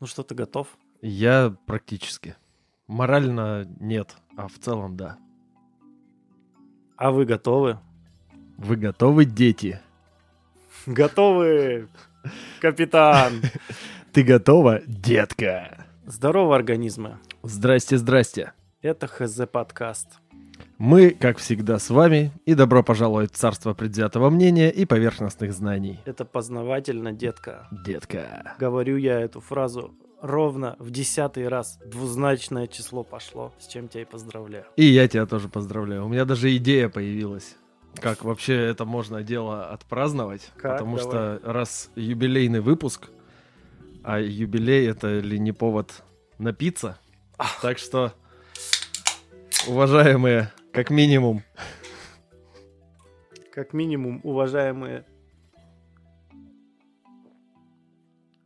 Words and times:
Ну 0.00 0.06
что, 0.06 0.22
ты 0.22 0.34
готов? 0.34 0.68
Я 1.02 1.54
практически. 1.66 2.36
Морально 2.86 3.66
нет, 3.80 4.16
а 4.36 4.46
в 4.46 4.58
целом 4.58 4.96
да. 4.96 5.18
А 6.96 7.10
вы 7.10 7.24
готовы? 7.24 7.78
Вы 8.56 8.76
готовы, 8.76 9.24
дети? 9.24 9.80
Готовы, 10.86 11.88
капитан! 12.60 13.42
Ты 14.12 14.22
готова, 14.22 14.80
детка? 14.86 15.86
Здорово, 16.06 16.56
организмы! 16.56 17.18
Здрасте, 17.42 17.98
здрасте. 17.98 18.52
Это 18.80 19.06
ХЗ 19.06 19.46
подкаст. 19.50 20.20
Мы, 20.78 21.10
как 21.10 21.38
всегда, 21.38 21.80
с 21.80 21.90
вами, 21.90 22.30
и 22.46 22.54
добро 22.54 22.84
пожаловать 22.84 23.32
в 23.32 23.36
царство 23.36 23.74
предвзятого 23.74 24.30
мнения 24.30 24.70
и 24.70 24.84
поверхностных 24.84 25.52
знаний. 25.52 25.98
Это 26.04 26.24
познавательно, 26.24 27.12
детка. 27.12 27.66
Детка. 27.84 28.54
Говорю 28.60 28.96
я 28.96 29.18
эту 29.18 29.40
фразу 29.40 29.92
ровно 30.22 30.76
в 30.78 30.92
десятый 30.92 31.48
раз. 31.48 31.80
Двузначное 31.84 32.68
число 32.68 33.02
пошло, 33.02 33.52
с 33.58 33.66
чем 33.66 33.88
тебя 33.88 34.02
и 34.02 34.04
поздравляю. 34.04 34.66
И 34.76 34.84
я 34.84 35.08
тебя 35.08 35.26
тоже 35.26 35.48
поздравляю. 35.48 36.04
У 36.04 36.08
меня 36.08 36.24
даже 36.24 36.56
идея 36.56 36.88
появилась. 36.88 37.56
Как 38.00 38.22
вообще 38.22 38.54
это 38.54 38.84
можно 38.84 39.24
дело 39.24 39.70
отпраздновать? 39.70 40.52
Как? 40.56 40.78
Потому 40.78 40.96
Давай. 40.98 41.38
что 41.38 41.40
раз 41.42 41.90
юбилейный 41.96 42.60
выпуск, 42.60 43.08
а 44.04 44.20
юбилей 44.20 44.88
это 44.88 45.18
ли 45.18 45.40
не 45.40 45.50
повод 45.50 46.04
напиться? 46.38 47.00
Так 47.62 47.78
что, 47.78 48.12
уважаемые, 49.66 50.52
как 50.78 50.90
минимум, 50.90 51.42
Как 53.52 53.72
минимум, 53.72 54.20
уважаемые. 54.22 55.04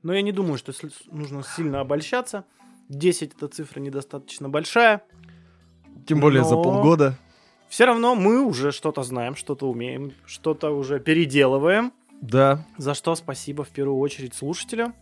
Но 0.02 0.14
я 0.14 0.22
не 0.22 0.32
думаю, 0.32 0.56
что 0.56 0.72
нужно 1.10 1.42
сильно 1.44 1.80
обольщаться. 1.80 2.44
10 2.88 3.34
это 3.34 3.48
цифра 3.48 3.80
недостаточно 3.80 4.48
большая. 4.48 5.02
тем 6.06 6.20
более 6.20 6.42
за 6.44 6.54
Но- 6.54 6.62
полгода. 6.62 7.18
Все 7.68 7.84
равно 7.84 8.14
мы 8.14 8.42
уже 8.44 8.72
что-то 8.72 9.02
знаем, 9.02 9.36
что-то 9.36 9.68
умеем, 9.70 10.12
что-то 10.26 10.70
уже 10.70 10.98
переделываем. 11.00 11.92
Да, 12.22 12.64
За 12.78 12.94
что 12.94 13.14
спасибо 13.14 13.64
в 13.64 13.68
первую 13.68 13.98
очередь 13.98 14.34
слушателям. 14.34 14.94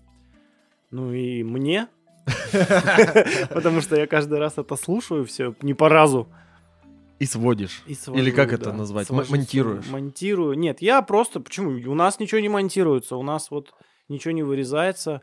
Ну 0.90 1.12
и 1.12 1.44
мне. 1.44 1.86
Потому 3.50 3.80
что 3.80 3.94
я 3.96 4.06
каждый 4.08 4.38
раз 4.40 4.58
это 4.58 4.74
слушаю 4.76 5.24
все 5.24 5.54
не 5.62 5.74
по 5.74 5.88
разу. 5.88 6.28
И 7.20 7.26
сводишь. 7.26 7.82
И 7.86 7.94
свожу, 7.94 8.18
Или 8.18 8.30
как 8.30 8.48
да. 8.48 8.54
это 8.56 8.72
назвать? 8.72 9.06
Свожу, 9.06 9.30
монтируешь. 9.30 9.86
Монтирую. 9.88 10.58
Нет, 10.58 10.80
я 10.80 11.02
просто... 11.02 11.38
Почему? 11.38 11.70
У 11.70 11.94
нас 11.94 12.18
ничего 12.18 12.40
не 12.40 12.48
монтируется. 12.48 13.16
У 13.16 13.22
нас 13.22 13.50
вот 13.50 13.74
ничего 14.08 14.32
не 14.32 14.42
вырезается. 14.42 15.20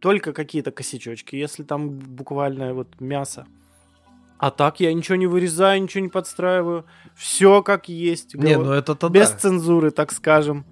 Только 0.00 0.34
какие-то 0.34 0.70
косячочки, 0.70 1.34
если 1.34 1.62
там 1.62 1.98
буквально 1.98 2.74
вот 2.74 3.00
мясо. 3.00 3.46
А 4.36 4.50
так 4.50 4.80
я 4.80 4.92
ничего 4.92 5.16
не 5.16 5.26
вырезаю, 5.26 5.82
ничего 5.82 6.02
не 6.04 6.10
подстраиваю. 6.10 6.84
Все 7.16 7.62
как 7.62 7.88
есть. 7.88 8.34
Не, 8.34 8.52
Говорю, 8.52 8.64
ну 8.64 8.72
это 8.72 8.94
то 8.94 9.08
Без 9.08 9.30
цензуры, 9.30 9.92
так 9.92 10.12
скажем. 10.12 10.66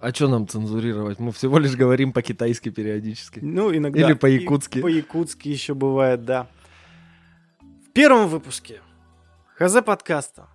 А 0.00 0.14
что 0.14 0.28
нам 0.28 0.48
цензурировать? 0.48 1.18
Мы 1.18 1.30
всего 1.30 1.58
лишь 1.58 1.76
говорим 1.76 2.14
по-китайски 2.14 2.70
периодически. 2.70 3.40
Ну, 3.42 3.74
иногда. 3.76 4.00
Или 4.00 4.14
по-якутски. 4.14 4.80
По-якутски 4.80 5.48
еще 5.50 5.74
бывает, 5.74 6.24
да. 6.24 6.46
В 7.60 7.92
первом 7.92 8.28
выпуске 8.28 8.80
ХЗ 9.62 9.80
подкаста, 9.84 10.48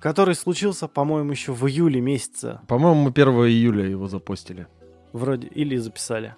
который 0.00 0.34
случился, 0.34 0.88
по-моему, 0.88 1.30
еще 1.30 1.52
в 1.52 1.64
июле 1.68 2.00
месяца, 2.00 2.60
По-моему, 2.66 3.02
мы 3.02 3.10
1 3.10 3.28
июля 3.46 3.84
его 3.84 4.08
запостили. 4.08 4.66
вроде, 5.12 5.46
или 5.46 5.76
записали. 5.76 6.34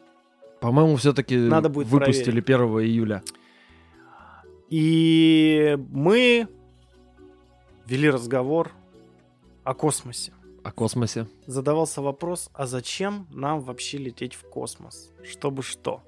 По-моему, 0.61 0.97
все-таки 0.97 1.35
Надо 1.39 1.71
будет 1.71 1.89
выпустили 1.89 2.41
1 2.41 2.61
июля. 2.85 3.23
И 4.69 5.79
мы 5.91 6.47
вели 7.87 8.11
разговор 8.11 8.73
о 9.65 9.73
космосе. 9.73 10.35
О 10.63 10.73
космосе. 10.73 11.27
Задавался 11.47 12.03
вопрос, 12.03 12.51
а 12.53 12.67
зачем 12.67 13.27
нам 13.31 13.61
вообще 13.61 13.97
лететь 13.97 14.35
в 14.35 14.43
космос? 14.43 15.11
Чтобы 15.25 15.63
что? 15.63 16.03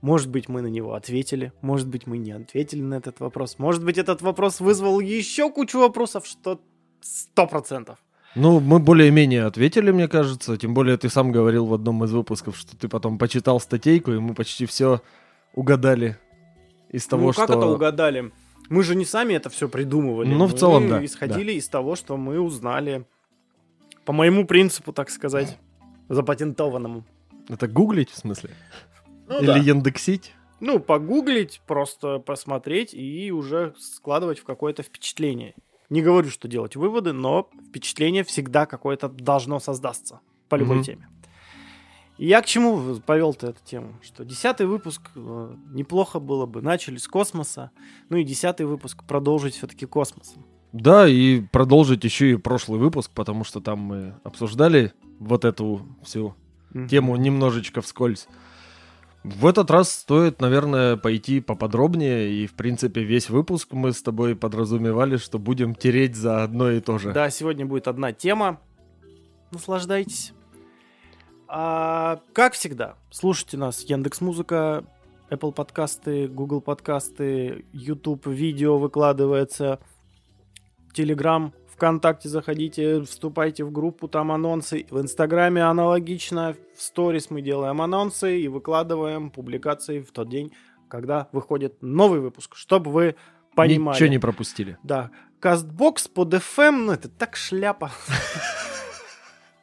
Может 0.00 0.28
быть, 0.28 0.48
мы 0.48 0.62
на 0.62 0.68
него 0.68 0.94
ответили, 0.94 1.52
может 1.60 1.88
быть, 1.88 2.06
мы 2.06 2.18
не 2.18 2.30
ответили 2.30 2.82
на 2.82 2.94
этот 2.94 3.18
вопрос. 3.20 3.58
Может 3.58 3.84
быть, 3.84 3.98
этот 3.98 4.22
вопрос 4.22 4.60
вызвал 4.60 5.00
еще 5.00 5.50
кучу 5.50 5.78
вопросов, 5.80 6.26
что 6.26 6.60
сто 7.00 7.46
процентов. 7.46 7.98
Ну, 8.34 8.60
мы 8.60 8.78
более-менее 8.78 9.44
ответили, 9.44 9.90
мне 9.90 10.06
кажется. 10.06 10.56
Тем 10.56 10.74
более, 10.74 10.96
ты 10.96 11.08
сам 11.08 11.32
говорил 11.32 11.66
в 11.66 11.74
одном 11.74 12.04
из 12.04 12.12
выпусков, 12.12 12.56
что 12.56 12.76
ты 12.76 12.88
потом 12.88 13.18
почитал 13.18 13.58
статейку, 13.58 14.12
и 14.12 14.18
мы 14.18 14.34
почти 14.34 14.66
все 14.66 15.00
угадали 15.54 16.16
из 16.90 17.06
того, 17.06 17.28
ну, 17.28 17.32
как 17.32 17.48
что... 17.48 17.58
это 17.58 17.66
угадали? 17.66 18.32
Мы 18.68 18.82
же 18.82 18.94
не 18.94 19.04
сами 19.04 19.34
это 19.34 19.50
все 19.50 19.68
придумывали. 19.68 20.28
Ну, 20.28 20.46
в 20.46 20.52
Мы 20.52 20.58
целом, 20.58 20.88
да, 20.88 21.04
исходили 21.04 21.52
из 21.52 21.68
того, 21.68 21.96
что 21.96 22.16
мы 22.16 22.38
узнали. 22.38 23.06
По 24.04 24.12
моему 24.12 24.46
принципу, 24.46 24.92
так 24.92 25.10
сказать, 25.10 25.58
запатентованному. 26.08 27.04
Это 27.48 27.66
гуглить, 27.66 28.10
в 28.10 28.16
смысле? 28.16 28.50
Ну, 29.28 29.38
Или 29.38 29.46
да. 29.46 29.56
яндексить? 29.58 30.34
Ну, 30.60 30.80
погуглить, 30.80 31.60
просто 31.66 32.18
посмотреть 32.18 32.94
и 32.94 33.30
уже 33.30 33.74
складывать 33.78 34.38
в 34.40 34.44
какое-то 34.44 34.82
впечатление. 34.82 35.54
Не 35.90 36.02
говорю, 36.02 36.30
что 36.30 36.48
делать 36.48 36.76
выводы, 36.76 37.12
но 37.12 37.48
впечатление 37.68 38.24
всегда 38.24 38.66
какое-то 38.66 39.08
должно 39.08 39.60
создаться 39.60 40.20
по 40.48 40.56
любой 40.56 40.76
Мгм. 40.76 40.84
теме. 40.84 41.08
И 42.18 42.26
я 42.26 42.42
к 42.42 42.46
чему 42.46 42.96
повел-то 43.06 43.48
эту 43.48 43.64
тему? 43.64 43.94
Что 44.02 44.24
десятый 44.24 44.66
выпуск 44.66 45.02
э, 45.14 45.54
неплохо 45.72 46.18
было 46.18 46.46
бы. 46.46 46.60
Начали 46.62 46.96
с 46.96 47.06
космоса. 47.06 47.70
Ну 48.08 48.16
и 48.16 48.24
десятый 48.24 48.66
выпуск 48.66 49.04
продолжить 49.04 49.54
все-таки 49.54 49.86
космосом. 49.86 50.44
Да, 50.72 51.08
и 51.08 51.40
продолжить 51.40 52.02
еще 52.04 52.32
и 52.32 52.36
прошлый 52.36 52.80
выпуск, 52.80 53.12
потому 53.14 53.44
что 53.44 53.60
там 53.60 53.78
мы 53.78 54.14
обсуждали 54.24 54.92
вот 55.20 55.44
эту 55.44 55.86
всю 56.02 56.34
тему 56.90 57.16
немножечко 57.16 57.80
вскользь. 57.80 58.26
В 59.36 59.46
этот 59.46 59.70
раз 59.70 59.92
стоит, 59.92 60.40
наверное, 60.40 60.96
пойти 60.96 61.40
поподробнее, 61.40 62.32
и, 62.32 62.46
в 62.46 62.54
принципе, 62.54 63.02
весь 63.02 63.28
выпуск 63.28 63.72
мы 63.72 63.92
с 63.92 64.02
тобой 64.02 64.34
подразумевали, 64.34 65.18
что 65.18 65.38
будем 65.38 65.74
тереть 65.74 66.16
за 66.16 66.42
одно 66.42 66.70
и 66.70 66.80
то 66.80 66.96
же. 66.96 67.12
Да, 67.12 67.28
сегодня 67.28 67.66
будет 67.66 67.88
одна 67.88 68.12
тема. 68.12 68.58
Наслаждайтесь. 69.50 70.32
А, 71.46 72.20
как 72.32 72.54
всегда, 72.54 72.96
слушайте 73.10 73.58
нас 73.58 73.82
Яндекс 73.82 74.22
Музыка, 74.22 74.84
Apple 75.28 75.52
подкасты, 75.52 76.26
Google 76.26 76.62
подкасты, 76.62 77.66
YouTube 77.72 78.26
видео 78.26 78.78
выкладывается, 78.78 79.78
Telegram, 80.94 81.52
ВКонтакте 81.78 82.28
заходите, 82.28 83.02
вступайте 83.02 83.62
в 83.62 83.70
группу, 83.70 84.08
там 84.08 84.32
анонсы. 84.32 84.84
В 84.90 85.00
Инстаграме 85.00 85.62
аналогично, 85.62 86.56
в 86.76 86.82
сторис 86.82 87.30
мы 87.30 87.40
делаем 87.40 87.80
анонсы 87.80 88.40
и 88.40 88.48
выкладываем 88.48 89.30
публикации 89.30 90.00
в 90.00 90.10
тот 90.10 90.28
день, 90.28 90.52
когда 90.88 91.28
выходит 91.30 91.80
новый 91.80 92.18
выпуск, 92.18 92.56
чтобы 92.56 92.90
вы 92.90 93.14
понимали. 93.54 93.94
Ничего 93.94 94.08
не 94.08 94.18
пропустили. 94.18 94.76
Да. 94.82 95.12
Кастбокс 95.38 96.08
под 96.08 96.34
FM, 96.34 96.72
ну 96.72 96.92
это 96.92 97.08
так 97.08 97.36
шляпа. 97.36 97.92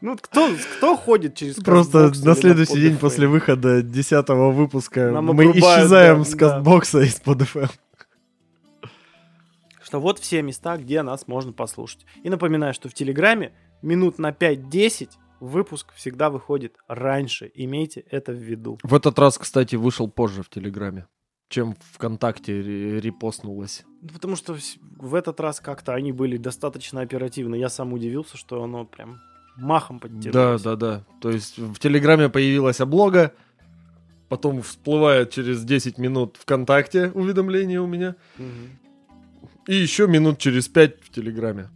Ну 0.01 0.15
кто, 0.21 0.51
кто 0.77 0.97
ходит 0.97 1.35
через 1.35 1.55
Просто 1.55 2.11
на 2.23 2.35
следующий 2.35 2.79
день 2.79 2.97
после 2.97 3.27
выхода 3.27 3.81
десятого 3.81 4.51
выпуска 4.51 5.09
Нам 5.09 5.25
мы 5.25 5.31
обрубают, 5.31 5.57
исчезаем 5.57 6.17
да, 6.19 6.23
с 6.25 6.31
да. 6.33 6.37
кастбокса 6.37 6.99
из-под 6.99 7.41
FM. 7.41 7.71
Что 9.95 10.01
вот 10.01 10.19
все 10.19 10.41
места, 10.41 10.75
где 10.75 11.03
нас 11.03 11.25
можно 11.25 11.53
послушать. 11.53 12.05
И 12.21 12.29
напоминаю, 12.29 12.73
что 12.73 12.89
в 12.89 12.93
Телеграме 12.93 13.53
минут 13.81 14.19
на 14.19 14.31
5-10 14.31 15.09
выпуск 15.39 15.93
всегда 15.95 16.29
выходит 16.29 16.75
раньше. 16.89 17.49
Имейте 17.55 18.03
это 18.11 18.33
в 18.33 18.35
виду. 18.35 18.77
В 18.83 18.93
этот 18.93 19.17
раз, 19.19 19.37
кстати, 19.37 19.77
вышел 19.77 20.09
позже 20.09 20.43
в 20.43 20.49
Телеграме, 20.49 21.07
чем 21.47 21.77
ВКонтакте 21.93 22.59
ре- 22.59 22.99
репостнулось. 22.99 23.85
Ну, 24.01 24.09
Потому 24.09 24.35
что 24.35 24.57
в 24.99 25.15
этот 25.15 25.39
раз 25.39 25.61
как-то 25.61 25.93
они 25.93 26.11
были 26.11 26.35
достаточно 26.35 26.99
оперативны. 26.99 27.55
Я 27.55 27.69
сам 27.69 27.93
удивился, 27.93 28.35
что 28.35 28.61
оно 28.63 28.83
прям 28.83 29.21
махом 29.55 29.99
Да, 29.99 30.09
подтянулось. 30.09 30.61
да, 30.61 30.75
да. 30.75 31.05
То 31.21 31.31
есть 31.31 31.57
в 31.57 31.79
Телеграме 31.79 32.27
появилась 32.27 32.81
облога, 32.81 33.31
потом 34.27 34.61
всплывает 34.61 35.29
через 35.31 35.63
10 35.63 35.97
минут 35.99 36.35
ВКонтакте 36.37 37.11
уведомление 37.13 37.79
у 37.79 37.87
меня, 37.87 38.17
Мгм. 38.37 38.79
И 39.67 39.75
еще 39.75 40.07
минут 40.07 40.39
через 40.39 40.67
5 40.67 41.01
в 41.01 41.09
Телеграме. 41.11 41.69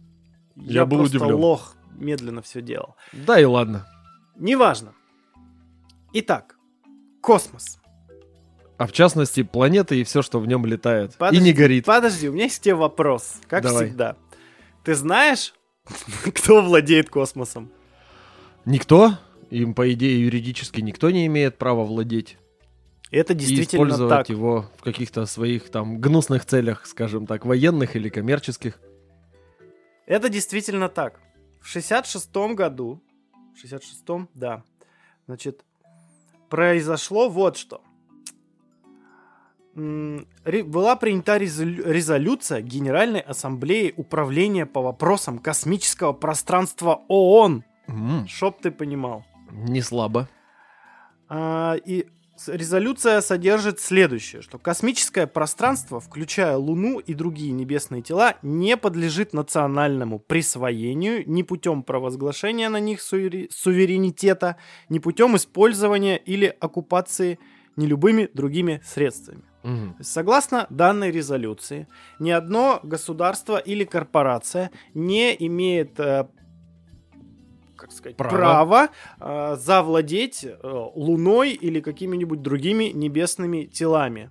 Я 0.56 0.86
был 0.86 0.98
просто 0.98 1.16
удивлен. 1.16 1.36
лох 1.36 1.76
медленно 1.96 2.42
все 2.42 2.60
делал. 2.62 2.96
Да 3.12 3.38
и 3.40 3.44
ладно. 3.44 3.86
Неважно. 4.36 4.94
Итак, 6.12 6.56
космос. 7.20 7.78
А 8.78 8.86
в 8.86 8.92
частности, 8.92 9.42
планеты 9.42 10.00
и 10.00 10.04
все, 10.04 10.22
что 10.22 10.40
в 10.40 10.46
нем 10.46 10.64
летает. 10.64 11.14
Подожди, 11.16 11.38
И 11.38 11.44
не 11.44 11.52
горит. 11.52 11.84
Подожди, 11.84 12.28
у 12.28 12.32
меня 12.32 12.44
есть 12.44 12.62
тебе 12.62 12.74
вопрос, 12.74 13.36
как 13.46 13.62
Давай. 13.62 13.86
всегда. 13.86 14.16
Ты 14.84 14.94
знаешь, 14.94 15.52
кто 16.34 16.62
владеет 16.62 17.10
космосом? 17.10 17.70
Никто, 18.64 19.18
им, 19.50 19.74
по 19.74 19.92
идее, 19.92 20.22
юридически 20.24 20.80
никто 20.80 21.10
не 21.10 21.26
имеет 21.26 21.58
права 21.58 21.84
владеть. 21.84 22.38
Это 23.10 23.32
и 23.32 23.36
действительно 23.36 23.82
использовать 23.82 24.10
так. 24.10 24.28
его 24.28 24.66
в 24.76 24.82
каких-то 24.82 25.26
своих 25.26 25.70
там 25.70 26.00
гнусных 26.00 26.44
целях, 26.44 26.86
скажем 26.86 27.26
так, 27.26 27.44
военных 27.44 27.96
или 27.96 28.08
коммерческих. 28.08 28.80
Это 30.06 30.28
действительно 30.28 30.88
так. 30.88 31.20
В 31.60 31.66
66 31.66 32.34
году, 32.54 33.02
в 33.54 33.64
66-м, 33.64 34.28
да, 34.34 34.62
значит, 35.26 35.64
произошло 36.48 37.28
вот 37.28 37.56
что. 37.56 37.82
Была 39.74 40.96
принята 40.96 41.36
резолю- 41.36 41.88
резолюция 41.88 42.60
Генеральной 42.60 43.20
Ассамблеи 43.20 43.94
Управления 43.96 44.66
по 44.66 44.82
вопросам 44.82 45.38
космического 45.38 46.12
пространства 46.12 47.02
ООН. 47.08 47.64
М, 47.86 48.26
Чтоб 48.26 48.60
ты 48.60 48.70
понимал. 48.70 49.24
Не 49.50 49.80
слабо. 49.80 50.28
А, 51.28 51.74
и 51.84 52.06
резолюция 52.48 53.20
содержит 53.20 53.80
следующее, 53.80 54.42
что 54.42 54.58
космическое 54.58 55.26
пространство, 55.26 56.00
включая 56.00 56.56
Луну 56.56 56.98
и 56.98 57.14
другие 57.14 57.52
небесные 57.52 58.02
тела, 58.02 58.36
не 58.42 58.76
подлежит 58.76 59.32
национальному 59.32 60.18
присвоению 60.18 61.28
ни 61.28 61.42
путем 61.42 61.82
провозглашения 61.82 62.68
на 62.68 62.80
них 62.80 63.00
суверенитета, 63.02 64.56
ни 64.88 64.98
путем 64.98 65.36
использования 65.36 66.16
или 66.16 66.46
оккупации 66.60 67.38
ни 67.76 67.86
любыми 67.86 68.28
другими 68.32 68.80
средствами. 68.84 69.42
Есть, 69.62 70.12
Согласно 70.12 70.66
данной 70.70 71.10
резолюции, 71.10 71.86
ни 72.18 72.30
одно 72.30 72.80
государство 72.82 73.58
или 73.58 73.84
корпорация 73.84 74.70
не 74.94 75.36
имеет 75.46 76.00
э, 76.00 76.28
как 77.80 77.92
сказать, 77.92 78.16
Права. 78.16 78.30
права 78.30 78.88
э, 79.18 79.56
завладеть 79.56 80.44
э, 80.44 80.58
Луной 80.94 81.52
или 81.52 81.80
какими-нибудь 81.80 82.42
другими 82.42 82.84
небесными 82.84 83.64
телами. 83.64 84.30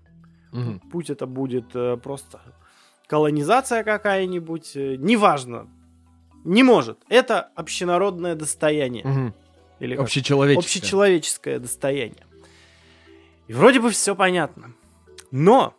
Мгм. 0.52 0.80
Путь 0.92 1.10
это 1.10 1.26
будет 1.26 1.76
э, 1.76 1.98
просто 1.98 2.40
колонизация 3.08 3.84
какая-нибудь, 3.84 4.76
э, 4.76 4.96
неважно. 4.98 5.68
Не 6.46 6.64
может. 6.64 7.00
Это 7.10 7.42
общенародное 7.56 8.36
достояние. 8.36 9.06
Мгм. 9.06 9.34
Или 9.80 9.96
как? 9.96 10.06
Общечеловеческое. 10.06 10.64
общечеловеческое 10.64 11.60
достояние. 11.60 12.26
И 13.48 13.54
вроде 13.54 13.80
бы 13.80 13.90
все 13.90 14.16
понятно. 14.16 14.74
Но 15.32 15.74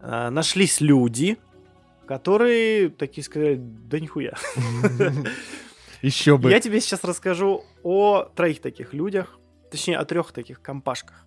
э, 0.00 0.28
нашлись 0.30 0.80
люди, 0.80 1.38
которые 2.06 2.90
такие 2.90 3.24
сказали, 3.24 3.56
да 3.58 3.98
нихуя. 3.98 4.34
Еще 6.04 6.36
бы. 6.36 6.50
Я 6.50 6.60
тебе 6.60 6.80
сейчас 6.80 7.02
расскажу 7.02 7.64
о 7.82 8.24
троих 8.24 8.60
таких 8.60 8.92
людях, 8.92 9.38
точнее 9.70 9.96
о 9.96 10.04
трех 10.04 10.32
таких 10.32 10.60
компашках. 10.60 11.24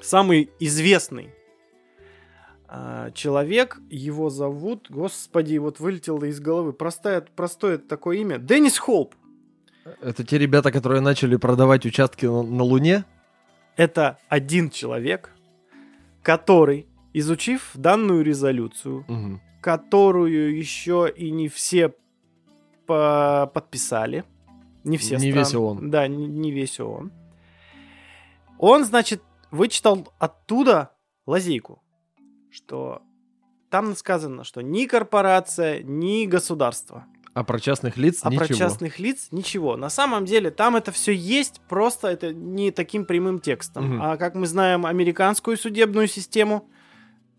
Самый 0.00 0.50
известный 0.58 1.34
а, 2.66 3.10
человек, 3.10 3.78
его 3.90 4.30
зовут, 4.30 4.86
господи, 4.88 5.58
вот 5.58 5.80
вылетело 5.80 6.24
из 6.24 6.40
головы, 6.40 6.72
простое, 6.72 7.20
простое 7.20 7.76
такое 7.76 8.16
имя, 8.18 8.38
Деннис 8.38 8.78
Холп. 8.78 9.14
Это 10.00 10.24
те 10.24 10.38
ребята, 10.38 10.72
которые 10.72 11.02
начали 11.02 11.36
продавать 11.36 11.84
участки 11.84 12.24
на, 12.24 12.42
на 12.42 12.62
Луне. 12.62 13.04
Это 13.76 14.18
один 14.28 14.70
человек, 14.70 15.30
который, 16.22 16.86
изучив 17.12 17.72
данную 17.74 18.22
резолюцию, 18.24 19.04
Мгм. 19.08 19.40
которую 19.60 20.56
еще 20.56 21.12
и 21.14 21.30
не 21.30 21.48
все 21.48 21.92
подписали. 23.52 24.24
Не 24.84 24.96
все 24.96 25.16
Не 25.16 25.30
страны. 25.30 25.38
весь 25.38 25.54
ООН. 25.54 25.90
Да, 25.90 26.08
не, 26.08 26.26
не 26.26 26.50
весь 26.52 26.80
ООН. 26.80 27.12
Он, 28.58 28.84
значит, 28.84 29.22
вычитал 29.50 30.08
оттуда 30.18 30.90
лазейку, 31.26 31.82
что 32.50 33.02
там 33.70 33.94
сказано, 33.96 34.44
что 34.44 34.62
ни 34.62 34.86
корпорация, 34.86 35.82
ни 35.82 36.26
государство, 36.26 37.04
А 37.34 37.44
про 37.44 37.60
частных 37.60 37.96
лиц 37.96 38.20
а 38.22 38.30
ничего. 38.30 38.46
про 38.46 38.54
частных 38.54 38.98
лиц 38.98 39.28
ничего. 39.30 39.76
На 39.76 39.88
самом 39.90 40.24
деле 40.24 40.50
там 40.50 40.76
это 40.76 40.90
все 40.92 41.12
есть, 41.12 41.60
просто 41.68 42.08
это 42.08 42.34
не 42.34 42.70
таким 42.70 43.04
прямым 43.04 43.38
текстом. 43.38 43.94
Мгм. 43.94 44.02
А 44.02 44.16
как 44.16 44.34
мы 44.34 44.46
знаем 44.46 44.84
американскую 44.86 45.56
судебную 45.56 46.08
систему, 46.08 46.68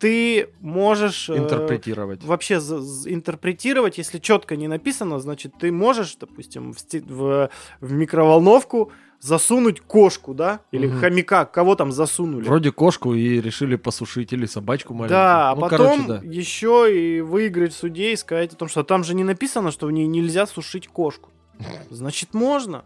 ты 0.02 0.50
можешь 0.62 1.30
э, 1.30 1.38
Интерпретировать. 1.38 2.24
вообще 2.24 2.60
за- 2.60 2.82
з- 2.82 3.08
интерпретировать, 3.14 3.98
если 4.00 4.18
четко 4.20 4.56
не 4.56 4.68
написано, 4.68 5.20
значит, 5.20 5.54
ты 5.60 5.72
можешь, 5.72 6.16
допустим, 6.16 6.74
в, 6.74 6.78
в- 7.08 7.50
в 7.82 7.92
микроволновку 7.94 8.92
засунуть 9.20 9.80
кошку, 9.82 10.34
да, 10.34 10.62
или 10.72 10.88
Мгм. 10.88 11.00
хомяка, 11.00 11.46
кого 11.46 11.76
там 11.76 11.92
засунули. 11.92 12.44
Вроде 12.44 12.72
кошку 12.72 13.14
и 13.14 13.40
решили 13.40 13.76
посушить 13.76 14.34
или 14.34 14.48
собачку 14.48 14.94
маленькую. 14.96 15.10
Да, 15.20 15.52
а 15.52 15.56
Ну, 15.56 15.62
потом 15.62 15.78
короче, 16.06 16.08
да. 16.08 16.22
еще 16.24 16.90
и 16.92 17.22
выиграть 17.22 17.74
в 17.74 17.78
суде 17.78 18.14
и 18.14 18.16
сказать 18.16 18.54
о 18.54 18.56
том, 18.56 18.68
что 18.68 18.84
там 18.84 19.04
же 19.04 19.14
не 19.14 19.24
написано, 19.24 19.70
что 19.72 19.86
в 19.86 19.92
ней 19.92 20.08
нельзя 20.08 20.48
сушить 20.48 20.88
кошку. 20.88 21.30
Значит, 21.92 22.34
можно. 22.34 22.84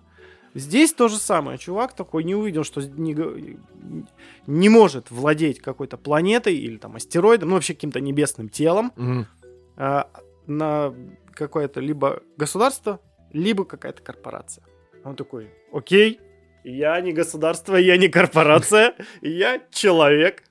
Здесь 0.56 0.94
то 0.94 1.10
же 1.10 1.18
самое. 1.18 1.58
Чувак 1.58 1.94
такой 1.94 2.24
не 2.24 2.34
увидел, 2.34 2.64
что 2.64 2.82
не, 2.82 3.58
не 4.48 4.70
может 4.70 5.12
владеть 5.12 5.60
какой-то 5.60 5.98
планетой 5.98 6.56
или 6.56 6.78
там 6.78 6.96
астероидом, 6.96 7.50
ну 7.50 7.56
вообще 7.56 7.74
каким-то 7.74 8.00
небесным 8.00 8.48
телом 8.48 8.94
Мгм. 8.96 9.28
а, 9.76 10.10
на 10.48 10.96
какое-то 11.34 11.82
либо 11.82 12.24
государство, 12.38 13.02
либо 13.34 13.66
какая-то 13.66 14.02
корпорация. 14.02 14.64
Он 15.04 15.18
такой, 15.18 15.50
окей, 15.74 16.22
я 16.64 17.02
не 17.02 17.12
государство, 17.12 17.76
я 17.76 17.98
не 17.98 18.08
корпорация, 18.08 18.96
я 19.22 19.62
человек. 19.72 20.44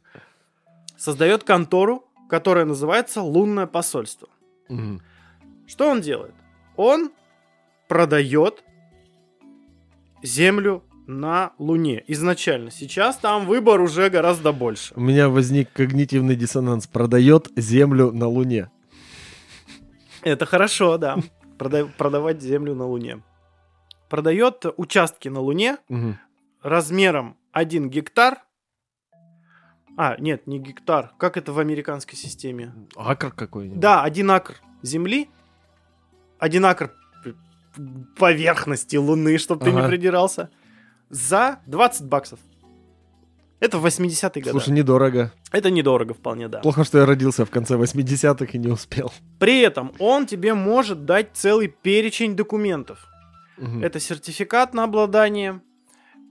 Создает 0.98 1.44
контору, 1.44 2.04
которая 2.28 2.66
называется 2.66 3.22
Лунное 3.22 3.66
посольство. 3.66 4.28
Мгм. 4.68 5.00
Что 5.66 5.88
он 5.88 6.02
делает? 6.02 6.34
Он 6.76 7.10
продает 7.88 8.62
Землю 10.24 10.82
на 11.06 11.52
Луне 11.58 12.02
изначально. 12.06 12.70
Сейчас 12.70 13.18
там 13.18 13.46
выбор 13.46 13.80
уже 13.82 14.08
гораздо 14.08 14.52
больше. 14.52 14.94
У 14.96 15.00
меня 15.00 15.28
возник 15.28 15.70
когнитивный 15.72 16.34
диссонанс. 16.34 16.86
Продает 16.86 17.48
землю 17.56 18.10
на 18.10 18.26
Луне. 18.26 18.70
Это 20.22 20.46
хорошо, 20.46 20.96
да. 20.96 21.18
Прода- 21.58 21.88
продавать 21.98 22.40
Землю 22.40 22.74
на 22.74 22.86
Луне. 22.86 23.22
Продает 24.08 24.64
участки 24.78 25.28
на 25.28 25.40
Луне 25.40 25.76
размером 26.62 27.36
1 27.52 27.90
гектар. 27.90 28.38
А, 29.98 30.16
нет, 30.18 30.46
не 30.46 30.58
гектар. 30.58 31.12
Как 31.18 31.36
это 31.36 31.52
в 31.52 31.58
американской 31.58 32.16
системе? 32.16 32.72
Акр 32.96 33.30
какой-нибудь. 33.30 33.78
Да, 33.78 34.02
один 34.02 34.30
акр 34.30 34.54
земли, 34.82 35.28
один 36.38 36.64
акр 36.64 36.92
поверхности 38.16 38.96
Луны, 38.96 39.38
чтобы 39.38 39.64
ты 39.64 39.72
не 39.72 39.78
Ага. 39.80 39.88
придирался, 39.88 40.50
за 41.10 41.60
20 41.66 42.06
баксов. 42.06 42.38
Это 43.60 43.78
в 43.78 43.86
80-е 43.86 44.42
годы. 44.42 44.50
Слушай, 44.50 44.70
недорого. 44.74 45.32
Это 45.52 45.70
недорого 45.70 46.12
вполне, 46.12 46.48
да. 46.48 46.58
Плохо, 46.60 46.84
что 46.84 46.98
я 46.98 47.06
родился 47.06 47.44
в 47.46 47.50
конце 47.50 47.76
80-х 47.76 48.46
и 48.52 48.58
не 48.58 48.68
успел. 48.68 49.12
При 49.38 49.60
этом 49.60 49.92
он 49.98 50.26
тебе 50.26 50.54
может 50.54 51.04
дать 51.06 51.30
целый 51.34 51.68
перечень 51.68 52.36
документов. 52.36 53.06
Мгм. 53.56 53.82
Это 53.82 54.00
сертификат 54.00 54.74
на 54.74 54.84
обладание. 54.84 55.62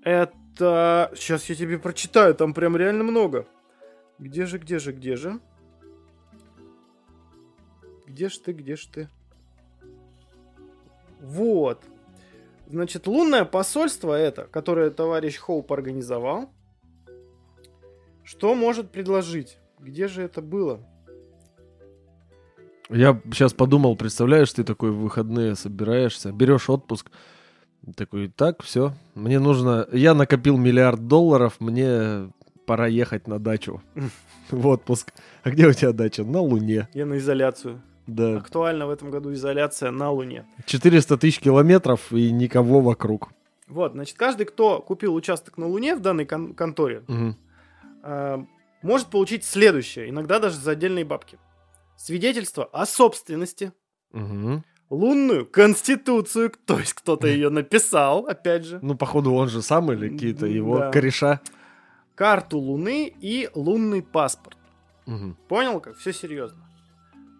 Это... 0.04 1.12
Сейчас 1.16 1.50
я 1.50 1.56
тебе 1.56 1.80
прочитаю, 1.80 2.36
там 2.36 2.54
прям 2.54 2.78
реально 2.78 3.04
много. 3.04 3.48
Где 4.20 4.46
же, 4.46 4.60
где 4.60 4.78
же, 4.78 4.92
где 4.92 5.16
же? 5.16 5.40
Где 8.06 8.30
ж 8.30 8.38
ты, 8.38 8.52
где 8.52 8.76
ж 8.76 8.86
ты? 8.86 9.10
Вот. 11.24 11.82
Значит, 12.68 13.08
лунное 13.08 13.46
посольство 13.46 14.14
это, 14.14 14.44
которое 14.44 14.90
товарищ 14.90 15.38
Хоуп 15.38 15.72
организовал, 15.72 16.50
что 18.24 18.54
может 18.56 18.92
предложить? 18.92 19.58
Где 19.80 20.08
же 20.08 20.22
это 20.22 20.42
было? 20.42 20.86
Я 22.90 23.22
сейчас 23.32 23.54
подумал, 23.54 23.96
представляешь, 23.96 24.52
ты 24.52 24.64
такой 24.64 24.92
в 24.92 25.00
выходные 25.00 25.56
собираешься, 25.56 26.32
берешь 26.32 26.70
отпуск, 26.70 27.10
такой, 27.96 28.28
так, 28.28 28.62
все, 28.62 28.94
мне 29.16 29.40
нужно, 29.40 29.88
я 29.92 30.14
накопил 30.14 30.58
миллиард 30.58 31.08
долларов, 31.08 31.56
мне 31.60 32.32
пора 32.66 32.88
ехать 32.88 33.28
на 33.28 33.40
дачу 33.40 33.82
в 34.52 34.68
отпуск. 34.68 35.14
А 35.44 35.52
где 35.52 35.68
у 35.68 35.74
тебя 35.74 35.94
дача? 35.94 36.24
На 36.24 36.42
Луне. 36.42 36.90
Я 36.94 37.06
на 37.06 37.18
изоляцию. 37.18 37.82
Да. 38.08 38.38
Актуальна 38.38 38.86
в 38.88 38.90
этом 38.90 39.12
году 39.12 39.32
изоляция 39.34 39.92
на 39.92 40.12
Луне. 40.12 40.46
400 40.66 41.18
тысяч 41.18 41.40
километров 41.40 42.12
и 42.12 42.32
никого 42.32 42.82
вокруг. 42.82 43.30
Вот, 43.68 43.94
значит, 43.94 44.18
каждый, 44.18 44.46
кто 44.46 44.80
купил 44.82 45.16
участок 45.16 45.58
на 45.58 45.68
Луне 45.68 45.96
в 45.96 46.02
данной 46.02 46.26
кон- 46.26 46.54
конторе, 46.54 47.04
Мгм. 47.08 47.38
э, 48.04 48.38
может 48.82 49.08
получить 49.08 49.46
следующее, 49.46 50.10
иногда 50.10 50.40
даже 50.40 50.58
за 50.58 50.72
отдельные 50.72 51.06
бабки. 51.06 51.38
Свидетельство 51.96 52.66
о 52.66 52.86
собственности, 52.86 53.72
Мгм. 54.12 54.64
лунную 54.90 55.46
конституцию, 55.46 56.52
то 56.66 56.80
есть 56.80 56.94
кто-то 56.94 57.28
ее 57.28 57.50
написал, 57.50 58.28
опять 58.28 58.66
же. 58.66 58.80
Ну, 58.82 58.96
походу, 58.96 59.34
он 59.34 59.48
же 59.48 59.62
сам 59.62 59.92
или 59.94 60.10
какие-то 60.10 60.46
его 60.46 60.80
Да. 60.80 60.92
кореша. 60.92 61.40
карту 62.16 62.60
Луны 62.60 63.12
и 63.22 63.50
лунный 63.56 64.04
паспорт. 64.04 64.58
Мгм. 65.08 65.36
Понял, 65.48 65.80
как 65.80 65.96
все 65.98 66.14
серьезно. 66.14 66.63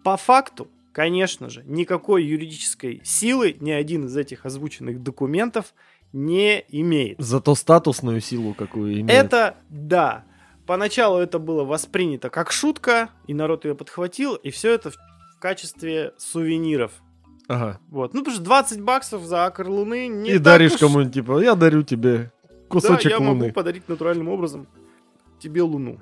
По 0.04 0.16
факту, 0.16 0.68
конечно 0.92 1.48
же, 1.48 1.64
никакой 1.66 2.22
юридической 2.24 3.00
силы 3.04 3.56
ни 3.58 3.72
один 3.72 4.06
из 4.06 4.16
этих 4.16 4.46
озвученных 4.46 5.02
документов 5.02 5.74
не 6.12 6.64
имеет. 6.68 7.18
Зато 7.18 7.56
статусную 7.56 8.20
силу 8.20 8.54
какую 8.54 9.00
имеет. 9.00 9.10
Это 9.10 9.56
да. 9.70 10.24
Поначалу 10.66 11.18
это 11.18 11.38
было 11.38 11.64
воспринято 11.64 12.30
как 12.30 12.52
шутка, 12.52 13.10
и 13.26 13.34
народ 13.34 13.64
ее 13.64 13.74
подхватил, 13.74 14.34
и 14.34 14.50
все 14.50 14.72
это 14.72 14.90
в, 14.92 14.94
в 14.94 15.38
качестве 15.40 16.12
сувениров. 16.16 16.92
Ага. 17.48 17.80
Вот. 17.90 18.14
Ну, 18.14 18.20
потому 18.20 18.36
что 18.36 18.44
20 18.44 18.80
баксов 18.82 19.22
за 19.24 19.44
акр 19.44 19.68
Луны 19.68 20.06
не 20.06 20.30
И 20.30 20.38
даришь 20.38 20.74
уж- 20.74 20.80
кому-нибудь, 20.80 21.12
типа, 21.14 21.40
я 21.42 21.54
дарю 21.54 21.82
тебе 21.82 22.30
кусочек 22.68 23.04
да, 23.04 23.10
я 23.10 23.18
луны. 23.18 23.34
могу 23.40 23.52
подарить 23.52 23.88
натуральным 23.88 24.28
образом 24.28 24.66
тебе 25.40 25.62
Луну. 25.62 25.98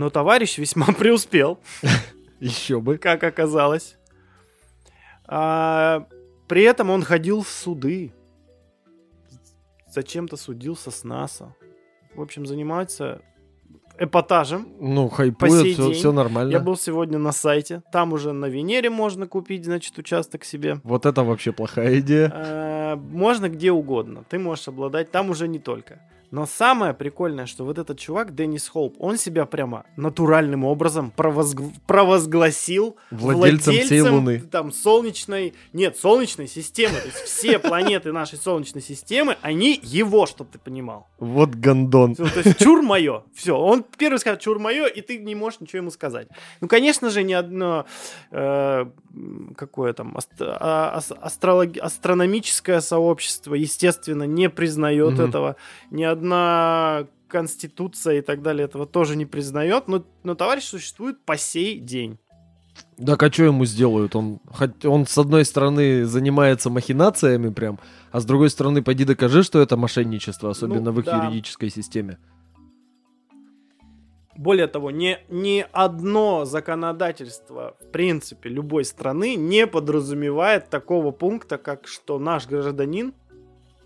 Но 0.00 0.08
товарищ 0.08 0.56
весьма 0.56 0.86
преуспел. 0.98 1.58
Еще 2.40 2.80
бы. 2.80 2.96
как 2.96 3.22
оказалось. 3.22 3.98
А, 5.26 6.06
при 6.48 6.62
этом 6.62 6.88
он 6.88 7.02
ходил 7.02 7.42
в 7.42 7.48
суды. 7.48 8.14
Зачем-то 9.88 10.38
судился 10.38 10.90
с 10.90 11.04
НАСА. 11.04 11.54
В 12.14 12.22
общем, 12.22 12.46
занимается 12.46 13.20
эпатажем. 13.98 14.68
Ну, 14.80 15.10
хайпует, 15.10 15.74
все, 15.74 15.92
день 15.92 16.12
нормально. 16.12 16.50
Я 16.50 16.60
был 16.60 16.78
сегодня 16.78 17.18
на 17.18 17.32
сайте. 17.32 17.82
Там 17.92 18.14
уже 18.14 18.32
на 18.32 18.46
Венере 18.46 18.88
можно 18.88 19.26
купить, 19.26 19.66
значит, 19.66 19.98
участок 19.98 20.44
себе. 20.44 20.80
Вот 20.82 21.04
это 21.04 21.24
вообще 21.24 21.52
плохая 21.52 22.00
идея. 22.00 22.32
А, 22.34 22.96
можно 22.96 23.50
где 23.50 23.70
угодно. 23.70 24.24
Ты 24.30 24.38
можешь 24.38 24.66
обладать. 24.66 25.10
Там 25.10 25.28
уже 25.28 25.46
не 25.46 25.58
только. 25.58 26.00
Но 26.30 26.46
самое 26.46 26.94
прикольное, 26.94 27.46
что 27.46 27.64
вот 27.64 27.78
этот 27.78 27.98
чувак, 27.98 28.34
Деннис 28.34 28.68
Холп, 28.68 28.94
он 29.00 29.16
себя 29.16 29.46
прямо 29.46 29.84
натуральным 29.96 30.64
образом 30.64 31.12
провозг- 31.16 31.72
провозгласил 31.86 32.96
Владельцем 33.10 33.74
всей 33.74 34.00
Луны. 34.02 34.38
Там 34.40 34.70
солнечной, 34.72 35.54
нет, 35.72 35.96
солнечной 35.96 36.46
системы. 36.46 36.94
То 37.00 37.06
есть 37.06 37.18
все 37.18 37.58
планеты 37.58 38.12
нашей 38.12 38.38
солнечной 38.38 38.82
системы, 38.82 39.36
они 39.42 39.78
его, 39.82 40.26
чтобы 40.26 40.50
ты 40.52 40.58
понимал. 40.58 41.08
Вот 41.18 41.54
гондон. 41.54 42.14
Всё, 42.14 42.28
То 42.28 42.40
есть 42.40 42.58
чур 42.60 42.82
мое. 42.82 43.24
Все, 43.34 43.56
он 43.56 43.84
первый 43.98 44.18
скажет 44.18 44.40
чур 44.40 44.58
мое, 44.58 44.86
и 44.86 45.00
ты 45.00 45.18
не 45.18 45.34
можешь 45.34 45.60
ничего 45.60 45.78
ему 45.78 45.90
сказать. 45.90 46.28
Ну, 46.60 46.68
конечно 46.68 47.10
же, 47.10 47.22
ни 47.24 47.32
одно 47.32 47.86
э, 48.30 48.86
какое 49.56 49.92
там 49.92 50.16
аст- 50.16 50.30
а- 50.40 50.92
ас- 50.96 51.10
астролог- 51.10 51.78
астрономическое 51.78 52.80
сообщество, 52.80 53.54
естественно, 53.54 54.22
не 54.24 54.48
признает 54.48 55.14
Мгм. 55.14 55.22
этого. 55.28 55.56
Ни 55.90 56.04
одна 56.20 57.06
конституция 57.28 58.18
и 58.18 58.20
так 58.20 58.42
далее 58.42 58.64
этого 58.64 58.86
тоже 58.86 59.16
не 59.16 59.26
признает, 59.26 59.88
но, 59.88 60.04
но 60.22 60.34
товарищ 60.34 60.64
существует 60.64 61.24
по 61.24 61.36
сей 61.36 61.78
день. 61.78 62.18
Так 63.04 63.22
а 63.22 63.32
что 63.32 63.44
ему 63.44 63.64
сделают? 63.64 64.16
Он, 64.16 64.40
он 64.84 65.06
с 65.06 65.16
одной 65.18 65.44
стороны 65.44 66.04
занимается 66.04 66.70
махинациями 66.70 67.52
прям, 67.52 67.78
а 68.12 68.20
с 68.20 68.24
другой 68.24 68.50
стороны 68.50 68.82
пойди 68.82 69.04
докажи, 69.04 69.42
что 69.42 69.60
это 69.60 69.76
мошенничество, 69.76 70.50
особенно 70.50 70.90
Ну, 70.90 70.92
в 70.92 71.00
их 71.00 71.06
да. 71.06 71.24
юридической 71.24 71.70
системе. 71.70 72.18
Более 74.36 74.68
того, 74.68 74.90
ни, 74.90 75.18
ни 75.28 75.66
одно 75.72 76.44
законодательство, 76.46 77.76
в 77.80 77.90
принципе, 77.90 78.48
любой 78.48 78.84
страны 78.84 79.34
не 79.34 79.66
подразумевает 79.66 80.70
такого 80.70 81.10
пункта, 81.10 81.58
как 81.58 81.86
что 81.86 82.18
наш 82.18 82.46
гражданин 82.46 83.12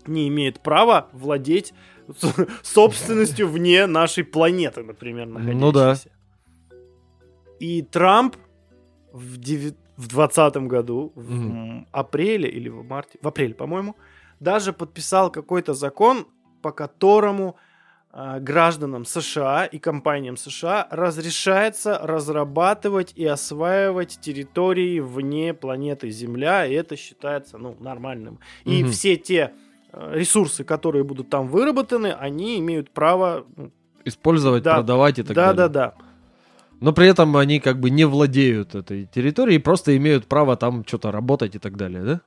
не 0.07 0.27
имеет 0.27 0.61
права 0.61 1.09
владеть 1.13 1.73
собственностью 2.63 3.47
вне 3.47 3.85
нашей 3.87 4.23
планеты, 4.23 4.83
например, 4.83 5.27
находящейся. 5.27 5.59
Ну 5.65 5.71
да. 5.71 5.95
И 7.59 7.81
Трамп 7.81 8.35
в, 9.11 9.37
деви- 9.37 9.75
в 9.97 10.07
2020 10.07 10.57
году, 10.67 11.11
в 11.15 11.85
апреле 11.91 12.49
или 12.49 12.69
в 12.69 12.83
марте, 12.83 13.17
в 13.21 13.27
апреле, 13.27 13.53
по-моему, 13.53 13.95
даже 14.39 14.73
подписал 14.73 15.31
какой-то 15.31 15.73
закон, 15.73 16.27
по 16.61 16.71
которому 16.71 17.55
а, 18.11 18.39
гражданам 18.39 19.05
США 19.05 19.65
и 19.65 19.77
компаниям 19.77 20.35
США 20.37 20.87
разрешается 20.91 21.97
разрабатывать 22.01 23.13
и 23.15 23.25
осваивать 23.25 24.19
территории 24.21 24.99
вне 24.99 25.53
планеты 25.53 26.09
Земля, 26.09 26.65
и 26.65 26.73
это 26.73 26.97
считается 26.97 27.57
ну, 27.57 27.75
нормальным. 27.79 28.39
И 28.65 28.83
Мгм. 28.83 28.91
все 28.91 29.15
те 29.15 29.53
ресурсы, 30.11 30.63
которые 30.63 31.03
будут 31.03 31.29
там 31.29 31.47
выработаны, 31.47 32.07
они 32.13 32.59
имеют 32.59 32.89
право... 32.91 33.45
ну, 33.55 33.71
Использовать, 34.05 34.63
Да. 34.63 34.75
продавать 34.75 35.19
и 35.19 35.23
так 35.23 35.35
Да, 35.35 35.53
да, 35.53 35.67
далее. 35.67 35.93
да. 35.99 36.05
Но 36.81 36.93
при 36.93 37.07
этом 37.07 37.35
они 37.37 37.59
как 37.59 37.79
бы 37.79 37.89
не 37.89 38.05
владеют 38.05 38.75
этой 38.75 39.05
территорией, 39.05 39.59
просто 39.59 39.95
имеют 39.97 40.27
право 40.27 40.55
там 40.57 40.83
что-то 40.85 41.11
работать 41.11 41.55
и 41.55 41.59
так 41.59 41.75
далее, 41.77 42.03
да? 42.03 42.21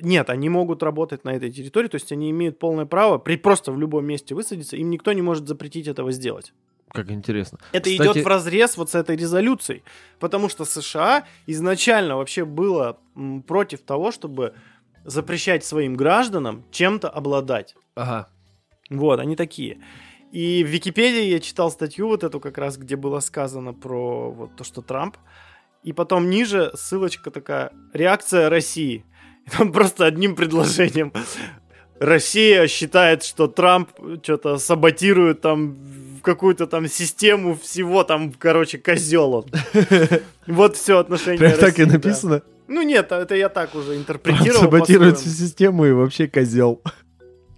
Нет, 0.00 0.30
они 0.30 0.48
могут 0.48 0.82
работать 0.84 1.24
на 1.24 1.30
этой 1.30 1.50
территории, 1.50 1.88
то 1.88 1.96
есть 1.96 2.12
они 2.12 2.30
имеют 2.30 2.58
полное 2.60 2.86
право 2.86 3.18
при 3.18 3.36
просто 3.36 3.72
в 3.72 3.78
любом 3.78 4.04
месте 4.06 4.34
высадиться, 4.34 4.76
им 4.76 4.90
никто 4.90 5.12
не 5.12 5.22
может 5.22 5.48
запретить 5.48 5.88
этого 5.88 6.12
сделать. 6.12 6.52
Как 6.90 7.10
интересно. 7.10 7.58
Это 7.72 7.90
Кстати- 7.90 8.10
идет 8.12 8.24
в 8.24 8.26
разрез 8.28 8.76
вот 8.76 8.90
с 8.90 8.94
этой 8.94 9.16
резолюцией, 9.16 9.82
потому 10.20 10.48
что 10.48 10.64
США 10.64 11.24
изначально 11.46 12.16
вообще 12.16 12.44
было 12.44 12.98
против 13.46 13.80
того, 13.82 14.12
чтобы 14.12 14.54
запрещать 15.04 15.64
своим 15.64 15.94
гражданам 15.94 16.64
чем-то 16.70 17.08
обладать. 17.08 17.74
Ага. 17.94 18.28
Вот, 18.90 19.20
они 19.20 19.36
такие. 19.36 19.78
И 20.32 20.62
в 20.62 20.68
Википедии 20.68 21.24
я 21.24 21.40
читал 21.40 21.70
статью 21.70 22.08
вот 22.08 22.22
эту 22.22 22.40
как 22.40 22.58
раз, 22.58 22.76
где 22.76 22.96
было 22.96 23.20
сказано 23.20 23.72
про 23.72 24.30
вот 24.30 24.56
то, 24.56 24.64
что 24.64 24.82
Трамп. 24.82 25.16
И 25.82 25.92
потом 25.92 26.28
ниже 26.28 26.70
ссылочка 26.74 27.30
такая 27.30 27.72
«Реакция 27.92 28.48
России». 28.48 29.04
И 29.46 29.50
там 29.50 29.72
просто 29.72 30.04
одним 30.04 30.34
предложением 30.36 31.12
Россия 31.98 32.66
считает, 32.66 33.24
что 33.24 33.48
Трамп 33.48 33.90
что-то 34.22 34.58
саботирует 34.58 35.40
там 35.40 35.78
какую-то 36.22 36.66
там 36.66 36.86
систему 36.88 37.56
всего 37.56 38.04
там, 38.04 38.32
короче, 38.32 38.78
козел 38.78 39.34
он. 39.34 39.46
Вот 40.46 40.76
все 40.76 40.98
отношение 40.98 41.38
Прям 41.38 41.58
так 41.58 41.78
и 41.78 41.84
написано. 41.84 42.42
Ну 42.68 42.82
нет, 42.82 43.10
это 43.12 43.34
я 43.34 43.48
так 43.48 43.74
уже 43.74 43.96
интерпретировал. 43.96 44.60
саботирует 44.64 45.18
всю 45.18 45.30
систему 45.30 45.86
и 45.86 45.92
вообще 45.92 46.28
козел. 46.28 46.82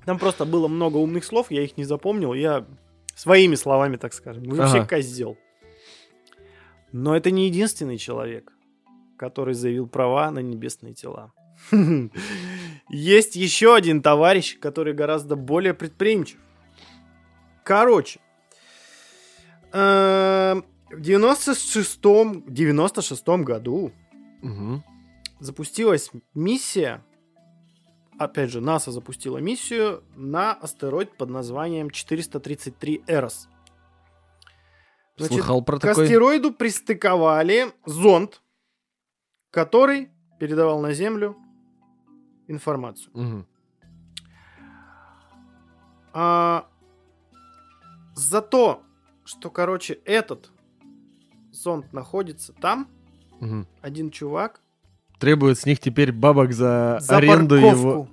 Там 0.07 0.19
просто 0.19 0.45
было 0.45 0.69
много 0.69 0.97
умных 0.97 1.25
слов, 1.25 1.50
я 1.50 1.62
их 1.62 1.76
не 1.76 1.85
запомнил. 1.85 2.33
Я 2.33 2.64
своими 3.17 3.55
словами, 3.57 3.97
так 3.97 4.14
скажем. 4.14 4.45
Вообще 4.45 4.79
Ага. 4.79 4.87
козел. 4.88 5.37
Но 6.93 7.17
это 7.17 7.31
не 7.31 7.47
единственный 7.47 7.99
человек, 7.99 8.52
который 9.19 9.55
заявил 9.55 9.87
права 9.88 10.31
на 10.31 10.38
небесные 10.40 10.95
тела. 10.95 11.33
Есть 12.88 13.37
еще 13.37 13.75
один 13.75 14.00
товарищ, 14.02 14.59
который 14.59 14.95
гораздо 14.95 15.37
более 15.37 15.75
предприимчив. 15.75 16.38
Короче, 17.64 18.21
эм, 19.73 20.64
в 20.90 21.00
96-м 21.00 22.45
96-м 22.49 23.45
году. 23.45 23.93
Запустилась 25.40 26.11
миссия, 26.35 27.04
опять 28.18 28.50
же, 28.50 28.61
НАСА 28.61 28.92
запустила 28.92 29.38
миссию 29.38 30.04
на 30.14 30.52
астероид 30.52 31.16
под 31.16 31.30
названием 31.30 31.90
433 31.90 33.04
Эрос. 33.06 33.49
Значит, 35.16 35.35
Слыхал 35.38 35.62
про 35.62 35.78
к 35.78 35.82
такой? 35.82 36.04
астероиду 36.04 36.52
пристыковали 36.52 37.73
зонд, 37.85 38.42
который 39.50 40.11
передавал 40.38 40.80
на 40.80 40.92
Землю 40.94 41.37
информацию. 42.47 43.11
Мгм. 43.14 43.47
А, 46.12 46.66
за 48.14 48.42
то, 48.42 48.82
что, 49.25 49.50
короче, 49.50 49.94
этот 50.04 50.50
зонд 51.52 51.92
находится 51.92 52.52
там, 52.52 52.88
Мгм. 53.40 53.66
один 53.82 54.11
чувак 54.11 54.61
Требует 55.21 55.59
с 55.59 55.67
них 55.67 55.79
теперь 55.79 56.12
бабок 56.12 56.53
за, 56.53 56.99
за 57.00 57.19
аренду 57.19 57.61
парковку. 57.61 57.89
его. 57.89 58.09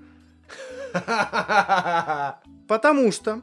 Потому 2.68 3.12
что 3.14 3.42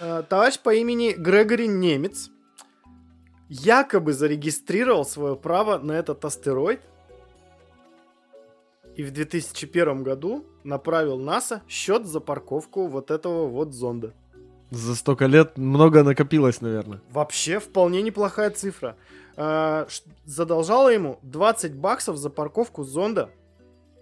э, 0.00 0.22
товарищ 0.28 0.58
по 0.58 0.74
имени 0.74 1.12
Грегори 1.12 1.68
Немец 1.68 2.30
якобы 3.50 4.14
зарегистрировал 4.14 5.04
свое 5.04 5.36
право 5.36 5.76
на 5.78 5.92
этот 5.92 6.24
астероид 6.24 6.80
и 8.96 9.02
в 9.02 9.12
2001 9.12 10.02
году 10.02 10.46
направил 10.64 11.18
НАСА 11.18 11.62
счет 11.68 12.06
за 12.06 12.20
парковку 12.20 12.86
вот 12.86 13.10
этого 13.10 13.48
вот 13.48 13.74
зонда. 13.74 14.14
За 14.72 14.94
столько 14.94 15.26
лет 15.26 15.58
много 15.58 16.02
накопилось, 16.02 16.62
наверное. 16.62 17.02
Вообще 17.10 17.58
вполне 17.60 18.00
неплохая 18.00 18.48
цифра. 18.50 18.96
Ш- 19.36 19.86
задолжала 20.24 20.88
ему 20.88 21.18
20 21.22 21.74
баксов 21.74 22.16
за 22.16 22.30
парковку 22.30 22.82
зонда. 22.82 23.28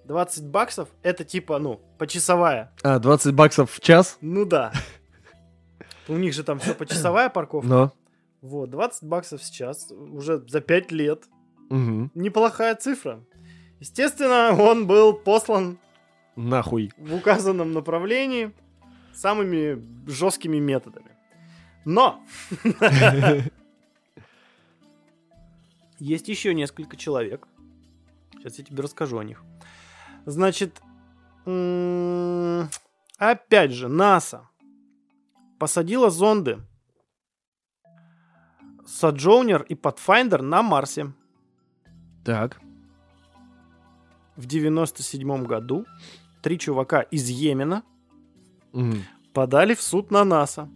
20 0.05 0.47
баксов 0.47 0.89
это 1.03 1.25
типа, 1.25 1.59
ну, 1.59 1.81
почасовая. 1.99 2.73
А, 2.85 3.01
20 3.01 3.35
баксов 3.35 3.73
в 3.73 3.81
час? 3.81 4.17
Ну 4.21 4.45
да. 4.45 4.73
У 6.07 6.15
них 6.15 6.35
же 6.35 6.45
там 6.45 6.61
все 6.61 6.73
почасовая 6.75 7.31
парковка. 7.31 7.69
Но. 7.69 7.93
Вот, 8.41 8.71
20 8.71 9.03
баксов 9.05 9.43
сейчас, 9.43 9.91
уже 9.91 10.39
за 10.47 10.61
5 10.61 10.93
лет. 10.93 11.25
Угу. 11.69 12.11
Неплохая 12.15 12.77
цифра. 12.77 13.25
Естественно, 13.81 14.57
он 14.57 14.87
был 14.87 15.15
послан 15.15 15.79
Нахуй. 16.37 16.93
в 16.97 17.13
указанном 17.15 17.73
направлении 17.73 18.53
самыми 19.15 19.85
жесткими 20.09 20.59
методами. 20.59 21.17
Но 21.85 22.23
есть 25.99 26.29
еще 26.29 26.55
несколько 26.55 26.97
человек. 26.97 27.47
Сейчас 28.33 28.59
я 28.59 28.65
тебе 28.65 28.83
расскажу 28.83 29.19
о 29.19 29.25
них. 29.25 29.43
Значит, 30.27 30.81
опять 33.19 33.73
же, 33.73 33.89
НАСА 33.89 34.49
посадила 35.59 36.11
зонды 36.11 36.59
Соджоунер 38.87 39.63
и 39.63 39.75
Pathfinder 39.75 40.43
на 40.43 40.63
Марсе. 40.63 41.13
Так. 42.25 42.61
В 44.37 44.47
97 44.47 45.45
году 45.45 45.87
три 46.43 46.59
чувака 46.59 47.03
из 47.03 47.29
Йемена 47.29 47.83
Мгм. 48.73 49.05
подали 49.33 49.75
в 49.75 49.83
суд 49.83 50.11
на 50.11 50.25
НАСА. 50.25 50.69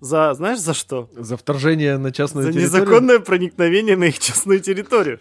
За, 0.00 0.34
знаешь, 0.34 0.58
за 0.58 0.74
что? 0.74 1.08
За 1.16 1.36
вторжение 1.36 1.96
на 1.96 2.12
частную 2.12 2.44
за 2.44 2.52
территорию? 2.52 2.84
незаконное 2.84 3.18
проникновение 3.20 3.96
на 3.96 4.04
их 4.04 4.18
частную 4.18 4.60
территорию. 4.60 5.20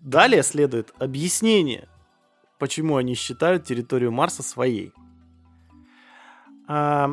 Далее 0.00 0.42
следует 0.42 0.92
объяснение, 0.98 1.88
почему 2.58 2.96
они 2.96 3.14
считают 3.14 3.64
территорию 3.64 4.10
Марса 4.10 4.42
своей. 4.42 4.92
А, 6.66 7.10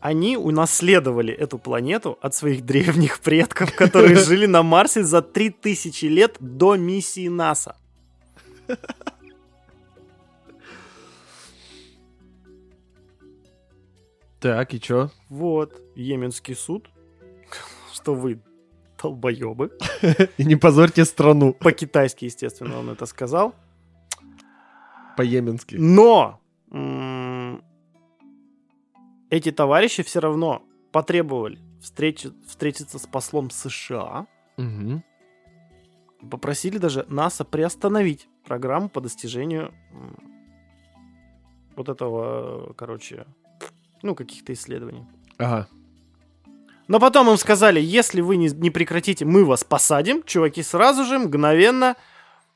они 0.00 0.36
унаследовали 0.36 1.32
эту 1.32 1.58
планету 1.58 2.18
от 2.22 2.34
своих 2.34 2.64
древних 2.64 3.20
предков, 3.20 3.74
которые 3.76 4.16
жили 4.16 4.46
на 4.46 4.62
Марсе 4.62 5.04
за 5.04 5.22
3000 5.22 6.06
лет 6.06 6.36
до 6.40 6.76
миссии 6.76 7.28
НАСА. 7.28 7.76
Так, 14.40 14.74
и 14.74 14.80
чё? 14.80 15.10
Вот, 15.28 15.80
Йеменский 15.94 16.54
суд, 16.54 16.88
что 17.92 18.14
вы 18.14 18.40
долбоебы. 19.02 19.70
И 20.38 20.44
не 20.44 20.56
позорьте 20.56 21.04
страну 21.04 21.52
По-китайски, 21.54 22.26
естественно, 22.26 22.78
он 22.78 22.90
это 22.90 23.06
сказал. 23.06 23.54
по-йеменски. 25.16 25.76
Но 25.76 26.40
м, 26.70 27.62
эти 29.30 29.52
товарищи 29.52 30.02
все 30.02 30.20
равно 30.20 30.62
потребовали 30.92 31.58
встречи- 31.80 32.32
встретиться 32.46 32.98
с 32.98 33.06
послом 33.06 33.50
США. 33.50 34.26
Попросили 36.30 36.76
даже 36.78 37.06
НАСА 37.08 37.44
приостановить 37.46 38.28
программу 38.44 38.88
по 38.90 39.00
достижению 39.00 39.72
м, 39.92 40.18
вот 41.76 41.88
этого, 41.88 42.74
короче, 42.74 43.26
ну, 44.02 44.14
каких-то 44.14 44.52
исследований. 44.52 45.04
Ага. 45.38 45.68
Но 46.88 46.98
потом 46.98 47.30
им 47.30 47.36
сказали, 47.36 47.80
если 47.80 48.20
вы 48.20 48.36
не, 48.36 48.48
не 48.48 48.70
прекратите, 48.70 49.24
мы 49.24 49.44
вас 49.44 49.62
посадим. 49.62 50.22
Чуваки 50.24 50.62
сразу 50.62 51.04
же, 51.04 51.18
мгновенно 51.18 51.94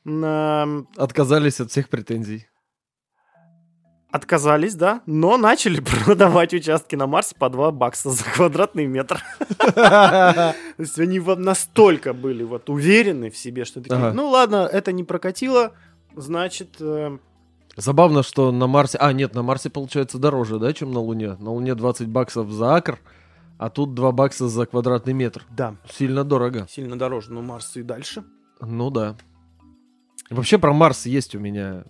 м, 0.05 0.87
Отказались 0.97 1.59
от 1.61 1.71
всех 1.71 1.87
претензий. 1.89 2.47
отказались, 4.11 4.75
да, 4.75 5.01
но 5.05 5.37
начали 5.37 5.81
продавать 6.05 6.53
участки 6.53 6.95
на 6.95 7.05
Марсе 7.07 7.35
по 7.35 7.49
2 7.49 7.71
бакса 7.71 8.09
за 8.11 8.23
квадратный 8.23 8.85
метр. 8.87 9.21
То 9.75 10.55
есть 10.77 10.99
они 10.99 11.19
настолько 11.19 12.13
были 12.13 12.43
вот 12.43 12.69
уверены 12.69 13.29
в 13.29 13.37
себе, 13.37 13.65
что 13.65 13.81
такие, 13.81 14.11
ну 14.13 14.29
ладно, 14.29 14.69
это 14.71 14.91
не 14.93 15.03
прокатило, 15.03 15.73
значит, 16.15 16.75
э, 16.79 17.17
Забавно, 17.75 18.23
что 18.23 18.51
на 18.51 18.67
Марсе... 18.67 18.97
А, 18.99 19.11
нет, 19.11 19.35
на 19.35 19.43
Марсе 19.43 19.69
получается 19.69 20.17
дороже, 20.17 20.59
да, 20.59 20.71
чем 20.73 20.91
на 20.93 20.99
Луне? 20.99 21.35
На 21.39 21.51
Луне 21.51 21.75
20 21.75 22.07
баксов 22.07 22.49
за 22.49 22.75
акр, 22.75 22.99
а 23.57 23.69
тут 23.69 23.93
2 23.93 24.11
бакса 24.13 24.47
за 24.47 24.65
квадратный 24.65 25.13
метр. 25.13 25.45
да, 25.55 25.75
Сильно 25.91 26.23
дорого. 26.23 26.67
сильно 26.69 26.97
дороже, 26.97 27.33
но 27.33 27.41
Марс 27.41 27.75
и 27.75 27.83
дальше. 27.83 28.23
Ну 28.61 28.89
да. 28.89 29.17
Вообще 30.29 30.57
про 30.57 30.73
Марс 30.73 31.05
есть 31.05 31.35
у 31.35 31.39
меня 31.39 31.83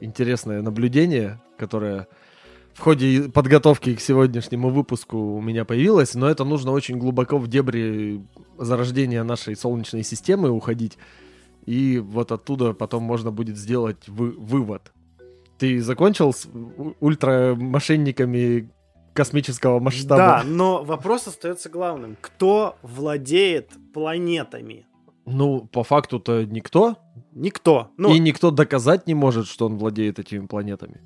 интересное 0.00 0.62
наблюдение, 0.62 1.40
которое 1.58 2.06
в 2.74 2.80
ходе 2.80 3.24
подготовки 3.24 3.94
к 3.94 4.00
сегодняшнему 4.00 4.70
выпуску 4.70 5.18
у 5.18 5.40
меня 5.40 5.64
появилось, 5.64 6.14
но 6.14 6.28
это 6.28 6.44
нужно 6.44 6.70
очень 6.70 6.98
глубоко 6.98 7.38
в 7.38 7.48
дебри 7.48 8.24
зарождения 8.58 9.22
нашей 9.24 9.54
Солнечной 9.56 10.02
системы 10.04 10.50
уходить, 10.50 10.96
и 11.66 11.98
вот 11.98 12.32
оттуда 12.32 12.72
потом 12.72 13.02
можно 13.02 13.30
будет 13.30 13.56
сделать 13.56 14.08
вы- 14.08 14.32
вывод. 14.32 14.92
Ты 15.64 15.80
закончил 15.80 16.34
с 16.34 16.46
ультрамошенниками 17.00 18.68
космического 19.14 19.78
Да, 19.78 19.84
масштаба? 19.84 20.42
но 20.44 20.84
вопрос 20.84 21.26
остается 21.26 21.70
главным. 21.70 22.18
Кто 22.20 22.76
владеет 22.82 23.70
планетами? 23.94 24.84
Ну, 25.24 25.62
по 25.72 25.82
факту-то 25.82 26.44
никто, 26.44 26.98
Никто. 27.32 27.88
Ну, 27.96 28.14
и 28.14 28.18
никто 28.18 28.50
доказать 28.50 29.06
не 29.06 29.14
может, 29.14 29.46
что 29.48 29.64
он 29.64 29.78
владеет 29.78 30.18
этими 30.18 30.44
планетами. 30.46 31.00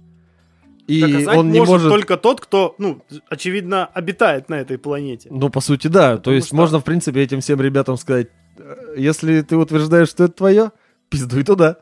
И 0.88 1.02
доказать 1.02 1.36
он 1.38 1.52
не 1.52 1.60
может, 1.60 1.74
может... 1.74 1.88
только 1.90 2.16
тот, 2.16 2.40
кто, 2.40 2.74
ну, 2.78 3.00
очевидно, 3.28 3.86
обитает 3.86 4.48
на 4.48 4.56
этой 4.56 4.76
планете. 4.76 5.28
Ну, 5.30 5.50
по 5.50 5.60
сути, 5.60 5.86
да. 5.86 6.12
То 6.12 6.16
Потому 6.16 6.34
есть 6.34 6.48
что- 6.48 6.56
можно, 6.56 6.80
в 6.80 6.84
принципе, 6.84 7.22
этим 7.22 7.40
всем 7.42 7.60
ребятам 7.60 7.96
сказать, 7.96 8.28
«Э, 8.58 8.94
если 8.96 9.40
ты 9.42 9.56
утверждаешь, 9.56 10.08
что 10.08 10.24
это 10.24 10.34
твое, 10.34 10.72
пиздуй 11.10 11.44
туда. 11.44 11.76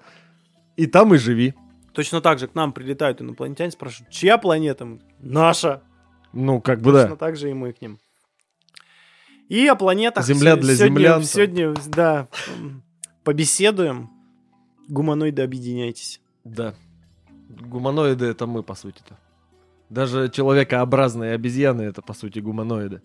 И 0.76 0.86
там 0.86 1.14
и 1.14 1.16
живи. 1.16 1.54
Точно 1.96 2.20
так 2.20 2.38
же 2.38 2.46
к 2.46 2.54
нам 2.54 2.74
прилетают 2.74 3.22
инопланетяне, 3.22 3.70
спрашивают, 3.70 4.12
чья 4.12 4.36
планета? 4.36 4.86
Наша. 5.18 5.82
Ну, 6.34 6.60
как 6.60 6.82
бы 6.82 6.92
Точно 6.92 7.08
да. 7.08 7.16
так 7.16 7.36
же 7.36 7.48
и 7.48 7.54
мы 7.54 7.72
к 7.72 7.80
ним. 7.80 7.98
И 9.48 9.66
о 9.66 9.76
планетах 9.76 10.26
Земля 10.26 10.56
для 10.56 10.76
сегодня, 10.76 10.94
землян. 10.94 11.24
Сегодня, 11.24 11.74
да, 11.86 12.28
побеседуем. 13.24 14.10
Гуманоиды, 14.88 15.40
объединяйтесь. 15.40 16.20
Да. 16.44 16.74
Гуманоиды 17.48 18.26
это 18.26 18.46
мы, 18.46 18.62
по 18.62 18.74
сути-то. 18.74 19.18
Даже 19.88 20.28
человекообразные 20.28 21.32
обезьяны 21.32 21.80
это, 21.80 22.02
по 22.02 22.12
сути, 22.12 22.40
гуманоиды. 22.40 23.00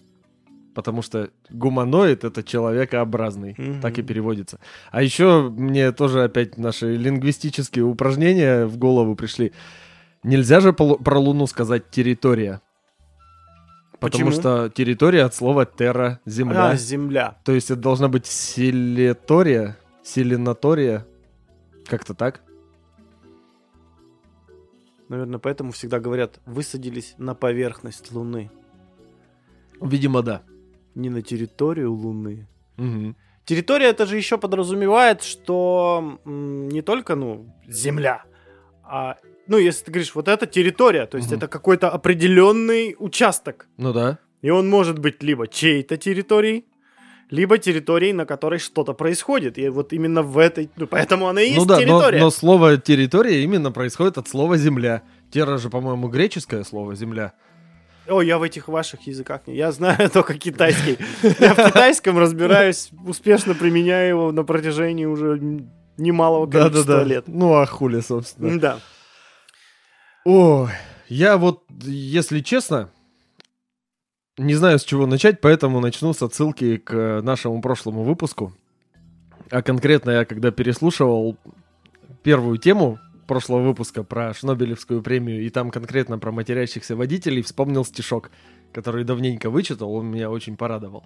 Потому 0.73 1.01
что 1.01 1.29
гуманоид 1.49 2.23
это 2.23 2.43
человекообразный. 2.43 3.55
Мгм. 3.57 3.81
Так 3.81 3.99
и 3.99 4.03
переводится. 4.03 4.60
А 4.91 5.01
еще 5.01 5.49
мне 5.49 5.91
тоже 5.91 6.23
опять 6.23 6.57
наши 6.57 6.95
лингвистические 6.95 7.84
упражнения 7.84 8.65
в 8.65 8.77
голову 8.77 9.15
пришли. 9.15 9.51
Нельзя 10.23 10.60
же 10.60 10.71
про 10.71 11.19
Луну 11.19 11.47
сказать 11.47 11.89
территория. 11.89 12.62
Потому 13.99 14.29
Почему? 14.29 14.31
что 14.31 14.69
территория 14.69 15.23
от 15.23 15.36
слова 15.36 15.65
терра, 15.65 16.19
земля. 16.25 16.69
А, 16.69 16.75
земля. 16.75 17.38
То 17.43 17.51
есть 17.51 17.69
это 17.69 17.81
должна 17.81 18.07
быть 18.07 18.25
селетория, 18.25 19.77
селенатория. 20.03 21.05
Как-то 21.86 22.13
так? 22.13 22.41
Наверное, 25.07 25.39
поэтому 25.39 25.71
всегда 25.71 25.99
говорят, 25.99 26.39
высадились 26.45 27.15
на 27.17 27.36
поверхность 27.36 28.12
Луны, 28.12 28.49
Видимо, 29.81 30.21
да. 30.21 30.43
Не 30.95 31.10
на 31.10 31.21
территорию 31.21 31.93
Луны. 31.93 32.47
Мгм. 32.77 33.15
Территория 33.45 33.88
это 33.88 34.06
же 34.06 34.17
еще 34.17 34.38
подразумевает, 34.38 35.23
что 35.23 36.19
не 36.25 36.82
только, 36.82 37.15
ну, 37.15 37.47
земля, 37.67 38.23
а, 38.84 39.17
ну, 39.47 39.58
если 39.58 39.86
ты 39.86 39.91
говоришь, 39.91 40.15
вот 40.15 40.27
это 40.27 40.45
территория, 40.45 41.06
то 41.06 41.17
есть 41.17 41.30
Мгм. 41.30 41.38
это 41.38 41.47
какой-то 41.47 41.89
определенный 41.89 42.95
участок. 42.99 43.67
Ну 43.77 43.93
да. 43.93 44.19
И 44.41 44.49
он 44.49 44.69
может 44.69 44.99
быть 44.99 45.23
либо 45.23 45.47
чьей-то 45.47 45.97
территорией, 45.97 46.65
либо 47.30 47.58
территорией, 47.58 48.13
на 48.13 48.25
которой 48.25 48.60
что-то 48.60 48.93
происходит. 48.93 49.58
И 49.58 49.69
вот 49.69 49.93
именно 49.93 50.21
в 50.21 50.38
этой... 50.38 50.69
Ну, 50.75 50.88
поэтому 50.88 51.27
она 51.27 51.41
и 51.41 51.47
есть 51.47 51.58
ну 51.60 51.65
да, 51.65 51.75
но, 51.75 51.82
территория. 51.82 52.19
но 52.19 52.30
слово 52.30 52.77
территория 52.77 53.43
именно 53.43 53.71
происходит 53.71 54.17
от 54.17 54.27
слова 54.27 54.58
земля. 54.58 55.01
Терра 55.32 55.58
же, 55.58 55.69
по-моему, 55.69 56.10
греческое 56.10 56.63
слово 56.63 56.95
земля. 56.95 57.34
О, 58.07 58.21
я 58.21 58.37
в 58.37 58.43
этих 58.43 58.67
ваших 58.67 59.07
языках 59.07 59.41
не... 59.47 59.55
Я 59.55 59.71
знаю 59.71 60.09
только 60.13 60.37
китайский. 60.37 60.97
Я 61.39 61.53
в 61.53 61.67
китайском 61.67 62.17
разбираюсь, 62.17 62.89
успешно 63.05 63.53
применяю 63.53 64.09
его 64.09 64.31
на 64.31 64.43
протяжении 64.43 65.05
уже 65.05 65.39
немалого 65.97 66.47
количества 66.49 67.03
лет. 67.03 67.25
Ну 67.27 67.53
а 67.53 67.65
хули, 67.65 68.01
собственно. 68.01 68.59
Да. 68.59 68.79
Ой, 70.25 70.69
я 71.07 71.37
вот, 71.37 71.63
если 71.83 72.41
честно, 72.41 72.89
не 74.37 74.55
знаю, 74.55 74.79
с 74.79 74.83
чего 74.83 75.05
начать, 75.05 75.41
поэтому 75.41 75.79
начну 75.79 76.13
с 76.13 76.21
отсылки 76.21 76.77
к 76.77 77.21
нашему 77.21 77.61
прошлому 77.61 78.03
выпуску. 78.03 78.53
А 79.49 79.61
конкретно 79.61 80.11
я, 80.11 80.25
когда 80.25 80.51
переслушивал 80.51 81.37
первую 82.23 82.57
тему 82.57 82.99
прошлого 83.31 83.61
выпуска 83.61 84.03
про 84.03 84.33
Шнобелевскую 84.33 85.01
премию, 85.01 85.45
и 85.45 85.49
там 85.49 85.71
конкретно 85.71 86.19
про 86.19 86.33
матерящихся 86.33 86.97
водителей, 86.97 87.41
вспомнил 87.41 87.85
стишок, 87.85 88.29
который 88.73 89.05
давненько 89.05 89.49
вычитал, 89.49 89.93
он 89.93 90.07
меня 90.07 90.29
очень 90.29 90.57
порадовал. 90.57 91.05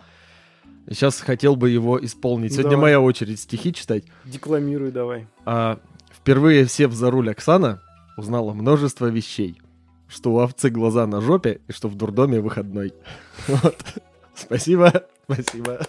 Сейчас 0.90 1.22
хотел 1.22 1.56
бы 1.56 1.70
его 1.70 2.04
исполнить. 2.04 2.54
Сегодня 2.54 2.72
Давай. 2.72 2.82
моя 2.86 3.02
очередь 3.02 3.40
стихи 3.40 3.72
читать. 3.72 4.06
Декламируй 4.24 4.90
давай. 4.90 5.28
А, 5.46 5.80
впервые 6.12 6.68
сев 6.68 6.94
за 6.94 7.12
руль 7.12 7.30
Оксана 7.30 7.84
узнала 8.18 8.54
множество 8.54 9.06
вещей. 9.06 9.62
Что 10.08 10.34
у 10.34 10.40
овцы 10.40 10.72
глаза 10.72 11.06
на 11.06 11.22
жопе 11.22 11.62
и 11.68 11.74
что 11.74 11.90
в 11.90 11.96
дурдоме 11.96 12.42
выходной. 12.42 12.92
Вот. 13.48 13.78
Спасибо, 14.34 15.06
спасибо. 15.26 15.86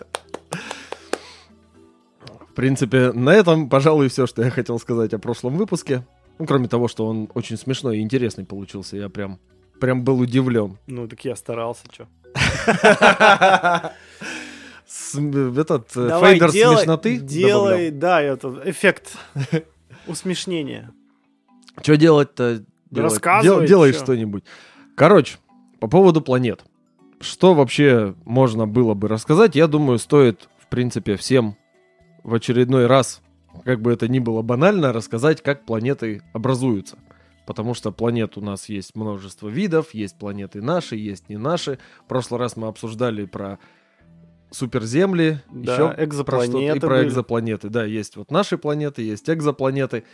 В 2.41 2.53
принципе, 2.55 3.13
на 3.13 3.31
этом, 3.31 3.71
пожалуй, 3.71 4.09
все, 4.09 4.27
что 4.27 4.43
я 4.43 4.51
хотел 4.51 4.79
сказать 4.79 5.15
о 5.15 5.19
прошлом 5.19 5.57
выпуске. 5.57 6.05
Ну, 6.39 6.47
кроме 6.47 6.69
того, 6.69 6.89
что 6.89 7.07
он 7.07 7.29
очень 7.35 7.57
смешной 7.57 7.99
и 7.99 8.01
интересный 8.01 8.45
получился. 8.45 8.97
Я 8.97 9.09
прям, 9.09 9.39
прям 9.81 10.05
был 10.05 10.19
удивлен. 10.21 10.79
Ну, 10.87 11.09
так 11.09 11.25
я 11.25 11.35
старался, 11.37 11.85
что. 11.91 12.07
Этот 15.15 15.97
э, 15.97 16.21
фейдер 16.21 16.51
смешноты 16.51 17.19
Делай, 17.19 17.91
да, 17.91 18.21
это 18.21 18.63
эффект 18.65 19.17
усмешнения. 20.07 20.93
Что 21.83 21.97
делать-то? 21.97 22.65
Делать- 22.91 23.13
Рассказывай, 23.13 23.43
дел- 23.61 23.67
делай 23.67 23.93
что-нибудь. 23.93 24.45
Короче, 24.95 25.39
по 25.81 25.89
поводу 25.89 26.21
планет. 26.21 26.65
Что 27.21 27.55
вообще 27.55 28.15
можно 28.25 28.67
было 28.67 28.95
бы 28.95 29.09
рассказать? 29.09 29.57
Я 29.57 29.67
думаю, 29.67 29.99
стоит, 29.99 30.49
в 30.59 30.69
принципе, 30.69 31.17
всем 31.17 31.57
в 32.23 32.35
очередной 32.35 32.87
раз, 32.87 33.23
как 33.65 33.81
бы 33.81 33.93
это 33.93 34.09
ни 34.09 34.19
было 34.19 34.43
банально, 34.43 34.93
рассказать, 34.93 35.43
как 35.43 35.65
планеты 35.65 36.23
образуются. 36.33 36.99
Потому 37.47 37.75
что 37.75 37.93
планет 37.93 38.37
у 38.37 38.41
нас 38.41 38.69
есть 38.69 38.97
множество 38.97 39.49
видов, 39.49 39.95
есть 39.95 40.19
планеты 40.19 40.61
наши, 40.61 40.97
есть 40.97 41.29
не 41.29 41.37
наши. 41.37 41.79
В 42.05 42.09
прошлый 42.09 42.41
раз 42.41 42.57
мы 42.57 42.67
обсуждали 42.67 43.25
про 43.25 43.59
суперземли, 44.51 45.43
Да, 45.53 45.73
еще 45.75 45.83
про 45.83 45.93
что-то, 45.93 46.03
и 46.03 46.05
экзопланеты 46.07 46.81
про 46.81 46.89
были. 46.97 47.09
экзопланеты. 47.09 47.69
Да, 47.69 47.85
есть 47.85 48.17
вот 48.17 48.31
наши 48.31 48.59
планеты, 48.59 49.03
есть 49.03 49.29
экзопланеты. 49.29 50.05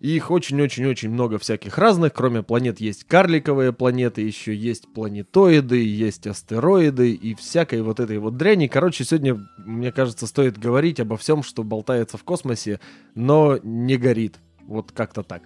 И 0.00 0.14
их 0.14 0.30
очень-очень-очень 0.30 1.10
много 1.10 1.38
всяких 1.38 1.78
разных. 1.78 2.12
Кроме 2.12 2.42
планет 2.42 2.80
есть 2.80 3.04
карликовые 3.04 3.72
планеты, 3.72 4.22
еще 4.22 4.54
есть 4.54 4.92
планетоиды, 4.92 5.82
есть 5.82 6.26
астероиды 6.26 7.12
и 7.12 7.34
всякой 7.34 7.82
вот 7.82 8.00
этой 8.00 8.18
вот 8.18 8.36
дряни. 8.36 8.66
Короче, 8.66 9.04
сегодня, 9.04 9.40
мне 9.58 9.92
кажется, 9.92 10.26
стоит 10.26 10.58
говорить 10.58 11.00
обо 11.00 11.16
всем, 11.16 11.42
что 11.42 11.62
болтается 11.62 12.18
в 12.18 12.24
космосе, 12.24 12.80
но 13.14 13.58
не 13.62 13.96
горит. 13.96 14.36
Вот 14.66 14.92
как-то 14.92 15.22
так. 15.22 15.44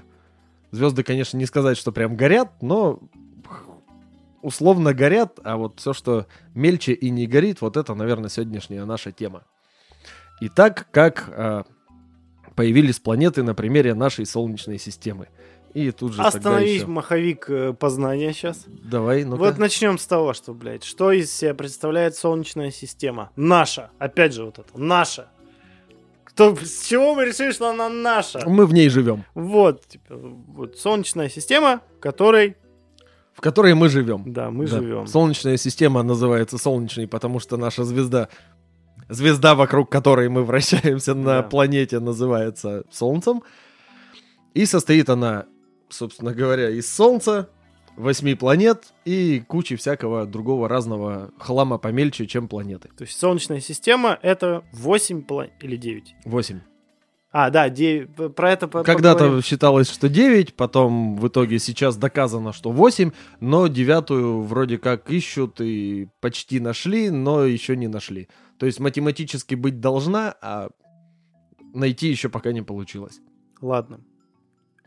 Звезды, 0.72 1.02
конечно, 1.02 1.36
не 1.36 1.46
сказать, 1.46 1.76
что 1.76 1.92
прям 1.92 2.16
горят, 2.16 2.50
но 2.60 3.00
условно 4.42 4.94
горят, 4.94 5.38
а 5.44 5.56
вот 5.56 5.80
все, 5.80 5.92
что 5.92 6.26
мельче 6.54 6.92
и 6.92 7.10
не 7.10 7.26
горит, 7.26 7.60
вот 7.60 7.76
это, 7.76 7.94
наверное, 7.94 8.30
сегодняшняя 8.30 8.84
наша 8.84 9.12
тема. 9.12 9.44
Итак, 10.40 10.88
как 10.90 11.28
а, 11.28 11.64
появились 12.61 12.99
планеты 13.01 13.42
на 13.42 13.55
примере 13.55 13.94
нашей 13.94 14.27
Солнечной 14.27 14.79
системы. 14.79 15.29
И 15.73 15.90
тут 15.92 16.12
же 16.12 16.20
Остановись, 16.23 16.83
еще- 16.83 16.87
маховик 16.88 17.49
э, 17.49 17.73
познания 17.73 18.35
сейчас. 18.35 18.64
Давай, 18.66 19.25
ну 19.25 19.37
Вот 19.37 19.57
начнем 19.57 19.96
с 19.99 20.07
того, 20.07 20.35
что, 20.35 20.53
блядь, 20.53 20.85
что 20.85 21.11
из 21.11 21.33
себя 21.33 21.55
представляет 21.55 22.16
Солнечная 22.16 22.70
система? 22.70 23.31
Наша. 23.37 23.90
Опять 23.99 24.35
же 24.35 24.44
вот 24.44 24.59
это. 24.59 24.68
Наша. 24.79 25.29
Кто, 26.25 26.55
с 26.57 26.87
чего 26.87 27.14
мы 27.14 27.25
решили, 27.25 27.53
что 27.53 27.70
она 27.70 27.88
наша? 27.88 28.46
Мы 28.46 28.66
в 28.66 28.75
ней 28.75 28.88
живем, 28.90 29.25
Вот, 29.35 29.87
типа, 29.87 30.16
вот 30.18 30.77
Солнечная 30.79 31.29
система, 31.31 31.81
в 31.96 32.01
которой, 32.01 32.57
в 33.33 33.40
которой 33.40 33.75
мы 33.75 33.88
живем. 33.88 34.25
да, 34.27 34.51
мы 34.51 34.66
Да. 34.66 34.77
живем. 34.81 35.07
Солнечная 35.07 35.57
система 35.57 36.03
называется 36.03 36.59
солнечной, 36.59 37.07
потому 37.09 37.40
что 37.40 37.57
наша 37.57 37.85
звезда, 37.85 38.29
звезда, 39.11 39.55
вокруг 39.55 39.90
которой 39.90 40.29
мы 40.29 40.44
вращаемся 40.44 41.14
на 41.14 41.42
Да. 41.42 41.42
планете, 41.42 41.99
называется 42.01 42.85
Солнцем. 42.90 43.42
И 44.55 44.64
состоит 44.66 45.09
она, 45.11 45.46
собственно 45.88 46.33
говоря, 46.33 46.70
из 46.70 46.92
Солнца, 46.92 47.49
восьми 47.96 48.35
планет 48.35 48.94
и 49.05 49.40
кучи 49.46 49.77
всякого 49.77 50.27
другого 50.27 50.68
разного 50.68 51.31
хлама 51.38 51.79
помельче, 51.79 52.27
чем 52.27 52.49
планеты. 52.49 52.88
То 52.96 53.03
есть 53.05 53.18
Солнечная 53.18 53.61
система 53.61 54.18
это 54.23 54.64
8 54.73 55.23
планет 55.23 55.53
или 55.61 55.77
9. 55.77 56.14
Восемь. 56.25 56.61
А, 57.32 57.50
да, 57.50 57.68
9. 57.68 58.34
Про 58.34 58.52
это 58.52 58.66
Когда-то 58.66 59.40
считалось, 59.40 59.88
что 59.88 60.08
9, 60.08 60.54
потом 60.54 61.16
в 61.16 61.28
итоге 61.28 61.60
сейчас 61.60 61.96
доказано, 61.96 62.52
что 62.52 62.72
8, 62.72 63.12
но 63.38 63.68
девятую 63.68 64.42
вроде 64.42 64.78
как 64.78 65.08
ищут 65.10 65.60
и 65.60 66.08
почти 66.20 66.58
нашли, 66.58 67.08
но 67.10 67.44
еще 67.44 67.76
не 67.76 67.86
нашли. 67.86 68.28
То 68.58 68.66
есть 68.66 68.80
математически 68.80 69.54
быть 69.54 69.80
должна, 69.80 70.34
а 70.42 70.70
найти 71.72 72.08
еще 72.08 72.28
пока 72.28 72.52
не 72.52 72.62
получилось. 72.62 73.20
Ладно. 73.60 74.00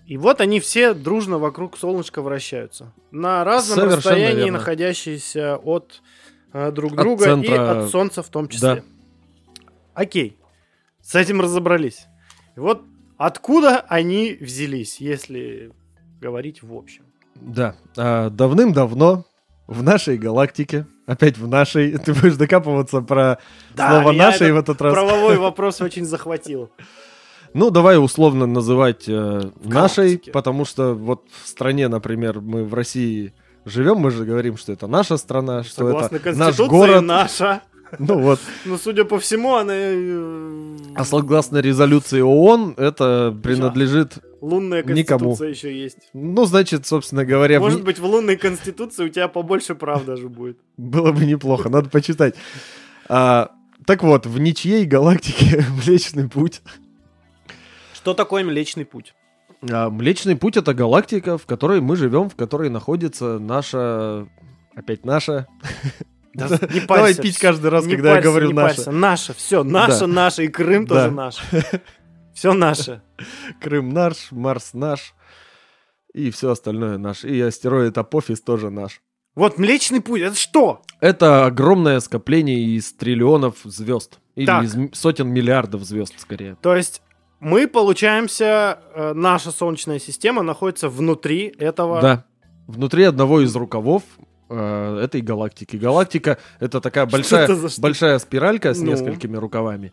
И 0.05 0.17
вот 0.17 0.41
они 0.41 0.59
все 0.59 0.93
дружно 0.93 1.37
вокруг 1.39 1.77
солнышка 1.77 2.21
вращаются. 2.21 2.91
На 3.11 3.45
разном 3.45 3.75
Совершенно 3.77 3.95
расстоянии, 3.97 4.43
верно. 4.43 4.57
находящиеся 4.59 5.55
от 5.55 6.01
э, 6.51 6.71
друг 6.73 6.91
От 6.91 6.97
друга 6.97 7.23
и 7.23 7.27
центра- 7.29 7.83
от 7.85 7.89
Солнца 7.89 8.21
в 8.21 8.27
том 8.27 8.49
числе. 8.49 8.83
Окей. 9.93 10.37
С 11.01 11.15
этим 11.15 11.39
разобрались. 11.39 12.07
И 12.55 12.59
вот 12.59 12.83
откуда 13.17 13.79
они 13.81 14.37
взялись, 14.39 14.99
если 14.99 15.71
говорить 16.21 16.61
в 16.61 16.73
общем. 16.73 17.03
Да, 17.35 17.75
а, 17.97 18.29
давным-давно 18.29 19.25
в 19.67 19.83
нашей 19.83 20.17
галактике, 20.17 20.85
опять 21.05 21.37
в 21.37 21.47
нашей, 21.47 21.97
ты 21.97 22.13
будешь 22.13 22.35
докапываться 22.35 23.01
про 23.01 23.39
слово 23.75 24.11
меня 24.11 24.25
«нашей» 24.25 24.51
в 24.51 24.57
этот 24.57 24.81
раз. 24.81 24.93
Правовой 24.93 25.37
вопрос 25.37 25.81
очень 25.81 26.05
захватил. 26.05 26.69
Ну, 27.53 27.69
давай 27.69 28.03
условно 28.03 28.47
называть 28.47 29.07
э, 29.07 29.51
нашей, 29.63 30.17
потому 30.17 30.65
что 30.65 30.95
вот 30.95 31.25
в 31.43 31.47
стране, 31.47 31.87
например, 31.87 32.41
мы 32.41 32.65
в 32.65 32.73
России 32.73 33.33
живем, 33.65 33.97
мы 33.97 34.09
же 34.09 34.25
говорим, 34.25 34.57
что 34.57 34.71
это 34.71 34.87
наша 34.87 35.17
страна, 35.17 35.63
что 35.63 35.85
Согласно 35.85 36.15
это 36.15 36.33
наш 36.33 36.57
город. 36.57 37.03
наша. 37.03 37.61
Ну 37.99 38.19
вот. 38.19 38.39
Но, 38.65 38.77
судя 38.77 39.05
по 39.05 39.19
всему, 39.19 39.55
она... 39.55 39.73
э, 39.75 40.77
А 40.95 41.03
согласно 41.05 41.57
резолюции 41.59 42.21
ООН, 42.21 42.75
это 42.77 43.35
принадлежит, 43.43 44.17
Лунная 44.41 44.83
никому. 44.83 45.35
конституция 45.35 45.49
еще 45.49 45.77
есть. 45.83 45.97
ну, 46.13 46.45
значит, 46.45 46.85
собственно 46.85 47.23
говоря, 47.25 47.59
в 47.59 47.63
Может 47.63 47.79
ни- 47.79 47.83
быть, 47.83 47.99
в 47.99 48.05
лунной 48.05 48.35
конституции 48.35 49.05
у 49.05 49.09
тебя 49.09 49.27
побольше 49.27 49.75
прав 49.75 50.03
даже 50.05 50.27
будет. 50.29 50.57
было 50.77 51.11
бы 51.11 51.25
неплохо, 51.25 51.69
надо 51.69 51.89
почитать. 51.89 52.35
А, 53.09 53.51
так 53.85 54.03
вот, 54.03 54.25
в 54.25 54.39
ничьей 54.39 54.85
галактике 54.85 55.63
Млечный 55.85 56.27
Путь. 56.29 56.61
Что 57.93 58.13
такое 58.13 58.43
Млечный 58.43 58.85
Путь? 58.85 59.13
А, 59.71 59.89
Млечный 59.89 60.35
Путь— 60.35 60.57
это 60.57 60.73
галактика, 60.73 61.37
в 61.37 61.45
которой 61.45 61.79
мы 61.79 61.95
живем, 61.95 62.29
в 62.29 62.35
которой 62.35 62.69
находится 62.69 63.39
наша... 63.39 64.27
Опять 64.75 65.05
наша. 65.05 65.47
Да, 66.33 66.47
не 66.73 66.79
парься. 66.81 66.87
Давай 66.87 67.15
пить 67.15 67.37
каждый 67.37 67.69
раз, 67.69 67.85
Не 67.85 67.95
когда 67.95 68.09
я 68.09 68.15
парься, 68.15 68.29
говорю 68.29 68.47
не 68.47 68.53
«наша». 68.53 68.75
парься. 68.75 68.91
Наша, 68.91 69.33
все, 69.33 69.63
наша, 69.63 69.99
Да. 70.01 70.07
наша, 70.07 70.43
и 70.43 70.47
Крым 70.47 70.85
Да. 70.85 70.95
тоже 70.95 71.11
наш. 71.11 71.37
Все 72.33 72.53
наше. 72.53 73.01
Крым 73.61 73.89
наш, 73.89 74.31
Марс 74.31 74.73
наш, 74.73 75.13
и 76.15 76.31
все 76.31 76.49
остальное 76.49 76.97
наш. 76.97 77.23
И 77.23 77.39
астероид 77.39 77.95
Апофис 77.97 78.41
тоже 78.41 78.71
наш. 78.71 79.01
Вот 79.35 79.59
Млечный 79.59 80.01
Путь, 80.01 80.21
это 80.21 80.35
что? 80.35 80.81
Это 80.99 81.45
огромное 81.45 81.99
скопление 81.99 82.59
из 82.75 82.91
триллионов 82.93 83.57
звезд. 83.65 84.19
Или 84.35 84.45
Так. 84.47 84.63
из 84.63 84.75
сотен 84.97 85.27
миллиардов 85.29 85.83
звезд, 85.83 86.15
скорее. 86.17 86.55
То 86.61 86.75
есть 86.75 87.03
мы, 87.39 87.67
получаемся, 87.67 88.79
э, 88.95 89.13
наша 89.13 89.51
Солнечная 89.51 89.99
система 89.99 90.41
находится 90.41 90.89
внутри 90.89 91.53
этого... 91.59 92.01
Да. 92.01 92.25
Внутри 92.67 93.03
одного 93.03 93.41
из 93.41 93.55
рукавов 93.55 94.01
э, 94.53 94.99
этой 95.03 95.21
галактики. 95.21 95.75
Галактика 95.77 96.37
это 96.59 96.79
такая 96.81 97.05
большая, 97.05 97.43
это 97.45 97.69
большая 97.79 98.19
спиралька 98.19 98.73
с 98.73 98.79
Ну. 98.79 98.91
несколькими 98.91 99.37
рукавами. 99.37 99.91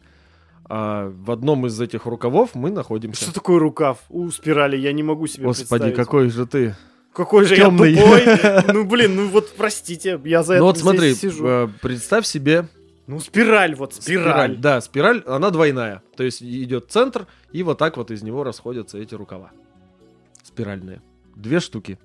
А 0.73 1.11
в 1.11 1.31
одном 1.33 1.66
из 1.66 1.81
этих 1.81 2.07
рукавов 2.07 2.55
мы 2.55 2.70
находимся. 2.70 3.23
Что 3.25 3.35
такое 3.35 3.59
рукав 3.59 3.99
у 4.09 4.31
спирали? 4.31 4.77
Я 4.77 4.92
не 4.92 5.03
могу 5.03 5.27
себе 5.27 5.44
Господи, 5.46 5.68
представить. 5.68 5.96
какой 5.96 6.31
же 6.31 6.46
ты. 6.46 6.77
Какой 7.12 7.44
же 7.44 7.57
темный. 7.57 7.92
я 7.92 8.03
тупой. 8.03 8.75
Ну, 8.75 8.85
блин, 8.85 9.16
ну 9.16 9.29
вот 9.29 9.53
простите, 9.57 10.20
я 10.25 10.44
за 10.44 10.59
ну 10.59 10.59
это 10.59 10.62
вот 10.64 10.77
здесь 10.77 10.83
смотри, 10.83 11.14
сижу. 11.14 11.44
э, 11.46 11.68
представь 11.83 12.25
себе 12.25 12.68
Ну, 13.09 13.18
спираль, 13.18 13.75
вот 13.75 13.94
спираль. 13.94 14.57
Да, 14.59 14.81
спираль, 14.81 15.25
она 15.27 15.51
двойная. 15.51 16.03
То 16.16 16.23
есть 16.23 16.40
идет 16.40 16.87
центр, 16.92 17.27
и 17.51 17.64
вот 17.64 17.79
так 17.79 17.96
вот 17.96 18.12
из 18.12 18.23
него 18.23 18.44
расходятся 18.44 18.96
эти 18.99 19.16
рукава. 19.16 19.51
Спиральные. 20.44 21.03
Две 21.35 21.59
штуки. 21.59 21.99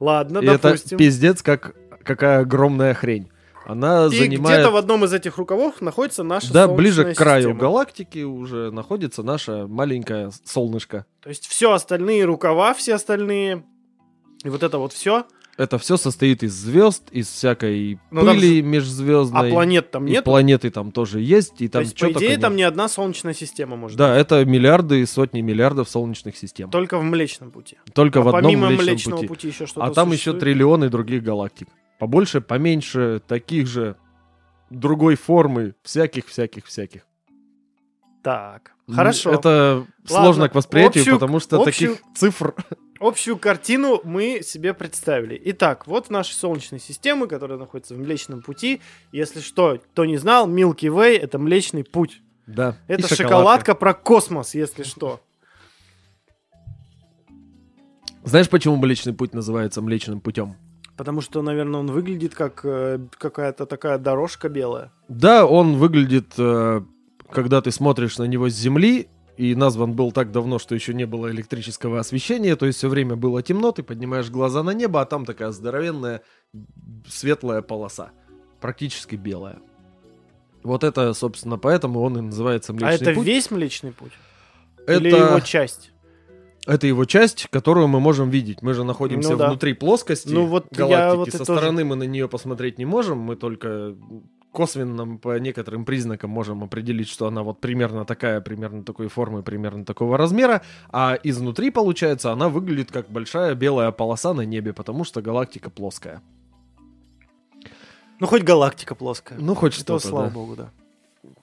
Ладно, 0.00 0.38
и 0.38 0.46
это 0.46 0.68
допустим. 0.70 0.98
пиздец, 0.98 1.42
как 1.42 1.76
какая 2.02 2.40
огромная 2.40 2.94
хрень. 2.94 3.30
Она 3.66 4.06
И 4.06 4.16
занимает... 4.18 4.58
где-то 4.60 4.72
в 4.72 4.76
одном 4.76 5.04
из 5.04 5.12
этих 5.12 5.36
рукавов 5.36 5.80
находится 5.80 6.22
наша 6.24 6.52
Да, 6.52 6.66
ближе 6.66 7.12
к 7.12 7.16
краю 7.16 7.42
система. 7.42 7.60
галактики 7.60 8.22
уже 8.24 8.70
находится 8.72 9.22
наша 9.22 9.66
маленькое 9.68 10.30
солнышко. 10.44 11.04
То 11.20 11.28
есть 11.28 11.46
все 11.46 11.72
остальные 11.72 12.24
рукава, 12.24 12.74
все 12.74 12.94
остальные, 12.94 13.64
и 14.42 14.48
вот 14.48 14.62
это 14.62 14.78
вот 14.78 14.92
все, 14.92 15.26
Это 15.60 15.76
все 15.76 15.98
состоит 15.98 16.42
из 16.42 16.54
звезд, 16.54 17.10
из 17.10 17.28
всякой 17.28 17.98
Ну, 18.10 18.24
там 18.24 18.34
пыли 18.34 18.60
а 18.60 18.62
межзвездной. 18.62 19.50
планет 19.50 19.90
там 19.90 20.06
нет. 20.06 20.24
планеты 20.24 20.70
там 20.70 20.90
тоже 20.90 21.20
есть, 21.20 21.60
и 21.60 21.66
То 21.68 21.74
там 21.74 21.82
есть, 21.82 21.98
по 22.00 22.10
идее, 22.12 22.38
там 22.38 22.52
нет. 22.52 22.56
не 22.58 22.62
одна 22.62 22.88
Солнечная 22.88 23.34
система 23.34 23.76
может 23.76 23.98
Да, 23.98 24.14
быть. 24.14 24.22
это 24.22 24.42
миллиарды 24.46 25.02
и 25.02 25.04
сотни 25.04 25.42
миллиардов 25.42 25.90
солнечных 25.90 26.34
систем. 26.38 26.70
Только 26.70 26.96
в 26.98 27.02
Млечном 27.02 27.50
пути. 27.50 27.76
Только 27.92 28.22
в 28.22 28.28
А 28.28 28.38
одном 28.38 28.42
помимо 28.52 28.68
Млечном 28.68 28.86
Млечного 28.86 29.16
пути. 29.18 29.28
пути. 29.28 29.48
еще 29.48 29.66
что-то 29.66 29.84
А 29.86 29.90
там 29.92 30.08
еще 30.08 30.16
существует? 30.16 30.40
триллионы 30.40 30.88
других 30.88 31.22
галактик. 31.22 31.68
Побольше, 31.98 32.40
поменьше, 32.40 33.20
таких 33.28 33.66
же, 33.66 33.96
другой 34.70 35.16
формы, 35.16 35.74
всяких-всяких-всяких. 35.82 37.02
Так, 38.22 38.72
хорошо. 38.90 39.32
Это 39.32 39.84
Ладно, 40.08 40.24
сложно 40.24 40.48
к 40.48 40.54
восприятию, 40.54 41.02
общую- 41.02 41.16
потому 41.18 41.38
что 41.40 41.60
общую- 41.60 41.96
таких 41.96 42.02
цифр... 42.16 42.54
Общую 43.00 43.38
картину 43.38 44.02
мы 44.04 44.42
себе 44.42 44.74
представили. 44.74 45.40
Итак, 45.46 45.86
вот 45.86 46.10
наши 46.10 46.34
Солнечные 46.34 46.80
системы, 46.80 47.28
которые 47.28 47.58
находятся 47.58 47.94
в 47.94 47.98
Млечном 47.98 48.42
пути. 48.42 48.82
Если 49.10 49.40
что, 49.40 49.78
кто 49.92 50.04
не 50.04 50.18
знал, 50.18 50.46
Milky 50.46 50.88
Way— 50.88 51.18
это 51.22 51.38
Млечный 51.38 51.82
путь. 51.82 52.20
Да. 52.46 52.76
Это 52.88 53.08
шоколадка 53.08 53.74
про 53.74 53.94
космос, 53.94 54.54
если 54.54 54.82
что. 54.82 55.22
Знаешь, 58.22 58.50
почему 58.50 58.76
Млечный 58.76 59.14
путь 59.14 59.32
называется 59.32 59.80
Млечным 59.80 60.20
путем? 60.20 60.56
Потому 60.98 61.22
что, 61.22 61.40
наверное, 61.40 61.80
он 61.80 61.86
выглядит 61.86 62.34
как 62.34 62.60
э, 62.64 62.98
какая-то 63.16 63.64
такая 63.64 63.96
дорожка 63.96 64.50
белая. 64.50 64.92
Да, 65.08 65.46
он 65.46 65.76
выглядит, 65.76 66.34
э, 66.36 66.82
когда 67.30 67.62
ты 67.62 67.70
смотришь 67.70 68.18
на 68.18 68.24
него 68.24 68.50
с 68.50 68.52
Земли, 68.52 69.08
и 69.40 69.54
назван 69.54 69.94
был 69.94 70.12
так 70.12 70.32
давно, 70.32 70.58
что 70.58 70.74
еще 70.74 70.92
не 70.92 71.06
было 71.06 71.30
электрического 71.30 71.98
освещения, 71.98 72.56
то 72.56 72.66
есть 72.66 72.76
все 72.78 72.88
время 72.90 73.16
было 73.16 73.42
темно, 73.42 73.72
ты 73.72 73.82
поднимаешь 73.82 74.28
глаза 74.28 74.62
на 74.62 74.72
небо, 74.74 75.00
а 75.00 75.06
там 75.06 75.24
такая 75.24 75.50
здоровенная 75.50 76.20
светлая 77.08 77.62
полоса, 77.62 78.10
практически 78.60 79.16
белая. 79.16 79.58
Вот 80.62 80.84
это, 80.84 81.14
собственно, 81.14 81.56
поэтому 81.56 82.00
он 82.02 82.18
и 82.18 82.20
называется 82.20 82.74
Млечный 82.74 82.90
а 82.90 82.94
это 82.94 83.14
путь. 83.14 83.26
весь 83.26 83.50
Млечный 83.50 83.92
путь? 83.92 84.12
это, 84.86 84.92
Или 85.00 85.08
его 85.16 85.40
часть? 85.40 85.92
это 86.66 86.86
его 86.86 87.06
часть, 87.06 87.46
которую 87.50 87.88
мы 87.88 87.98
можем 87.98 88.28
видеть. 88.28 88.60
Мы 88.60 88.74
же 88.74 88.84
находимся 88.84 89.30
Ну 89.30 89.36
да. 89.38 89.48
внутри 89.48 89.72
плоскости 89.72 90.28
Ну 90.28 90.44
вот 90.44 90.66
я 90.72 90.76
галактики. 90.86 91.16
вот 91.16 91.28
и 91.28 91.30
Со 91.30 91.38
тоже- 91.46 91.60
стороны 91.60 91.84
мы 91.84 91.96
на 91.96 92.02
нее 92.02 92.28
посмотреть 92.28 92.76
не 92.76 92.84
можем, 92.84 93.16
мы 93.18 93.36
только 93.36 93.96
косвенно 94.52 95.16
по 95.16 95.38
некоторым 95.38 95.84
признакам 95.84 96.30
можем 96.30 96.64
определить, 96.64 97.08
что 97.08 97.26
она 97.26 97.42
вот 97.42 97.60
примерно 97.60 98.04
такая, 98.04 98.40
примерно 98.40 98.82
такой 98.82 99.08
формы, 99.08 99.42
примерно 99.42 99.84
такого 99.84 100.16
размера, 100.16 100.62
а 100.90 101.18
изнутри, 101.22 101.70
получается, 101.70 102.32
она 102.32 102.48
выглядит 102.48 102.90
как 102.90 103.08
большая 103.10 103.54
белая 103.54 103.90
полоса 103.92 104.34
на 104.34 104.42
небе, 104.42 104.72
потому 104.72 105.04
что 105.04 105.22
галактика 105.22 105.70
плоская. 105.70 106.22
Ну, 108.18 108.26
хоть 108.26 108.42
галактика 108.42 108.94
плоская. 108.94 109.38
Ну, 109.38 109.54
хоть 109.54 109.72
То, 109.72 109.98
что-то, 109.98 110.08
слава 110.08 110.26
да. 110.26 110.34
богу, 110.34 110.56
да. 110.56 110.70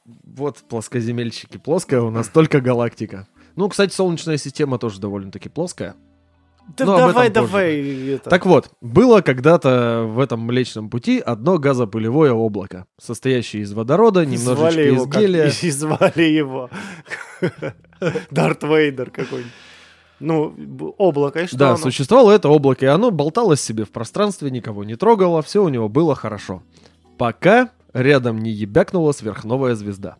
Вот 0.05 0.57
плоскоземельщики 0.57 1.57
плоская, 1.57 2.01
у 2.01 2.11
нас 2.11 2.27
только 2.33 2.61
галактика. 2.61 3.27
Ну, 3.55 3.67
кстати, 3.69 3.93
Солнечная 3.93 4.37
система 4.37 4.77
тоже 4.77 4.99
довольно-таки 4.99 5.49
плоская. 5.49 5.95
Да 6.75 6.85
Ну, 6.85 6.93
об 6.93 6.97
этом 6.99 7.07
давай, 7.13 7.29
давай. 7.29 8.07
это. 8.15 8.29
Так 8.29 8.45
вот, 8.45 8.71
было 8.81 9.21
когда-то 9.21 10.05
в 10.07 10.19
этом 10.19 10.41
Млечном 10.41 10.89
пути 10.89 11.19
одно 11.19 11.57
газопылевое 11.57 12.31
облако, 12.33 12.85
состоящее 13.01 13.63
из 13.63 13.71
водорода, 13.73 14.25
немножечко 14.25 14.71
Звали 14.71 14.87
его 14.87 15.03
из 15.05 15.09
как- 15.09 15.21
гелия. 15.21 15.51
И 15.61 15.71
звали 15.71 16.23
его. 16.23 16.69
Дарт 18.31 18.63
Вейдер 18.63 19.09
какой-нибудь. 19.09 19.51
Ну, 20.19 20.93
облако, 20.97 21.41
и 21.41 21.47
что 21.47 21.57
Да, 21.57 21.67
оно? 21.69 21.77
существовало 21.77 22.31
это 22.31 22.49
облако, 22.49 22.85
и 22.85 22.89
оно 22.89 23.11
болталось 23.11 23.61
себе 23.61 23.85
в 23.85 23.91
пространстве, 23.91 24.49
никого 24.49 24.83
не 24.83 24.95
трогало, 24.95 25.43
все 25.43 25.63
у 25.63 25.69
него 25.69 25.89
было 25.89 26.15
хорошо. 26.15 26.63
Пока 27.19 27.69
рядом 27.93 28.39
не 28.39 28.49
ебякнула 28.49 29.11
сверхновая 29.11 29.75
звезда. 29.75 30.17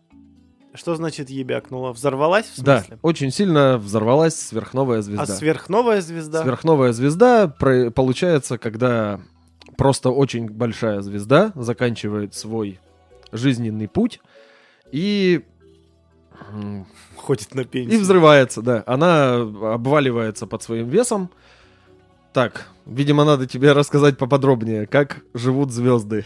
Что 0.78 0.94
значит 0.94 1.28
ебякнула? 1.28 1.92
Взорвалась, 1.92 2.46
в 2.56 2.62
Да, 2.62 2.78
смысле? 2.78 2.98
очень 3.02 3.30
сильно 3.32 3.78
взорвалась 3.78 4.36
сверхновая 4.40 5.00
А 5.00 5.02
звезда. 5.02 5.26
сверхновая 5.26 6.00
звезда? 6.00 6.42
Сверхновая 6.42 6.92
звезда 6.92 7.48
про- 7.48 7.90
получается, 7.90 8.58
когда 8.58 9.20
просто 9.76 10.10
очень 10.10 10.48
большая 10.48 11.00
звезда 11.00 11.50
заканчивает 11.56 12.34
свой 12.36 12.78
жизненный 13.32 13.88
путь 13.88 14.20
и 14.92 15.44
Ходит 17.16 17.54
на 17.56 17.62
и 17.62 17.64
пенсию. 17.64 18.00
взрывается, 18.00 18.62
да. 18.62 18.84
Она 18.86 19.34
обваливается 19.34 20.46
под 20.46 20.62
своим 20.62 20.88
весом. 20.88 21.30
Так, 22.32 22.68
видимо, 22.86 23.24
надо 23.24 23.46
тебе 23.48 23.72
рассказать 23.72 24.16
поподробнее, 24.16 24.86
как 24.86 25.22
живут 25.34 25.72
звезды. 25.72 26.24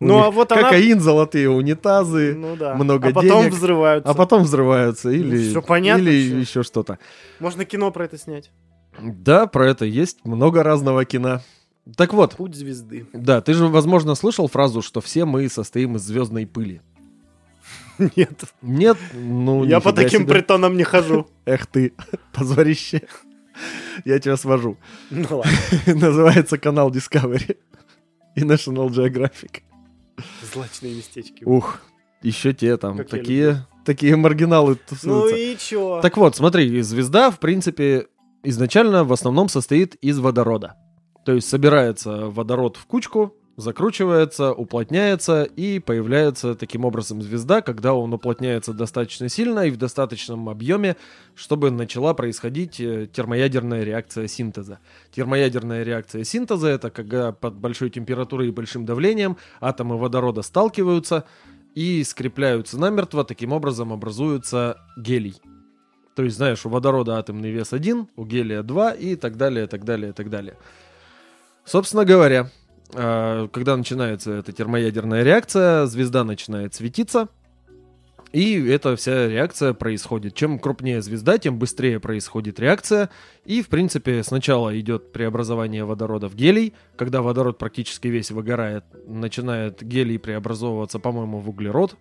Ну, 0.00 0.16
них 0.16 0.24
а 0.26 0.30
вот 0.30 0.52
она- 0.52 0.62
Кокаин, 0.62 1.00
золотые 1.00 1.48
унитазы, 1.48 2.34
Ну 2.34 2.56
да. 2.56 2.74
много 2.74 3.08
а 3.08 3.12
потом 3.12 3.42
денег, 3.42 3.52
взрываются. 3.54 4.10
а 4.10 4.14
потом 4.14 4.42
взрываются 4.42 5.10
или, 5.10 5.48
всё 5.50 5.62
понятно, 5.62 6.02
или 6.08 6.26
всё. 6.28 6.38
еще 6.38 6.62
что-то. 6.62 6.98
Можно 7.40 7.64
кино 7.64 7.90
про 7.90 8.04
это 8.04 8.18
снять. 8.18 8.50
Да, 9.00 9.46
про 9.46 9.68
это 9.70 9.84
есть 9.84 10.24
много 10.24 10.62
разного 10.62 11.04
кино. 11.04 11.40
Так 11.96 12.12
вот, 12.14 12.36
Путь 12.36 12.54
звезды. 12.54 13.06
да, 13.12 13.40
ты 13.40 13.54
же, 13.54 13.66
возможно, 13.68 14.14
слышал 14.14 14.48
фразу, 14.48 14.82
что 14.82 15.00
все 15.00 15.24
мы 15.24 15.48
состоим 15.48 15.96
из 15.96 16.02
звездной 16.02 16.46
пыли. 16.46 16.80
Нет. 18.16 18.42
Нет, 18.62 18.96
ну 19.14 19.64
Я 19.64 19.78
по 19.80 19.92
таким 19.92 20.22
себе. 20.22 20.32
притонам 20.34 20.76
не 20.76 20.82
хожу. 20.82 21.28
Эх 21.44 21.66
ты, 21.66 21.92
позорище. 22.32 23.02
Я 24.04 24.18
тебя 24.18 24.36
свожу. 24.36 24.76
Ну 25.10 25.26
ладно. 25.30 25.52
Называется 25.86 26.58
канал 26.58 26.90
Discovery 26.90 27.56
и 28.34 28.40
National 28.40 28.88
Geographic. 28.88 29.62
Злачные 30.54 30.94
местечки. 30.94 31.44
Ух, 31.44 31.80
еще 32.22 32.52
те 32.52 32.76
там, 32.76 32.96
Как 32.98 33.08
такие, 33.08 33.66
такие 33.84 34.16
маргиналы 34.16 34.74
Ну 34.74 34.78
тусуются. 34.88 35.36
и 35.36 35.56
чё? 35.58 36.00
Так 36.00 36.16
вот, 36.16 36.36
смотри, 36.36 36.80
звезда, 36.82 37.30
в 37.30 37.38
принципе, 37.38 38.06
изначально 38.42 39.04
в 39.04 39.12
основном 39.12 39.48
состоит 39.48 39.94
из 39.96 40.18
водорода. 40.18 40.74
То 41.26 41.32
есть 41.32 41.48
собирается 41.48 42.28
водород 42.30 42.76
в 42.76 42.86
кучку, 42.86 43.34
закручивается, 43.56 44.52
уплотняется 44.52 45.44
и 45.44 45.78
появляется 45.78 46.54
таким 46.54 46.84
образом 46.84 47.22
звезда, 47.22 47.62
когда 47.62 47.94
он 47.94 48.12
уплотняется 48.12 48.72
достаточно 48.72 49.28
сильно 49.28 49.60
и 49.60 49.70
в 49.70 49.76
достаточном 49.76 50.48
объеме, 50.48 50.96
чтобы 51.34 51.70
начала 51.70 52.14
происходить 52.14 52.80
э, 52.80 53.08
термоядерная 53.12 53.84
реакция 53.84 54.26
синтеза. 54.26 54.80
Термоядерная 55.12 55.84
реакция 55.84 56.24
синтеза 56.24 56.68
это 56.68 56.90
когда 56.90 57.32
под 57.32 57.54
большой 57.54 57.90
температурой 57.90 58.48
и 58.48 58.52
большим 58.52 58.84
давлением 58.84 59.36
атомы 59.60 59.98
водорода 59.98 60.42
сталкиваются 60.42 61.24
и 61.74 62.02
скрепляются 62.04 62.78
намертво, 62.78 63.24
таким 63.24 63.52
образом 63.52 63.92
образуется 63.92 64.78
гелий. 64.96 65.40
То 66.14 66.22
есть, 66.22 66.36
знаешь, 66.36 66.64
у 66.64 66.68
водорода 66.68 67.18
атомный 67.18 67.50
вес 67.50 67.72
1, 67.72 68.08
у 68.16 68.24
гелия 68.24 68.62
2 68.62 68.92
и 68.92 69.16
так 69.16 69.36
далее, 69.36 69.66
так 69.66 69.84
далее, 69.84 70.12
так 70.12 70.30
далее. 70.30 70.56
Собственно 71.64 72.04
говоря, 72.04 72.50
когда 72.92 73.76
начинается 73.76 74.32
эта 74.32 74.52
термоядерная 74.52 75.22
реакция, 75.22 75.86
звезда 75.86 76.24
начинает 76.24 76.74
светиться, 76.74 77.28
и 78.34 78.60
эта 78.66 78.96
вся 78.96 79.28
реакция 79.28 79.74
происходит. 79.74 80.34
Чем 80.34 80.58
крупнее 80.58 81.00
звезда, 81.02 81.38
тем 81.38 81.56
быстрее 81.56 82.00
происходит 82.00 82.58
реакция. 82.58 83.08
И, 83.44 83.62
в 83.62 83.68
принципе, 83.68 84.24
сначала 84.24 84.76
идет 84.80 85.12
преобразование 85.12 85.84
водорода 85.84 86.28
в 86.28 86.34
гелий. 86.34 86.74
Когда 86.96 87.22
водород 87.22 87.58
практически 87.58 88.08
весь 88.08 88.32
выгорает, 88.32 88.84
начинает 89.06 89.84
гелий 89.84 90.18
преобразовываться, 90.18 90.98
по-моему, 90.98 91.38
в 91.38 91.48
углерод. 91.48 91.94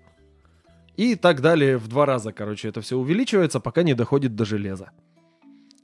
И 0.98 1.14
так 1.14 1.42
далее 1.42 1.78
в 1.78 1.88
два 1.88 2.08
раза, 2.08 2.34
короче, 2.34 2.68
это 2.68 2.82
все 2.82 2.98
увеличивается, 2.98 3.60
пока 3.60 3.84
не 3.84 3.94
доходит 3.94 4.36
до 4.36 4.44
железа. 4.44 4.90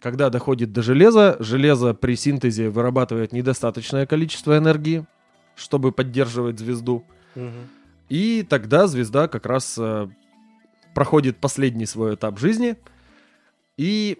Когда 0.01 0.29
доходит 0.29 0.71
до 0.71 0.81
железа, 0.81 1.35
железо 1.39 1.93
при 1.93 2.15
синтезе 2.15 2.69
вырабатывает 2.69 3.33
недостаточное 3.33 4.05
количество 4.05 4.57
энергии, 4.57 5.05
чтобы 5.55 5.91
поддерживать 5.91 6.57
звезду. 6.59 7.03
Мгм. 7.35 7.67
И 8.07 8.45
тогда 8.49 8.87
звезда 8.87 9.27
как 9.27 9.45
раз 9.45 9.75
э, 9.77 10.07
проходит 10.95 11.37
последний 11.37 11.85
свой 11.85 12.15
этап 12.15 12.39
жизни 12.39 12.77
и 13.77 14.19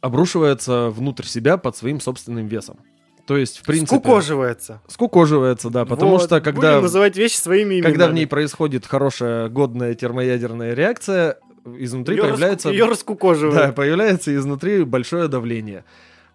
обрушивается 0.00 0.90
внутрь 0.90 1.24
себя 1.24 1.56
под 1.56 1.76
своим 1.76 2.00
собственным 2.00 2.46
весом. 2.46 2.78
То 3.26 3.38
есть, 3.38 3.58
в 3.58 3.62
принципе... 3.62 3.96
Скукоживается. 3.96 4.82
Скукоживается, 4.86 5.70
да, 5.70 5.86
потому 5.86 6.12
Вот. 6.12 6.24
что 6.24 6.42
когда, 6.42 6.72
Будем 6.72 6.82
называть 6.82 7.16
вещи 7.16 7.36
своими 7.36 7.76
именами. 7.76 7.92
когда 7.92 8.08
в 8.08 8.12
ней 8.12 8.26
происходит 8.26 8.84
хорошая, 8.84 9.48
годная 9.48 9.94
термоядерная 9.94 10.74
реакция, 10.74 11.38
изнутри 11.64 12.16
Её 12.16 12.24
появляется... 12.24 12.68
раску- 12.68 12.74
её 12.74 12.86
раскукоживают. 12.88 13.54
Да, 13.54 13.72
появляется 13.72 14.34
изнутри 14.34 14.84
большое 14.84 15.28
давление. 15.28 15.84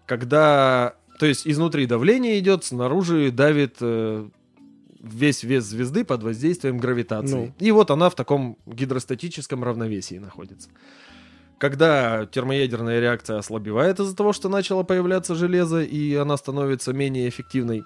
Когда, 0.06 0.94
то 1.18 1.26
есть 1.26 1.46
изнутри 1.46 1.86
давление 1.86 2.38
идет, 2.38 2.64
снаружи 2.64 3.30
давит 3.30 3.76
э, 3.80 4.28
весь 5.00 5.42
вес 5.42 5.64
звезды 5.64 6.04
под 6.04 6.22
воздействием 6.22 6.78
гравитации. 6.78 7.34
Ну. 7.34 7.54
И 7.58 7.70
вот 7.70 7.90
она 7.90 8.10
в 8.10 8.14
таком 8.14 8.58
гидростатическом 8.66 9.64
равновесии 9.64 10.16
находится. 10.18 10.68
Когда 11.58 12.26
термоядерная 12.26 13.00
реакция 13.00 13.38
ослабевает 13.38 14.00
из-за 14.00 14.16
того, 14.16 14.32
что 14.32 14.48
начало 14.48 14.82
появляться 14.82 15.34
железо, 15.34 15.82
и 15.82 16.14
она 16.14 16.36
становится 16.36 16.92
менее 16.92 17.28
эффективной, 17.28 17.82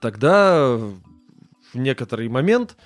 тогда 0.00 0.76
в 1.72 1.78
некоторый 1.78 2.28
момент 2.28 2.76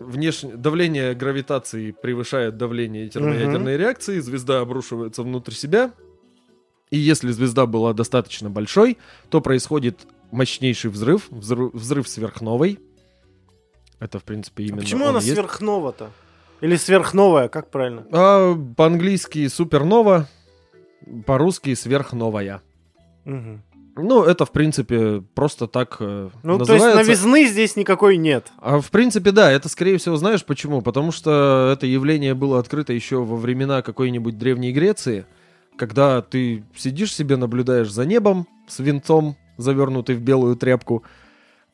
внешне... 0.00 0.56
давление 0.56 1.14
гравитации 1.14 1.92
превышает 1.92 2.56
давление 2.56 3.08
термоядерной 3.08 3.76
реакции, 3.76 4.18
звезда 4.18 4.60
обрушивается 4.60 5.22
внутрь 5.22 5.52
себя, 5.52 5.92
и 6.90 6.98
если 6.98 7.30
звезда 7.30 7.66
была 7.66 7.92
достаточно 7.92 8.50
большой, 8.50 8.98
то 9.28 9.40
происходит 9.40 10.06
мощнейший 10.32 10.90
взрыв, 10.90 11.28
взрыв, 11.30 11.72
взрыв 11.72 12.08
сверхновой. 12.08 12.80
Это, 14.00 14.18
в 14.18 14.24
принципе, 14.24 14.64
А 14.64 14.66
именно 14.66 14.80
почему 14.80 15.04
он 15.04 15.10
она 15.10 15.20
есть. 15.20 15.32
сверхнова-то? 15.32 16.10
Или 16.60 16.76
сверхновая, 16.76 17.48
как 17.48 17.70
правильно? 17.70 18.06
А, 18.12 18.54
по-английски 18.76 19.46
супернова, 19.48 20.28
по-русски 21.26 21.74
сверхновая. 21.74 22.62
Мгм. 23.24 23.62
Ну, 23.96 24.22
это, 24.24 24.44
в 24.44 24.52
принципе, 24.52 25.22
просто 25.34 25.66
так 25.66 25.96
э, 26.00 26.30
Ну, 26.42 26.58
называется. 26.58 26.92
то 26.92 26.98
есть 26.98 27.08
новизны 27.08 27.46
здесь 27.46 27.76
никакой 27.76 28.16
нет. 28.16 28.50
А 28.58 28.80
в 28.80 28.90
принципе, 28.90 29.32
да, 29.32 29.50
это, 29.50 29.68
скорее 29.68 29.98
всего, 29.98 30.16
знаешь 30.16 30.44
почему? 30.44 30.80
Потому 30.80 31.12
что 31.12 31.70
это 31.72 31.86
явление 31.86 32.34
было 32.34 32.58
открыто 32.58 32.92
еще 32.92 33.16
во 33.22 33.36
времена 33.36 33.82
какой-нибудь 33.82 34.38
Древней 34.38 34.72
Греции, 34.72 35.26
когда 35.76 36.22
ты 36.22 36.64
сидишь 36.76 37.14
себе, 37.14 37.36
наблюдаешь 37.36 37.90
за 37.90 38.04
небом 38.04 38.46
с 38.68 38.78
венцом, 38.78 39.36
завернутый 39.56 40.14
в 40.16 40.20
белую 40.20 40.56
тряпку 40.56 41.04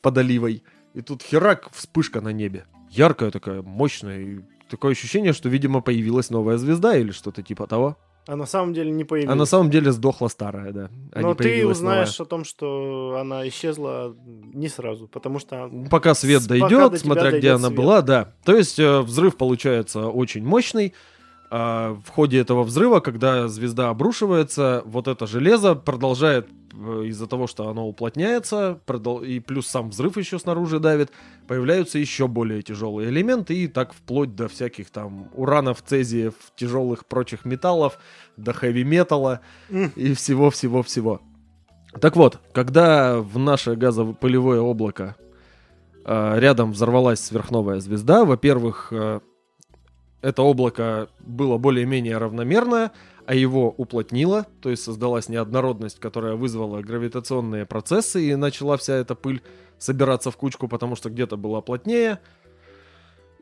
под 0.01 0.19
оливой, 0.19 0.63
и 0.95 1.03
тут 1.03 1.23
херак, 1.23 1.69
вспышка 1.73 2.21
на 2.21 2.31
небе. 2.31 2.65
Яркая 2.91 3.31
такая, 3.31 3.63
мощная, 3.63 4.21
и 4.21 4.41
такое 4.71 4.93
ощущение, 4.93 5.33
что, 5.33 5.49
видимо, 5.49 5.81
появилась 5.81 6.31
новая 6.31 6.57
звезда 6.57 6.97
или 6.97 7.11
что-то 7.11 7.43
типа 7.43 7.67
того. 7.67 7.99
А 8.27 8.35
на 8.35 8.47
самом 8.47 8.75
деле 8.75 8.91
не 8.91 9.05
появилась. 9.05 9.33
А 9.33 9.37
на 9.37 9.45
самом 9.45 9.71
деле 9.71 9.93
сдохла 9.93 10.27
старая, 10.29 10.73
да. 10.73 10.91
а 11.13 11.21
Но 11.21 11.35
ты 11.35 11.67
узнаешь 11.67 12.21
о 12.21 12.25
том, 12.25 12.45
что 12.45 13.19
она 13.21 13.47
исчезла 13.49 14.17
не 14.53 14.69
сразу, 14.69 15.07
потому 15.07 15.39
что... 15.39 15.69
новая. 15.69 15.89
Пока 15.89 16.15
свет 16.15 16.43
пока 16.43 16.59
дойдет, 16.59 16.91
до 16.93 16.99
тебя 16.99 16.99
смотря 16.99 17.23
где 17.23 17.31
дойдет 17.31 17.55
она 17.55 17.69
свет. 17.69 17.77
была, 17.77 18.03
да. 18.03 18.33
То 18.45 18.57
есть 18.57 18.79
э, 18.81 19.01
взрыв 19.01 19.37
получается 19.37 20.09
очень 20.09 20.45
мощный. 20.45 20.93
А 21.49 21.95
в 22.05 22.11
ходе 22.11 22.39
этого 22.41 22.65
взрыва, 22.65 23.01
когда 23.01 23.47
звезда 23.49 23.91
обрушивается, 23.91 24.83
вот 24.85 25.07
это 25.07 25.27
железо 25.27 25.77
продолжает 25.77 26.49
э, 26.73 27.05
из-за 27.07 27.29
того, 27.29 27.47
что 27.47 27.69
оно 27.69 27.87
уплотняется, 27.87 28.81
продол- 28.85 29.25
и 29.25 29.39
плюс 29.39 29.69
сам 29.69 29.91
взрыв 29.91 30.17
еще 30.17 30.39
снаружи 30.41 30.81
давит, 30.81 31.13
появляются 31.47 31.99
еще 31.99 32.27
более 32.27 32.63
тяжелые 32.63 33.11
элементы, 33.11 33.55
и 33.55 33.69
так 33.69 33.93
вплоть 33.93 34.35
до 34.35 34.49
всяких 34.49 34.91
там 34.91 35.29
уранов, 35.35 35.83
цезиев, 35.87 36.35
тяжелых 36.57 37.07
прочих 37.07 37.45
металлов, 37.45 37.99
до 38.37 38.53
хэви-металла 38.53 39.41
М. 39.71 39.93
и 39.95 40.15
всего-всего-всего. 40.15 41.21
Так 42.01 42.17
вот, 42.17 42.41
когда 42.53 43.19
в 43.21 43.39
наше 43.39 43.77
газопылевое 43.77 44.61
облако 44.61 45.15
э, 46.05 46.39
рядом 46.41 46.73
взорвалась 46.73 47.21
сверхновая 47.21 47.79
звезда, 47.79 48.25
во-первых, 48.25 48.89
э, 48.91 49.21
это 50.23 50.43
облако 50.43 51.09
было 51.21 51.59
более-менее 51.59 52.19
равномерное, 52.19 52.93
а 53.27 53.35
его 53.35 53.75
уплотнило, 53.77 54.47
то 54.61 54.71
есть 54.71 54.83
создалась 54.83 55.29
неоднородность, 55.29 55.99
которая 55.99 56.35
вызвала 56.35 56.81
гравитационные 56.81 57.67
процессы, 57.67 58.25
и 58.25 58.35
начала 58.37 58.77
вся 58.77 58.95
эта 58.95 59.15
пыль 59.15 59.43
собираться 59.79 60.31
в 60.31 60.37
кучку, 60.37 60.69
потому 60.69 60.97
что 60.97 61.11
где-то 61.11 61.37
была 61.37 61.61
плотнее. 61.61 62.21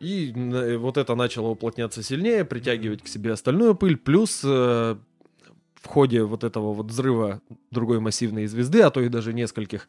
И 0.01 0.33
э, 0.35 0.77
вот 0.77 0.97
это 0.97 1.15
начало 1.15 1.49
уплотняться 1.49 2.03
сильнее, 2.03 2.45
притягивать 2.45 3.03
к 3.03 3.09
себе 3.09 3.33
остальную 3.33 3.75
пыль. 3.75 3.97
Плюс 3.97 4.43
э, 4.45 4.97
в 5.85 5.87
ходе 5.87 6.25
вот 6.25 6.45
этого 6.45 6.73
вот 6.73 6.87
взрыва 6.87 7.41
другой 7.71 8.01
массивной 8.01 8.47
звезды, 8.47 8.81
а 8.81 8.91
то 8.91 9.01
и 9.01 9.09
даже 9.09 9.33
нескольких, 9.33 9.89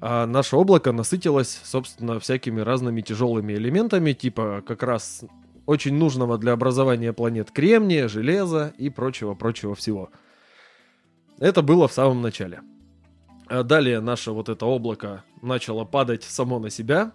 а 0.00 0.26
наше 0.26 0.56
облако 0.56 0.92
насытилось, 0.92 1.60
собственно, 1.62 2.18
всякими 2.20 2.60
разными 2.60 3.00
тяжелыми 3.00 3.52
элементами, 3.52 4.12
типа 4.12 4.62
как 4.66 4.82
раз 4.82 5.24
очень 5.66 5.94
нужного 5.94 6.38
для 6.38 6.52
образования 6.52 7.12
планет 7.12 7.50
кремния, 7.50 8.08
железа 8.08 8.72
и 8.78 8.88
прочего-прочего 8.88 9.74
всего. 9.74 10.10
Это 11.38 11.62
было 11.62 11.88
в 11.88 11.92
самом 11.92 12.22
начале. 12.22 12.62
А 13.48 13.62
далее 13.62 14.00
наше 14.00 14.30
вот 14.32 14.48
это 14.48 14.64
облако 14.66 15.24
начало 15.42 15.84
падать 15.84 16.24
само 16.24 16.58
на 16.58 16.70
себя. 16.70 17.12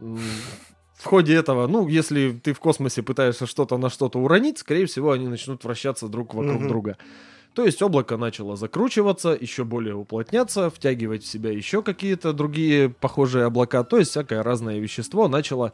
В 0.00 1.04
ходе 1.04 1.34
этого, 1.34 1.66
ну, 1.68 1.86
если 1.86 2.32
ты 2.32 2.52
в 2.52 2.58
космосе 2.58 3.02
пытаешься 3.02 3.46
что-то 3.46 3.78
на 3.78 3.88
что-то 3.88 4.18
уронить, 4.18 4.58
скорее 4.58 4.86
всего, 4.86 5.12
они 5.12 5.28
начнут 5.28 5.62
вращаться 5.62 6.08
друг 6.08 6.34
вокруг 6.34 6.60
Мгм. 6.60 6.68
друга. 6.68 6.96
То 7.54 7.64
есть 7.64 7.80
облако 7.82 8.16
начало 8.16 8.56
закручиваться, 8.56 9.36
еще 9.40 9.64
более 9.64 9.94
уплотняться, 9.94 10.70
втягивать 10.70 11.22
в 11.24 11.26
себя 11.26 11.50
еще 11.50 11.82
какие-то 11.82 12.32
другие 12.32 12.88
похожие 12.88 13.44
облака. 13.46 13.84
То 13.84 13.98
есть 13.98 14.10
всякое 14.10 14.42
разное 14.42 14.78
вещество 14.78 15.28
начало 15.28 15.72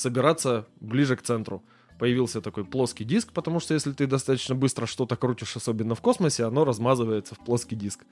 собираться 0.00 0.66
ближе 0.80 1.16
к 1.16 1.22
центру. 1.22 1.62
Появился 1.98 2.40
такой 2.40 2.64
плоский 2.64 3.04
диск, 3.04 3.32
потому 3.32 3.60
что 3.60 3.74
если 3.74 3.92
ты 3.92 4.06
достаточно 4.06 4.54
быстро 4.54 4.86
что-то 4.86 5.16
крутишь, 5.16 5.56
особенно 5.56 5.94
в 5.94 6.00
космосе, 6.00 6.44
оно 6.44 6.64
размазывается 6.64 7.34
в 7.34 7.38
плоский 7.44 7.76
диск. 7.76 8.04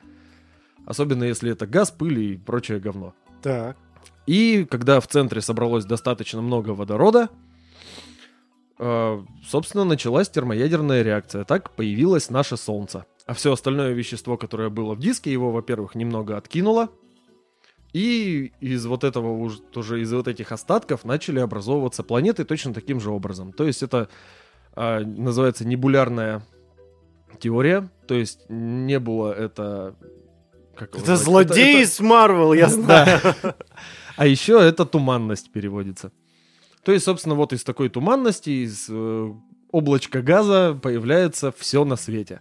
Особенно 0.85 1.25
если 1.25 1.51
это 1.51 1.67
газ, 1.67 1.91
пыль 1.91 2.19
и 2.19 2.37
прочее 2.37 2.81
говно. 2.81 3.15
Так. 3.43 3.77
И 4.27 4.67
когда 4.71 5.01
в 5.01 5.07
центре 5.07 5.41
собралось 5.41 5.87
достаточно 5.87 6.43
много 6.43 6.71
водорода, 6.71 7.31
э, 8.79 9.25
собственно, 9.47 9.85
началась 9.85 10.29
термоядерная 10.29 11.03
реакция. 11.03 11.45
Так 11.45 11.75
появилось 11.75 12.29
наше 12.29 12.59
Солнце. 12.59 13.07
А 13.25 13.33
все 13.33 13.53
остальное 13.53 13.93
вещество, 13.93 14.37
которое 14.37 14.69
было 14.69 14.95
в 14.95 14.99
диске, 14.99 15.33
его, 15.33 15.51
во-первых, 15.51 15.95
немного 15.95 16.37
откинуло. 16.37 16.91
И 17.93 18.53
из 18.61 18.85
вот 18.87 19.03
этого 19.05 19.31
уж 19.33 19.59
тоже 19.73 20.03
из 20.03 20.13
вот 20.13 20.29
этих 20.29 20.53
остатков 20.53 21.05
начали 21.05 21.39
образовываться 21.41 22.03
планеты 22.03 22.45
точно 22.45 22.75
таким 22.75 23.01
же 23.01 23.11
образом. 23.11 23.53
То 23.53 23.65
есть 23.67 23.83
это 23.83 24.09
а, 24.75 25.01
называется 25.01 25.67
небулярная 25.67 26.43
теория. 27.41 27.89
То 28.07 28.15
есть 28.15 28.41
не 28.49 28.99
было 28.99 29.33
это... 29.33 29.95
как 30.77 30.95
Это 30.97 31.17
звать? 31.17 31.49
злодей 31.49 31.75
это- 31.77 31.83
из 31.85 32.01
Марвел, 32.01 32.53
я 32.53 32.69
знаю. 32.69 33.21
а 34.17 34.27
еще 34.27 34.61
это 34.61 34.85
туманность 34.85 35.51
переводится. 35.51 36.13
То 36.85 36.93
есть, 36.93 37.05
собственно, 37.07 37.35
вот 37.35 37.53
из 37.53 37.65
такой 37.65 37.89
туманности, 37.89 38.51
из 38.65 38.87
э, 38.89 39.33
облачка 39.73 40.23
газа 40.23 40.79
появляется 40.81 41.53
все 41.57 41.85
на 41.85 41.97
свете. 41.97 42.41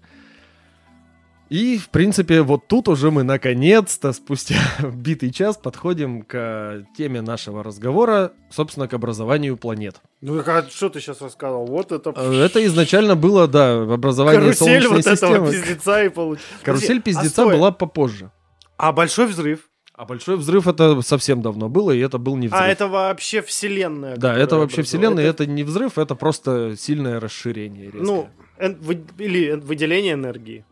И, 1.49 1.77
в 1.77 1.89
принципе, 1.89 2.41
вот 2.41 2.67
тут 2.67 2.89
уже 2.89 3.09
мы 3.09 3.23
наконец-то, 3.23 4.11
спустя 4.11 4.55
битый 4.93 5.31
час, 5.31 5.57
подходим 5.57 6.23
к 6.23 6.85
теме 6.97 7.21
нашего 7.21 7.63
разговора, 7.63 8.33
собственно, 8.49 8.87
к 8.87 8.93
образованию 8.93 9.55
планет. 9.55 10.01
Ну, 10.21 10.41
а 10.45 10.63
что 10.69 10.89
ты 10.89 10.99
сейчас 10.99 11.21
рассказывал? 11.21 11.65
Вот 11.67 11.91
это... 11.91 12.13
Э, 12.15 12.33
Это 12.45 12.65
изначально 12.65 13.15
было, 13.15 13.47
да, 13.47 13.81
образование 13.81 14.41
Карусель 14.41 14.81
Солнечной 14.81 14.97
вот 14.97 15.07
этого 15.07 15.15
системы. 15.15 15.51
пиздеца 15.51 16.03
и 16.03 16.09
получил. 16.09 16.45
Карусель 16.63 16.97
а 16.97 17.01
пиздеца 17.01 17.29
стой. 17.29 17.55
была 17.55 17.71
попозже. 17.71 18.31
А 18.77 18.91
большой 18.91 19.27
взрыв? 19.27 19.61
А 19.93 20.05
большой 20.05 20.37
взрыв 20.37 20.67
это 20.67 21.01
совсем 21.01 21.41
давно 21.41 21.69
было, 21.69 21.91
и 21.91 21.99
это 21.99 22.19
был 22.19 22.35
не 22.35 22.47
взрыв. 22.47 22.61
А 22.61 22.67
это 22.67 22.87
вообще 22.87 23.41
вселенная. 23.41 24.15
Да, 24.15 24.37
это 24.37 24.57
вообще 24.57 24.83
вселенная, 24.83 25.25
это... 25.25 25.47
не 25.47 25.63
взрыв, 25.63 25.97
это 25.97 26.13
просто 26.13 26.75
сильное 26.77 27.19
расширение. 27.19 27.85
резкое. 27.85 28.03
Ну, 28.03 28.29
эн- 28.59 28.77
или 29.17 29.53
выделение 29.53 30.13
энергии. 30.13 30.65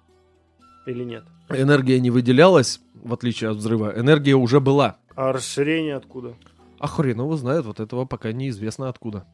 Или 0.86 1.04
нет? 1.04 1.24
Энергия 1.50 2.00
не 2.00 2.12
выделялась, 2.12 2.80
в 3.04 3.14
отличие 3.14 3.50
от 3.52 3.58
взрыва. 3.58 3.94
Энергия 3.96 4.36
уже 4.36 4.60
была. 4.60 4.98
А 5.16 5.32
расширение 5.32 5.96
откуда? 5.96 6.36
А 6.80 6.88
хрен 6.88 7.20
его 7.20 7.36
знает, 7.38 7.66
вот 7.66 7.80
этого 7.80 8.06
пока 8.06 8.32
неизвестно 8.32 8.90
откуда. 8.90 9.26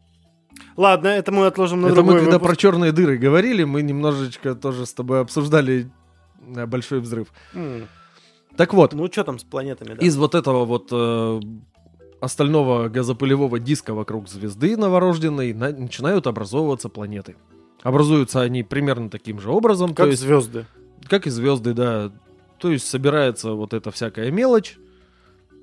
Ладно, 0.78 1.08
это 1.08 1.32
мы 1.32 1.48
отложим 1.48 1.82
на 1.82 1.88
это 1.88 1.96
мы 1.96 2.04
другой 2.04 2.20
когда 2.20 2.38
выпуск. 2.38 2.50
про 2.50 2.56
черные 2.56 2.92
дыры 2.92 3.18
говорили, 3.18 3.64
мы 3.64 3.82
немножечко 3.82 4.54
тоже 4.56 4.86
с 4.86 4.94
тобой 4.94 5.22
обсуждали 5.22 5.90
э, 6.56 6.66
большой 6.66 7.00
взрыв. 7.00 7.30
М, 7.54 7.88
Так 8.58 8.74
вот, 8.74 8.94
Ну, 8.94 9.08
что 9.12 9.24
там 9.24 9.40
с 9.40 9.44
планетами, 9.44 9.96
да? 9.96 10.06
из 10.06 10.16
вот 10.18 10.36
этого 10.36 10.66
вот 10.66 10.90
э, 10.92 11.40
остального 12.20 12.90
газопылевого 12.90 13.60
диска 13.60 13.94
вокруг 13.94 14.30
звезды 14.30 14.78
новорожденной 14.78 15.54
на- 15.54 15.72
начинают 15.72 16.28
образовываться 16.28 16.90
планеты. 16.90 17.36
Образуются 17.82 18.42
они 18.42 18.62
примерно 18.64 19.10
таким 19.10 19.40
же 19.40 19.50
образом. 19.50 19.90
Как 19.90 20.06
то 20.06 20.08
есть 20.12 20.22
звезды. 20.22 20.66
Как 21.08 21.28
и 21.28 21.30
звезды, 21.30 21.74
да. 21.74 22.12
То 22.58 22.72
есть 22.72 22.88
собирается 22.88 23.52
вот 23.52 23.74
эта 23.74 23.92
всякая 23.92 24.32
мелочь, 24.32 24.78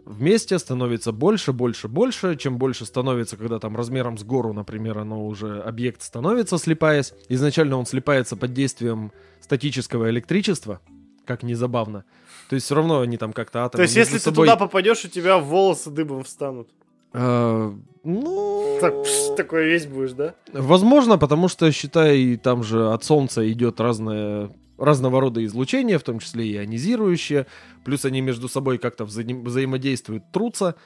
вместе 0.05 0.59
становится 0.59 1.13
больше, 1.13 1.53
больше, 1.53 1.87
больше. 1.87 2.37
Чем 2.37 2.59
больше 2.59 2.87
становится, 2.87 3.37
когда 3.37 3.59
там 3.59 3.77
размером 3.77 4.19
с 4.19 4.25
гору, 4.25 4.53
например, 4.53 4.99
оно 4.99 5.27
уже 5.27 5.61
объект 5.61 6.03
становится, 6.03 6.59
слипаясь. 6.59 7.13
Изначально 7.29 7.77
он 7.77 7.87
слипается 7.87 8.37
под 8.37 8.53
действием 8.53 9.13
статического 9.41 10.11
электричества, 10.11 10.81
как 11.25 11.43
ни 11.43 11.55
забавно. 11.55 12.05
То 12.49 12.55
есть 12.55 12.67
все 12.67 12.75
равно 12.75 13.01
они 13.01 13.19
там 13.19 13.33
как-то 13.33 13.65
атомы 13.65 13.79
То 13.79 13.83
есть, 13.83 13.97
если 13.97 14.19
собой... 14.19 14.47
ты 14.47 14.53
туда 14.53 14.57
попадешь, 14.57 15.05
у 15.05 15.09
тебя 15.09 15.39
волосы 15.39 15.91
дыбом 15.91 16.25
встанут. 16.25 16.69
Э, 17.13 17.73
ну... 18.05 18.79
Так, 18.81 19.03
пш, 19.03 19.37
такой 19.37 19.67
весь 19.67 19.87
будешь, 19.87 20.13
да? 20.13 20.35
Возможно, 20.53 21.19
потому 21.19 21.49
что, 21.49 21.71
считай, 21.71 22.37
там 22.37 22.63
же 22.63 22.93
от 22.93 23.05
Солнца 23.05 23.51
идет 23.51 23.81
разное 23.81 24.51
разного 24.79 25.21
рода 25.21 25.45
излучения, 25.45 25.99
в 25.99 26.03
том 26.03 26.21
числе 26.21 26.57
ионизирующие, 26.57 27.47
плюс 27.85 28.05
они 28.05 28.21
между 28.21 28.49
собой 28.49 28.79
как-то 28.79 29.05
вза- 29.05 29.45
взаимодействуют, 29.45 30.31
трутся, 30.33 30.77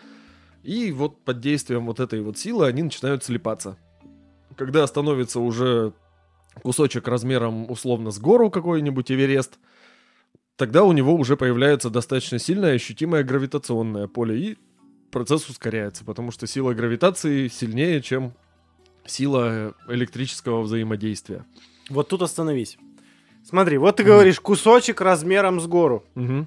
и 0.63 0.93
вот 0.93 1.25
под 1.25 1.41
действием 1.41 1.87
вот 1.87 2.01
этой 2.01 2.23
вот 2.23 2.39
силы 2.39 2.67
они 2.67 2.83
начинают 2.83 3.23
слипаться. 3.23 3.77
Когда 4.57 4.87
становится 4.87 5.41
уже 5.41 5.93
кусочек 6.63 7.09
размером 7.09 7.71
условно 7.71 8.11
с 8.11 8.19
гору 8.19 8.51
какой-нибудь 8.51 9.11
Эверест, 9.11 9.59
тогда 10.57 10.85
у 10.85 10.93
него 10.93 11.15
уже 11.15 11.37
появляется 11.37 11.91
достаточно 11.91 12.39
сильное 12.39 12.75
ощутимое 12.75 13.25
гравитационное 13.25 14.07
поле, 14.07 14.39
и 14.41 14.59
процесс 15.11 15.49
ускоряется, 15.49 16.05
потому 16.05 16.31
что 16.31 16.47
сила 16.47 16.75
гравитации 16.75 17.49
сильнее, 17.49 18.01
чем 18.03 18.35
сила 19.05 19.75
электрического 19.89 20.63
взаимодействия. 20.63 21.45
Вот 21.91 22.09
тут 22.09 22.23
остановись. 22.23 22.79
Смотри, 23.45 23.79
вот 23.79 23.97
ты 23.97 24.05
говоришь, 24.05 24.41
кусочек 24.41 25.01
размером 25.01 25.61
с 25.61 25.67
гору. 25.67 26.05
Угу. 26.15 26.47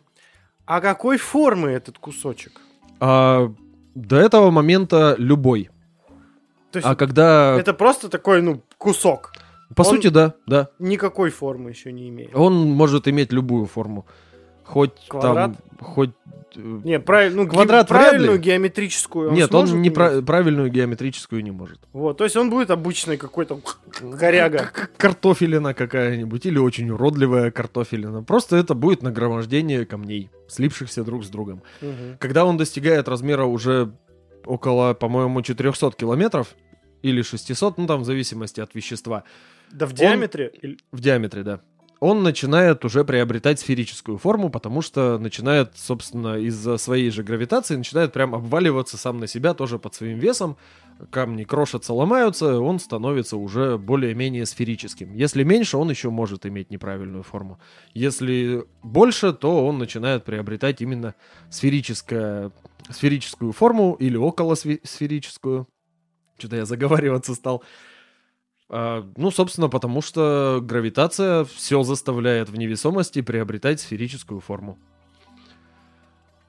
А 0.65 0.81
какой 0.81 1.17
формы 1.17 1.69
этот 1.69 1.97
кусочек? 1.99 2.61
А, 2.99 3.51
до 3.93 4.15
этого 4.17 4.49
момента 4.51 5.15
любой. 5.17 5.69
То 6.71 6.77
есть 6.79 6.87
А 6.87 6.95
когда... 6.95 7.55
это 7.59 7.73
просто 7.73 8.09
такой, 8.09 8.41
ну, 8.41 8.61
кусок. 8.77 9.33
По 9.75 9.81
он- 9.81 9.87
сути, 9.87 10.07
да, 10.07 10.33
да. 10.47 10.69
Никакой 10.79 11.29
формы 11.29 11.69
еще 11.69 11.91
не 11.91 12.09
имеет. 12.09 12.35
Он 12.35 12.53
может 12.71 13.07
иметь 13.07 13.31
любую 13.31 13.65
форму. 13.65 14.05
Хоть 14.65 15.07
Квадрат? 15.07 15.51
там... 15.53 15.57
Хоть... 15.79 16.09
э, 16.55 16.81
Не, 16.83 16.99
правильно, 16.99 17.43
ну, 17.43 17.49
Квадрат 17.49 17.85
ге- 17.87 17.89
правильную 17.89 18.39
геометрическую 18.39 19.31
Нет, 19.31 19.53
он 19.53 19.81
не 19.81 19.89
пра- 19.91 20.21
правильную 20.21 20.69
геометрическую 20.69 21.43
не 21.43 21.51
может. 21.51 21.79
Вот, 21.93 22.17
то 22.17 22.23
есть 22.23 22.35
он 22.35 22.49
будет 22.49 22.71
обычный 22.71 23.17
какой-то 23.17 23.59
коряга. 24.19 24.69
К- 24.73 24.89
Картофелина 24.97 25.73
какая-нибудь 25.73 26.45
или 26.45 26.57
очень 26.57 26.89
уродливая 26.89 27.51
картофелина. 27.51 28.23
Просто 28.23 28.55
это 28.55 28.73
будет 28.73 29.03
нагромождение 29.03 29.85
камней, 29.85 30.31
слипшихся 30.47 31.03
друг 31.03 31.23
с 31.23 31.29
другом. 31.29 31.61
Мгм. 31.81 32.17
Когда 32.19 32.43
он 32.45 32.57
достигает 32.57 33.07
размера 33.07 33.45
уже 33.45 33.91
около, 34.45 34.93
по-моему, 34.93 35.41
400 35.41 35.91
километров 35.91 36.55
или 37.03 37.21
600, 37.21 37.77
ну 37.77 37.85
там 37.85 38.01
в 38.01 38.05
зависимости 38.05 38.61
от 38.61 38.73
вещества, 38.73 39.23
Да 39.71 39.85
в 39.85 39.93
диаметре? 39.93 40.51
Или- 40.61 40.77
в 40.91 41.01
диаметре, 41.01 41.43
да, 41.43 41.59
он 41.99 42.23
начинает 42.23 42.83
уже 42.85 43.05
приобретать 43.05 43.59
сферическую 43.59 44.17
форму, 44.17 44.49
потому 44.49 44.81
что 44.81 45.17
начинает, 45.17 45.71
собственно, 45.75 46.37
из-за 46.37 46.77
своей 46.77 47.09
же 47.09 47.23
гравитации, 47.23 47.75
начинает 47.75 48.13
прям 48.13 48.35
обваливаться 48.35 48.97
сам 48.97 49.19
на 49.19 49.27
себя 49.27 49.53
тоже 49.53 49.79
под 49.79 49.95
своим 49.95 50.19
весом. 50.19 50.57
Камни 51.09 51.43
крошатся, 51.43 51.93
ломаются, 51.93 52.59
он 52.59 52.79
становится 52.79 53.37
уже 53.37 53.77
более-менее 53.77 54.45
сферическим. 54.45 55.13
Если 55.13 55.43
меньше, 55.43 55.77
он 55.77 55.89
еще 55.89 56.09
может 56.09 56.45
иметь 56.45 56.69
неправильную 56.71 57.23
форму. 57.23 57.59
Если 57.93 58.65
больше, 58.81 59.33
то 59.33 59.65
он 59.65 59.77
начинает 59.77 60.23
приобретать 60.23 60.81
именно 60.81 61.15
сферическое, 61.49 62.51
сферическую 62.89 63.51
форму 63.51 63.97
или 63.99 64.15
около 64.15 64.55
сферическую. 64.55 65.67
Что-то 66.37 66.57
я 66.57 66.65
заговариваться 66.65 67.35
стал. 67.35 67.63
А, 68.69 69.05
ну, 69.15 69.31
собственно, 69.31 69.69
потому 69.69 70.01
что 70.01 70.59
гравитация 70.61 71.43
все 71.45 71.83
заставляет 71.83 72.49
в 72.49 72.57
невесомости 72.57 73.21
приобретать 73.21 73.79
сферическую 73.79 74.39
форму. 74.39 74.77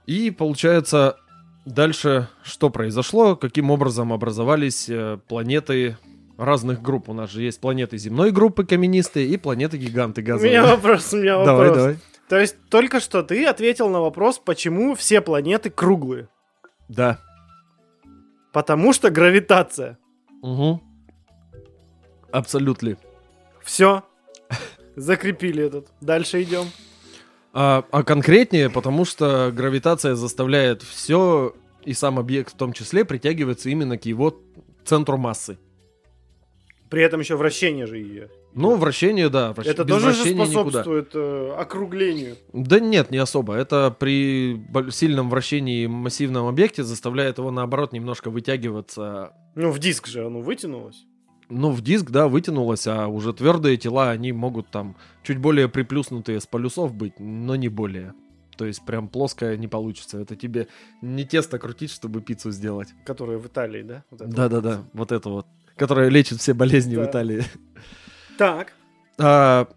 И 0.07 0.31
получается, 0.31 1.17
дальше 1.65 2.29
что 2.43 2.71
произошло, 2.71 3.37
каким 3.37 3.71
образом 3.71 4.13
образовались 4.13 4.89
э, 4.89 5.19
планеты 5.29 5.99
разных 6.39 6.81
групп. 6.83 7.09
У 7.09 7.13
нас 7.13 7.31
же 7.31 7.43
есть 7.43 7.61
планеты 7.61 7.99
земной 7.99 8.31
группы 8.31 8.65
каменистые 8.65 9.27
и 9.27 9.37
планеты-гиганты 9.37 10.23
У 10.23 10.25
газовые. 10.25 10.51
меня 10.51 10.67
вопрос, 10.67 11.13
у 11.13 11.17
меня 11.17 11.45
Давай, 11.45 11.69
вопрос. 11.69 11.77
давай. 11.77 11.99
То 12.29 12.39
есть 12.39 12.57
только 12.71 13.01
что 13.01 13.23
ты 13.23 13.45
ответил 13.47 13.89
на 13.89 14.01
вопрос, 14.01 14.39
почему 14.39 14.95
все 14.95 15.21
планеты 15.21 15.71
круглые. 15.71 16.29
Да. 16.89 17.19
Потому 18.53 18.93
что 18.93 19.11
гравитация. 19.11 19.99
Угу. 20.43 20.83
Абсолютно. 22.33 22.97
Все. 23.63 24.03
Закрепили 24.97 25.65
этот. 25.65 25.89
Дальше 26.01 26.43
идем. 26.43 26.67
А, 27.53 27.85
а 27.91 28.03
конкретнее, 28.03 28.69
потому 28.71 29.05
что 29.05 29.51
гравитация 29.55 30.15
заставляет 30.15 30.83
все, 30.83 31.55
и 31.85 31.95
сам 31.95 32.19
объект 32.19 32.53
в 32.53 32.57
том 32.57 32.73
числе, 32.73 33.05
притягиваться 33.05 33.71
именно 33.71 33.97
к 33.97 34.05
его 34.05 34.39
центру 34.85 35.17
массы. 35.17 35.59
При 36.91 37.03
этом 37.03 37.21
еще 37.21 37.37
вращение 37.37 37.87
же 37.87 37.99
ее. 37.99 38.31
Ну, 38.55 38.77
вращение, 38.77 39.29
да. 39.29 39.53
вращ- 39.53 39.67
Это 39.69 39.85
без 39.85 39.95
тоже 39.95 40.13
же 40.13 40.23
вращения 40.23 40.47
никуда. 40.47 40.61
способствует 40.61 41.11
э, 41.15 41.55
округлению. 41.59 42.37
Да 42.53 42.81
нет, 42.81 43.11
не 43.11 43.19
особо. 43.19 43.55
Это 43.55 43.91
при 43.91 44.63
сильном 44.91 45.29
вращении 45.29 45.87
массивном 45.87 46.47
объекте 46.47 46.83
заставляет 46.83 47.39
его, 47.39 47.51
наоборот, 47.51 47.93
немножко 47.93 48.31
вытягиваться. 48.31 49.33
Ну, 49.55 49.71
в 49.71 49.79
диск 49.79 50.07
же 50.07 50.25
оно 50.27 50.41
вытянулось. 50.41 51.05
Ну, 51.49 51.71
в 51.71 51.81
диск, 51.81 52.11
да, 52.11 52.27
вытянулось, 52.27 52.87
а 52.87 53.07
уже 53.07 53.33
твердые 53.33 53.77
тела, 53.77 54.11
они 54.11 54.33
могут 54.33 54.69
там 54.69 54.97
чуть 55.23 55.39
более 55.39 55.69
приплюснутые 55.69 56.41
с 56.41 56.47
полюсов 56.47 56.95
быть, 56.95 57.21
но 57.21 57.55
не 57.55 57.69
более. 57.69 58.15
То 58.57 58.65
есть 58.65 58.85
прям 58.85 59.09
плоское 59.09 59.57
не 59.57 59.69
получится. 59.69 60.19
Это 60.19 60.35
тебе 60.35 60.69
не 61.03 61.25
тесто 61.25 61.59
крутить, 61.59 61.91
чтобы 61.93 62.21
пиццу 62.21 62.51
сделать. 62.51 62.89
Которые 63.05 63.39
в 63.39 63.47
Италии, 63.47 63.83
да? 63.83 64.05
Это 64.11 64.25
вот. 64.25 64.35
Да-да-да, 64.35 64.85
вот 64.93 65.13
это 65.13 65.29
вот. 65.29 65.47
Которое 65.77 66.09
лечит 66.09 66.41
все 66.41 66.55
болезни 66.55 66.95
в 66.97 67.01
Да. 67.01 67.11
Италии. 67.11 67.45
Так. 68.39 68.73
А, 69.19 69.69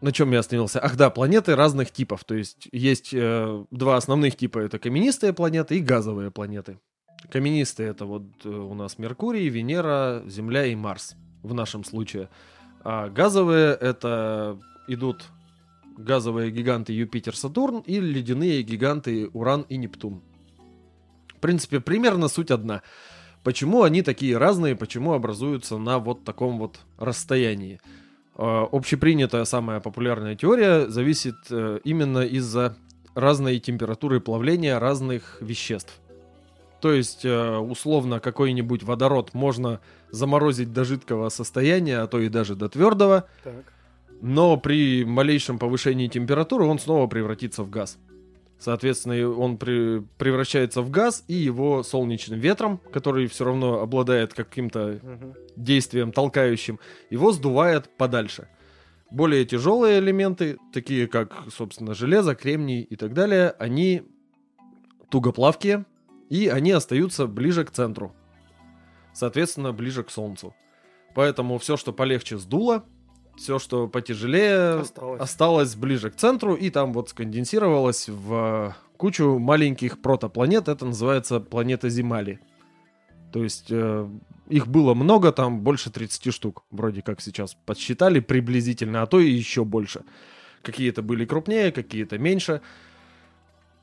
на 0.00 0.12
чем 0.12 0.32
я 0.32 0.38
остановился? 0.38 0.80
Ах 0.80 0.96
да, 0.96 1.10
планеты 1.10 1.56
разных 1.56 1.90
типов. 1.90 2.24
То 2.24 2.34
есть 2.34 2.68
есть 2.72 3.10
э, 3.12 3.64
два 3.70 3.96
основных 3.96 4.36
типа. 4.36 4.60
Это 4.60 4.78
каменистые 4.78 5.32
планеты 5.32 5.76
и 5.76 5.80
газовые 5.80 6.30
планеты. 6.30 6.78
Каменистые 7.28 7.90
это 7.90 8.06
вот 8.06 8.24
э, 8.44 8.48
у 8.48 8.74
нас 8.74 8.98
Меркурий, 8.98 9.48
Венера, 9.48 10.22
Земля 10.26 10.66
и 10.66 10.74
Марс 10.74 11.16
в 11.42 11.54
нашем 11.54 11.84
случае. 11.84 12.28
А 12.82 13.08
газовые 13.08 13.74
это 13.74 14.58
идут 14.88 15.26
газовые 15.98 16.50
гиганты 16.50 16.92
Юпитер, 16.92 17.36
Сатурн 17.36 17.80
и 17.80 18.00
ледяные 18.00 18.62
гиганты 18.62 19.28
Уран 19.32 19.62
и 19.68 19.76
Нептун. 19.76 20.22
В 21.28 21.40
принципе, 21.40 21.80
примерно 21.80 22.28
суть 22.28 22.50
одна. 22.50 22.82
Почему 23.42 23.82
они 23.82 24.02
такие 24.02 24.36
разные, 24.36 24.76
почему 24.76 25.12
образуются 25.12 25.78
на 25.78 25.98
вот 25.98 26.24
таком 26.24 26.58
вот 26.58 26.80
расстоянии? 26.98 27.80
Э, 28.36 28.66
Общепринятая 28.72 29.44
самая 29.44 29.80
популярная 29.80 30.36
теория 30.36 30.88
зависит 30.88 31.36
э, 31.50 31.80
именно 31.84 32.20
из-за 32.20 32.76
разной 33.14 33.58
температуры 33.58 34.20
плавления 34.20 34.78
разных 34.78 35.38
веществ. 35.40 36.00
То 36.80 36.92
есть, 36.92 37.24
э, 37.24 37.56
условно, 37.58 38.20
какой-нибудь 38.20 38.82
водород 38.82 39.34
можно 39.34 39.80
заморозить 40.10 40.72
до 40.72 40.84
жидкого 40.84 41.28
состояния, 41.28 41.98
а 41.98 42.06
то 42.06 42.18
и 42.20 42.28
даже 42.28 42.54
до 42.56 42.68
твердого, 42.68 43.24
Так. 43.44 43.72
но 44.22 44.56
при 44.56 45.04
малейшем 45.04 45.58
повышении 45.58 46.08
температуры 46.08 46.64
он 46.64 46.78
снова 46.78 47.06
превратится 47.06 47.62
в 47.62 47.70
газ. 47.70 47.98
Соответственно, 48.58 49.28
он 49.30 49.56
при- 49.56 50.00
превращается 50.18 50.82
в 50.82 50.90
газ, 50.90 51.24
и 51.28 51.34
его 51.34 51.82
солнечным 51.82 52.38
ветром, 52.40 52.78
который 52.92 53.26
все 53.26 53.44
равно 53.44 53.80
обладает 53.80 54.34
каким-то 54.34 55.00
Мгм. 55.02 55.34
действием 55.56 56.12
толкающим, 56.12 56.78
его 57.10 57.32
сдувает 57.32 57.88
подальше. 57.96 58.48
Более 59.10 59.44
тяжелые 59.44 59.98
элементы, 59.98 60.56
такие 60.72 61.06
как, 61.08 61.32
собственно, 61.54 61.94
железо, 61.94 62.34
кремний 62.34 62.82
и 62.82 62.96
так 62.96 63.12
далее, 63.14 63.50
они 63.58 64.02
тугоплавкие, 65.08 65.84
и 66.30 66.46
они 66.48 66.70
остаются 66.70 67.26
ближе 67.26 67.64
к 67.64 67.70
центру. 67.70 68.14
Соответственно, 69.12 69.72
ближе 69.72 70.04
к 70.04 70.10
Солнцу. 70.10 70.54
Поэтому 71.14 71.58
все, 71.58 71.76
что 71.76 71.92
полегче 71.92 72.38
сдуло, 72.38 72.84
все, 73.36 73.58
что 73.58 73.88
потяжелее, 73.88 74.80
Осталось. 74.80 75.20
осталось 75.20 75.74
ближе 75.74 76.10
к 76.10 76.16
центру, 76.16 76.54
и 76.54 76.70
там 76.70 76.92
вот 76.92 77.10
сконденсировалось 77.10 78.08
в 78.08 78.76
кучу 78.96 79.38
маленьких 79.38 80.00
протопланет. 80.00 80.68
Это 80.68 80.86
называется 80.86 81.40
планета 81.40 81.88
Земали. 81.88 82.38
То 83.32 83.42
есть 83.42 83.66
э, 83.70 84.08
их 84.48 84.68
было 84.68 84.94
много, 84.94 85.32
там 85.32 85.60
больше 85.60 85.90
30 85.90 86.32
штук, 86.32 86.64
вроде 86.70 87.02
как 87.02 87.20
сейчас 87.20 87.56
подсчитали 87.66 88.20
приблизительно, 88.20 89.02
а 89.02 89.06
то 89.06 89.18
и 89.18 89.28
еще 89.28 89.64
больше. 89.64 90.02
Какие-то 90.62 91.02
были 91.02 91.24
крупнее, 91.24 91.72
какие-то 91.72 92.18
меньше. 92.18 92.60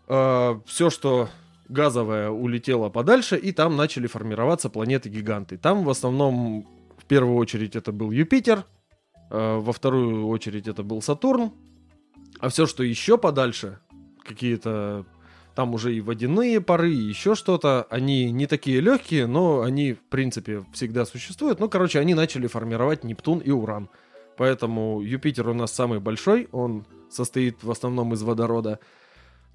все, 0.06 0.90
что 0.92 1.30
газовое, 1.70 2.30
улетело 2.30 2.90
подальше, 2.90 3.38
и 3.38 3.52
там 3.52 3.76
начали 3.76 4.08
формироваться 4.08 4.70
планеты-гиганты. 4.70 5.58
Там 5.58 5.84
в 5.84 5.90
основном, 5.90 6.68
в 6.98 7.06
первую 7.06 7.36
очередь, 7.38 7.76
это 7.76 7.92
был 7.92 8.12
Юпитер, 8.12 8.66
э, 9.30 9.58
во 9.58 9.72
вторую 9.72 10.28
очередь 10.28 10.68
это 10.68 10.84
был 10.84 11.02
Сатурн, 11.02 11.52
А 12.40 12.50
все, 12.50 12.66
что 12.66 12.84
еще 12.84 13.18
подальше, 13.18 13.80
какие-то 14.24 15.06
там 15.58 15.74
уже 15.74 15.96
и 15.96 16.02
водяные 16.02 16.62
пары, 16.62 16.94
и 16.94 17.10
еще 17.10 17.34
что-то, 17.34 17.88
они 17.90 18.32
не 18.32 18.46
такие 18.46 18.80
легкие, 18.80 19.26
но 19.26 19.62
они, 19.62 19.94
в 19.94 20.04
принципе, 20.04 20.64
всегда 20.72 21.04
существуют. 21.04 21.60
Ну, 21.60 21.68
короче, 21.68 22.00
они 22.00 22.14
начали 22.14 22.46
формировать 22.46 23.04
Нептун 23.04 23.40
и 23.40 23.50
Уран. 23.50 23.90
Поэтому 24.38 25.02
Юпитер 25.02 25.50
у 25.50 25.56
нас 25.56 25.74
самый 25.74 26.00
большой, 26.00 26.48
он 26.52 26.86
состоит 27.10 27.64
в 27.64 27.72
основном 27.72 28.14
из 28.14 28.22
водорода. 28.22 28.80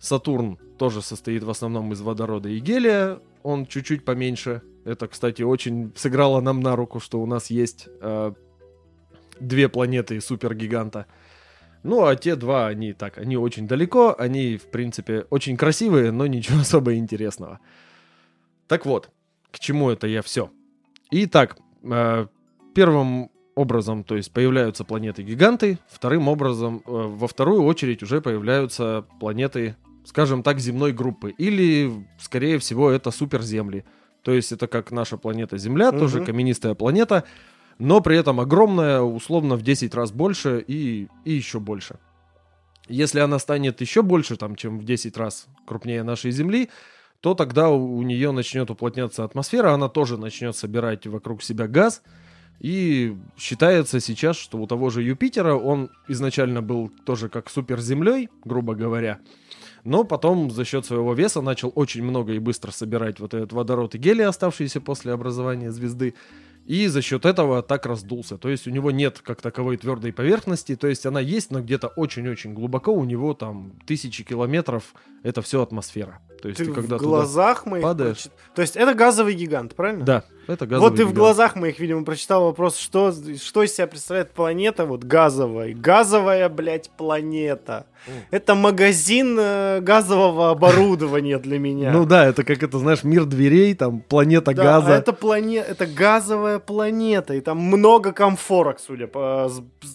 Сатурн 0.03 0.59
тоже 0.79 1.01
состоит 1.01 1.45
в 1.45 1.51
основном 1.51 1.93
из 1.93 2.01
водорода 2.01 2.49
и 2.49 2.59
гелия, 2.59 3.21
он 3.45 3.67
чуть-чуть 3.67 4.05
поменьше. 4.05 4.61
Это, 4.85 5.07
кстати, 5.07 5.43
очень 5.43 5.93
сыграло 5.95 6.41
нам 6.41 6.61
на 6.61 6.75
руку, 6.75 6.99
что 6.99 7.23
у 7.23 7.27
нас 7.27 7.51
есть 7.51 7.89
э, 8.01 8.33
две 9.39 9.69
планеты 9.69 10.21
супергиганта. 10.21 11.07
Ну, 11.85 12.05
а 12.05 12.17
те 12.17 12.35
два, 12.35 12.67
они 12.67 12.95
так, 12.95 13.17
они 13.17 13.37
очень 13.37 13.69
далеко, 13.69 14.17
они, 14.19 14.57
в 14.57 14.73
принципе, 14.73 15.25
очень 15.31 15.57
красивые, 15.57 16.11
но 16.11 16.27
ничего 16.27 16.59
особо 16.63 16.97
интересного. 16.97 17.61
Так 18.67 18.87
вот, 18.87 19.09
к 19.53 19.61
чему 19.61 19.89
это 19.89 20.09
я 20.09 20.23
все? 20.23 20.51
Итак, 21.13 21.59
э, 21.85 22.27
первым 22.75 23.31
образом, 23.55 24.03
то 24.03 24.17
есть 24.17 24.33
появляются 24.33 24.85
планеты-гиганты, 24.85 25.79
вторым 25.87 26.27
образом, 26.27 26.83
э, 26.85 26.91
во 26.91 27.29
вторую 27.29 27.63
очередь 27.63 28.03
уже 28.03 28.21
появляются 28.21 29.07
планеты, 29.21 29.77
скажем 30.05 30.43
так, 30.43 30.59
земной 30.59 30.93
группы. 30.93 31.35
Или, 31.39 32.07
скорее 32.19 32.59
всего, 32.59 32.91
это 32.91 33.11
суперземли. 33.11 33.85
То 34.23 34.33
есть 34.33 34.53
это 34.53 34.67
как 34.67 34.91
наша 34.91 35.17
планета 35.17 35.59
Земля, 35.59 35.91
угу. 35.91 35.99
тоже 35.99 36.25
каменистая 36.25 36.75
планета, 36.75 37.25
но 37.79 38.01
при 38.01 38.17
этом 38.17 38.41
огромная, 38.41 39.01
условно 39.01 39.57
в 39.57 39.63
10 39.63 39.95
раз 39.95 40.13
больше 40.13 40.65
и, 40.67 41.09
и 41.25 41.33
еще 41.33 41.59
больше. 41.59 41.99
Если 42.89 43.21
она 43.21 43.39
станет 43.39 43.81
еще 43.81 44.03
больше, 44.03 44.37
там, 44.37 44.57
чем 44.57 44.79
в 44.79 44.85
10 44.85 45.17
раз 45.17 45.47
крупнее 45.67 46.03
нашей 46.03 46.31
Земли, 46.31 46.71
то 47.21 47.35
тогда 47.35 47.71
у, 47.71 47.97
у 47.97 48.03
нее 48.03 48.33
начнет 48.33 48.71
уплотняться 48.71 49.25
атмосфера, 49.25 49.73
она 49.73 49.89
тоже 49.89 50.17
начнет 50.17 50.57
собирать 50.57 51.07
вокруг 51.07 51.43
себя 51.43 51.67
газ, 51.67 52.03
и 52.61 53.17
считается 53.37 53.99
сейчас, 53.99 54.37
что 54.37 54.59
у 54.59 54.67
того 54.69 54.91
же 54.91 55.03
Юпитера 55.03 55.55
он 55.55 55.91
изначально 56.07 56.63
был 56.63 56.91
тоже 57.05 57.29
как 57.29 57.51
суперземлей, 57.51 58.29
грубо 58.45 58.75
говоря, 58.77 59.19
но 59.85 60.05
потом 60.05 60.51
за 60.51 60.65
счет 60.65 60.87
своего 60.87 61.15
веса 61.15 61.41
начал 61.41 61.73
очень 61.75 62.03
много 62.03 62.33
и 62.33 62.39
быстро 62.39 62.71
собирать 62.71 63.21
вот 63.21 63.35
этот 63.35 63.53
водород 63.53 63.95
и 63.95 63.99
гелий, 63.99 64.25
оставшиеся 64.25 64.81
после 64.81 65.13
образования 65.13 65.73
звезды, 65.73 66.15
и 66.65 66.87
за 66.87 67.03
счет 67.03 67.27
этого 67.27 67.63
так 67.63 67.87
раздулся. 67.87 68.39
То 68.39 68.49
есть 68.49 68.67
у 68.69 68.71
него 68.71 68.91
нет 68.91 69.21
как 69.23 69.41
таковой 69.43 69.77
твердой 69.77 70.13
поверхности, 70.13 70.77
то 70.77 70.87
есть 70.87 71.05
она 71.07 71.21
есть, 71.21 71.51
но 71.51 71.61
где-то 71.61 71.89
очень-очень 71.89 72.55
глубоко 72.55 72.93
у 72.93 73.05
него 73.05 73.35
там 73.35 73.73
тысячи 73.85 74.23
километров, 74.23 74.95
это 75.25 75.43
все 75.43 75.63
атмосфера. 75.63 76.21
То 76.41 76.49
есть 76.49 76.59
ты, 76.59 76.67
ты 76.67 76.73
когда 76.73 76.99
в 76.99 77.01
глазах 77.01 77.67
моих 77.67 77.83
падаешь... 77.83 78.29
То 78.55 78.63
есть 78.63 78.77
это 78.77 78.95
газовый 78.95 79.35
гигант, 79.35 79.75
правильно? 79.75 80.05
Да, 80.05 80.25
это 80.47 80.67
Вот 80.67 80.95
гигант. 80.95 81.11
в 81.11 81.15
глазах 81.15 81.57
моих, 81.57 81.79
видимо, 81.79 82.05
прочитал 82.05 82.45
вопрос, 82.45 82.77
что, 82.77 83.13
что 83.13 83.63
из 83.63 83.75
себя 83.75 83.87
представляет 83.87 84.33
планета 84.33 84.87
вот 84.87 85.05
газовая. 85.05 85.75
Газовая, 85.75 86.49
блядь, 86.49 86.91
планета. 86.91 87.87
Это 88.31 88.55
магазин 88.55 89.37
э, 89.39 89.81
газового 89.81 90.51
оборудования 90.51 91.39
для 91.39 91.59
меня. 91.59 91.93
Ну 91.93 92.05
да, 92.05 92.27
это 92.27 92.43
как 92.43 92.63
это, 92.63 92.79
знаешь, 92.79 93.05
мир 93.05 93.25
дверей, 93.25 93.75
там 93.75 94.01
планета 94.01 94.53
да, 94.55 94.63
газа. 94.63 94.95
А 94.95 94.99
это, 94.99 95.13
плане... 95.13 95.59
это 95.59 95.87
газовая 95.87 96.59
планета, 96.59 97.35
и 97.35 97.41
там 97.41 97.59
много 97.59 98.13
комфорок, 98.13 98.81
судя 98.81 99.07
по... 99.07 99.51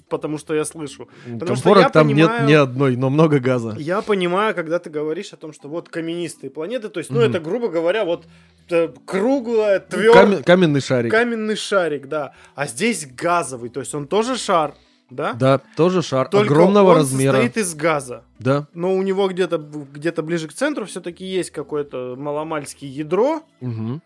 потому 0.08 0.38
что 0.38 0.54
я 0.54 0.64
слышу. 0.64 1.10
Потому 1.26 1.48
Комфорок 1.48 1.84
что 1.84 1.93
там 1.93 2.08
понимаю... 2.08 2.39
нет 2.39 2.50
ни 2.50 2.54
одной, 2.54 2.95
но 2.95 3.10
много 3.10 3.39
газа. 3.39 3.76
Я 3.78 4.02
понимаю, 4.02 4.56
когда 4.56 4.80
ты 4.80 4.89
говоришь 4.89 5.34
о 5.34 5.38
том, 5.38 5.52
что 5.52 5.68
вот 5.68 5.89
каменистые 5.89 6.50
планеты, 6.50 6.88
то 6.89 7.00
есть, 7.00 7.10
ну, 7.10 7.20
mm-hmm. 7.20 7.30
это, 7.30 7.39
грубо 7.41 7.68
говоря, 7.68 8.06
вот 8.06 8.26
э, 8.70 8.89
круглая, 9.06 9.80
твердая... 9.80 10.37
Кам... 10.37 10.37
Каменный 10.46 10.82
шарик. 10.82 11.12
Каменный 11.12 11.56
шарик, 11.56 12.08
да. 12.08 12.34
А 12.56 12.68
здесь 12.68 13.08
газовый, 13.08 13.70
то 13.70 13.80
есть 13.80 13.94
он 13.96 14.08
тоже 14.08 14.38
шар, 14.38 14.74
да? 15.10 15.34
Да, 15.34 15.60
тоже 15.76 16.02
шар 16.02 16.28
Только 16.30 16.54
огромного 16.54 16.92
он 16.92 16.98
размера. 16.98 17.34
состоит 17.34 17.58
из 17.58 17.76
газа. 17.76 18.24
Да. 18.40 18.68
Но 18.74 18.94
у 18.94 19.02
него 19.02 19.28
где-то 19.28 19.58
где 19.58 20.12
ближе 20.12 20.48
к 20.48 20.54
центру 20.54 20.86
все-таки 20.86 21.26
есть 21.26 21.52
какое-то 21.52 22.16
маломальское 22.18 22.90
ядро, 22.90 23.44
угу. 23.62 24.02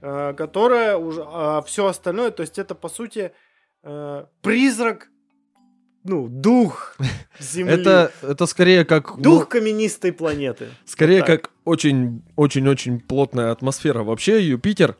э, 0.00 0.34
которое 0.34 0.96
уже... 0.96 1.24
А 1.26 1.62
все 1.62 1.86
остальное, 1.86 2.30
то 2.30 2.40
есть 2.40 2.58
это, 2.58 2.74
по 2.74 2.88
сути, 2.88 3.32
э, 3.82 4.24
призрак 4.42 5.08
ну, 6.08 6.28
дух 6.28 6.96
Земли. 7.40 7.74
Это, 7.74 8.12
это 8.22 8.46
скорее 8.46 8.84
как... 8.84 9.20
Дух 9.20 9.40
ну, 9.40 9.46
каменистой 9.46 10.12
планеты. 10.12 10.68
Скорее 10.84 11.18
вот 11.18 11.26
как 11.26 11.50
очень-очень-очень 11.64 13.00
плотная 13.00 13.50
атмосфера. 13.50 14.04
Вообще 14.04 14.40
Юпитер, 14.46 14.96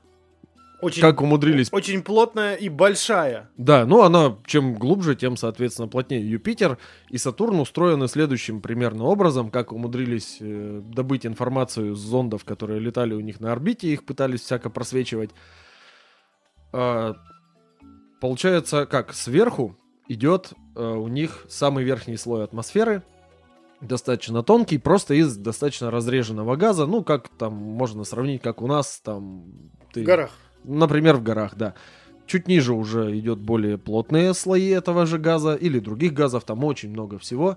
очень, 0.80 1.00
как 1.00 1.22
умудрились... 1.22 1.68
Очень 1.72 2.02
плотная 2.02 2.54
и 2.54 2.68
большая. 2.68 3.50
Да, 3.56 3.86
ну 3.86 4.02
она 4.02 4.36
чем 4.46 4.74
глубже, 4.74 5.16
тем, 5.16 5.36
соответственно, 5.36 5.88
плотнее. 5.88 6.28
Юпитер 6.28 6.78
и 7.08 7.16
Сатурн 7.16 7.60
устроены 7.60 8.08
следующим 8.08 8.60
примерно 8.60 9.04
образом, 9.04 9.50
как 9.50 9.72
умудрились 9.72 10.38
э, 10.40 10.82
добыть 10.84 11.24
информацию 11.24 11.94
с 11.94 11.98
зондов, 11.98 12.44
которые 12.44 12.80
летали 12.80 13.14
у 13.14 13.20
них 13.20 13.40
на 13.40 13.52
орбите, 13.52 13.88
их 13.88 14.04
пытались 14.04 14.42
всяко 14.42 14.68
просвечивать. 14.68 15.30
А, 16.72 17.16
получается, 18.20 18.84
как 18.84 19.14
сверху 19.14 19.76
идет 20.08 20.52
э, 20.74 20.82
у 20.82 21.08
них 21.08 21.46
самый 21.48 21.84
верхний 21.84 22.18
слой 22.18 22.44
атмосферы, 22.44 23.02
достаточно 23.80 24.42
тонкий, 24.42 24.78
просто 24.78 25.14
из 25.14 25.36
достаточно 25.36 25.90
разреженного 25.90 26.56
газа, 26.56 26.86
ну, 26.86 27.02
как 27.02 27.28
там 27.28 27.54
можно 27.54 28.04
сравнить, 28.04 28.42
как 28.42 28.60
у 28.60 28.66
нас 28.66 29.00
там... 29.02 29.44
Ты, 29.92 30.02
в 30.02 30.04
горах. 30.04 30.30
Например, 30.66 31.16
в 31.16 31.22
горах, 31.22 31.54
да. 31.56 31.74
Чуть 32.26 32.48
ниже 32.48 32.74
уже 32.74 33.16
идет 33.18 33.38
более 33.38 33.78
плотные 33.78 34.34
слои 34.34 34.68
этого 34.68 35.06
же 35.06 35.18
газа 35.18 35.54
или 35.54 35.78
других 35.78 36.12
газов, 36.12 36.44
там 36.44 36.64
очень 36.64 36.90
много 36.90 37.18
всего 37.18 37.56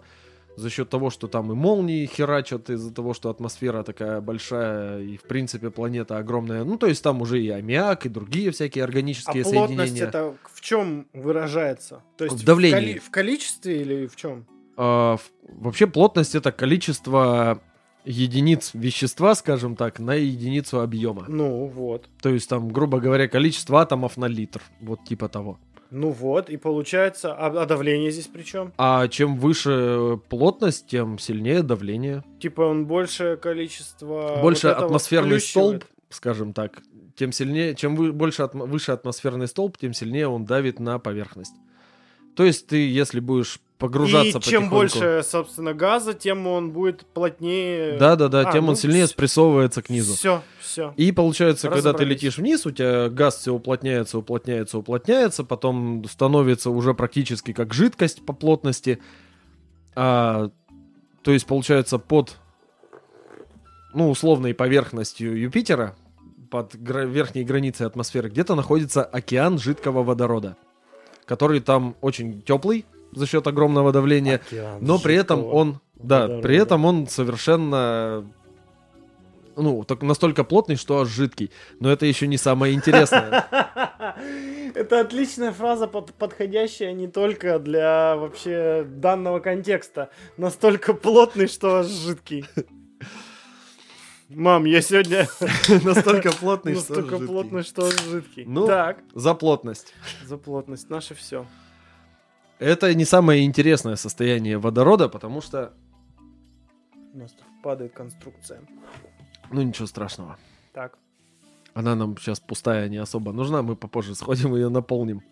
за 0.60 0.70
счет 0.70 0.90
того, 0.90 1.10
что 1.10 1.28
там 1.28 1.52
и 1.52 1.56
молнии 1.56 2.06
херачат, 2.06 2.70
из-за 2.70 2.94
того, 2.94 3.14
что 3.14 3.30
атмосфера 3.30 3.84
такая 3.84 4.22
большая, 4.22 5.02
и 5.02 5.18
в 5.18 5.24
принципе 5.24 5.70
планета 5.70 6.18
огромная. 6.18 6.64
Ну, 6.64 6.78
то 6.78 6.88
есть 6.88 7.02
там 7.04 7.22
уже 7.22 7.42
и 7.42 7.50
аммиак, 7.50 8.06
и 8.06 8.10
другие 8.10 8.52
всякие 8.52 8.84
органические 8.84 9.44
а 9.44 9.50
плотность 9.50 9.92
соединения. 9.92 10.08
это 10.08 10.36
в 10.52 10.62
чем 10.62 11.08
выражается? 11.14 12.04
То 12.18 12.26
есть 12.26 12.38
в 12.38 12.46
давлении. 12.46 12.78
В, 12.78 12.82
коли- 12.82 13.00
в 13.00 13.10
количестве 13.10 13.82
или 13.82 14.08
в 14.08 14.16
чем? 14.16 14.46
А, 14.76 15.18
в, 15.18 15.32
вообще 15.44 15.88
плотность 15.88 16.36
это 16.36 16.52
количество 16.52 17.62
единиц 18.06 18.72
вещества, 18.74 19.36
скажем 19.36 19.76
так, 19.76 20.00
на 20.00 20.16
единицу 20.16 20.82
объема. 20.82 21.26
Ну, 21.28 21.66
вот. 21.68 22.10
То 22.22 22.30
есть 22.30 22.50
там, 22.50 22.70
грубо 22.70 23.00
говоря, 23.00 23.28
количество 23.28 23.82
атомов 23.82 24.18
на 24.18 24.26
литр. 24.26 24.62
Вот 24.82 25.04
типа 25.04 25.30
того. 25.30 25.60
Ну 25.92 26.12
вот, 26.12 26.50
и 26.52 26.58
получается, 26.58 27.34
а, 27.34 27.48
а 27.48 27.66
давление 27.66 28.12
здесь 28.12 28.28
при 28.28 28.44
чем? 28.44 28.74
А 28.78 29.08
чем 29.08 29.38
выше 29.38 30.20
плотность, 30.30 30.86
тем 30.86 31.18
сильнее 31.18 31.64
давление. 31.64 32.24
Типа 32.40 32.62
он 32.62 32.86
большее 32.86 33.38
количество... 33.38 34.38
Больше 34.42 34.68
вот 34.68 34.78
атмосферный 34.78 35.40
столб, 35.40 35.84
скажем 36.10 36.54
так, 36.54 36.84
тем 37.16 37.32
сильнее, 37.32 37.74
чем 37.74 37.96
вы, 37.96 38.14
больше 38.14 38.44
атм, 38.44 38.60
выше 38.60 38.92
атмосферный 38.92 39.48
столб, 39.48 39.78
тем 39.78 39.94
сильнее 39.94 40.28
он 40.28 40.46
давит 40.46 40.80
на 40.80 41.00
поверхность. 41.00 41.56
То 42.36 42.44
есть 42.46 42.68
ты, 42.68 42.88
если 42.88 43.20
будешь 43.20 43.60
погружаться 43.80 44.38
И 44.38 44.42
чем 44.42 44.70
больше, 44.70 45.24
собственно, 45.26 45.74
газа, 45.74 46.14
тем 46.14 46.46
он 46.46 46.72
будет 46.72 47.06
плотнее. 47.08 47.98
Да, 47.98 48.16
да, 48.16 48.28
да, 48.28 48.42
а, 48.42 48.52
тем 48.52 48.66
ну, 48.66 48.72
он 48.72 48.76
сильнее 48.76 49.08
спрессовывается 49.08 49.82
к 49.82 49.90
низу. 49.90 50.14
Все, 50.14 50.44
все. 50.60 50.94
И 50.98 51.12
получается, 51.12 51.70
когда 51.70 51.94
ты 51.94 52.04
летишь 52.04 52.38
вниз, 52.38 52.66
у 52.66 52.72
тебя 52.72 53.10
газ 53.10 53.38
все 53.38 53.54
уплотняется, 53.54 54.20
уплотняется, 54.20 54.78
уплотняется, 54.78 55.44
потом 55.44 56.04
становится 56.06 56.70
уже 56.70 56.94
практически 56.94 57.54
как 57.54 57.74
жидкость 57.74 58.24
по 58.26 58.34
плотности. 58.34 59.00
А, 59.96 60.52
то 61.24 61.32
есть, 61.32 61.46
получается, 61.46 61.98
под 61.98 62.38
ну, 63.94 64.10
условной 64.10 64.54
поверхностью 64.54 65.40
Юпитера, 65.40 65.96
под 66.52 66.76
гра- 66.76 67.06
верхней 67.06 67.46
границей 67.46 67.88
атмосферы, 67.88 68.30
где-то 68.30 68.56
находится 68.56 69.04
океан 69.04 69.58
жидкого 69.58 70.04
водорода, 70.04 70.58
который 71.26 71.62
там 71.62 71.96
очень 72.02 72.42
теплый, 72.42 72.86
за 73.12 73.26
счет 73.28 73.48
огромного 73.48 73.92
давления, 73.92 74.36
Океан 74.36 74.78
но 74.82 75.00
при 75.00 75.16
этом 75.16 75.44
он, 75.46 75.80
да, 75.96 76.22
водорода. 76.22 76.42
при 76.48 76.58
этом 76.58 76.86
он 76.86 77.08
совершенно, 77.08 78.26
ну, 79.56 79.84
так 79.84 80.02
настолько 80.02 80.44
плотный, 80.44 80.76
что 80.76 81.00
аж 81.00 81.10
жидкий. 81.10 81.52
Но 81.80 81.92
это 81.92 82.06
еще 82.06 82.28
не 82.28 82.38
самое 82.38 82.74
интересное. 82.74 83.46
Это 84.76 85.02
отличная 85.02 85.52
фраза, 85.52 85.88
подходящая 85.88 86.94
не 86.94 87.08
только 87.08 87.60
для 87.60 88.16
вообще 88.16 88.86
данного 88.88 89.40
контекста. 89.40 90.10
Настолько 90.38 90.94
плотный, 90.94 91.48
что 91.48 91.78
аж 91.78 91.88
жидкий. 91.88 92.46
Мам, 94.30 94.66
я 94.66 94.82
сегодня 94.82 95.28
настолько 95.84 96.32
плотный, 96.32 96.76
что 96.76 96.94
настолько 96.94 97.26
плотный, 97.26 97.64
что 97.64 97.90
жидкий. 97.90 98.46
Ну, 98.46 98.68
так. 98.68 99.00
За 99.16 99.34
плотность. 99.34 99.96
За 100.24 100.38
плотность. 100.38 100.88
Наше 100.90 101.16
все. 101.16 101.48
Это 102.60 102.94
не 102.94 103.06
самое 103.06 103.46
интересное 103.46 103.96
состояние 103.96 104.58
водорода, 104.58 105.08
потому 105.08 105.42
что... 105.42 105.74
У 107.14 107.18
нас 107.18 107.32
тут 107.32 107.46
падает 107.64 107.94
конструкция. 107.94 108.62
Ну, 109.52 109.62
ничего 109.62 109.88
страшного. 109.88 110.38
Так. 110.74 110.98
Она 111.74 111.96
нам 111.96 112.18
сейчас 112.18 112.40
пустая, 112.40 112.90
не 112.90 112.98
особо 112.98 113.32
нужна. 113.32 113.62
Мы 113.62 113.76
попозже 113.76 114.14
сходим 114.14 114.56
и 114.56 114.60
ее 114.60 114.70
наполним. 114.70 115.24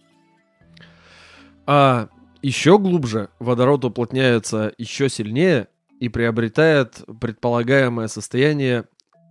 А 1.65 2.07
еще 2.41 2.80
глубже 2.80 3.30
водород 3.39 3.84
уплотняется 3.84 4.73
еще 4.78 5.09
сильнее 5.09 5.67
и 5.99 6.07
приобретает 6.07 7.03
предполагаемое 7.19 8.07
состояние 8.07 8.86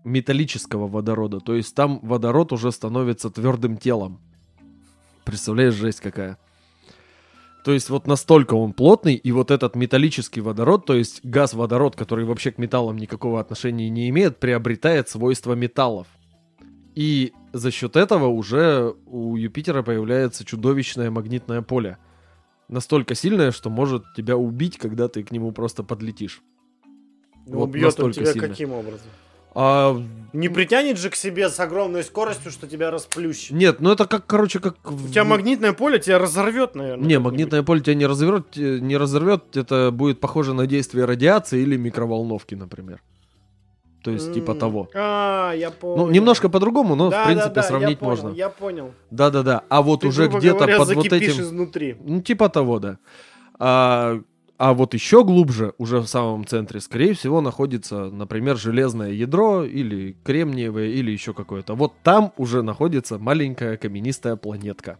металлического 0.04 0.86
водорода. 0.86 1.40
То 1.40 1.54
есть 1.54 1.74
там 1.74 1.98
водород 2.02 2.52
уже 2.52 2.70
становится 2.72 3.30
твердым 3.30 3.78
телом. 3.78 4.20
Представляешь, 5.24 5.74
жесть 5.74 6.00
какая. 6.00 6.38
То 7.66 7.72
есть 7.72 7.90
вот 7.90 8.06
настолько 8.06 8.54
он 8.54 8.72
плотный, 8.72 9.16
и 9.16 9.32
вот 9.32 9.50
этот 9.50 9.74
металлический 9.74 10.40
водород, 10.40 10.86
то 10.86 10.94
есть 10.94 11.24
газ-водород, 11.24 11.96
который 11.96 12.24
вообще 12.24 12.52
к 12.52 12.58
металлам 12.58 12.96
никакого 12.96 13.40
отношения 13.40 13.90
не 13.90 14.08
имеет, 14.08 14.38
приобретает 14.38 15.08
свойства 15.08 15.54
металлов. 15.54 16.06
И 16.94 17.32
за 17.52 17.72
счет 17.72 17.96
этого 17.96 18.28
уже 18.28 18.94
у 19.06 19.34
Юпитера 19.34 19.82
появляется 19.82 20.44
чудовищное 20.44 21.10
магнитное 21.10 21.60
поле. 21.60 21.98
Настолько 22.68 23.16
сильное, 23.16 23.50
что 23.50 23.68
может 23.68 24.04
тебя 24.16 24.36
убить, 24.36 24.78
когда 24.78 25.08
ты 25.08 25.24
к 25.24 25.32
нему 25.32 25.50
просто 25.50 25.82
подлетишь. 25.82 26.42
Ну, 27.48 27.58
вот 27.58 27.70
убьет 27.70 27.98
он 27.98 28.12
тебя 28.12 28.32
сильно. 28.32 28.46
каким 28.46 28.70
образом? 28.70 29.08
А... 29.58 29.98
Не 30.34 30.50
притянет 30.50 30.98
же 30.98 31.08
к 31.08 31.16
себе 31.16 31.48
с 31.48 31.58
огромной 31.58 32.04
скоростью, 32.04 32.50
что 32.50 32.66
тебя 32.66 32.90
расплющит. 32.90 33.52
Нет, 33.52 33.80
ну 33.80 33.90
это 33.90 34.04
как, 34.04 34.26
короче, 34.26 34.58
как... 34.58 34.76
У 34.84 35.08
тебя 35.08 35.24
магнитное 35.24 35.72
поле 35.72 35.98
тебя 35.98 36.18
разорвет, 36.18 36.74
наверное. 36.74 37.06
Не, 37.06 37.18
магнитное 37.18 37.62
поле 37.62 37.80
тебя 37.80 37.94
не 37.94 38.04
разорвет, 38.04 38.54
не 38.54 38.98
разорвет, 38.98 39.56
это 39.56 39.90
будет 39.90 40.20
похоже 40.20 40.52
на 40.52 40.66
действие 40.66 41.06
радиации 41.06 41.62
или 41.62 41.78
микроволновки, 41.78 42.54
например. 42.54 43.00
То 44.04 44.10
есть, 44.10 44.34
типа 44.34 44.54
того. 44.54 44.90
А, 44.94 45.52
я 45.54 45.70
понял. 45.70 46.06
Ну, 46.06 46.12
немножко 46.12 46.50
по-другому, 46.50 46.94
но, 46.94 47.10
в 47.10 47.24
принципе, 47.24 47.62
сравнить 47.62 48.02
можно. 48.02 48.28
Я 48.28 48.50
понял. 48.50 48.92
Да-да-да. 49.10 49.62
А 49.70 49.80
вот 49.80 50.04
уже 50.04 50.28
где-то 50.28 50.66
под 50.66 50.94
вот 50.94 51.12
этим... 51.12 51.42
изнутри. 51.42 51.96
Ну, 52.04 52.20
типа 52.20 52.50
того, 52.50 52.78
да. 52.78 52.98
А, 53.58 54.20
а 54.58 54.72
вот 54.72 54.94
еще 54.94 55.24
глубже, 55.24 55.74
уже 55.78 55.98
в 56.00 56.06
самом 56.06 56.46
центре, 56.46 56.80
скорее 56.80 57.14
всего, 57.14 57.40
находится, 57.40 58.10
например, 58.10 58.56
железное 58.56 59.10
ядро 59.10 59.64
или 59.64 60.16
кремниевое 60.24 60.88
или 60.88 61.10
еще 61.10 61.34
какое-то. 61.34 61.74
Вот 61.74 61.92
там 62.02 62.32
уже 62.36 62.62
находится 62.62 63.18
маленькая 63.18 63.76
каменистая 63.76 64.36
планетка. 64.36 64.98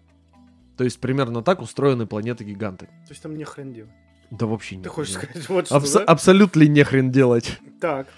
То 0.76 0.84
есть 0.84 1.00
примерно 1.00 1.42
так 1.42 1.62
устроены 1.62 2.06
планеты-гиганты. 2.06 2.86
То 2.86 3.10
есть 3.10 3.22
там 3.22 3.36
не 3.36 3.44
хрен 3.44 3.72
делать? 3.72 3.92
Да 4.30 4.46
вообще 4.46 4.76
не. 4.76 4.82
Ты 4.82 4.90
хочешь 4.90 5.14
делать. 5.14 5.30
сказать 5.30 5.48
вот 5.48 5.66
что, 5.66 5.76
Абс- 5.76 5.92
да? 5.94 6.00
Абсолютно 6.04 6.62
не 6.62 6.82
хрен 6.84 7.10
делать. 7.10 7.58
Так. 7.80 8.08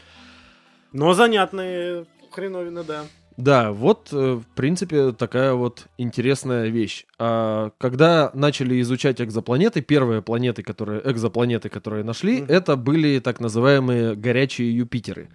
Но 0.93 1.13
занятные 1.13 2.07
хреновины, 2.33 2.83
да. 2.83 3.05
Да, 3.39 3.71
вот, 3.71 4.09
э, 4.11 4.33
в 4.35 4.45
принципе, 4.57 5.13
такая 5.13 5.53
вот 5.53 5.87
интересная 5.97 6.67
вещь. 6.67 7.07
А, 7.21 7.71
когда 7.79 8.33
начали 8.35 8.81
изучать 8.81 9.21
экзопланеты, 9.21 9.81
первые 9.81 10.23
планеты, 10.23 10.65
которые, 10.65 11.01
экзопланеты, 11.09 11.69
которые 11.69 12.03
нашли, 12.03 12.41
mm-hmm. 12.41 12.49
это 12.49 12.75
были 12.75 13.21
так 13.21 13.39
называемые 13.39 14.17
горячие 14.17 14.77
Юпитеры. 14.77 15.29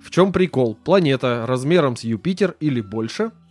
В 0.00 0.10
чем 0.10 0.32
прикол? 0.32 0.74
Планета 0.74 1.44
размером 1.46 1.96
с 1.96 2.04
Юпитер 2.04 2.56
или 2.60 2.80
больше– 2.80 3.30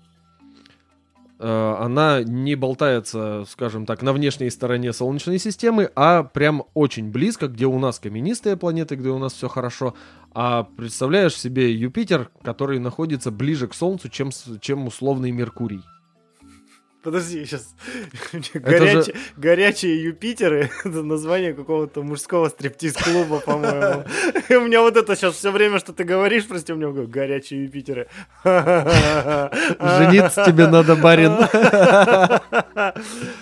Э, 1.45 1.75
она 1.77 2.23
не 2.23 2.55
болтается, 2.55 3.43
скажем 3.49 3.85
так, 3.85 4.01
на 4.01 4.13
внешней 4.13 4.49
стороне 4.49 4.93
Солнечной 4.93 5.39
системы, 5.39 5.91
а 5.93 6.23
прям 6.23 6.63
очень 6.73 7.11
близко, 7.11 7.49
где 7.49 7.65
у 7.65 7.77
нас 7.79 7.99
каменистые 7.99 8.55
планеты, 8.55 8.95
где 8.95 9.09
у 9.09 9.17
нас 9.17 9.33
все 9.33 9.49
хорошо. 9.49 9.93
А 10.36 10.63
представляешь 10.63 11.36
себе 11.36 11.71
Юпитер, 11.71 12.31
который 12.43 12.79
находится 12.79 13.29
ближе 13.29 13.67
к 13.67 13.73
Солнцу, 13.73 14.09
чем, 14.09 14.31
чем 14.61 14.88
условный 14.88 15.31
Меркурий. 15.31 15.81
Подожди, 17.04 17.45
сейчас. 17.45 17.76
Горячие, 18.54 19.04
же... 19.04 19.14
горячие 19.36 20.04
Юпитеры 20.04 20.72
это 20.86 21.04
название 21.04 21.54
какого-то 21.54 22.01
мужского 22.01 22.47
стриптиз-клуба, 22.47 23.41
по-моему. 23.41 24.06
У 24.49 24.66
меня 24.66 24.82
вот 24.82 24.95
это 24.95 25.14
сейчас 25.18 25.36
все 25.36 25.51
время, 25.51 25.80
что 25.80 25.91
ты 25.91 26.06
говоришь, 26.06 26.47
прости, 26.47 26.72
у 26.72 26.78
меня 26.78 26.89
горячие 27.06 27.64
Юпитеры. 27.64 28.08
Жениться 28.45 30.45
тебе 30.45 30.68
надо, 30.68 30.95
барин. 30.95 31.36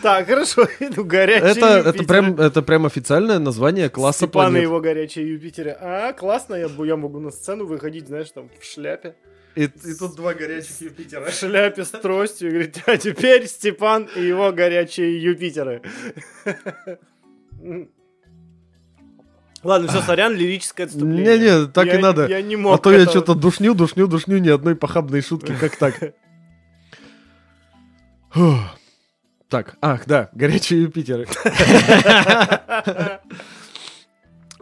Так, 0.01 0.27
хорошо, 0.27 0.67
иду 0.79 1.03
горячие 1.03 1.51
это, 1.51 1.89
это 1.89 2.03
прям 2.03 2.39
Это 2.39 2.63
прям 2.63 2.87
официальное 2.87 3.37
название 3.37 3.89
класса 3.89 4.25
Степан 4.25 4.57
и 4.57 4.61
его 4.61 4.79
горячие 4.79 5.31
Юпитеры. 5.31 5.77
А, 5.79 6.13
классно, 6.13 6.55
я, 6.55 6.67
я 6.85 6.97
могу 6.97 7.19
на 7.19 7.29
сцену 7.29 7.67
выходить, 7.67 8.07
знаешь, 8.07 8.31
там 8.31 8.49
в 8.59 8.65
шляпе. 8.65 9.13
И, 9.55 9.63
и 9.63 9.93
тут 9.99 10.15
два 10.15 10.33
горячих 10.33 10.79
Юпитера. 10.81 11.25
В 11.25 11.33
шляпе 11.33 11.83
с 11.83 11.89
тростью. 11.89 12.49
И 12.49 12.51
говорит, 12.51 12.81
а 12.85 12.97
теперь 12.97 13.47
Степан 13.47 14.07
и 14.15 14.23
его 14.23 14.51
горячие 14.51 15.21
Юпитеры. 15.21 15.81
Ладно, 19.63 19.87
все, 19.89 20.01
сорян, 20.01 20.33
лирическое 20.33 20.87
отступление. 20.87 21.37
Не-не, 21.37 21.67
так 21.67 21.85
я, 21.85 21.95
и 21.95 22.01
надо. 22.01 22.27
Я 22.27 22.41
не 22.41 22.55
мог. 22.55 22.73
А 22.73 22.77
то 22.81 22.91
этого... 22.91 23.03
я 23.03 23.09
что-то 23.09 23.35
душню, 23.35 23.75
душню, 23.75 24.07
душню, 24.07 24.39
ни 24.39 24.49
одной 24.49 24.75
похабной 24.75 25.21
шутки, 25.21 25.53
как 25.59 25.75
так. 25.75 26.15
Так, 29.49 29.75
ах, 29.81 30.05
да, 30.07 30.29
горячие 30.33 30.83
Юпитеры. 30.83 31.27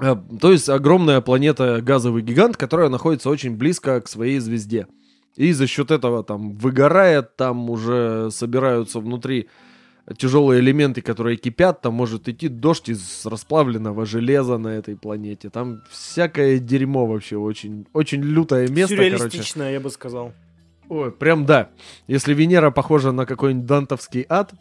Э, 0.01 0.15
то 0.39 0.51
есть 0.51 0.69
огромная 0.69 1.21
планета 1.21 1.81
газовый 1.81 2.21
гигант, 2.21 2.57
которая 2.57 2.89
находится 2.89 3.29
очень 3.29 3.55
близко 3.55 3.99
к 4.01 4.07
своей 4.07 4.39
звезде. 4.39 4.87
И 5.35 5.53
за 5.53 5.67
счет 5.67 5.91
этого 5.91 6.23
там 6.23 6.55
выгорает, 6.55 7.35
там 7.35 7.69
уже 7.69 8.29
собираются 8.31 8.99
внутри 8.99 9.47
тяжелые 10.17 10.59
элементы, 10.59 11.01
которые 11.01 11.37
кипят, 11.37 11.81
там 11.81 11.93
может 11.93 12.27
идти 12.27 12.47
дождь 12.47 12.89
из 12.89 13.25
расплавленного 13.25 14.05
железа 14.05 14.57
на 14.57 14.69
этой 14.69 14.95
планете. 14.95 15.49
Там 15.49 15.81
всякое 15.91 16.59
дерьмо 16.59 17.05
вообще, 17.05 17.37
очень, 17.37 17.85
очень 17.93 18.21
лютое 18.21 18.67
место, 18.67 18.95
Сюрреалистичное, 18.95 19.67
короче. 19.67 19.73
я 19.73 19.79
бы 19.79 19.89
сказал. 19.89 20.33
Ой, 20.89 21.11
прям 21.11 21.45
да. 21.45 21.69
Если 22.07 22.33
Венера 22.33 22.71
похожа 22.71 23.11
на 23.11 23.25
какой-нибудь 23.25 23.67
дантовский 23.67 24.25
ад, 24.27 24.53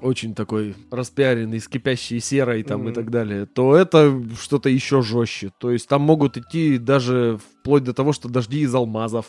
очень 0.00 0.34
такой 0.34 0.74
распиаренный, 0.90 1.60
с 1.60 1.68
кипящей 1.68 2.20
серой 2.20 2.62
там 2.62 2.86
mm-hmm. 2.86 2.90
и 2.90 2.94
так 2.94 3.10
далее, 3.10 3.46
то 3.46 3.76
это 3.76 4.22
что-то 4.40 4.68
еще 4.68 5.02
жестче. 5.02 5.52
То 5.58 5.70
есть 5.70 5.88
там 5.88 6.02
могут 6.02 6.36
идти 6.36 6.78
даже 6.78 7.38
вплоть 7.38 7.84
до 7.84 7.92
того, 7.92 8.12
что 8.12 8.28
дожди 8.28 8.60
из 8.60 8.74
алмазов. 8.74 9.26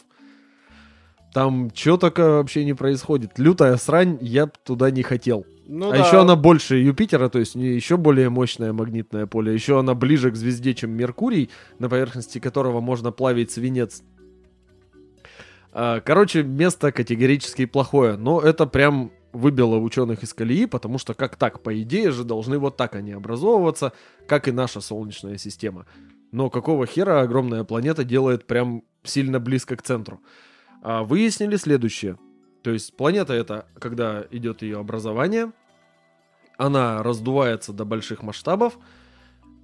Там 1.34 1.70
что 1.76 1.97
только 1.97 2.22
вообще 2.38 2.65
не 2.65 2.74
происходит. 2.74 3.38
Лютая 3.38 3.78
срань, 3.78 4.17
я 4.22 4.47
б 4.47 4.53
туда 4.63 4.89
не 4.89 5.03
хотел. 5.03 5.45
Ну, 5.67 5.89
а 5.89 5.91
да. 5.91 5.97
еще 5.99 6.22
она 6.22 6.36
больше 6.36 6.78
Юпитера, 6.78 7.30
то 7.30 7.38
есть 7.38 7.53
еще 7.53 7.97
более 7.97 8.30
мощное 8.30 8.74
магнитное 8.74 9.28
поле. 9.28 9.53
Еще 9.53 9.80
она 9.80 9.93
ближе 9.93 10.32
к 10.32 10.36
звезде, 10.36 10.74
чем 10.74 10.91
Меркурий, 10.91 11.51
на 11.78 11.88
поверхности 11.89 12.39
которого 12.39 12.82
можно 12.82 13.11
плавить 13.11 13.51
свинец. 13.51 14.01
А, 15.72 15.99
короче, 15.99 16.41
место 16.41 16.91
категорически 16.91 17.65
плохое, 17.65 18.17
но 18.17 18.41
это 18.41 18.65
прям 18.65 19.11
выбило 19.32 19.77
ученых 19.77 20.23
из 20.23 20.34
колеи, 20.34 20.65
потому 20.65 20.97
что 20.97 21.13
как 21.13 21.36
так, 21.36 21.61
по 21.61 21.82
идее 21.82 22.11
же, 22.11 22.23
должны 22.23 22.57
вот 22.57 22.77
так 22.77 22.95
они 22.95 23.11
образовываться, 23.11 23.93
как 24.27 24.47
и 24.47 24.51
наша 24.51 24.82
Солнечная 24.82 25.38
система. 25.38 25.86
Но 26.32 26.49
какого 26.49 26.86
хера 26.86 27.21
огромная 27.21 27.63
планета 27.63 28.03
делает 28.03 28.45
прям 28.45 28.84
сильно 29.03 29.39
близко 29.39 29.75
к 29.75 29.82
центру? 29.82 30.21
А 30.82 31.03
выяснили 31.03 31.55
следующее. 31.55 32.17
То 32.63 32.71
есть 32.71 32.95
планета 32.95 33.34
это, 33.34 33.67
когда 33.80 34.25
идет 34.32 34.61
ее 34.61 34.80
образование, 34.80 35.51
она 36.57 37.01
раздувается 37.03 37.71
до 37.73 37.86
больших 37.86 38.21
масштабов, 38.21 38.77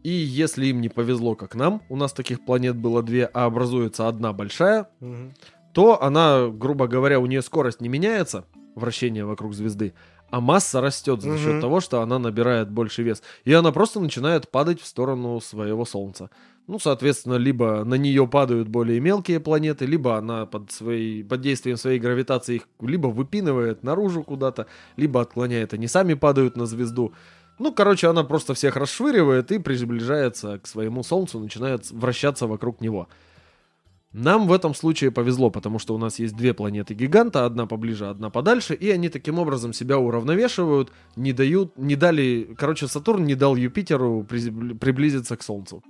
и 0.03 0.09
если 0.09 0.68
им 0.68 0.82
не 0.82 0.89
повезло, 0.89 1.36
как 1.36 1.55
нам, 1.55 1.82
у 1.89 1.95
нас 1.95 2.13
таких 2.13 2.45
планет 2.45 2.76
было 2.78 3.03
две, 3.03 3.26
а 3.26 3.45
образуется 3.45 4.07
одна 4.07 4.34
большая, 4.34 4.88
угу. 5.01 5.34
то 5.74 6.01
она, 6.01 6.47
грубо 6.47 6.88
говоря, 6.88 7.20
у 7.20 7.26
нее 7.26 7.41
скорость 7.41 7.82
не 7.82 7.89
меняется, 7.89 8.45
вращения 8.76 9.26
вокруг 9.26 9.53
звезды, 9.53 9.93
а 10.30 10.41
масса 10.41 10.82
растет 10.82 11.21
за 11.21 11.38
счет 11.38 11.55
угу. 11.55 11.61
того, 11.61 11.80
что 11.80 12.01
она 12.01 12.19
набирает 12.19 12.69
больше 12.69 13.03
вес. 13.03 13.21
И 13.43 13.53
она 13.53 13.71
просто 13.71 13.99
начинает 13.99 14.49
падать 14.49 14.82
в 14.82 14.86
сторону 14.86 15.39
своего 15.39 15.86
Солнца. 15.86 16.30
Ну, 16.67 16.80
соответственно, 16.80 17.36
либо 17.36 17.84
на 17.84 17.93
нее 17.93 18.28
падают 18.28 18.67
более 18.67 18.99
мелкие 18.99 19.39
планеты, 19.39 19.86
либо 19.86 20.17
она 20.17 20.47
под, 20.47 20.71
своей, 20.71 21.23
под 21.23 21.41
действием 21.41 21.78
своей 21.78 21.99
гравитации 21.99 22.55
их 22.55 22.67
либо 22.82 23.07
выпинывает 23.07 23.84
наружу 23.84 24.23
куда-то, 24.23 24.65
либо 24.97 25.21
отклоняет, 25.21 25.73
они 25.73 25.88
сами 25.88 26.15
падают 26.15 26.57
на 26.57 26.65
звезду. 26.65 27.13
Ну, 27.59 27.71
короче, 27.71 28.07
она 28.07 28.23
просто 28.23 28.55
всех 28.55 28.76
расшвыривает 28.76 29.51
и 29.51 29.59
приближается 29.59 30.59
к 30.59 30.67
своему 30.67 31.03
Солнцу, 31.03 31.39
начинает 31.39 31.89
вращаться 31.91 32.47
вокруг 32.47 32.82
него. 32.82 33.07
Нам 34.18 34.47
в 34.47 34.53
этом 34.53 34.74
случае 34.74 35.11
повезло, 35.11 35.49
потому 35.49 35.78
что 35.78 35.93
у 35.93 35.97
нас 35.97 36.20
есть 36.20 36.38
две 36.38 36.53
планеты-гиганта, 36.53 37.45
одна 37.45 37.66
поближе, 37.66 38.07
одна 38.07 38.30
подальше, 38.30 38.74
и 38.74 38.89
они 38.89 39.09
таким 39.09 39.39
образом 39.39 39.74
себя 39.74 39.97
уравновешивают, 39.97 40.89
не 41.18 41.34
дают, 41.34 41.78
не 41.78 41.97
дали, 41.97 42.55
короче, 42.57 42.88
Сатурн 42.88 43.26
не 43.26 43.36
дал 43.36 43.57
Юпитеру 43.57 44.24
приблизиться 44.24 45.36
к 45.36 45.43
Солнцу. 45.43 45.84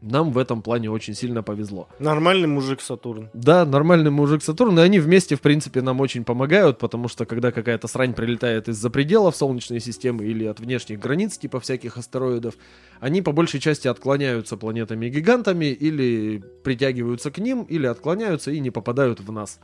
Нам 0.00 0.30
в 0.30 0.38
этом 0.38 0.62
плане 0.62 0.90
очень 0.90 1.14
сильно 1.14 1.42
повезло. 1.42 1.88
Нормальный 1.98 2.46
мужик 2.46 2.80
Сатурн. 2.80 3.30
Да, 3.34 3.64
нормальный 3.64 4.12
мужик 4.12 4.44
Сатурн, 4.44 4.78
и 4.78 4.82
они 4.82 5.00
вместе, 5.00 5.34
в 5.34 5.40
принципе, 5.40 5.82
нам 5.82 6.00
очень 6.00 6.24
помогают, 6.24 6.78
потому 6.78 7.08
что 7.08 7.26
когда 7.26 7.50
какая-то 7.50 7.88
срань 7.88 8.14
прилетает 8.14 8.68
из-за 8.68 8.90
пределов 8.90 9.34
Солнечной 9.34 9.80
системы 9.80 10.24
или 10.24 10.44
от 10.44 10.60
внешних 10.60 11.00
границ, 11.00 11.36
типа 11.36 11.58
всяких 11.58 11.96
астероидов, 11.96 12.54
они 13.00 13.22
по 13.22 13.32
большей 13.32 13.58
части 13.58 13.88
отклоняются 13.88 14.56
планетами-гигантами 14.56 15.66
или 15.66 16.44
притягиваются 16.62 17.32
к 17.32 17.38
ним, 17.38 17.64
или 17.64 17.86
отклоняются 17.86 18.52
и 18.52 18.60
не 18.60 18.70
попадают 18.70 19.18
в 19.18 19.32
нас. 19.32 19.58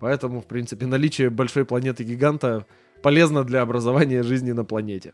Поэтому, 0.00 0.40
в 0.40 0.46
принципе, 0.46 0.86
наличие 0.86 1.28
большой 1.28 1.66
планеты-гиганта 1.66 2.64
полезно 3.02 3.44
для 3.44 3.60
образования 3.60 4.22
жизни 4.22 4.52
на 4.52 4.64
планете. 4.64 5.12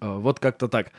А, 0.00 0.16
вот 0.16 0.38
как-то 0.38 0.68
так. 0.68 0.92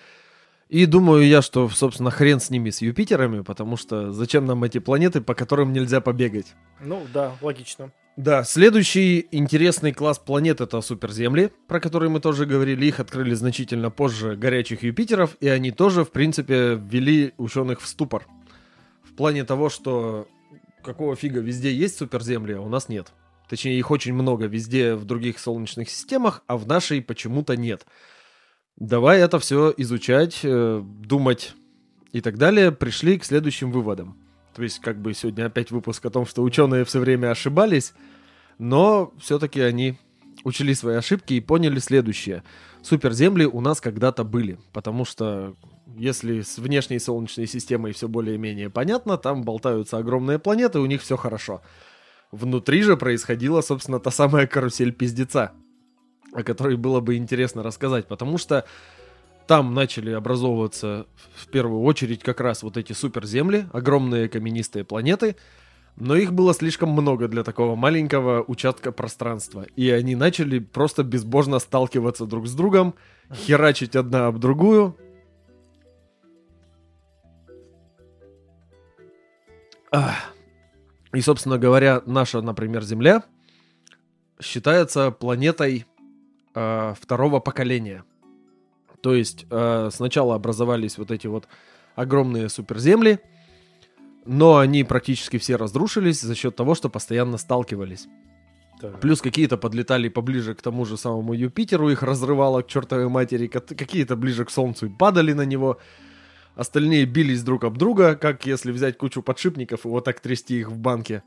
И 0.70 0.86
думаю 0.86 1.26
я, 1.26 1.41
что, 1.41 1.67
собственно, 1.70 2.11
хрен 2.11 2.39
с 2.39 2.51
ними, 2.51 2.70
с 2.70 2.82
Юпитерами, 2.82 3.41
потому 3.41 3.76
что 3.76 4.11
зачем 4.11 4.45
нам 4.45 4.63
эти 4.63 4.78
планеты, 4.78 5.20
по 5.20 5.34
которым 5.34 5.74
нельзя 5.74 5.99
побегать? 5.99 6.53
Ну 6.80 7.05
да, 7.11 7.36
логично. 7.41 7.91
Да, 8.17 8.43
следующий 8.43 9.28
интересный 9.32 9.93
класс 9.93 10.20
планет 10.20 10.61
это 10.61 10.82
суперземли, 10.82 11.51
про 11.67 11.80
которые 11.80 12.09
мы 12.09 12.20
тоже 12.20 12.45
говорили. 12.45 12.86
Их 12.86 12.99
открыли 12.99 13.34
значительно 13.34 13.89
позже 13.89 14.36
горячих 14.36 14.84
Юпитеров, 14.84 15.38
и 15.39 15.47
они 15.47 15.72
тоже, 15.72 16.03
в 16.03 16.11
принципе, 16.11 16.76
ввели 16.76 17.34
ученых 17.38 17.82
в 17.82 17.88
ступор. 17.88 18.28
В 19.01 19.15
плане 19.15 19.45
того, 19.45 19.70
что 19.70 20.28
какого 20.84 21.15
фига 21.15 21.39
везде 21.39 21.74
есть 21.74 21.97
суперземли, 21.97 22.53
а 22.53 22.61
у 22.61 22.70
нас 22.70 22.89
нет. 22.89 23.11
Точнее, 23.49 23.80
их 23.80 23.89
очень 23.89 24.13
много 24.13 24.45
везде 24.45 24.93
в 24.93 25.05
других 25.05 25.39
солнечных 25.39 25.89
системах, 25.89 26.43
а 26.45 26.57
в 26.57 26.67
нашей 26.67 27.01
почему-то 27.01 27.57
нет. 27.57 27.88
Давай 28.80 29.19
это 29.19 29.39
все 29.39 29.73
изучать, 29.75 30.39
э, 30.43 30.82
думать 30.82 31.53
и 32.13 32.21
так 32.21 32.38
далее, 32.38 32.71
пришли 32.71 33.19
к 33.19 33.25
следующим 33.25 33.71
выводам. 33.71 34.17
То 34.55 34.63
есть, 34.63 34.80
как 34.80 35.01
бы 35.01 35.13
сегодня 35.13 35.47
опять 35.47 35.69
выпуск 35.69 36.05
о 36.05 36.09
том, 36.09 36.25
что 36.25 36.43
ученые 36.43 36.86
все 36.86 36.99
время 36.99 37.30
ошибались, 37.30 37.93
но 38.57 39.13
все-таки 39.19 39.59
они 39.59 39.97
учли 40.45 40.73
свои 40.73 40.95
ошибки 40.95 41.34
и 41.34 41.41
поняли 41.41 41.80
следующее. 41.80 42.43
Суперземли 42.82 43.43
у 43.43 43.59
нас 43.59 43.82
когда-то 43.82 44.23
были, 44.23 44.57
потому 44.71 45.03
что 45.03 45.55
если 45.97 46.39
с 46.39 46.57
внешней 46.57 46.99
Солнечной 46.99 47.47
системой 47.47 47.91
все 47.91 48.07
более-менее 48.07 48.69
понятно, 48.69 49.17
там 49.17 49.43
болтаются 49.43 49.97
огромные 49.97 50.39
планеты, 50.39 50.80
у 50.80 50.86
них 50.86 51.01
все 51.01 51.17
хорошо. 51.17 51.61
Внутри 52.32 52.82
же 52.84 52.95
происходила, 52.95 53.59
собственно, 53.59 53.99
та 53.99 54.09
самая 54.09 54.47
карусель 54.47 54.93
пиздеца– 54.93 55.51
о 56.34 56.43
которой 56.43 56.75
было 56.77 56.99
бы 56.99 57.15
интересно 57.15 57.63
рассказать, 57.63 58.07
потому 58.07 58.38
что 58.38 58.65
там 59.47 59.73
начали 59.73 60.11
образовываться 60.11 61.07
в 61.36 61.47
первую 61.47 61.82
очередь 61.82 62.21
как 62.21 62.39
раз 62.39 62.61
вот 62.61 62.77
эти 62.77 62.93
суперземли, 62.93 63.67
огромные 63.73 64.30
каменистые 64.30 64.84
планеты, 64.86 65.36
но 65.95 66.15
их 66.15 66.34
было 66.34 66.53
слишком 66.53 66.89
много 66.91 67.27
для 67.27 67.43
такого 67.43 67.75
маленького 67.75 68.43
участка 68.47 68.91
пространства, 68.91 69.65
и 69.75 69.89
они 69.89 70.15
начали 70.15 70.59
просто 70.59 71.03
безбожно 71.03 71.59
сталкиваться 71.59 72.25
друг 72.25 72.47
с 72.47 72.53
другом, 72.53 72.93
херачить 73.34 73.95
одна 73.95 74.27
об 74.27 74.38
другую. 74.39 74.95
И, 81.11 81.21
собственно 81.21 81.57
говоря, 81.57 82.03
наша, 82.05 82.41
например, 82.41 82.84
Земля 82.84 83.23
считается 84.39 85.09
планетой 85.09 85.86
э, 86.56 86.93
второго 87.00 87.39
поколения. 87.39 88.04
То 89.02 89.14
есть 89.14 89.45
э, 89.50 89.89
сначала 89.91 90.36
образовались 90.36 90.97
вот 90.97 91.12
эти 91.12 91.28
вот 91.28 91.47
огромные 91.95 92.50
суперземли, 92.50 93.20
но 94.26 94.58
они 94.58 94.84
практически 94.84 95.38
все 95.38 95.56
разрушились 95.56 96.22
за 96.22 96.36
счет 96.36 96.56
того, 96.56 96.76
что 96.76 96.89
постоянно 96.89 97.38
сталкивались. 97.38 98.08
Так. 98.80 99.02
Плюс 99.02 99.22
какие-то 99.22 99.58
подлетали 99.58 100.08
поближе 100.08 100.56
к 100.56 100.62
тому 100.62 100.86
же 100.86 100.97
самому 100.97 101.34
Юпитеру, 101.34 101.89
их 101.89 102.02
разрывало 102.02 102.62
к 102.62 102.68
чертовой 102.68 103.10
матери, 103.10 103.47
какие-то 103.47 104.16
ближе 104.16 104.45
к 104.45 104.50
Солнцу 104.50 104.86
и 104.86 104.89
падали 104.89 105.34
на 105.34 105.45
него. 105.45 105.80
Остальные 106.56 107.06
бились 107.06 107.43
друг 107.43 107.66
об 107.66 107.78
друга, 107.78 108.16
как 108.16 108.45
если 108.45 108.72
взять 108.72 108.97
кучу 108.97 109.22
подшипников 109.22 109.86
и 109.86 109.89
вот 109.89 110.06
так 110.06 110.20
трясти 110.20 110.60
их 110.60 110.70
в 110.70 110.78
банке. 110.78 111.24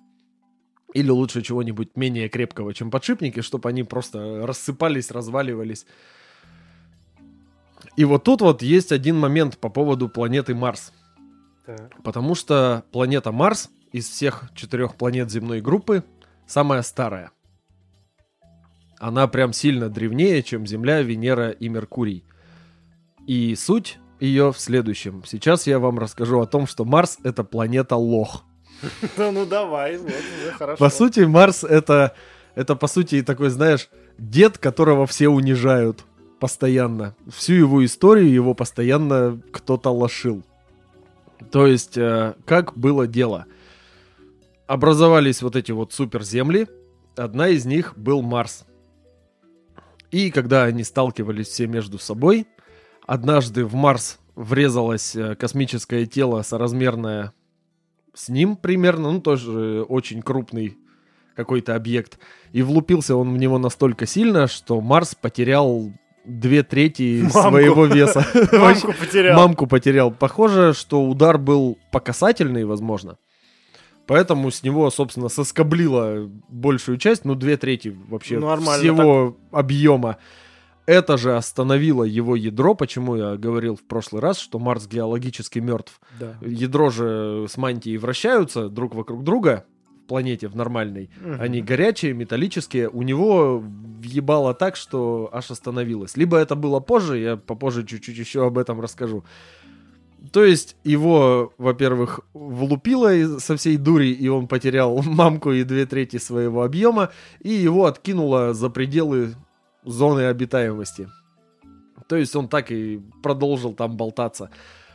Или 0.93 1.11
лучше 1.11 1.43
чего-нибудь 1.43 1.97
менее 1.97 2.29
крепкого, 2.29 2.75
чем 2.75 2.91
подшипники, 2.91 3.41
чтобы 3.41 3.69
они 3.69 3.83
просто 3.83 4.47
рассыпались, 4.47 5.11
разваливались. 5.11 5.87
И 7.97 8.05
вот 8.05 8.25
тут 8.25 8.41
вот 8.41 8.63
есть 8.63 8.93
один 8.93 9.19
момент 9.19 9.59
по 9.59 9.69
поводу 9.69 10.09
планеты 10.09 10.55
Марс. 10.55 10.93
Так. 11.67 12.03
Потому 12.03 12.35
что 12.35 12.85
планета 12.93 13.33
Марс 13.33 13.71
из 13.93 14.09
всех 14.09 14.51
четырех 14.55 14.97
планет 14.97 15.31
земной 15.31 15.61
группы 15.61 16.05
самая 16.47 16.83
старая. 16.83 17.31
Она 18.99 19.27
прям 19.27 19.53
сильно 19.53 19.89
древнее, 19.89 20.43
чем 20.43 20.67
Земля, 20.67 21.03
Венера 21.03 21.51
и 21.51 21.69
Меркурий. 21.69 22.25
И 23.27 23.55
суть 23.57 23.99
ее 24.21 24.53
в 24.53 24.59
следующем. 24.59 25.25
Сейчас 25.27 25.67
я 25.67 25.79
вам 25.79 25.99
расскажу 25.99 26.41
о 26.41 26.47
том, 26.47 26.67
что 26.67 26.85
Марс 26.85 27.19
это 27.25 27.43
планета 27.43 27.97
лох. 27.97 28.45
Ну, 29.17 29.47
давай, 29.47 29.99
хорошо. 30.59 30.79
По 30.79 30.91
сути, 30.91 31.21
Марс 31.21 31.65
это, 31.65 32.15
это 32.55 32.77
по 32.77 32.87
сути 32.87 33.23
такой, 33.23 33.51
знаешь, 33.51 33.89
дед, 34.19 34.59
которого 34.59 35.07
все 35.07 35.29
унижают 35.29 36.05
постоянно. 36.41 37.15
Всю 37.31 37.55
его 37.55 37.85
историю 37.85 38.33
его 38.33 38.55
постоянно 38.55 39.41
кто-то 39.53 39.91
лошил. 39.91 40.43
То 41.51 41.67
есть, 41.67 41.97
э, 41.97 42.35
как 42.45 42.77
было 42.77 43.07
дело? 43.07 43.47
Образовались 44.67 45.43
вот 45.43 45.57
эти 45.57 45.73
вот 45.73 45.93
суперземли. 45.93 46.69
Одна 47.17 47.49
из 47.49 47.65
них 47.65 47.97
был 47.97 48.23
Марс. 48.23 48.65
И 50.11 50.31
когда 50.31 50.65
они 50.65 50.85
сталкивались 50.85 51.49
все 51.49 51.67
между 51.67 51.99
собой, 51.99 52.47
однажды 53.07 53.65
в 53.65 53.75
Марс 53.75 54.19
врезалось 54.35 55.15
э, 55.15 55.37
космическое 55.37 56.07
тело 56.07 56.43
соразмерное 56.43 57.33
с 58.15 58.29
ним 58.29 58.57
примерно, 58.57 59.13
ну 59.13 59.21
тоже 59.21 59.83
очень 59.89 60.23
крупный 60.23 60.77
какой-то 61.35 61.75
объект. 61.75 62.19
И 62.53 62.63
влупился 62.63 63.17
он 63.17 63.33
в 63.35 63.39
него 63.39 63.59
настолько 63.59 64.07
сильно, 64.07 64.47
что 64.47 64.81
Марс 64.81 65.15
потерял 65.15 65.93
две 66.25 66.63
трети 66.63 67.23
Мамку. 67.23 67.41
своего 67.41 67.87
веса. 67.87 68.27
Мамку 68.53 68.93
потерял. 68.93 69.37
Мамку 69.37 69.67
потерял. 69.67 70.11
Похоже, 70.11 70.73
что 70.75 71.05
удар 71.05 71.39
был 71.39 71.79
по 71.91 72.01
касательной, 72.01 72.65
возможно. 72.65 73.17
Поэтому 74.07 74.51
с 74.51 74.63
него, 74.63 74.91
собственно, 74.91 75.29
соскоблило 75.29 76.29
большую 76.49 76.99
часть, 76.99 77.25
ну, 77.25 77.35
две 77.35 77.57
трети 77.57 77.97
вообще 78.09 78.39
Нормально 78.39 78.83
всего 78.83 79.37
так. 79.51 79.61
объема. 79.61 80.19
Это 80.87 81.17
же 81.17 81.37
остановило 81.37 82.03
его 82.03 82.35
ядро, 82.35 82.75
почему 82.75 83.17
я 83.17 83.37
говорил 83.37 83.77
в 83.77 83.83
прошлый 83.83 84.21
раз, 84.21 84.39
что 84.39 84.59
Марс 84.59 84.89
геологически 84.89 85.61
мертв. 85.61 86.01
Да. 86.19 86.37
Ядро 86.41 86.91
же 86.91 87.47
с 87.49 87.57
мантией 87.57 87.99
вращаются 87.99 88.69
друг 88.69 88.95
вокруг 88.95 89.23
друга 89.23 89.65
в 90.05 90.09
планете, 90.09 90.49
в 90.49 90.57
нормальной. 90.57 91.11
Угу. 91.25 91.37
Они 91.41 91.63
горячие, 91.63 92.15
металлические. 92.15 92.89
У 92.89 93.03
него 93.03 93.63
въебало 94.01 94.55
так, 94.55 94.75
что 94.75 95.31
аж 95.33 95.51
остановилось. 95.51 96.17
Либо 96.17 96.37
это 96.37 96.57
было 96.57 96.81
позже, 96.81 97.19
я 97.19 97.37
попозже 97.37 97.87
чуть-чуть 97.87 98.19
еще 98.19 98.47
об 98.47 98.59
этом 98.59 98.81
расскажу. 98.81 99.25
То 100.31 100.45
есть 100.45 100.77
его, 100.85 101.53
во-первых, 101.59 102.21
влупило 102.33 103.39
со 103.39 103.57
всей 103.57 103.77
дури, 103.77 104.13
и 104.13 104.29
он 104.29 104.47
потерял 104.47 105.03
мамку 105.03 105.53
и 105.53 105.65
две 105.65 105.87
трети 105.87 106.19
своего 106.19 106.63
объема, 106.63 107.11
и 107.41 107.51
его 107.51 107.87
откинуло 107.87 108.55
за 108.55 108.71
пределы 108.71 109.35
зоны 109.85 110.27
обитаемости. 110.27 111.09
То 112.09 112.17
есть 112.17 112.35
он 112.37 112.49
так 112.49 112.71
и 112.71 113.01
продолжил 113.23 113.75
там 113.75 113.97
болтаться. 113.97 114.51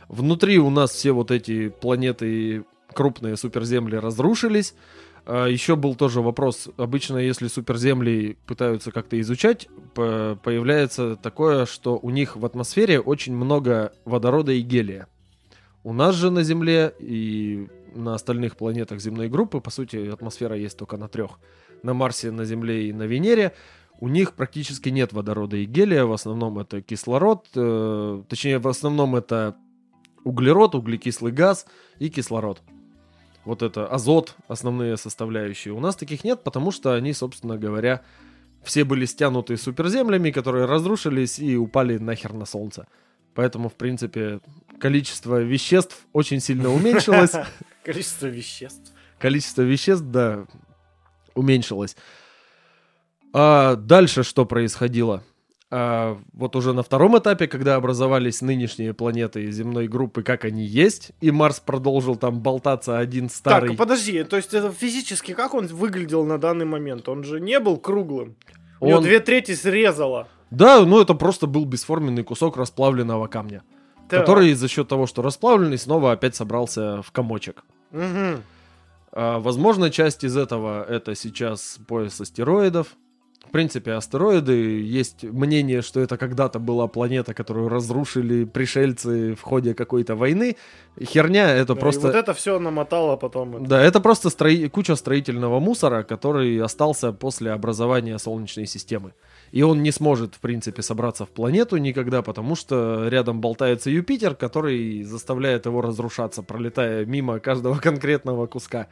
Внутри 0.08 0.58
у 0.58 0.70
нас 0.70 0.92
все 0.92 1.12
вот 1.12 1.30
эти 1.30 1.68
планеты, 1.68 2.64
крупные 2.92 3.36
суперземли 3.36 3.96
разрушились. 3.96 4.74
А, 5.26 5.46
Еще 5.46 5.76
был 5.76 5.94
тоже 5.94 6.20
вопрос. 6.20 6.68
Обычно, 6.76 7.18
если 7.18 7.48
суперземли 7.48 8.38
пытаются 8.46 8.90
как-то 8.92 9.20
изучать, 9.20 9.68
появляется 9.94 11.16
такое, 11.16 11.66
что 11.66 11.98
у 12.00 12.10
них 12.10 12.36
в 12.36 12.44
атмосфере 12.46 13.00
очень 13.00 13.34
много 13.34 13.92
водорода 14.04 14.52
и 14.52 14.60
гелия. 14.60 15.06
У 15.84 15.92
нас 15.92 16.14
же 16.14 16.30
на 16.30 16.42
Земле 16.42 16.94
и 16.98 17.68
на 17.94 18.14
остальных 18.14 18.56
планетах 18.56 19.00
земной 19.00 19.28
группы, 19.28 19.60
по 19.60 19.70
сути, 19.70 20.08
атмосфера 20.08 20.56
есть 20.56 20.76
только 20.76 20.96
на 20.96 21.08
трех. 21.08 21.38
На 21.82 21.94
Марсе, 21.94 22.30
на 22.30 22.44
Земле 22.44 22.88
и 22.88 22.92
на 22.92 23.04
Венере 23.04 23.54
у 24.00 24.08
них 24.08 24.34
практически 24.34 24.88
нет 24.90 25.12
водорода 25.12 25.56
и 25.56 25.64
гелия, 25.64 26.04
в 26.04 26.12
основном 26.12 26.58
это 26.58 26.80
кислород, 26.80 27.48
э, 27.54 28.22
точнее 28.28 28.58
в 28.58 28.68
основном 28.68 29.16
это 29.16 29.56
углерод, 30.24 30.74
углекислый 30.74 31.32
газ 31.32 31.66
и 31.98 32.08
кислород. 32.08 32.62
вот 33.44 33.62
это 33.62 33.86
азот, 33.86 34.34
основные 34.46 34.98
составляющие. 34.98 35.72
У 35.72 35.80
нас 35.80 35.96
таких 35.96 36.22
нет, 36.22 36.44
потому 36.44 36.70
что 36.70 36.92
они, 36.92 37.14
собственно 37.14 37.56
говоря, 37.56 38.02
все 38.62 38.84
были 38.84 39.06
стянуты 39.06 39.56
суперземлями, 39.56 40.30
которые 40.30 40.66
разрушились 40.66 41.38
и 41.38 41.56
упали 41.56 41.96
нахер 41.96 42.34
на 42.34 42.44
солнце. 42.44 42.86
Поэтому, 43.34 43.70
в 43.70 43.74
принципе, 43.74 44.40
количество 44.78 45.40
веществ 45.40 46.06
очень 46.12 46.40
сильно 46.40 46.70
уменьшилось. 46.70 47.32
Количество 47.84 48.26
веществ. 48.26 48.92
Количество 49.18 49.62
веществ, 49.62 50.04
да, 50.04 50.44
уменьшилось. 51.34 51.96
А 53.32 53.76
дальше 53.76 54.22
что 54.22 54.46
происходило? 54.46 55.22
А, 55.70 56.18
вот 56.32 56.56
уже 56.56 56.72
на 56.72 56.82
втором 56.82 57.18
этапе, 57.18 57.46
когда 57.46 57.74
образовались 57.74 58.40
нынешние 58.40 58.94
планеты 58.94 59.50
земной 59.50 59.86
группы, 59.86 60.22
как 60.22 60.46
они 60.46 60.64
есть, 60.64 61.12
и 61.20 61.30
Марс 61.30 61.60
продолжил 61.60 62.16
там 62.16 62.40
болтаться 62.40 62.98
один 62.98 63.28
старый. 63.28 63.70
Так, 63.70 63.78
подожди, 63.78 64.24
то 64.24 64.36
есть 64.36 64.54
это 64.54 64.72
физически 64.72 65.34
как 65.34 65.52
он 65.52 65.66
выглядел 65.66 66.24
на 66.24 66.38
данный 66.38 66.64
момент? 66.64 67.08
Он 67.08 67.22
же 67.22 67.38
не 67.38 67.60
был 67.60 67.76
круглым. 67.76 68.36
У 68.80 68.86
него 68.86 69.00
две 69.00 69.20
трети 69.20 69.54
срезало. 69.54 70.28
Да, 70.50 70.84
ну 70.84 71.00
это 71.00 71.12
просто 71.14 71.46
был 71.46 71.66
бесформенный 71.66 72.24
кусок 72.24 72.56
расплавленного 72.56 73.26
камня. 73.26 73.62
Так. 74.08 74.20
Который 74.20 74.54
за 74.54 74.68
счет 74.68 74.88
того, 74.88 75.06
что 75.06 75.20
расплавленный, 75.20 75.76
снова 75.76 76.12
опять 76.12 76.34
собрался 76.34 77.02
в 77.02 77.12
комочек. 77.12 77.62
Угу. 77.92 78.42
А, 79.12 79.38
возможно, 79.38 79.90
часть 79.90 80.24
из 80.24 80.34
этого 80.36 80.82
это 80.82 81.14
сейчас 81.14 81.78
пояс 81.86 82.18
астероидов. 82.18 82.96
В 83.48 83.50
принципе, 83.50 83.92
астероиды, 83.92 84.82
есть 84.82 85.24
мнение, 85.24 85.80
что 85.80 86.00
это 86.00 86.18
когда-то 86.18 86.58
была 86.58 86.86
планета, 86.86 87.32
которую 87.32 87.70
разрушили 87.70 88.44
пришельцы 88.44 89.34
в 89.34 89.40
ходе 89.40 89.72
какой-то 89.72 90.16
войны. 90.16 90.56
Херня, 91.02 91.48
это 91.54 91.74
да, 91.74 91.80
просто... 91.80 92.08
вот 92.08 92.14
это 92.14 92.34
все 92.34 92.58
намотало 92.58 93.16
потом. 93.16 93.66
Да, 93.66 93.82
это 93.82 94.00
просто 94.00 94.28
стро... 94.28 94.50
куча 94.70 94.96
строительного 94.96 95.60
мусора, 95.60 96.02
который 96.02 96.60
остался 96.60 97.12
после 97.12 97.52
образования 97.52 98.18
Солнечной 98.18 98.66
системы. 98.66 99.14
И 99.50 99.62
он 99.62 99.82
не 99.82 99.92
сможет, 99.92 100.34
в 100.34 100.40
принципе, 100.40 100.82
собраться 100.82 101.24
в 101.24 101.30
планету 101.30 101.78
никогда, 101.78 102.20
потому 102.20 102.54
что 102.54 103.08
рядом 103.08 103.40
болтается 103.40 103.88
Юпитер, 103.88 104.34
который 104.34 105.04
заставляет 105.04 105.64
его 105.64 105.80
разрушаться, 105.80 106.42
пролетая 106.42 107.06
мимо 107.06 107.40
каждого 107.40 107.78
конкретного 107.82 108.46
куска. 108.46 108.88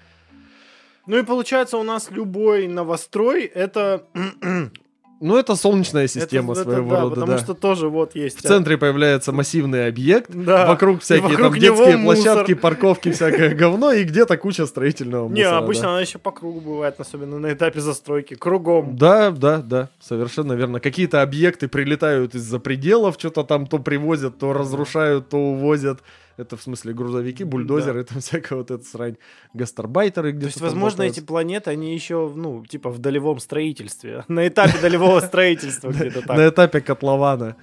Ну 1.07 1.19
и 1.19 1.23
получается 1.23 1.79
у 1.79 1.83
нас 1.83 2.11
любой 2.11 2.67
новострой 2.69 3.45
это... 3.45 4.05
Ну, 5.19 5.39
это 5.39 5.57
солнечная 5.57 6.09
система 6.09 6.53
это, 6.53 6.65
своего 6.65 6.89
это, 6.89 6.95
да, 6.95 7.01
рода, 7.01 7.15
потому 7.15 7.33
да. 7.33 7.39
что 7.39 7.55
тоже 7.55 7.89
вот 7.89 8.15
есть... 8.15 8.39
В 8.39 8.43
центре 8.43 8.77
появляется 8.77 9.33
массивный 9.33 9.87
объект, 9.87 10.31
да. 10.31 10.67
вокруг 10.67 11.01
всякие 11.01 11.39
вокруг 11.39 11.53
там 11.53 11.59
детские 11.59 11.99
площадки, 11.99 12.51
мусор. 12.51 12.57
парковки, 12.57 13.13
всякое 13.13 13.55
говно, 13.55 13.93
и 13.93 14.05
где-то 14.05 14.37
куча 14.37 14.67
строительного 14.67 15.29
мусора. 15.29 15.39
Не, 15.39 15.45
обычно 15.45 15.85
да. 15.85 15.89
она 15.93 16.01
еще 16.03 16.19
по 16.19 16.33
кругу 16.33 16.61
бывает, 16.61 16.97
особенно 16.99 17.39
на 17.39 17.51
этапе 17.51 17.81
застройки, 17.81 18.35
кругом. 18.35 18.95
Да, 18.99 19.31
да, 19.31 19.63
да, 19.63 19.89
совершенно 20.01 20.53
верно. 20.53 20.81
Какие-то 20.81 21.23
объекты 21.23 21.67
прилетают 21.67 22.35
из-за 22.35 22.59
пределов, 22.59 23.17
что-то 23.19 23.43
там 23.43 23.67
то 23.67 23.79
привозят, 23.79 24.37
то 24.39 24.53
разрушают, 24.53 25.31
то 25.31 25.39
увозят. 25.39 26.01
Это 26.37 26.57
в 26.57 26.63
смысле 26.63 26.93
грузовики, 26.93 27.45
бульдозеры, 27.45 28.03
да. 28.05 28.09
там 28.13 28.21
всякая 28.21 28.57
вот 28.57 28.71
эта 28.71 28.85
срань, 28.85 29.17
гастарбайтеры 29.55 30.33
где-то. 30.33 30.47
То 30.47 30.49
есть, 30.49 30.61
возможно, 30.61 31.03
эти 31.03 31.21
планеты, 31.21 31.71
они 31.71 31.95
еще, 31.95 32.31
ну, 32.35 32.65
типа 32.65 32.91
в 32.91 32.99
долевом 32.99 33.39
строительстве. 33.39 34.25
На 34.29 34.47
этапе 34.47 34.79
долевого 34.81 35.21
строительства 35.21 35.91
где-то 35.93 36.23
так. 36.23 36.37
На 36.37 36.49
этапе 36.49 36.81
котлована. 36.81 37.57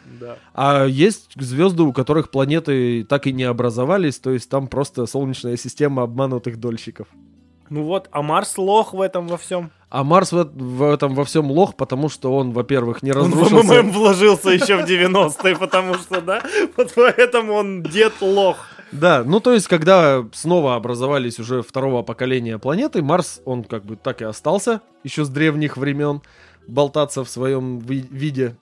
А 0.53 0.85
есть 0.85 1.31
звезды, 1.35 1.83
у 1.83 1.93
которых 1.93 2.31
планеты 2.31 3.03
так 3.03 3.27
и 3.27 3.33
не 3.33 3.43
образовались, 3.43 4.19
то 4.19 4.31
есть 4.31 4.49
там 4.49 4.67
просто 4.67 5.05
солнечная 5.05 5.57
система 5.57 6.03
обманутых 6.03 6.59
дольщиков. 6.59 7.07
Ну 7.73 7.81
вот, 7.85 8.07
а 8.11 8.21
Марс 8.21 8.59
лох 8.59 8.93
в 8.93 9.01
этом 9.01 9.27
во 9.27 9.35
всем. 9.35 9.71
А 9.89 10.03
Марс 10.03 10.31
в, 10.31 10.43
в 10.43 10.93
этом 10.93 11.15
во 11.15 11.25
всем 11.25 11.49
лох, 11.49 11.75
потому 11.75 12.07
что 12.07 12.31
он, 12.31 12.51
во-первых, 12.51 13.01
не 13.01 13.11
разрушился. 13.11 13.55
Он 13.55 13.61
в 13.65 13.71
МММ 13.71 13.91
вложился 13.91 14.51
еще 14.51 14.77
в 14.77 14.87
90-е, 14.87 15.55
потому 15.55 15.95
что, 15.95 16.21
да, 16.21 16.43
вот 16.77 16.93
поэтому 16.95 17.53
он 17.53 17.81
дед 17.81 18.13
лох. 18.21 18.57
Да, 18.91 19.23
ну 19.25 19.39
то 19.39 19.53
есть, 19.53 19.67
когда 19.67 20.23
снова 20.33 20.75
образовались 20.75 21.39
уже 21.39 21.63
второго 21.63 22.03
поколения 22.03 22.59
планеты, 22.59 23.01
Марс, 23.01 23.41
он 23.43 23.63
как 23.63 23.83
бы 23.85 23.95
так 23.95 24.21
и 24.21 24.25
остался, 24.25 24.81
еще 25.03 25.25
с 25.25 25.29
древних 25.29 25.75
времен, 25.75 26.21
болтаться 26.67 27.23
в 27.23 27.29
своем 27.29 27.79
виде. 27.79 28.55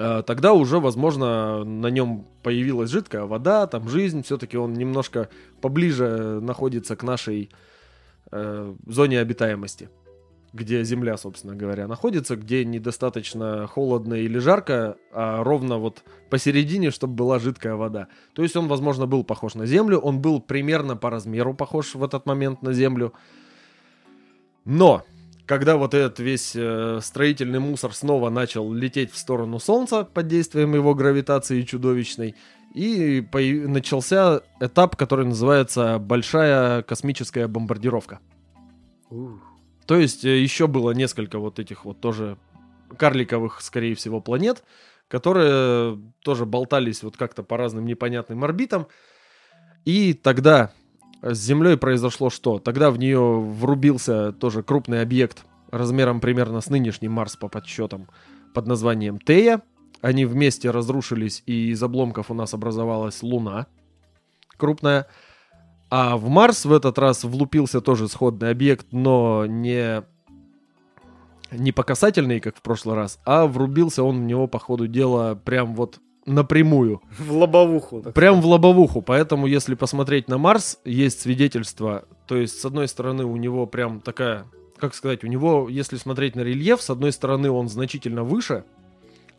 А, 0.00 0.22
тогда 0.24 0.52
уже, 0.52 0.80
возможно, 0.80 1.62
на 1.62 1.86
нем 1.86 2.26
появилась 2.42 2.90
жидкая 2.90 3.22
вода, 3.22 3.68
там 3.68 3.88
жизнь, 3.88 4.24
все-таки 4.24 4.56
он 4.56 4.72
немножко 4.72 5.28
поближе 5.60 6.40
находится 6.40 6.96
к 6.96 7.04
нашей 7.04 7.48
э, 8.32 8.74
зоне 8.86 9.20
обитаемости 9.20 9.88
где 10.52 10.84
Земля, 10.84 11.16
собственно 11.16 11.54
говоря, 11.54 11.86
находится, 11.88 12.36
где 12.36 12.64
недостаточно 12.64 13.66
холодно 13.66 14.14
или 14.14 14.38
жарко, 14.38 14.96
а 15.12 15.42
ровно 15.42 15.78
вот 15.78 16.02
посередине, 16.30 16.90
чтобы 16.90 17.14
была 17.14 17.38
жидкая 17.38 17.74
вода. 17.74 18.08
То 18.34 18.42
есть 18.42 18.54
он, 18.56 18.68
возможно, 18.68 19.06
был 19.06 19.24
похож 19.24 19.54
на 19.54 19.66
Землю, 19.66 19.98
он 19.98 20.20
был 20.20 20.40
примерно 20.40 20.96
по 20.96 21.10
размеру 21.10 21.54
похож 21.54 21.94
в 21.94 22.04
этот 22.04 22.26
момент 22.26 22.62
на 22.62 22.74
Землю. 22.74 23.14
Но, 24.64 25.04
когда 25.46 25.76
вот 25.76 25.94
этот 25.94 26.20
весь 26.20 26.52
э, 26.54 27.00
строительный 27.02 27.58
мусор 27.58 27.94
снова 27.94 28.28
начал 28.28 28.72
лететь 28.72 29.10
в 29.10 29.16
сторону 29.16 29.58
Солнца 29.58 30.04
под 30.04 30.28
действием 30.28 30.74
его 30.74 30.94
гравитации 30.94 31.62
чудовищной, 31.62 32.34
и 32.74 33.26
начался 33.66 34.42
этап, 34.60 34.96
который 34.96 35.26
называется 35.26 35.98
«Большая 35.98 36.82
космическая 36.82 37.48
бомбардировка». 37.48 38.20
Ух. 39.10 39.40
То 39.86 39.96
есть 39.96 40.24
э, 40.24 40.40
еще 40.40 40.66
было 40.66 40.92
несколько 40.92 41.38
вот 41.38 41.58
этих 41.58 41.84
вот 41.84 42.00
тоже 42.00 42.38
карликовых, 42.96 43.60
скорее 43.60 43.94
всего, 43.94 44.20
планет, 44.20 44.64
которые 45.08 45.98
тоже 46.22 46.46
болтались 46.46 47.02
вот 47.02 47.16
как-то 47.16 47.42
по 47.42 47.56
разным 47.56 47.84
непонятным 47.84 48.44
орбитам. 48.44 48.86
И 49.84 50.14
тогда 50.14 50.72
с 51.22 51.38
Землей 51.38 51.76
произошло 51.76 52.30
что? 52.30 52.58
Тогда 52.58 52.90
в 52.90 52.98
нее 52.98 53.40
врубился 53.40 54.32
тоже 54.32 54.62
крупный 54.62 55.02
объект 55.02 55.44
размером 55.70 56.20
примерно 56.20 56.60
с 56.60 56.68
нынешним 56.68 57.12
Марс 57.12 57.36
по 57.36 57.48
подсчетам 57.48 58.08
под 58.54 58.66
названием 58.66 59.18
Тея. 59.18 59.62
Они 60.02 60.26
вместе 60.26 60.70
разрушились, 60.70 61.42
и 61.46 61.70
из 61.70 61.82
обломков 61.82 62.30
у 62.30 62.34
нас 62.34 62.52
образовалась 62.52 63.22
Луна 63.22 63.66
крупная. 64.58 65.06
А 65.90 66.16
в 66.16 66.28
Марс 66.28 66.64
в 66.64 66.72
этот 66.72 66.98
раз 66.98 67.24
влупился 67.24 67.80
тоже 67.80 68.08
сходный 68.08 68.50
объект, 68.50 68.86
но 68.92 69.46
не 69.46 70.02
не 71.50 71.70
по 71.72 71.82
касательной, 71.82 72.40
как 72.40 72.56
в 72.56 72.62
прошлый 72.62 72.96
раз, 72.96 73.20
а 73.24 73.46
врубился 73.46 74.02
он 74.02 74.20
в 74.20 74.24
него 74.24 74.46
по 74.46 74.58
ходу 74.58 74.86
дела 74.86 75.34
прям 75.34 75.74
вот 75.74 76.00
напрямую. 76.24 77.02
В 77.18 77.32
лобовуху. 77.32 78.02
Прям 78.14 78.40
в 78.40 78.46
лобовуху. 78.46 79.02
Поэтому, 79.02 79.46
если 79.46 79.74
посмотреть 79.74 80.28
на 80.28 80.38
Марс, 80.38 80.78
есть 80.84 81.20
свидетельство. 81.20 82.04
То 82.26 82.36
есть, 82.36 82.60
с 82.60 82.64
одной 82.64 82.88
стороны, 82.88 83.24
у 83.24 83.36
него 83.36 83.66
прям 83.66 84.00
такая, 84.00 84.46
как 84.78 84.94
сказать, 84.94 85.24
у 85.24 85.26
него, 85.26 85.68
если 85.68 85.96
смотреть 85.96 86.36
на 86.36 86.40
рельеф, 86.40 86.80
с 86.80 86.90
одной 86.90 87.12
стороны, 87.12 87.50
он 87.50 87.68
значительно 87.68 88.24
выше, 88.24 88.64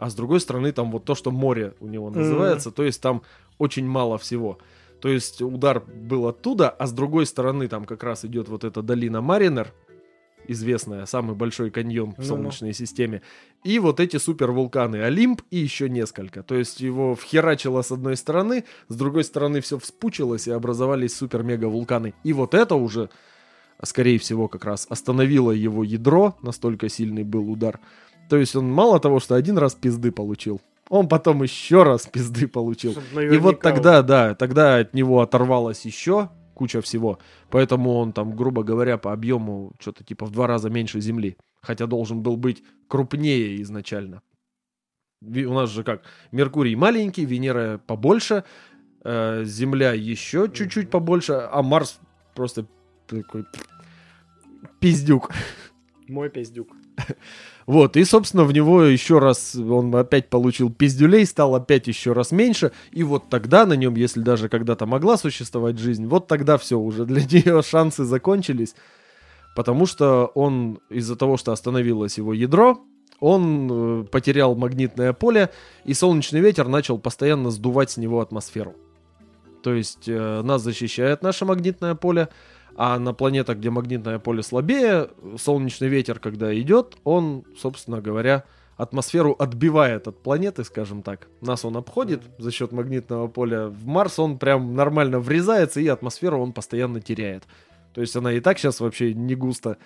а 0.04 0.10
с 0.10 0.16
другой 0.16 0.42
стороны, 0.42 0.74
там 0.74 0.92
вот 0.92 1.06
то, 1.06 1.16
что 1.16 1.32
море 1.32 1.76
у 1.80 1.88
него 1.88 2.10
называется, 2.10 2.70
mm. 2.70 2.74
то 2.74 2.84
есть 2.84 3.02
там 3.02 3.22
очень 3.58 3.88
мало 3.88 4.18
всего. 4.18 4.58
То 5.00 5.08
есть 5.08 5.42
удар 5.42 5.80
был 5.80 6.28
оттуда, 6.28 6.70
а 6.70 6.88
с 6.88 6.92
другой 6.92 7.26
стороны 7.26 7.70
там 7.70 7.86
как 7.86 8.04
раз 8.04 8.26
идет 8.26 8.50
вот 8.50 8.66
эта 8.66 8.82
долина 8.82 9.22
Маринер, 9.22 9.74
известная, 10.46 11.06
самый 11.06 11.38
большой 11.38 11.72
каньон 11.72 12.16
в 12.18 12.26
Солнечной 12.26 12.72
ну. 12.72 12.74
системе. 12.74 13.22
И 13.64 13.80
вот 13.80 14.02
эти 14.02 14.18
супервулканы 14.18 14.98
Олимп 14.98 15.42
и 15.52 15.60
еще 15.60 15.88
несколько. 15.88 16.44
То 16.44 16.56
есть 16.56 16.82
его 16.82 17.16
вхерачило 17.16 17.82
с 17.82 17.94
одной 17.94 18.18
стороны, 18.18 18.66
с 18.90 18.96
другой 18.98 19.24
стороны 19.24 19.62
все 19.62 19.80
вспучилось 19.80 20.50
и 20.50 20.52
образовались 20.52 21.16
супер-мега-вулканы. 21.16 22.14
И 22.26 22.34
вот 22.34 22.56
это 22.56 22.76
уже, 22.76 23.10
скорее 23.82 24.20
всего, 24.20 24.50
как 24.50 24.66
раз 24.66 24.86
остановило 24.90 25.52
его 25.52 25.82
ядро, 25.86 26.36
настолько 26.42 26.90
сильный 26.90 27.24
был 27.24 27.50
удар. 27.50 27.80
То 28.34 28.40
есть 28.40 28.56
он 28.56 28.68
мало 28.74 29.00
того, 29.00 29.20
что 29.20 29.36
один 29.36 29.60
раз 29.60 29.76
пизды 29.76 30.12
получил, 30.12 30.60
он 30.90 31.08
потом 31.08 31.44
еще 31.44 31.84
раз 31.84 32.08
пизды 32.08 32.48
получил. 32.48 32.96
И 33.16 33.38
вот 33.38 33.60
тогда, 33.60 34.02
да, 34.02 34.34
тогда 34.34 34.78
от 34.78 34.96
него 34.96 35.22
оторвалось 35.22 35.86
еще 35.86 36.32
куча 36.56 36.82
всего. 36.82 37.20
Поэтому 37.52 37.94
он 37.94 38.12
там, 38.12 38.36
грубо 38.36 38.64
говоря, 38.64 38.98
по 38.98 39.14
объему 39.14 39.74
что-то 39.80 40.04
типа 40.04 40.26
в 40.26 40.32
два 40.32 40.48
раза 40.48 40.72
меньше 40.72 41.00
Земли. 41.00 41.38
Хотя 41.62 41.86
должен 41.86 42.24
был 42.24 42.36
быть 42.36 42.64
крупнее 42.88 43.62
изначально. 43.62 44.24
У 45.22 45.54
нас 45.54 45.70
же 45.70 45.84
как, 45.84 46.02
Меркурий 46.32 46.76
маленький, 46.76 47.26
Венера 47.26 47.80
побольше, 47.86 48.46
э, 49.04 49.44
Земля 49.46 49.94
еще 49.94 50.50
чуть-чуть 50.52 50.90
побольше, 50.90 51.34
а 51.34 51.62
Марс 51.62 52.00
просто 52.34 52.66
такой 53.06 53.46
пиздюк. 54.80 55.30
Мой 56.08 56.32
пиздюк. 56.32 56.70
Вот, 57.66 57.96
и, 57.96 58.04
собственно, 58.04 58.44
в 58.44 58.52
него 58.52 58.84
еще 58.84 59.20
раз, 59.20 59.56
он 59.56 59.96
опять 59.96 60.30
получил 60.30 60.70
пиздюлей, 60.72 61.26
стал 61.26 61.56
опять 61.56 61.88
еще 61.88 62.12
раз 62.14 62.32
меньше, 62.32 62.72
и 62.92 63.04
вот 63.04 63.30
тогда 63.30 63.66
на 63.66 63.74
нем, 63.74 63.96
если 63.96 64.22
даже 64.22 64.50
когда-то 64.50 64.86
могла 64.86 65.18
существовать 65.18 65.78
жизнь, 65.78 66.06
вот 66.06 66.28
тогда 66.28 66.58
все 66.58 66.78
уже, 66.78 67.06
для 67.06 67.22
нее 67.32 67.62
шансы 67.64 68.04
закончились, 68.04 68.76
потому 69.56 69.86
что 69.86 70.26
он 70.36 70.80
из-за 70.90 71.16
того, 71.16 71.38
что 71.38 71.52
остановилось 71.52 72.18
его 72.18 72.34
ядро, 72.34 72.80
он 73.20 74.02
э, 74.02 74.04
потерял 74.06 74.56
магнитное 74.56 75.14
поле, 75.14 75.50
и 75.86 75.94
солнечный 75.94 76.42
ветер 76.42 76.68
начал 76.68 76.98
постоянно 76.98 77.52
сдувать 77.52 77.92
с 77.92 77.98
него 77.98 78.20
атмосферу. 78.20 78.76
То 79.62 79.74
есть 79.74 80.10
э, 80.10 80.42
нас 80.42 80.62
защищает 80.62 81.22
наше 81.22 81.46
магнитное 81.46 81.96
поле, 81.96 82.28
а 82.76 83.00
на 83.00 83.14
планетах, 83.14 83.58
где 83.58 83.70
магнитное 83.70 84.20
поле 84.20 84.44
слабее, 84.44 85.10
солнечный 85.38 85.88
ветер, 85.88 86.20
когда 86.20 86.58
идет, 86.60 86.98
он, 87.04 87.44
собственно 87.58 88.02
говоря, 88.02 88.46
атмосферу 88.78 89.36
отбивает 89.38 90.08
от 90.08 90.22
планеты, 90.22 90.64
скажем 90.64 91.04
так. 91.04 91.28
Нас 91.42 91.66
он 91.66 91.78
обходит 91.78 92.24
за 92.38 92.52
счет 92.52 92.72
магнитного 92.72 93.28
поля. 93.28 93.68
В 93.68 93.86
Марс 93.86 94.20
он 94.20 94.40
прям 94.40 94.76
нормально 94.76 95.20
врезается, 95.20 95.80
и 95.80 95.88
атмосферу 95.88 96.40
он 96.42 96.54
постоянно 96.54 97.00
теряет. 97.02 97.44
То 97.94 98.02
есть 98.02 98.16
она 98.16 98.34
и 98.34 98.40
так 98.40 98.58
сейчас 98.58 98.80
вообще 98.80 99.14
не 99.14 99.36
густо. 99.36 99.78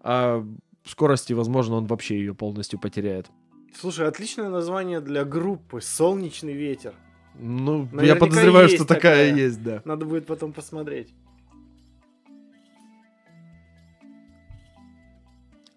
А 0.00 0.46
скорости, 0.84 1.32
возможно, 1.32 1.76
он 1.76 1.86
вообще 1.86 2.18
ее 2.18 2.34
полностью 2.34 2.78
потеряет. 2.78 3.26
Слушай, 3.74 4.06
отличное 4.06 4.48
название 4.48 5.00
для 5.00 5.24
группы 5.24 5.80
«Солнечный 5.80 6.54
ветер». 6.54 6.94
Ну, 7.38 7.88
Наверняка 7.92 8.04
я 8.04 8.16
подозреваю, 8.16 8.68
что 8.68 8.84
такая, 8.84 9.28
такая 9.28 9.34
есть, 9.34 9.62
да. 9.62 9.82
Надо 9.84 10.04
будет 10.04 10.26
потом 10.26 10.52
посмотреть. 10.52 11.14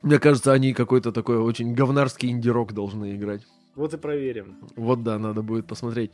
Мне 0.03 0.19
кажется, 0.19 0.51
они 0.51 0.73
какой-то 0.73 1.11
такой 1.13 1.37
очень 1.37 1.73
говнарский 1.73 2.29
инди-рок 2.29 2.73
должны 2.73 3.15
играть. 3.15 3.41
Вот 3.75 3.93
и 3.93 3.97
проверим. 3.97 4.57
Вот 4.75 5.01
да, 5.01 5.17
надо 5.17 5.41
будет 5.41 5.65
посмотреть. 5.65 6.11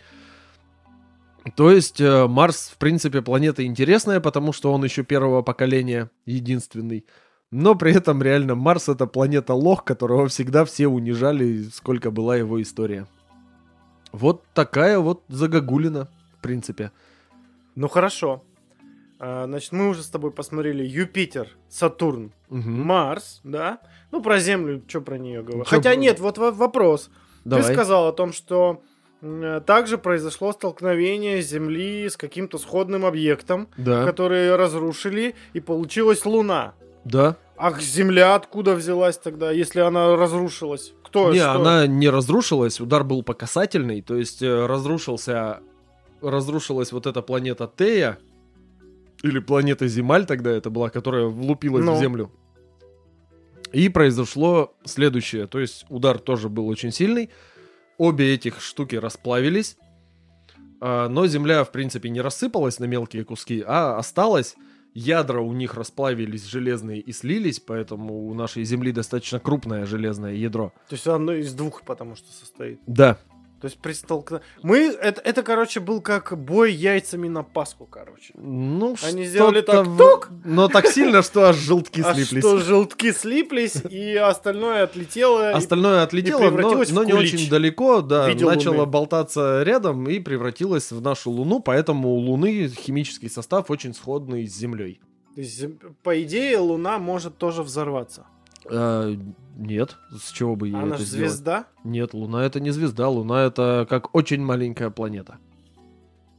То 1.56 1.72
есть 1.72 2.00
э, 2.00 2.28
Марс, 2.28 2.72
в 2.74 2.78
принципе, 2.78 3.22
планета 3.22 3.66
интересная, 3.66 4.20
потому 4.20 4.54
что 4.54 4.72
он 4.72 4.84
еще 4.84 5.04
первого 5.04 5.42
поколения, 5.42 6.12
единственный. 6.26 7.06
Но 7.50 7.74
при 7.74 7.92
этом 7.94 8.22
реально 8.22 8.54
Марс 8.54 8.90
это 8.90 9.08
планета 9.08 9.56
лох, 9.56 9.84
которого 9.84 10.28
всегда 10.28 10.66
все 10.66 10.88
унижали, 10.88 11.64
сколько 11.74 12.12
была 12.12 12.36
его 12.38 12.62
история. 12.62 13.08
Вот 14.12 14.44
такая 14.54 15.00
вот 15.00 15.24
загогулина, 15.30 16.10
в 16.38 16.42
принципе. 16.42 16.92
Ну 17.76 17.88
хорошо. 17.88 18.44
А, 19.20 19.46
значит, 19.46 19.74
мы 19.74 19.90
уже 19.90 20.02
с 20.02 20.08
тобой 20.08 20.32
посмотрели 20.32 20.84
Юпитер, 20.84 21.50
Сатурн, 21.68 22.32
угу. 22.50 22.70
Марс, 22.70 23.42
да? 23.44 23.80
Ну, 24.12 24.22
про 24.22 24.40
Землю, 24.40 24.82
что 24.88 25.02
про 25.02 25.18
нее 25.18 25.44
говорить? 25.44 25.68
Хотя 25.68 25.96
нет, 25.96 26.20
вот 26.20 26.38
вопрос. 26.38 27.10
Давай. 27.44 27.66
Ты 27.66 27.74
сказал 27.74 28.08
о 28.08 28.14
том, 28.14 28.32
что 28.32 28.82
также 29.66 29.98
произошло 29.98 30.54
столкновение 30.54 31.42
Земли 31.42 32.08
с 32.08 32.16
каким-то 32.16 32.58
сходным 32.58 33.06
объектом, 33.06 33.68
да. 33.76 34.06
который 34.06 34.56
разрушили, 34.56 35.36
и 35.52 35.60
получилась 35.60 36.26
Луна. 36.26 36.74
Да. 37.04 37.36
А 37.58 37.78
Земля 37.78 38.36
откуда 38.36 38.76
взялась 38.76 39.18
тогда, 39.18 39.52
если 39.52 39.82
она 39.82 40.16
разрушилась? 40.16 40.94
Кто? 41.04 41.34
Не, 41.34 41.40
что? 41.40 41.52
она 41.52 41.88
не 41.88 42.10
разрушилась, 42.10 42.80
удар 42.80 43.04
был 43.04 43.24
по 43.24 43.34
касательной, 43.34 44.02
то 44.02 44.16
есть 44.16 44.42
э, 44.42 44.66
разрушился, 44.66 45.60
разрушилась 46.22 46.94
вот 46.94 47.06
эта 47.06 47.22
планета 47.22 47.70
Тея, 47.76 48.20
или 49.24 49.40
планета 49.40 49.88
Земаль 49.88 50.26
тогда 50.26 50.52
это 50.52 50.70
была, 50.70 50.90
которая 50.90 51.26
влупилась 51.26 51.86
Но. 51.86 51.94
в 51.94 51.96
ну. 51.96 52.02
Землю. 52.02 52.32
И 53.72 53.90
произошло 53.90 54.74
следующее. 54.86 55.48
То 55.48 55.60
есть 55.60 55.86
удар 55.90 56.18
тоже 56.18 56.50
был 56.50 56.68
очень 56.68 56.92
сильный. 56.92 57.30
Обе 57.98 58.34
этих 58.34 58.62
штуки 58.62 58.96
расплавились. 58.96 59.78
А, 60.82 61.08
но 61.10 61.28
Земля, 61.28 61.64
в 61.64 61.72
принципе, 61.72 62.10
не 62.10 62.22
рассыпалась 62.22 62.80
на 62.80 62.86
мелкие 62.86 63.24
куски, 63.26 63.64
а 63.66 63.98
осталась. 63.98 64.56
Ядра 64.96 65.40
у 65.40 65.54
них 65.54 65.76
расплавились 65.76 66.46
железные 66.46 67.00
и 67.00 67.12
слились, 67.12 67.60
поэтому 67.60 68.28
у 68.28 68.34
нашей 68.34 68.64
Земли 68.64 68.92
достаточно 68.92 69.40
крупное 69.40 69.86
железное 69.86 70.34
ядро. 70.34 70.74
То 70.90 70.96
есть 70.96 71.06
оно 71.06 71.34
из 71.34 71.54
двух, 71.54 71.84
потому 71.84 72.16
что 72.16 72.32
состоит. 72.34 72.80
Да, 72.88 73.20
то 73.60 73.66
есть 73.66 73.78
при 73.80 73.92
столкновении... 73.94 74.48
Мы... 74.64 74.78
Это, 74.88 75.22
это, 75.22 75.44
короче, 75.44 75.80
был 75.80 76.02
как 76.02 76.38
бой 76.38 76.74
яйцами 76.74 77.28
на 77.28 77.44
Пасху, 77.44 77.86
короче. 77.86 78.34
Ну, 78.36 78.96
Они 79.04 79.26
сделали 79.26 79.62
так, 79.62 79.86
в... 79.86 79.98
тук! 79.98 80.30
Но 80.46 80.70
так 80.70 80.88
сильно, 80.88 81.22
что 81.22 81.50
аж 81.50 81.58
желтки 81.58 82.02
слиплись. 82.14 82.40
что 82.40 82.58
желтки 82.60 83.12
слиплись, 83.12 83.76
и 83.90 84.16
остальное 84.16 84.84
отлетело. 84.84 85.52
Остальное 85.52 86.04
отлетело, 86.04 86.50
но, 86.50 86.84
но 86.90 87.04
не 87.04 87.14
очень 87.14 87.50
далеко, 87.50 88.02
да. 88.02 88.28
Начало 88.28 88.86
болтаться 88.86 89.64
рядом 89.64 90.08
и 90.08 90.20
превратилось 90.20 90.92
в 90.92 91.02
нашу 91.02 91.32
Луну, 91.32 91.60
поэтому 91.60 92.10
у 92.10 92.18
Луны 92.18 92.70
химический 92.70 93.30
состав 93.30 93.70
очень 93.70 93.94
сходный 93.94 94.48
с 94.48 94.56
Землей. 94.56 95.02
То 95.36 95.42
есть, 95.42 95.66
по 96.04 96.22
идее, 96.22 96.58
Луна 96.58 96.98
может 96.98 97.38
тоже 97.38 97.64
взорваться. 97.64 98.26
А, 98.72 99.16
нет, 99.56 99.98
с 100.12 100.32
чего 100.32 100.56
бы 100.56 100.68
ей 100.68 100.76
Она 100.76 100.96
это 100.96 101.04
звезда? 101.04 101.68
Нет, 101.84 102.14
Луна 102.14 102.44
это 102.44 102.60
не 102.60 102.72
звезда, 102.72 103.10
Луна 103.10 103.44
это 103.44 103.86
как 103.90 104.16
очень 104.16 104.42
маленькая 104.42 104.90
планета. 104.90 105.38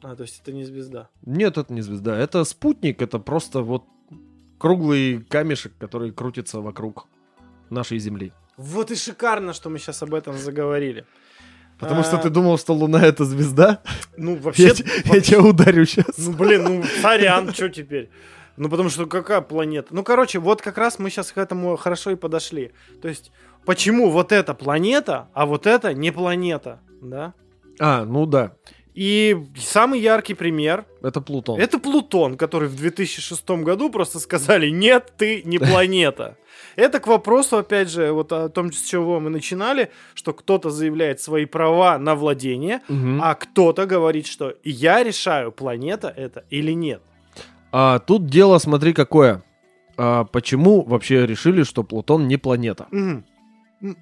А, 0.03 0.17
то 0.17 0.23
есть 0.23 0.41
это 0.43 0.53
не 0.53 0.65
звезда? 0.65 1.09
Нет, 1.27 1.59
это 1.59 1.73
не 1.73 1.83
звезда, 1.83 2.17
это 2.17 2.45
спутник, 2.45 3.03
это 3.03 3.19
просто 3.19 3.61
вот 3.61 3.85
круглый 4.59 5.23
камешек, 5.29 5.73
который 5.79 6.13
крутится 6.13 6.61
вокруг 6.61 7.07
нашей 7.69 7.99
Земли. 7.99 8.33
Вот 8.57 8.91
и 8.91 8.95
шикарно, 8.95 9.53
что 9.53 9.71
мы 9.71 9.79
сейчас 9.79 10.03
об 10.03 10.15
этом 10.15 10.37
заговорили. 10.37 11.07
Потому 11.79 12.03
а... 12.03 12.05
что 12.05 12.19
ты 12.19 12.29
думал, 12.29 12.59
что 12.59 12.75
Луна 12.75 13.03
это 13.03 13.25
звезда? 13.25 13.83
Ну, 14.17 14.37
вообще... 14.41 14.65
Я, 14.65 14.69
вообще... 14.69 14.85
я 15.05 15.21
тебя 15.21 15.41
ударю 15.41 15.87
сейчас. 15.87 16.19
Ну, 16.19 16.33
блин, 16.33 16.65
ну, 16.65 16.85
сорян, 17.01 17.53
что 17.55 17.71
теперь? 17.71 18.11
Ну, 18.61 18.69
потому 18.69 18.91
что 18.91 19.07
какая 19.07 19.41
планета? 19.41 19.95
Ну, 19.95 20.05
короче, 20.05 20.39
вот 20.39 20.61
как 20.61 20.77
раз 20.77 20.99
мы 20.99 21.09
сейчас 21.09 21.33
к 21.33 21.39
этому 21.39 21.77
хорошо 21.77 22.11
и 22.11 22.15
подошли. 22.15 22.73
То 23.01 23.09
есть, 23.09 23.33
почему 23.65 24.11
вот 24.11 24.33
эта 24.33 24.53
планета, 24.53 25.31
а 25.33 25.47
вот 25.47 25.67
это 25.67 25.95
не 25.95 26.11
планета, 26.11 26.79
да? 27.01 27.33
А, 27.79 28.05
ну 28.05 28.27
да. 28.27 28.53
И 28.93 29.35
самый 29.57 29.99
яркий 30.01 30.35
пример... 30.35 30.85
Это 31.01 31.23
Плутон. 31.23 31.59
Это 31.59 31.79
Плутон, 31.79 32.37
который 32.37 32.69
в 32.69 32.77
2006 32.77 33.49
году 33.63 33.89
просто 33.89 34.19
сказали, 34.19 34.69
нет, 34.69 35.15
ты 35.17 35.41
не 35.43 35.59
планета. 35.71 36.37
Это 36.77 37.01
к 37.01 37.07
вопросу, 37.07 37.57
опять 37.57 37.89
же, 37.89 38.13
вот 38.13 38.31
о 38.31 38.51
том, 38.51 38.75
с 38.75 38.83
чего 38.83 39.21
мы 39.21 39.31
начинали, 39.31 39.91
что 40.13 40.35
кто-то 40.35 40.69
заявляет 40.69 41.23
свои 41.23 41.47
права 41.47 41.97
на 41.97 42.15
владение, 42.15 42.83
а 43.23 43.35
кто-то 43.37 43.87
говорит, 43.87 44.27
что 44.27 44.55
я 44.65 45.03
решаю, 45.03 45.51
планета 45.51 46.13
это 46.15 46.45
или 46.51 46.73
нет. 46.73 47.01
А 47.73 47.99
тут 47.99 48.27
дело, 48.27 48.59
смотри, 48.59 48.93
какое. 48.93 49.43
А 49.97 50.25
почему 50.25 50.83
вообще 50.83 51.27
решили, 51.27 51.63
что 51.63 51.83
Плутон 51.83 52.27
не 52.27 52.37
планета? 52.37 52.87
Угу. 52.91 53.95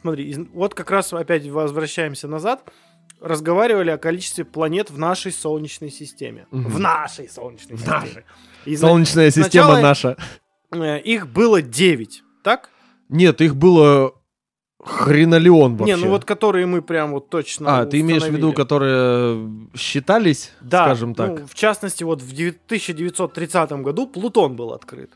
Смотри, 0.00 0.34
вот 0.52 0.74
как 0.74 0.90
раз 0.90 1.12
опять 1.12 1.46
возвращаемся 1.48 2.28
назад. 2.28 2.62
Разговаривали 3.20 3.90
о 3.90 3.98
количестве 3.98 4.44
планет 4.44 4.90
в 4.90 4.98
нашей 4.98 5.32
Солнечной 5.32 5.90
системе. 5.90 6.46
Угу. 6.50 6.68
В 6.68 6.78
нашей 6.78 7.28
Солнечной 7.28 7.78
системе. 7.78 8.24
И 8.64 8.76
Солнечная 8.76 9.30
система 9.30 9.80
наша. 9.80 10.16
Э, 10.72 11.00
их 11.00 11.28
было 11.28 11.62
9, 11.62 12.22
так? 12.42 12.70
Нет, 13.08 13.40
их 13.40 13.56
было 13.56 14.14
Хренолеон 14.86 15.76
вообще. 15.76 15.96
Не, 15.96 16.00
ну 16.00 16.10
вот 16.10 16.24
которые 16.24 16.66
мы 16.66 16.80
прям 16.80 17.10
вот 17.10 17.28
точно 17.28 17.80
А, 17.80 17.86
ты 17.86 18.00
имеешь 18.00 18.22
в 18.22 18.30
виду, 18.30 18.52
которые 18.52 19.68
считались, 19.74 20.52
да, 20.60 20.84
скажем 20.84 21.14
так? 21.14 21.40
Ну, 21.40 21.46
в 21.46 21.54
частности, 21.54 22.04
вот 22.04 22.22
в 22.22 22.32
1930 22.32 23.72
году 23.72 24.06
Плутон 24.06 24.54
был 24.54 24.72
открыт. 24.72 25.10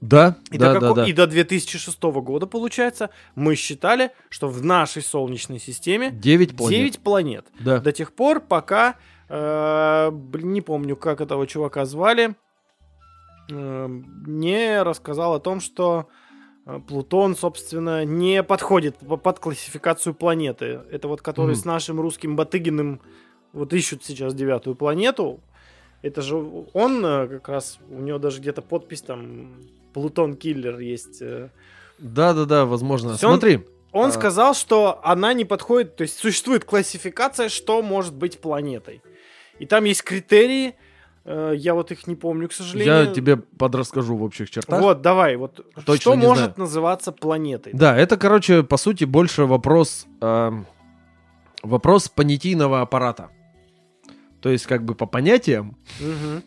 Да, 0.00 0.36
и 0.52 0.58
да, 0.58 0.74
до 0.74 0.80
да, 0.80 0.92
да. 0.92 1.04
И 1.06 1.12
до 1.12 1.26
2006 1.26 2.00
года, 2.02 2.46
получается, 2.46 3.10
мы 3.34 3.56
считали, 3.56 4.12
что 4.28 4.48
в 4.48 4.64
нашей 4.64 5.02
Солнечной 5.02 5.58
системе 5.58 6.10
9 6.12 6.56
планет. 6.56 6.78
9 6.78 6.98
планет. 7.00 7.46
Да. 7.58 7.80
До 7.80 7.90
тех 7.90 8.12
пор, 8.12 8.40
пока, 8.40 8.96
э, 9.28 10.10
не 10.34 10.60
помню, 10.60 10.94
как 10.94 11.20
этого 11.20 11.46
чувака 11.48 11.86
звали, 11.86 12.36
э, 13.50 14.00
не 14.26 14.82
рассказал 14.82 15.34
о 15.34 15.40
том, 15.40 15.60
что 15.60 16.08
Плутон, 16.88 17.36
собственно, 17.36 18.04
не 18.04 18.42
подходит 18.42 18.96
под 18.96 19.38
классификацию 19.38 20.14
планеты. 20.14 20.80
Это 20.90 21.06
вот 21.06 21.22
который 21.22 21.54
mm. 21.54 21.58
с 21.58 21.64
нашим 21.64 22.00
русским 22.00 22.34
Батыгиным 22.34 23.00
вот 23.52 23.72
ищут 23.72 24.04
сейчас 24.04 24.34
девятую 24.34 24.74
планету. 24.74 25.40
Это 26.02 26.22
же 26.22 26.36
он 26.72 27.04
э, 27.06 27.28
как 27.28 27.48
раз, 27.48 27.78
у 27.88 28.00
него 28.00 28.18
даже 28.18 28.40
где-то 28.40 28.62
подпись 28.62 29.02
там 29.02 29.54
Плутон 29.94 30.34
Киллер 30.34 30.80
есть. 30.80 31.22
Э. 31.22 31.50
Да-да-да, 31.98 32.66
возможно. 32.66 33.16
Смотри. 33.16 33.56
Он, 33.92 34.02
он 34.02 34.08
а... 34.10 34.12
сказал, 34.12 34.54
что 34.54 35.00
она 35.04 35.32
не 35.34 35.44
подходит, 35.44 35.94
то 35.94 36.02
есть 36.02 36.18
существует 36.18 36.64
классификация, 36.64 37.48
что 37.48 37.80
может 37.80 38.14
быть 38.14 38.40
планетой. 38.40 39.02
И 39.60 39.66
там 39.66 39.84
есть 39.84 40.02
критерии, 40.02 40.74
я 41.26 41.74
вот 41.74 41.90
их 41.90 42.06
не 42.06 42.14
помню, 42.14 42.48
к 42.48 42.52
сожалению. 42.52 43.06
Я 43.08 43.12
тебе 43.12 43.36
подрасскажу 43.36 44.16
в 44.16 44.22
общих 44.22 44.48
чертах. 44.50 44.80
Вот, 44.80 45.02
давай, 45.02 45.36
вот 45.36 45.64
Точно 45.84 45.96
что 45.96 46.16
может 46.16 46.44
знаю. 46.44 46.54
называться 46.56 47.12
планетой? 47.12 47.72
Да, 47.72 47.96
это, 47.96 48.16
короче, 48.16 48.62
по 48.62 48.76
сути, 48.76 49.04
больше 49.04 49.44
вопрос, 49.44 50.06
эм, 50.20 50.66
вопрос 51.62 52.08
понятийного 52.08 52.80
аппарата. 52.80 53.30
То 54.40 54.50
есть, 54.50 54.66
как 54.66 54.84
бы 54.84 54.94
по 54.94 55.06
понятиям, 55.06 55.76
Мгм. 56.00 56.42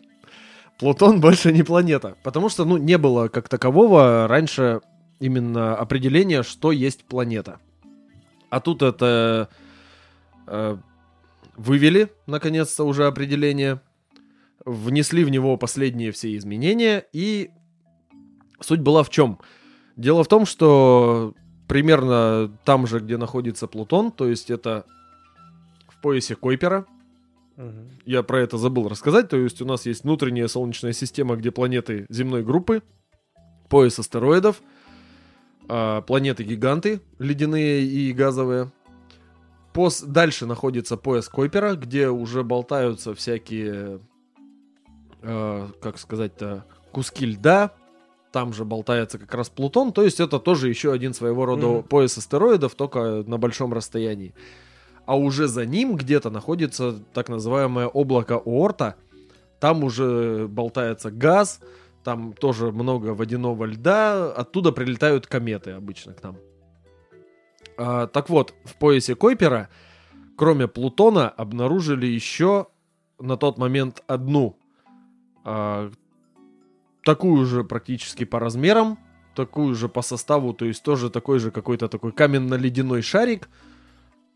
Плутон 0.78 1.20
больше 1.20 1.52
не 1.52 1.62
планета. 1.62 2.16
Потому 2.22 2.48
что, 2.48 2.64
ну, 2.64 2.78
не 2.78 2.96
было 2.96 3.28
как 3.28 3.50
такового 3.50 4.26
раньше 4.28 4.80
именно 5.18 5.76
определения, 5.76 6.42
что 6.42 6.72
есть 6.72 7.04
планета. 7.04 7.58
А 8.48 8.60
тут 8.60 8.80
это 8.80 9.50
э, 10.46 10.76
вывели, 11.56 12.10
наконец-то, 12.26 12.84
уже 12.84 13.06
определение, 13.06 13.82
внесли 14.64 15.24
в 15.24 15.30
него 15.30 15.56
последние 15.56 16.12
все 16.12 16.36
изменения, 16.36 17.06
и 17.12 17.50
суть 18.60 18.80
была 18.80 19.02
в 19.02 19.10
чем? 19.10 19.38
Дело 19.96 20.24
в 20.24 20.28
том, 20.28 20.46
что 20.46 21.34
примерно 21.68 22.50
там 22.64 22.86
же, 22.86 23.00
где 23.00 23.16
находится 23.16 23.66
Плутон, 23.66 24.10
то 24.12 24.26
есть 24.28 24.50
это 24.50 24.86
в 25.88 26.00
поясе 26.00 26.34
Койпера, 26.34 26.86
я 28.06 28.22
про 28.22 28.40
это 28.40 28.56
забыл 28.56 28.88
рассказать. 28.88 29.28
То 29.28 29.36
есть 29.36 29.60
у 29.60 29.66
нас 29.66 29.86
есть 29.86 30.04
внутренняя 30.04 30.48
Солнечная 30.48 30.92
система, 30.92 31.36
где 31.36 31.50
планеты 31.50 32.06
земной 32.08 32.42
группы, 32.42 32.82
пояс 33.68 33.98
астероидов, 33.98 34.62
а, 35.68 36.02
планеты-гиганты, 36.02 37.00
ледяные 37.18 37.84
и 37.84 38.12
газовые. 38.12 38.72
Пос... 39.72 40.02
Дальше 40.02 40.46
находится 40.46 40.96
пояс 40.96 41.28
Койпера, 41.28 41.74
где 41.74 42.08
уже 42.08 42.42
болтаются 42.42 43.14
всякие, 43.14 44.00
э, 45.22 45.68
как 45.80 45.98
сказать-то, 45.98 46.64
куски 46.92 47.26
льда. 47.26 47.72
Там 48.32 48.52
же 48.52 48.64
болтается 48.64 49.18
как 49.18 49.34
раз 49.34 49.48
Плутон. 49.48 49.92
То 49.92 50.02
есть 50.04 50.20
это 50.20 50.38
тоже 50.38 50.68
еще 50.68 50.92
один 50.92 51.14
своего 51.14 51.46
рода 51.46 51.66
Мгм. 51.66 51.82
пояс 51.82 52.16
астероидов, 52.16 52.74
только 52.74 53.24
на 53.26 53.38
большом 53.38 53.72
расстоянии 53.72 54.34
а 55.10 55.16
уже 55.16 55.48
за 55.48 55.66
ним 55.66 55.96
где-то 55.96 56.30
находится 56.30 56.94
так 57.12 57.28
называемое 57.28 57.88
облако 57.88 58.36
Оорта. 58.36 58.94
Там 59.58 59.82
уже 59.82 60.46
болтается 60.46 61.10
газ, 61.10 61.58
там 62.04 62.32
тоже 62.32 62.70
много 62.70 63.08
водяного 63.08 63.64
льда, 63.64 64.32
оттуда 64.32 64.70
прилетают 64.70 65.26
кометы 65.26 65.72
обычно 65.72 66.12
к 66.12 66.22
нам. 66.22 66.36
А, 67.76 68.06
так 68.06 68.30
вот, 68.30 68.54
в 68.62 68.76
поясе 68.76 69.16
Койпера, 69.16 69.68
кроме 70.36 70.68
Плутона, 70.68 71.28
обнаружили 71.28 72.06
еще 72.06 72.68
на 73.18 73.36
тот 73.36 73.58
момент 73.58 74.04
одну 74.06 74.56
а, 75.44 75.90
такую 77.04 77.46
же 77.46 77.64
практически 77.64 78.24
по 78.24 78.38
размерам, 78.38 78.98
такую 79.34 79.74
же 79.74 79.88
по 79.88 80.02
составу, 80.02 80.52
то 80.52 80.64
есть 80.64 80.82
тоже 80.82 81.10
такой 81.10 81.38
же 81.38 81.50
какой-то 81.50 81.88
такой 81.88 82.12
каменно-ледяной 82.12 83.02
шарик, 83.02 83.48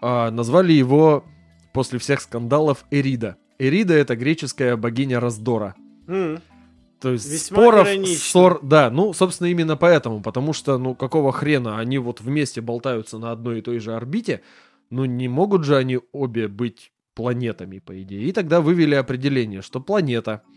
а, 0.01 0.31
назвали 0.31 0.73
его 0.73 1.25
после 1.73 1.99
всех 1.99 2.21
скандалов 2.21 2.85
Эрида. 2.91 3.37
Эрида 3.59 3.95
это 3.95 4.17
греческая 4.17 4.77
богиня 4.77 5.21
раздора. 5.21 5.75
М. 6.07 6.41
То 7.01 7.11
есть 7.11 7.31
Весьма 7.31 7.59
споров, 7.59 7.89
иронично. 7.89 8.17
ссор, 8.17 8.61
да, 8.63 8.91
ну, 8.91 9.13
собственно, 9.13 9.49
именно 9.49 9.77
поэтому, 9.77 10.23
потому 10.23 10.53
что, 10.53 10.79
ну, 10.79 10.95
какого 10.95 11.33
хрена 11.33 11.79
они 11.79 11.99
вот 11.99 12.21
вместе 12.21 12.61
болтаются 12.61 13.19
на 13.19 13.31
одной 13.31 13.59
и 13.59 13.63
той 13.63 13.79
же 13.79 13.95
орбите, 13.95 14.41
ну, 14.91 15.05
не 15.05 15.29
могут 15.29 15.65
же 15.65 15.77
они 15.77 15.99
обе 16.13 16.49
быть 16.49 16.93
планетами, 17.15 17.79
по 17.79 18.01
идее. 18.01 18.25
И 18.25 18.33
тогда 18.33 18.61
вывели 18.61 18.95
определение, 18.95 19.61
что 19.61 19.81
планета— 19.81 20.43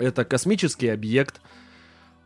это 0.00 0.24
космический 0.24 0.88
объект 0.88 1.40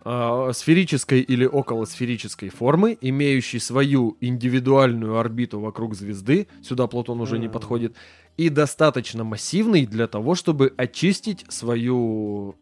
а, 0.07 0.53
сферической 0.53 1.21
или 1.21 1.47
околосферической 1.47 2.49
формы, 2.49 2.97
имеющий 3.01 3.59
свою 3.59 4.17
индивидуальную 4.21 5.19
орбиту 5.19 5.61
вокруг 5.61 5.95
звезды, 5.95 6.47
сюда 6.63 6.87
Плутон 6.87 7.21
уже 7.21 7.39
не 7.39 7.49
подходит, 7.49 7.97
и 8.37 8.49
достаточно 8.49 9.25
массивный 9.25 9.87
для 9.87 10.07
того, 10.07 10.35
чтобы 10.35 10.73
очистить 10.77 11.45
свою 11.49 12.57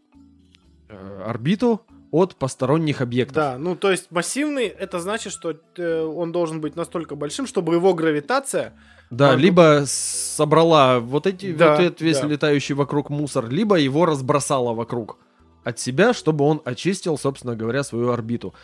э, 0.89 1.23
орбиту 1.27 1.83
от 2.11 2.37
посторонних 2.37 3.01
объектов. 3.01 3.35
Да, 3.35 3.59
ну 3.59 3.75
то 3.75 3.91
есть 3.91 4.11
массивный, 4.11 4.67
это 4.67 5.01
значит, 5.01 5.33
что 5.33 5.59
э, 5.77 6.03
он 6.05 6.31
должен 6.31 6.61
быть 6.61 6.77
настолько 6.77 7.17
большим, 7.17 7.47
чтобы 7.47 7.75
его 7.75 7.95
гравитация... 7.95 8.75
Да, 9.13 9.33
А, 9.33 9.33
ну- 9.35 9.39
либо 9.41 9.83
собрала 9.87 10.99
вот 10.99 11.27
эти 11.27 11.53
Да, 11.53 11.73
вот 11.73 11.81
этот 11.81 12.01
весь 12.01 12.21
да. 12.21 12.27
летающий 12.29 12.75
вокруг 12.75 13.11
мусор, 13.11 13.51
либо 13.51 13.77
его 13.77 14.07
разбросала 14.07 14.73
вокруг 14.73 15.19
от 15.65 15.79
себя, 15.79 16.15
чтобы 16.15 16.47
он 16.47 16.63
очистил, 16.65 17.19
собственно 17.19 17.55
говоря, 17.55 17.83
свою 17.83 18.11
орбиту. 18.11 18.55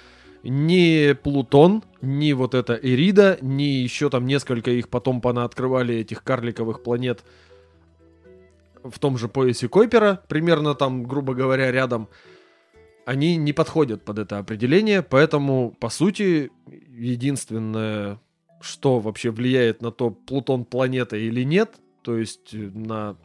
Ни 0.43 1.13
Плутон, 1.13 1.83
ни 2.01 2.33
вот 2.33 2.55
эта 2.55 2.75
Эрида, 2.75 3.37
ни 3.43 3.63
еще 3.83 4.09
там 4.09 4.25
несколько 4.27 4.71
их 4.71 4.89
потом 4.89 5.21
понаоткрывали 5.21 5.97
этих 5.97 6.25
карликовых 6.25 6.83
планет 6.83 7.25
в 8.83 8.99
том 8.99 9.19
же 9.19 9.29
поясе 9.29 9.69
Койпера, 9.69 10.23
примерно 10.29 10.75
там, 10.75 11.05
грубо 11.05 11.35
говоря, 11.35 11.71
рядом, 11.71 12.09
они 13.05 13.37
не 13.37 13.53
подходят 13.53 14.03
под 14.03 14.19
это 14.19 14.39
определение, 14.39 15.03
поэтому, 15.03 15.77
по 15.79 15.91
сути, 15.91 16.51
единственное, 16.97 18.19
что 18.61 18.99
вообще 18.99 19.31
влияет 19.31 19.83
на 19.83 19.91
то, 19.91 20.11
Плутон 20.11 20.65
планета 20.65 21.17
или 21.17 21.43
нет, 21.43 21.75
то 22.03 22.17
есть 22.17 22.55
э, 22.55 22.71
на, 22.75 23.17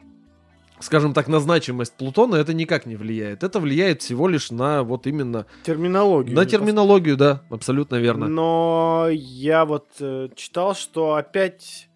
скажем 0.80 1.14
так, 1.14 1.28
на 1.28 1.40
значимость 1.40 1.94
Плутона, 1.94 2.36
это 2.36 2.54
никак 2.54 2.86
не 2.86 2.96
влияет. 2.96 3.42
Это 3.42 3.60
влияет 3.60 4.02
всего 4.02 4.28
лишь 4.28 4.50
на 4.50 4.82
вот 4.82 5.06
именно, 5.06 5.46
Терминологию. 5.64 6.36
на 6.36 6.46
терминологию, 6.46 7.16
да, 7.16 7.42
абсолютно 7.50 7.96
верно. 7.96 8.28
Но 8.28 9.08
я 9.10 9.64
вот 9.64 9.88
э, 10.00 10.28
читал, 10.36 10.74
что 10.74 11.14
опять 11.14 11.88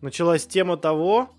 началась 0.00 0.46
тема 0.46 0.76
того, 0.76 1.30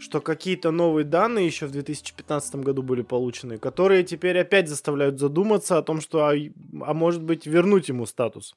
что 0.00 0.20
какие-то 0.20 0.70
новые 0.70 1.04
данные 1.04 1.46
еще 1.46 1.66
в 1.66 1.72
2015 1.72 2.56
году 2.56 2.82
были 2.82 3.02
получены, 3.02 3.58
которые 3.58 4.02
теперь 4.02 4.38
опять 4.38 4.68
заставляют 4.68 5.18
задуматься 5.18 5.76
о 5.78 5.82
том, 5.82 6.00
что, 6.00 6.26
а, 6.26 6.32
а 6.80 6.94
может 6.94 7.22
быть, 7.22 7.46
вернуть 7.46 7.88
ему 7.88 8.06
статус. 8.06 8.54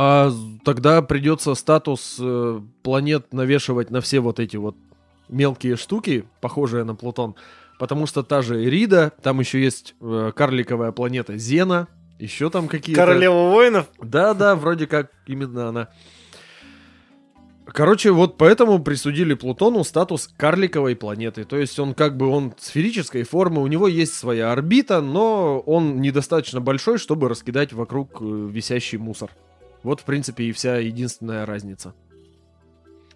А 0.00 0.30
тогда 0.64 1.02
придется 1.02 1.56
статус 1.56 2.18
э, 2.20 2.60
планет 2.84 3.32
навешивать 3.32 3.90
на 3.90 4.00
все 4.00 4.20
вот 4.20 4.38
эти 4.38 4.56
вот 4.56 4.76
мелкие 5.28 5.74
штуки, 5.74 6.24
похожие 6.40 6.84
на 6.84 6.94
Плутон. 6.94 7.34
Потому 7.80 8.06
что 8.06 8.22
та 8.22 8.40
же 8.40 8.64
Эрида, 8.64 9.12
там 9.24 9.40
еще 9.40 9.60
есть 9.60 9.96
э, 10.00 10.30
карликовая 10.36 10.92
планета 10.92 11.36
Зена, 11.36 11.88
еще 12.20 12.48
там 12.48 12.68
какие-то... 12.68 13.02
Королева 13.02 13.50
воинов? 13.50 13.88
Да-да, 14.00 14.54
вроде 14.54 14.86
как 14.86 15.10
именно 15.26 15.68
она. 15.68 15.88
Короче, 17.66 18.12
вот 18.12 18.38
поэтому 18.38 18.78
присудили 18.78 19.34
Плутону 19.34 19.82
статус 19.82 20.28
карликовой 20.36 20.94
планеты. 20.94 21.42
То 21.42 21.56
есть 21.56 21.76
он 21.80 21.94
как 21.94 22.16
бы 22.16 22.28
он 22.28 22.54
сферической 22.56 23.24
формы, 23.24 23.62
у 23.62 23.66
него 23.66 23.88
есть 23.88 24.14
своя 24.14 24.52
орбита, 24.52 25.00
но 25.00 25.58
он 25.58 26.00
недостаточно 26.00 26.60
большой, 26.60 26.98
чтобы 26.98 27.28
раскидать 27.28 27.72
вокруг 27.72 28.18
э, 28.20 28.24
висящий 28.24 28.96
мусор. 28.96 29.32
Вот, 29.88 30.00
в 30.00 30.04
принципе, 30.04 30.44
и 30.44 30.52
вся 30.52 30.76
единственная 30.76 31.46
разница. 31.46 31.94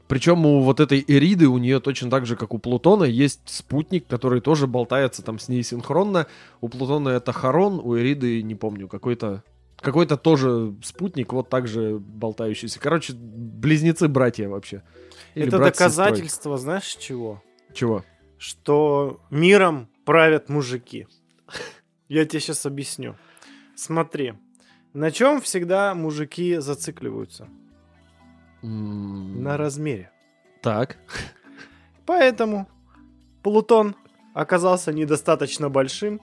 Причем 0.09 0.47
у 0.47 0.63
вот 0.63 0.81
этой 0.81 1.05
Эриды, 1.07 1.47
у 1.47 1.59
нее 1.59 1.81
точно 1.81 2.09
так 2.09 2.25
же, 2.25 2.35
как 2.35 2.55
у 2.55 2.59
Плутона, 2.59 3.05
есть 3.05 3.43
спутник, 3.45 4.07
который 4.07 4.41
тоже 4.41 4.67
болтается 4.67 5.23
там 5.23 5.39
с 5.39 5.49
ней 5.49 5.63
синхронно. 5.65 6.29
У 6.63 6.71
Плутона 6.71 7.11
это 7.11 7.31
Харон, 7.35 7.79
у 7.79 7.99
Эриды, 7.99 8.43
не 8.43 8.55
помню, 8.55 8.89
какой-то 8.89 9.45
какой-то 9.83 10.17
тоже 10.17 10.75
спутник, 10.83 11.35
вот 11.35 11.51
так 11.51 11.69
же 11.69 11.99
болтающийся. 11.99 12.81
Короче, 12.81 13.13
близнецы-братья 13.13 14.49
вообще. 14.49 14.83
Или 15.35 15.49
Это 15.49 15.59
доказательство, 15.59 16.57
знаешь, 16.57 16.87
чего? 16.87 17.43
Чего? 17.75 18.03
Что 18.39 19.21
миром 19.29 19.91
правят 20.07 20.49
мужики. 20.49 21.07
Я 22.09 22.25
тебе 22.25 22.41
сейчас 22.41 22.65
объясню. 22.65 23.17
Смотри, 23.77 24.33
на 24.95 25.11
чем 25.11 25.41
всегда 25.41 25.95
мужики 25.95 26.57
зацикливаются? 26.59 27.49
М, 28.63 29.43
На 29.43 29.57
размере. 29.57 30.11
Так. 30.63 30.97
Поэтому 32.07 32.69
Плутон 33.43 33.95
оказался 34.35 34.93
недостаточно 34.93 35.69
большим, 35.69 36.21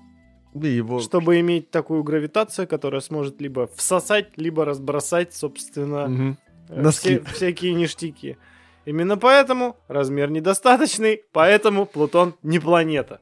Да 0.54 0.68
его... 0.68 1.00
чтобы 1.00 1.40
иметь 1.42 1.70
такую 1.72 2.04
гравитацию, 2.04 2.68
которая 2.68 3.02
сможет 3.02 3.42
либо 3.42 3.68
всосать, 3.76 4.30
либо 4.38 4.66
разбросать, 4.66 5.34
собственно, 5.36 6.36
э, 6.70 6.82
Носки. 6.82 7.20
все- 7.20 7.24
всякие 7.34 7.74
ништяки. 7.74 8.38
Именно 8.86 9.18
поэтому 9.18 9.76
размер 9.88 10.32
недостаточный, 10.32 11.22
поэтому 11.34 11.86
Плутон 11.86 12.34
не 12.44 12.60
планета. 12.60 13.20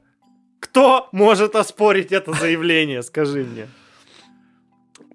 Кто 0.60 1.08
может 1.12 1.54
оспорить 1.56 2.12
это 2.12 2.32
заявление, 2.32 3.02
скажи 3.02 3.44
мне? 3.44 3.68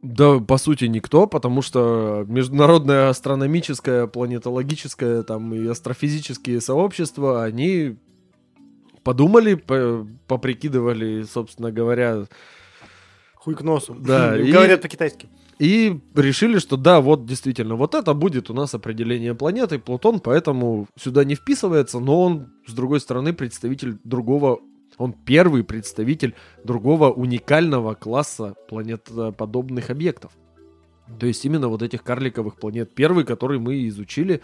Да, 0.04 0.40
по 0.40 0.58
сути, 0.58 0.86
никто, 0.86 1.28
потому 1.28 1.62
что 1.62 2.26
международное 2.28 3.08
астрономическое, 3.10 4.06
планетологическое 4.08 5.24
там 5.24 5.54
и 5.56 5.66
астрофизические 5.66 6.60
сообщества, 6.62 7.44
они 7.44 7.96
подумали, 9.04 9.56
по- 9.56 10.06
поприкидывали, 10.28 11.24
собственно 11.24 11.72
говоря, 11.72 12.26
Хуй 13.36 13.56
к 13.56 13.62
носу. 13.62 13.96
Да, 13.96 14.38
и- 14.42 14.52
Говорят 14.52 14.82
по-китайски. 14.82 15.30
и 15.60 16.00
решили, 16.16 16.60
что 16.60 16.76
да, 16.78 17.00
вот 17.02 17.26
действительно, 17.26 17.76
вот 17.76 17.96
это 17.96 18.14
будет 18.14 18.50
у 18.50 18.54
нас 18.54 18.74
определение 18.74 19.34
планеты, 19.36 19.80
Плутон, 19.80 20.20
поэтому 20.20 20.88
сюда 20.98 21.24
не 21.24 21.36
вписывается, 21.36 22.00
но 22.00 22.22
он, 22.24 22.48
с 22.68 22.74
другой 22.74 23.00
стороны, 23.00 23.32
представитель 23.34 23.98
другого, 24.04 24.60
он 24.98 25.14
первый 25.14 25.64
представитель 25.64 26.36
другого 26.64 27.12
уникального 27.12 27.94
класса 27.94 28.56
планетоподобных 28.68 29.90
объектов. 29.90 30.32
То 31.20 31.26
есть 31.26 31.44
именно 31.46 31.68
вот 31.68 31.82
этих 31.82 32.04
карликовых 32.04 32.56
планет. 32.56 32.94
Первый, 32.94 33.26
который 33.26 33.60
мы 33.60 33.88
изучили, 33.88 34.42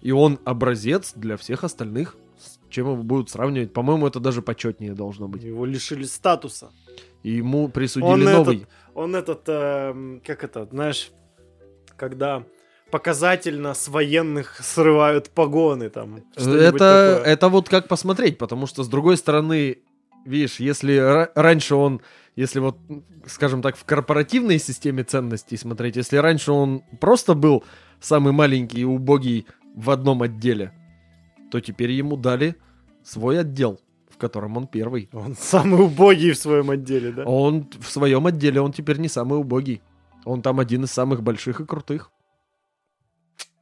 и 0.00 0.10
он 0.10 0.38
образец 0.44 1.12
для 1.14 1.36
всех 1.36 1.64
остальных, 1.64 2.16
с 2.38 2.58
чем 2.70 2.86
его 2.86 3.02
будут 3.02 3.30
сравнивать. 3.30 3.72
По-моему, 3.72 4.06
это 4.06 4.20
даже 4.20 4.42
почетнее 4.42 4.94
должно 4.94 5.28
быть. 5.28 5.42
Его 5.42 5.64
лишили 5.64 6.04
статуса. 6.04 6.70
И 7.22 7.32
ему 7.32 7.68
присудили 7.68 8.10
Он 8.10 8.24
новый. 8.24 8.56
этот, 8.58 8.68
он 8.94 9.16
этот, 9.16 9.42
эм, 9.48 10.22
как 10.24 10.44
это, 10.44 10.66
знаешь, 10.70 11.10
когда 11.96 12.44
показательно 12.90 13.74
с 13.74 13.88
военных 13.88 14.58
срывают 14.62 15.30
погоны 15.30 15.90
там. 15.90 16.24
Это, 16.36 16.72
такое. 16.72 17.22
это 17.22 17.48
вот 17.48 17.68
как 17.68 17.88
посмотреть, 17.88 18.38
потому 18.38 18.66
что 18.66 18.82
с 18.82 18.88
другой 18.88 19.16
стороны, 19.16 19.78
видишь, 20.24 20.60
если 20.60 20.94
ра- 20.94 21.30
раньше 21.34 21.74
он, 21.74 22.00
если 22.36 22.60
вот, 22.60 22.78
скажем 23.26 23.62
так, 23.62 23.76
в 23.76 23.84
корпоративной 23.84 24.58
системе 24.58 25.04
ценностей 25.04 25.56
смотреть, 25.56 25.96
если 25.96 26.16
раньше 26.16 26.52
он 26.52 26.82
просто 27.00 27.34
был 27.34 27.64
самый 28.00 28.32
маленький 28.32 28.80
и 28.80 28.84
убогий 28.84 29.46
в 29.74 29.90
одном 29.90 30.22
отделе, 30.22 30.72
то 31.50 31.60
теперь 31.60 31.90
ему 31.92 32.16
дали 32.16 32.56
свой 33.02 33.40
отдел, 33.40 33.80
в 34.10 34.16
котором 34.18 34.56
он 34.56 34.66
первый. 34.66 35.08
Он 35.12 35.34
самый 35.36 35.80
убогий 35.84 36.32
в 36.32 36.38
своем 36.38 36.70
отделе, 36.70 37.12
да? 37.12 37.24
Он 37.24 37.68
в 37.80 37.90
своем 37.90 38.26
отделе, 38.26 38.60
он 38.60 38.72
теперь 38.72 38.98
не 38.98 39.08
самый 39.08 39.38
убогий. 39.38 39.80
Он 40.24 40.42
там 40.42 40.60
один 40.60 40.84
из 40.84 40.90
самых 40.90 41.22
больших 41.22 41.60
и 41.60 41.64
крутых. 41.64 42.10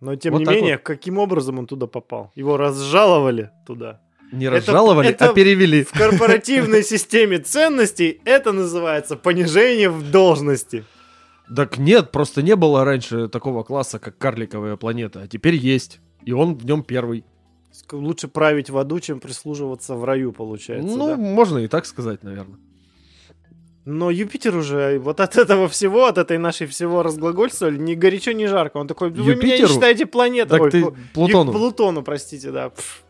Но 0.00 0.14
тем 0.16 0.32
Вот 0.34 0.40
не 0.40 0.46
менее, 0.46 0.78
каким 0.78 1.18
образом 1.18 1.58
он 1.58 1.66
туда 1.66 1.86
попал? 1.86 2.32
Его 2.34 2.56
разжаловали 2.56 3.50
туда. 3.66 4.00
Не 4.32 4.46
Это- 4.46 4.56
разжаловали, 4.56 5.10
это 5.10 5.30
а 5.30 5.32
перевели. 5.32 5.84
В 5.84 5.92
корпоративной 5.92 6.82
системе 6.82 7.38
ценностей 7.38 8.20
это 8.24 8.52
называется 8.52 9.16
понижение 9.16 9.88
в 9.88 10.10
должности. 10.10 10.84
Так 11.54 11.78
нет, 11.78 12.10
просто 12.10 12.42
не 12.42 12.56
было 12.56 12.84
раньше 12.84 13.28
такого 13.28 13.62
класса, 13.62 13.98
как 14.00 14.18
карликовая 14.18 14.76
планета, 14.76 15.22
а 15.22 15.28
теперь 15.28 15.54
есть. 15.54 16.00
И 16.24 16.32
он 16.32 16.56
в 16.56 16.64
нем 16.66 16.82
первый. 16.82 17.24
Лучше 17.92 18.26
править 18.26 18.68
в 18.70 18.78
аду, 18.78 18.98
чем 19.00 19.20
прислуживаться 19.20 19.94
в 19.94 20.04
раю, 20.04 20.32
получается. 20.32 20.96
ну, 20.96 21.08
да? 21.08 21.16
можно 21.16 21.58
и 21.58 21.68
так 21.68 21.86
сказать, 21.86 22.24
наверное. 22.24 22.58
Но 23.84 24.10
Юпитер 24.10 24.56
уже 24.56 24.98
вот 24.98 25.20
от 25.20 25.36
этого 25.36 25.68
всего, 25.68 26.06
от 26.06 26.18
этой 26.18 26.38
нашей 26.38 26.66
всего 26.66 27.04
разглагольствовали, 27.04 27.76
ни 27.78 27.94
горячо, 27.94 28.32
ни 28.32 28.46
жарко. 28.46 28.78
Он 28.78 28.88
такой, 28.88 29.10
вы 29.10 29.22
меня 29.22 29.34
не 29.34 29.50
Юпитеру? 29.52 29.68
считаете 29.68 30.06
планетой. 30.06 30.50
Так 30.50 30.60
Ой, 30.62 30.70
ты 30.72 30.80
Плу- 30.80 30.96
Плутону. 31.14 31.52
Ю- 31.52 31.58
Плутону, 31.58 32.02
простите, 32.02 32.50
да. 32.50 32.70
Пш. 32.70 33.02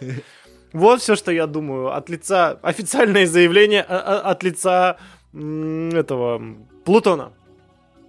Вот 0.72 1.00
все, 1.00 1.16
что 1.16 1.32
я 1.32 1.46
думаю. 1.46 1.94
От 1.94 2.10
лица, 2.10 2.58
официальное 2.62 3.26
заявление 3.26 3.82
а- 3.88 4.20
а- 4.24 4.30
от 4.30 4.42
лица 4.42 4.96
этого 5.32 6.42
Плутона. 6.84 7.32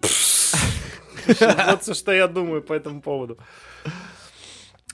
Вот 1.27 1.81
все, 1.84 1.93
что 1.93 2.11
я 2.14 2.27
думаю 2.27 2.61
по 2.61 2.73
этому 2.73 3.01
поводу. 3.01 3.38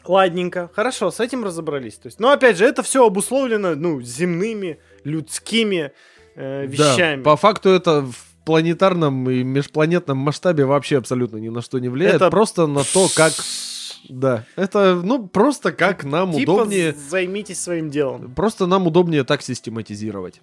Ладненько, 0.05 0.69
хорошо, 0.75 1.11
с 1.11 1.19
этим 1.19 1.43
разобрались. 1.45 1.95
То 1.95 2.07
есть, 2.07 2.19
но 2.19 2.31
опять 2.31 2.57
же, 2.57 2.65
это 2.65 2.83
все 2.83 3.05
обусловлено, 3.05 3.75
ну, 3.75 4.01
земными, 4.01 4.79
людскими 5.05 5.91
э, 6.35 6.65
вещами. 6.65 7.23
Да, 7.23 7.29
по 7.31 7.37
факту 7.37 7.69
это 7.69 8.01
в 8.01 8.15
планетарном 8.45 9.29
и 9.29 9.43
межпланетном 9.43 10.17
масштабе 10.17 10.65
вообще 10.65 10.97
абсолютно 10.97 11.37
ни 11.37 11.47
на 11.49 11.61
что 11.61 11.79
не 11.79 11.87
влияет. 11.87 12.15
Это- 12.15 12.29
Просто 12.29 12.67
на 12.67 12.83
то, 12.83 13.07
как... 13.15 13.31
Да, 14.09 14.45
это, 14.55 14.95
ну, 15.03 15.27
просто 15.27 15.71
как 15.71 16.03
нам 16.03 16.33
Типа 16.33 16.51
удобнее... 16.51 16.93
займитесь 16.93 17.61
своим 17.61 17.89
делом. 17.89 18.33
Просто 18.33 18.65
нам 18.65 18.87
удобнее 18.87 19.23
так 19.23 19.41
систематизировать. 19.41 20.41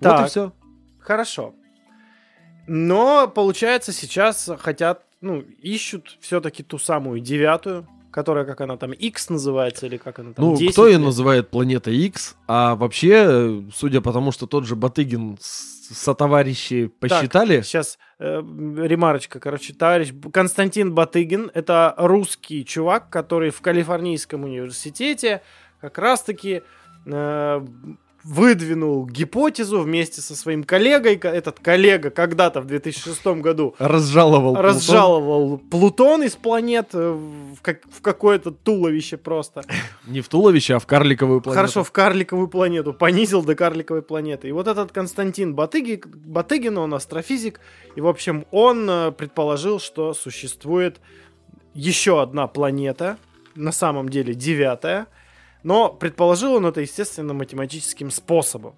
Вот 0.00 0.02
Так. 0.02 0.26
и 0.26 0.30
все. 0.30 0.52
Хорошо. 0.98 1.54
Но, 2.66 3.28
получается, 3.28 3.92
сейчас 3.92 4.50
хотят, 4.58 5.02
ну, 5.20 5.40
ищут 5.62 6.18
все-таки 6.20 6.62
ту 6.62 6.78
самую 6.78 7.20
девятую, 7.20 7.86
которая, 8.10 8.44
как 8.44 8.60
она 8.60 8.76
там, 8.76 8.92
X 8.92 9.30
называется, 9.30 9.86
или 9.86 9.96
как 9.96 10.18
она 10.18 10.32
там, 10.32 10.44
Ну, 10.44 10.56
10 10.56 10.72
кто 10.72 10.86
ее 10.86 10.98
называет 10.98 11.48
планета 11.50 11.90
X, 11.90 12.36
а 12.46 12.74
вообще, 12.74 13.26
э, 13.28 13.62
судя 13.74 14.00
по 14.00 14.12
тому, 14.12 14.32
что 14.32 14.46
тот 14.46 14.66
же 14.66 14.76
Батыгин 14.76 15.38
с 15.40 15.77
сотоварищи 15.94 16.86
посчитали, 16.86 17.62
Сейчас 17.62 17.98
э, 18.18 18.40
ремарочка, 18.40 19.40
короче, 19.40 19.74
товарищ 19.74 20.12
Константин 20.32 20.94
Батыгин, 20.94 21.50
это 21.54 21.94
русский 21.96 22.64
чувак, 22.64 23.10
который 23.10 23.50
в 23.50 23.60
Калифорнийском 23.60 24.44
университете 24.44 25.42
как 25.80 25.98
раз-таки 25.98 26.62
э, 27.06 27.66
выдвинул 28.24 29.06
гипотезу 29.06 29.80
вместе 29.80 30.20
со 30.20 30.34
своим 30.36 30.64
коллегой. 30.64 31.16
Ко- 31.16 31.28
Этот 31.28 31.60
коллега 31.60 32.10
когда-то 32.10 32.60
в 32.60 32.66
2006 32.66 33.26
году 33.40 33.74
разжаловал 33.78 34.54
Плутон. 34.54 34.64
разжаловал 34.70 35.58
Плутон 35.58 36.22
из 36.24 36.34
планет 36.36 36.88
э, 36.94 37.10
в, 37.12 37.60
как- 37.62 37.82
в 37.90 38.00
какое-то 38.02 38.50
туловище 38.50 39.16
просто. 39.16 39.62
Не 40.06 40.20
в 40.20 40.28
туловище, 40.28 40.74
а 40.74 40.78
в 40.78 40.86
карликовую 40.86 41.40
планету. 41.40 41.56
Хорошо, 41.58 41.84
в 41.84 41.92
карликовую 41.92 42.48
планету. 42.48 42.92
Понизил 42.92 43.42
до 43.44 43.54
карликовой 43.54 44.02
планеты. 44.02 44.48
И 44.48 44.52
вот 44.52 44.66
этот 44.68 44.92
Константин 44.92 45.54
Батыги, 45.54 46.02
Батыгин, 46.04 46.76
он 46.78 46.94
астрофизик. 46.94 47.60
И, 47.96 48.00
в 48.00 48.06
общем, 48.08 48.44
он 48.50 48.88
э, 48.90 49.12
предположил, 49.12 49.78
что 49.80 50.12
существует 50.14 51.00
еще 51.74 52.20
одна 52.20 52.46
планета, 52.48 53.16
на 53.54 53.72
самом 53.72 54.08
деле 54.08 54.34
девятая. 54.34 55.06
Но 55.62 55.88
предположил 55.90 56.54
он 56.54 56.66
это, 56.66 56.80
естественно, 56.80 57.34
математическим 57.34 58.10
способом. 58.10 58.74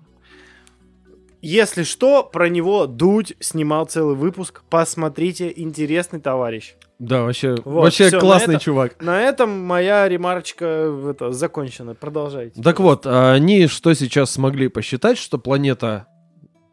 Если 1.43 1.85
что, 1.85 2.23
про 2.23 2.49
него 2.51 2.87
Дудь 2.87 3.35
снимал 3.41 3.87
целый 3.87 4.15
выпуск. 4.15 4.63
Посмотрите, 4.69 5.53
интересный 5.57 6.21
товарищ. 6.21 6.75
Да, 6.99 7.23
вообще, 7.23 7.55
Вот, 7.65 7.85
вообще 7.85 8.11
на 8.11 8.21
классный 8.21 8.55
это- 8.57 8.65
чувак. 8.65 9.01
На 9.03 9.23
этом 9.23 9.49
моя 9.65 10.07
ремарочка 10.07 10.67
это, 11.11 11.33
закончена. 11.33 11.95
Продолжайте. 11.95 12.61
Так 12.63 12.79
вот, 12.81 13.07
они 13.07 13.69
что 13.69 13.95
сейчас 13.95 14.31
смогли 14.33 14.69
посчитать, 14.69 15.17
что 15.17 15.39
планета, 15.39 16.09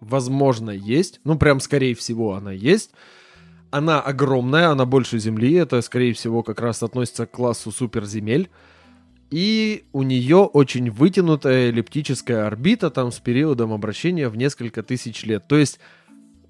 возможно, 0.02 0.70
есть. 0.72 1.22
Ну, 1.24 1.38
прям, 1.38 1.62
скорее 1.62 1.96
всего, 1.96 2.34
она 2.34 2.52
есть. 2.52 2.92
Она 3.72 4.02
огромная, 4.02 4.68
она 4.70 4.86
больше 4.86 5.18
Земли. 5.18 5.54
Это, 5.54 5.82
скорее 5.82 6.14
всего, 6.14 6.44
как 6.44 6.60
раз 6.60 6.84
относится 6.84 7.26
к 7.26 7.32
классу 7.32 7.72
суперземель. 7.72 8.50
И 9.30 9.86
у 9.92 10.04
нее 10.04 10.38
очень 10.38 10.90
вытянутая 10.90 11.70
эллиптическая 11.70 12.48
орбита 12.48 12.90
там 12.90 13.12
с 13.12 13.20
периодом 13.20 13.74
обращения 13.74 14.30
в 14.30 14.38
несколько 14.38 14.84
тысяч 14.84 15.24
лет. 15.24 15.48
То 15.48 15.58
есть, 15.58 15.80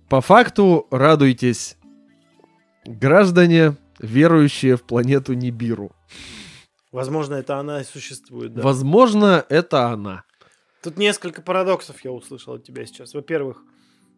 по 0.09 0.21
факту, 0.21 0.85
радуйтесь, 0.91 1.75
граждане, 2.85 3.75
верующие 3.99 4.77
в 4.77 4.83
планету 4.83 5.33
Нибиру. 5.33 5.91
Возможно, 6.91 7.35
это 7.35 7.57
она 7.57 7.81
и 7.81 7.83
существует, 7.83 8.53
да. 8.53 8.61
Возможно, 8.61 9.43
это 9.49 9.87
она. 9.87 10.23
Тут 10.83 10.97
несколько 10.97 11.41
парадоксов 11.41 12.03
я 12.05 12.11
услышал 12.11 12.53
от 12.53 12.63
тебя 12.63 12.85
сейчас. 12.85 13.13
Во-первых, 13.13 13.63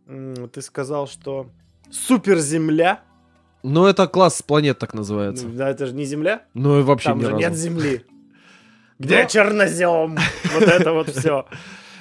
ты 0.06 0.61
сказал, 0.61 1.07
что 1.07 1.49
суперземля, 1.90 3.02
Ну, 3.64 3.86
это 3.86 4.07
класс 4.07 4.41
планет 4.41 4.80
так 4.80 4.94
называется. 4.94 5.48
да, 5.48 5.69
это 5.69 5.88
же 5.88 5.94
не 5.94 6.06
Земля, 6.06 6.45
Ну, 6.53 6.80
и 6.80 6.84
вообще 6.84 7.10
там 7.10 7.19
ни 7.19 7.23
же 7.23 7.30
разу. 7.31 7.40
нет 7.40 7.56
Земли. 7.56 8.06
Где 9.00 9.26
чернозем? 9.28 10.18
Вот 10.54 10.64
это 10.64 10.92
вот 10.92 11.10
все. 11.10 11.46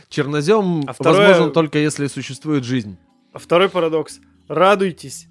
Чернозем 0.09 0.83
А 0.87 0.93
второе- 0.93 1.29
возможен 1.29 1.53
только 1.53 1.79
если 1.79 2.07
существует 2.09 2.65
жизнь. 2.65 2.99
А 3.33 3.39
второй 3.39 3.69
парадокс. 3.69 4.20
Радуйтесь, 4.49 5.29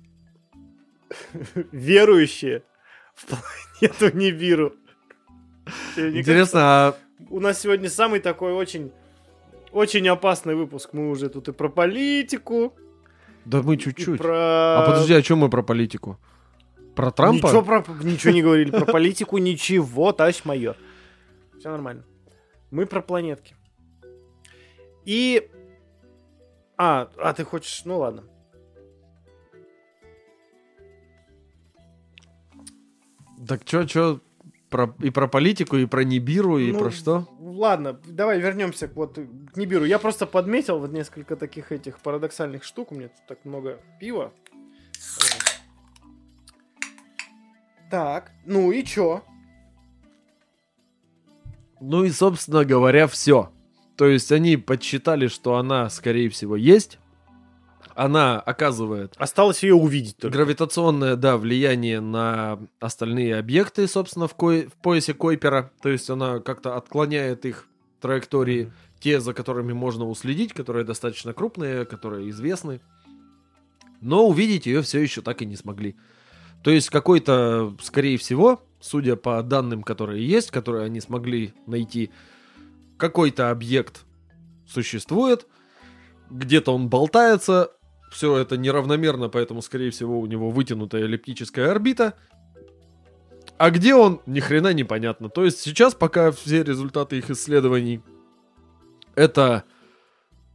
верующие 1.71 2.63
в 3.15 3.25
планету 3.25 4.15
Нибиру. 4.15 4.73
Интересно, 5.97 6.59
а 6.63 6.95
у 7.29 7.39
нас 7.39 7.59
сегодня 7.59 7.89
самый 7.89 8.19
такой 8.19 8.53
очень, 8.53 8.91
очень 9.71 10.07
опасный 10.07 10.55
выпуск. 10.55 10.89
Мы 10.93 11.09
уже 11.09 11.29
тут 11.29 11.47
и 11.49 11.51
про 11.51 11.69
политику, 11.69 12.73
да 13.45 13.61
мы 13.61 13.77
чуть-чуть. 13.77 14.19
про... 14.19 14.77
А 14.79 14.85
подожди, 14.87 15.13
о 15.13 15.21
чем 15.21 15.39
мы 15.39 15.49
про 15.49 15.63
политику? 15.63 16.19
Про 16.95 17.11
Трампа? 17.11 17.47
Ничего, 17.47 17.61
про, 17.63 17.85
ничего 18.03 18.33
не 18.33 18.41
говорили 18.41 18.71
про 18.71 18.85
политику, 18.85 19.37
ничего, 19.37 20.11
товарищ 20.11 20.41
майор. 20.45 20.75
Все 21.59 21.69
нормально. 21.69 22.03
Мы 22.71 22.85
про 22.85 23.01
планетки. 23.01 23.55
И... 25.05 25.49
А, 26.77 27.09
а 27.17 27.33
ты 27.33 27.43
хочешь... 27.43 27.83
Ну 27.85 27.99
ладно. 27.99 28.23
Так 33.47 33.63
чё, 33.65 33.85
чё, 33.85 34.19
про, 34.69 34.93
и 34.99 35.09
про 35.09 35.27
политику, 35.27 35.77
и 35.77 35.85
про 35.85 36.03
Нибиру, 36.03 36.57
и 36.57 36.71
Ну, 36.71 36.79
про 36.79 36.91
что? 36.91 37.27
ладно, 37.39 37.99
давай 38.05 38.39
вернемся 38.39 38.87
к 38.87 38.95
вот 38.95 39.15
к 39.15 39.57
Нибиру. 39.57 39.85
Я 39.85 39.99
просто 39.99 40.25
подметил 40.27 40.79
вот 40.79 40.91
несколько 40.91 41.35
таких 41.35 41.71
этих 41.71 41.99
парадоксальных 41.99 42.63
штук. 42.63 42.91
У 42.91 42.95
меня 42.95 43.07
тут 43.07 43.25
так 43.27 43.45
много 43.45 43.79
пива. 43.99 44.33
Так, 47.89 48.31
ну 48.45 48.71
и 48.71 48.83
чё? 48.83 49.23
Ну 51.79 52.03
и, 52.03 52.09
собственно 52.09 52.65
говоря, 52.65 53.07
все. 53.07 53.51
То 53.97 54.05
есть 54.07 54.31
они 54.31 54.57
подсчитали, 54.57 55.27
что 55.27 55.55
она, 55.57 55.89
скорее 55.89 56.29
всего, 56.29 56.55
есть. 56.55 56.99
Она 57.95 58.39
оказывает 58.39 59.15
Осталось 59.17 59.63
ее 59.63 59.73
увидеть 59.73 60.17
только. 60.17 60.37
гравитационное, 60.37 61.15
да, 61.15 61.35
влияние 61.37 61.99
на 61.99 62.59
остальные 62.79 63.35
объекты, 63.37 63.87
собственно, 63.87 64.27
в, 64.27 64.35
кой- 64.35 64.67
в 64.67 64.73
поясе 64.73 65.15
Койпера. 65.15 65.71
То 65.81 65.89
есть 65.89 66.07
она 66.09 66.39
как-то 66.39 66.77
отклоняет 66.77 67.45
их 67.45 67.65
траектории, 67.99 68.71
те, 68.99 69.19
за 69.19 69.33
которыми 69.33 69.73
можно 69.73 70.07
уследить, 70.07 70.53
которые 70.53 70.85
достаточно 70.85 71.33
крупные, 71.33 71.85
которые 71.85 72.29
известны. 72.29 72.81
Но 73.99 74.27
увидеть 74.27 74.67
ее 74.67 74.83
все 74.83 74.99
еще 74.99 75.21
так 75.23 75.41
и 75.41 75.45
не 75.47 75.55
смогли. 75.55 75.95
То 76.63 76.69
есть 76.69 76.91
какой-то, 76.91 77.75
скорее 77.81 78.19
всего, 78.19 78.61
судя 78.79 79.15
по 79.15 79.41
данным, 79.43 79.83
которые 79.83 80.27
есть, 80.27 80.51
которые 80.51 80.85
они 80.85 81.01
смогли 81.01 81.53
найти, 81.65 82.11
какой-то 82.97 83.49
объект 83.49 84.05
существует, 84.67 85.47
где-то 86.29 86.73
он 86.73 86.89
болтается, 86.89 87.71
все 88.11 88.37
это 88.37 88.57
неравномерно, 88.57 89.29
поэтому, 89.29 89.61
скорее 89.61 89.91
всего, 89.91 90.19
у 90.19 90.25
него 90.25 90.49
вытянутая 90.49 91.03
эллиптическая 91.03 91.69
орбита. 91.69 92.13
А 93.57 93.69
где 93.71 93.95
он, 93.95 94.21
ни 94.25 94.39
хрена 94.39 94.73
непонятно. 94.73 95.29
То 95.29 95.43
есть 95.43 95.59
сейчас 95.59 95.95
пока 95.95 96.31
все 96.31 96.63
результаты 96.63 97.17
их 97.17 97.29
исследований 97.29 98.01
это 99.17 99.63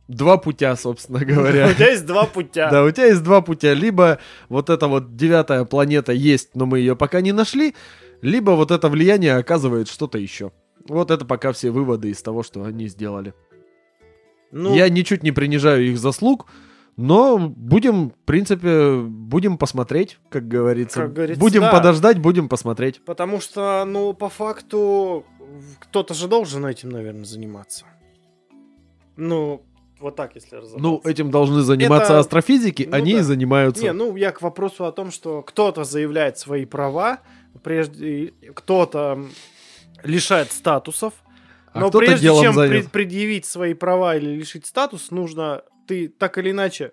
два 0.09 0.39
путя, 0.39 0.77
собственно 0.77 1.19
говоря. 1.25 1.69
У 1.69 1.75
тебя 1.75 1.91
есть 1.91 2.07
два 2.07 2.25
путя. 2.25 2.71
Да, 2.71 2.85
у 2.85 2.91
тебя 2.91 3.07
есть 3.07 3.23
два 3.23 3.43
путя. 3.43 3.75
Либо 3.75 4.19
вот 4.49 4.71
эта 4.71 4.87
вот 4.87 5.17
девятая 5.17 5.65
планета 5.65 6.13
есть, 6.13 6.55
но 6.55 6.65
мы 6.65 6.79
ее 6.79 6.97
пока 6.97 7.21
не 7.21 7.33
нашли, 7.33 7.75
либо 8.23 8.53
вот 8.53 8.71
это 8.71 8.89
влияние 8.89 9.37
оказывает 9.37 9.89
что-то 9.89 10.17
еще. 10.17 10.53
Вот 10.89 11.11
это 11.11 11.25
пока 11.25 11.53
все 11.53 11.71
выводы 11.71 12.11
из 12.11 12.23
того, 12.23 12.43
что 12.43 12.65
они 12.65 12.89
сделали. 12.89 13.35
Ну, 14.51 14.75
Я 14.75 14.89
ничуть 14.89 15.23
не 15.23 15.33
принижаю 15.33 15.85
их 15.91 15.99
заслуг, 15.99 16.47
но 16.97 17.39
будем, 17.39 18.11
в 18.11 18.25
принципе, 18.25 19.01
будем 19.01 19.57
посмотреть, 19.59 20.19
как 20.29 20.47
говорится. 20.47 21.03
Как 21.03 21.13
говорится, 21.13 21.41
будем 21.41 21.63
да. 21.63 21.73
подождать, 21.73 22.19
будем 22.19 22.49
посмотреть. 22.49 23.03
Потому 23.05 23.41
что, 23.41 23.85
ну, 23.87 24.13
по 24.13 24.29
факту, 24.29 25.25
кто-то 25.81 26.15
же 26.15 26.29
должен 26.29 26.67
этим, 26.67 26.91
наверное, 26.91 27.25
заниматься. 27.25 27.87
Ну, 29.17 29.63
вот 29.99 30.17
так, 30.17 30.35
если 30.35 30.57
разобраться. 30.57 30.79
Ну, 30.79 31.01
этим 31.05 31.31
должны 31.31 31.63
заниматься 31.63 32.13
Это- 32.13 32.19
астрофизики, 32.19 32.87
ну 32.91 32.97
они 32.97 33.15
да. 33.15 33.21
и 33.21 33.23
занимаются. 33.23 33.83
Не, 33.83 33.93
ну, 33.93 34.15
я 34.17 34.33
к 34.33 34.43
вопросу 34.43 34.85
о 34.85 34.93
том, 34.93 35.11
что 35.11 35.43
кто-то 35.43 35.85
заявляет 35.85 36.39
свои 36.39 36.67
права, 36.67 37.21
прежде 37.63 38.33
кто-то 38.55 39.25
лишает 40.03 40.53
статусов, 40.53 41.15
а 41.73 41.81
но 41.81 41.91
прежде 41.91 42.29
чем 42.29 42.53
занят. 42.55 42.71
пред- 42.71 42.91
предъявить 42.93 43.47
свои 43.47 43.75
права 43.75 44.17
или 44.17 44.31
лишить 44.37 44.67
статус, 44.67 45.11
нужно 45.11 45.63
ты 45.87 46.09
так 46.09 46.39
или 46.39 46.51
иначе 46.51 46.93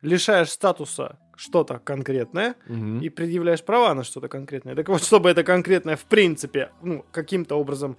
лишаешь 0.00 0.50
статуса 0.50 1.18
что-то 1.36 1.78
конкретное 1.78 2.54
Мгм. 2.68 3.00
и 3.00 3.08
предъявляешь 3.08 3.62
права 3.62 3.94
на 3.94 4.04
что-то 4.04 4.28
конкретное. 4.28 4.74
Так 4.74 4.88
вот, 4.88 5.02
чтобы 5.02 5.30
это 5.30 5.42
конкретное 5.44 5.96
в 5.96 6.04
принципе 6.04 6.70
ну, 6.82 7.04
каким-то 7.10 7.56
образом 7.56 7.96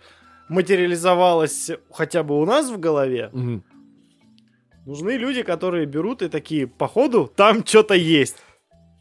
материализовалось 0.50 1.72
хотя 1.92 2.24
бы 2.24 2.40
у 2.40 2.46
нас 2.46 2.70
в 2.70 2.80
голове, 2.80 3.30
Мгм. 3.34 3.64
нужны 4.86 5.12
люди, 5.18 5.44
которые 5.44 5.86
берут 5.86 6.22
и 6.22 6.30
такие, 6.30 6.68
походу, 6.68 7.32
там 7.36 7.66
что-то 7.66 7.94
есть. 7.96 8.38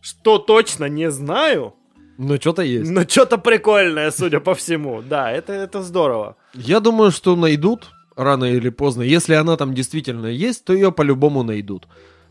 Что 0.01 0.39
точно 0.39 0.87
не 0.87 1.11
знаю, 1.11 1.74
Ну, 2.19 2.37
что-то 2.37 2.63
есть. 2.63 2.91
но 2.91 3.03
что-то 3.03 3.39
прикольное, 3.39 4.11
судя 4.11 4.41
по 4.41 4.55
всему. 4.55 5.03
Да, 5.03 5.31
это, 5.31 5.53
это 5.53 5.83
здорово. 5.83 6.37
Я 6.55 6.81
думаю, 6.81 7.11
что 7.11 7.37
найдут 7.37 7.91
рано 8.17 8.45
или 8.45 8.69
поздно. 8.71 9.03
Если 9.03 9.35
она 9.35 9.57
там 9.57 9.75
действительно 9.75 10.27
есть, 10.27 10.65
то 10.65 10.73
ее 10.73 10.93
по-любому 10.93 11.43
найдут. 11.43 11.89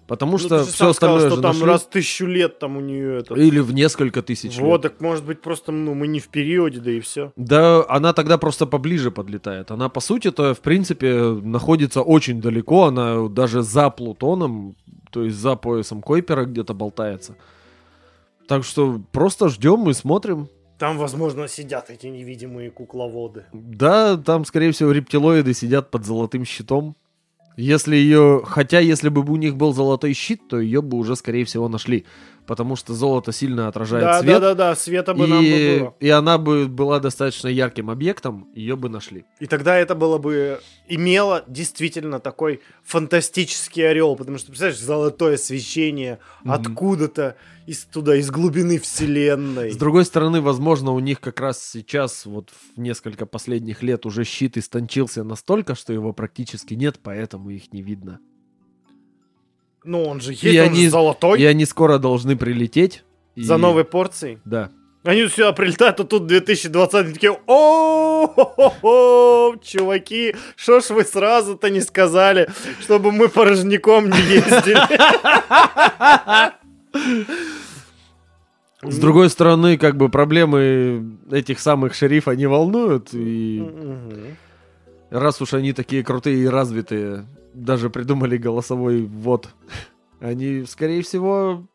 Потому 0.07 0.33
Ну, 0.33 0.37
что 0.39 0.63
все 0.63 0.71
сам 0.71 0.73
сказал, 0.73 0.89
остальное 0.91 1.19
что 1.27 1.35
же 1.37 1.41
там 1.41 1.51
нашли. 1.51 1.65
раз 1.65 1.85
тысячу 1.85 2.25
лет 2.25 2.59
там 2.59 2.75
у 2.77 2.81
нее 2.81 3.19
это. 3.19 3.33
Или 3.35 3.59
в 3.59 3.73
несколько 3.73 4.21
тысяч 4.21 4.51
лет. 4.57 4.59
Вот, 4.61 4.81
так 4.81 4.99
может 4.99 5.23
быть 5.25 5.41
просто, 5.41 5.71
ну, 5.71 5.93
мы 5.93 6.07
не 6.07 6.19
в 6.19 6.27
периоде, 6.27 6.79
да 6.79 6.91
и 6.91 6.99
все. 6.99 7.31
Да, 7.37 7.85
она 7.87 8.11
тогда 8.11 8.37
просто 8.37 8.65
поближе 8.65 9.09
подлетает. 9.09 9.71
Она, 9.71 9.87
по 9.89 10.01
сути-то, 10.01 10.53
в 10.53 10.59
принципе, 10.59 11.13
находится 11.43 12.01
очень 12.01 12.41
далеко. 12.41 12.85
Она 12.87 13.29
даже 13.29 13.61
за 13.61 13.89
Плутоном, 13.89 14.75
то 15.11 15.23
есть 15.23 15.37
за 15.37 15.55
поясом 15.55 16.01
Койпера 16.01 16.43
где-то 16.45 16.73
болтается. 16.73 17.35
Так 18.51 18.65
что 18.65 19.01
просто 19.13 19.47
ждем 19.47 19.89
и 19.89 19.93
смотрим. 19.93 20.49
Там, 20.77 20.97
возможно, 20.97 21.47
сидят 21.47 21.89
эти 21.89 22.07
невидимые 22.07 22.69
кукловоды. 22.69 23.45
Да, 23.53 24.17
там, 24.17 24.43
скорее 24.43 24.73
всего, 24.73 24.91
рептилоиды 24.91 25.53
сидят 25.53 25.89
под 25.89 26.03
золотым 26.05 26.43
щитом. 26.43 26.97
Если 27.55 27.95
ее... 27.95 28.41
Хотя, 28.43 28.79
если 28.79 29.07
бы 29.07 29.21
у 29.21 29.37
них 29.37 29.55
был 29.55 29.71
золотой 29.71 30.11
щит, 30.11 30.49
то 30.49 30.59
ее 30.59 30.81
бы 30.81 30.97
уже, 30.97 31.15
скорее 31.15 31.45
всего, 31.45 31.69
нашли. 31.69 32.05
Потому 32.47 32.75
что 32.75 32.93
золото 32.93 33.31
сильно 33.31 33.67
отражает 33.67 34.03
Да, 34.03 34.19
свет. 34.19 34.33
да, 34.33 34.39
да, 34.39 34.55
да, 34.55 34.75
света 34.75 35.13
бы 35.13 35.27
нам 35.27 35.39
бы 35.39 35.45
и... 35.45 35.79
было. 35.79 35.95
и 35.99 36.09
она 36.09 36.37
бы 36.37 36.67
была 36.67 36.99
достаточно 36.99 37.47
ярким 37.47 37.89
объектом, 37.89 38.49
ее 38.55 38.75
бы 38.75 38.89
нашли. 38.89 39.25
И 39.39 39.45
тогда 39.45 39.77
это 39.77 39.95
было 39.95 40.17
бы 40.17 40.59
имело 40.87 41.43
действительно 41.47 42.19
такой 42.19 42.61
фантастический 42.83 43.87
орел, 43.89 44.15
потому 44.15 44.37
что, 44.37 44.47
представляешь, 44.47 44.79
золотое 44.79 45.37
свечение 45.37 46.19
Мгм. 46.43 46.51
откуда-то 46.51 47.35
из 47.67 47.85
туда, 47.85 48.15
из 48.15 48.29
глубины 48.31 48.79
вселенной. 48.79 49.71
С 49.71 49.77
другой 49.77 50.05
стороны, 50.05 50.41
возможно, 50.41 50.91
у 50.91 50.99
них 50.99 51.19
как 51.19 51.39
раз 51.39 51.63
сейчас, 51.63 52.25
вот 52.25 52.49
в 52.75 52.79
несколько 52.79 53.25
последних 53.25 53.83
лет, 53.83 54.05
уже 54.05 54.23
щит 54.23 54.57
истончился 54.57 55.23
настолько, 55.23 55.75
что 55.75 55.93
его 55.93 56.11
практически 56.13 56.73
нет, 56.73 56.99
поэтому 57.01 57.49
их 57.51 57.71
не 57.71 57.81
видно. 57.81 58.19
Ну, 59.83 60.03
он 60.03 60.21
же 60.21 60.31
есть, 60.31 60.43
И 60.43 60.59
он 60.59 60.65
они- 60.67 60.83
же 60.85 60.89
золотой. 60.91 61.39
И 61.41 61.45
они 61.45 61.65
скоро 61.65 61.97
должны 61.97 62.35
прилететь. 62.35 63.03
и- 63.35 63.43
За 63.43 63.57
новой 63.57 63.83
порцией. 63.85 64.37
Да. 64.45 64.69
Они 65.03 65.27
сюда 65.27 65.51
прилетают, 65.53 65.99
а 65.99 66.03
тут 66.03 66.27
2020 66.27 67.05
они 67.05 67.13
такие, 67.13 67.35
о 67.47 68.27
чуваки, 69.63 70.35
что 70.55 70.79
ж 70.81 70.89
вы 70.91 71.03
сразу-то 71.03 71.69
не 71.71 71.81
сказали, 71.81 72.49
чтобы 72.81 73.11
мы 73.11 73.27
порожняком 73.29 74.09
не 74.09 74.19
ездили. 74.19 74.77
С 78.83 78.97
другой 78.97 79.29
стороны, 79.29 79.77
как 79.77 79.95
бы 79.95 80.09
проблемы 80.09 81.15
этих 81.31 81.59
самых 81.59 81.93
шерифа 81.93 82.31
не 82.31 82.47
волнуют. 82.47 83.09
И 83.13 83.63
раз 85.11 85.39
уж 85.41 85.53
они 85.53 85.73
такие 85.73 86.03
крутые 86.03 86.37
и 86.43 86.47
развитые, 86.47 87.25
даже 87.53 87.89
придумали 87.89 88.37
голосовой 88.37 89.03
ввод, 89.03 89.49
они, 90.19 90.65
скорее 90.67 91.01
всего, 91.01 91.67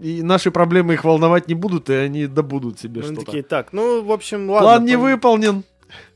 и 0.00 0.22
наши 0.22 0.50
проблемы 0.50 0.94
их 0.94 1.04
волновать 1.04 1.48
не 1.48 1.54
будут, 1.54 1.90
и 1.90 1.94
они 1.94 2.26
добудут 2.26 2.78
себе 2.78 3.02
что-то. 3.02 3.24
такие, 3.24 3.42
так, 3.42 3.72
ну, 3.72 4.02
в 4.02 4.12
общем, 4.12 4.48
ладно. 4.50 4.66
План 4.68 4.84
не 4.84 4.94
пон- 4.94 5.00
выполнен. 5.02 5.64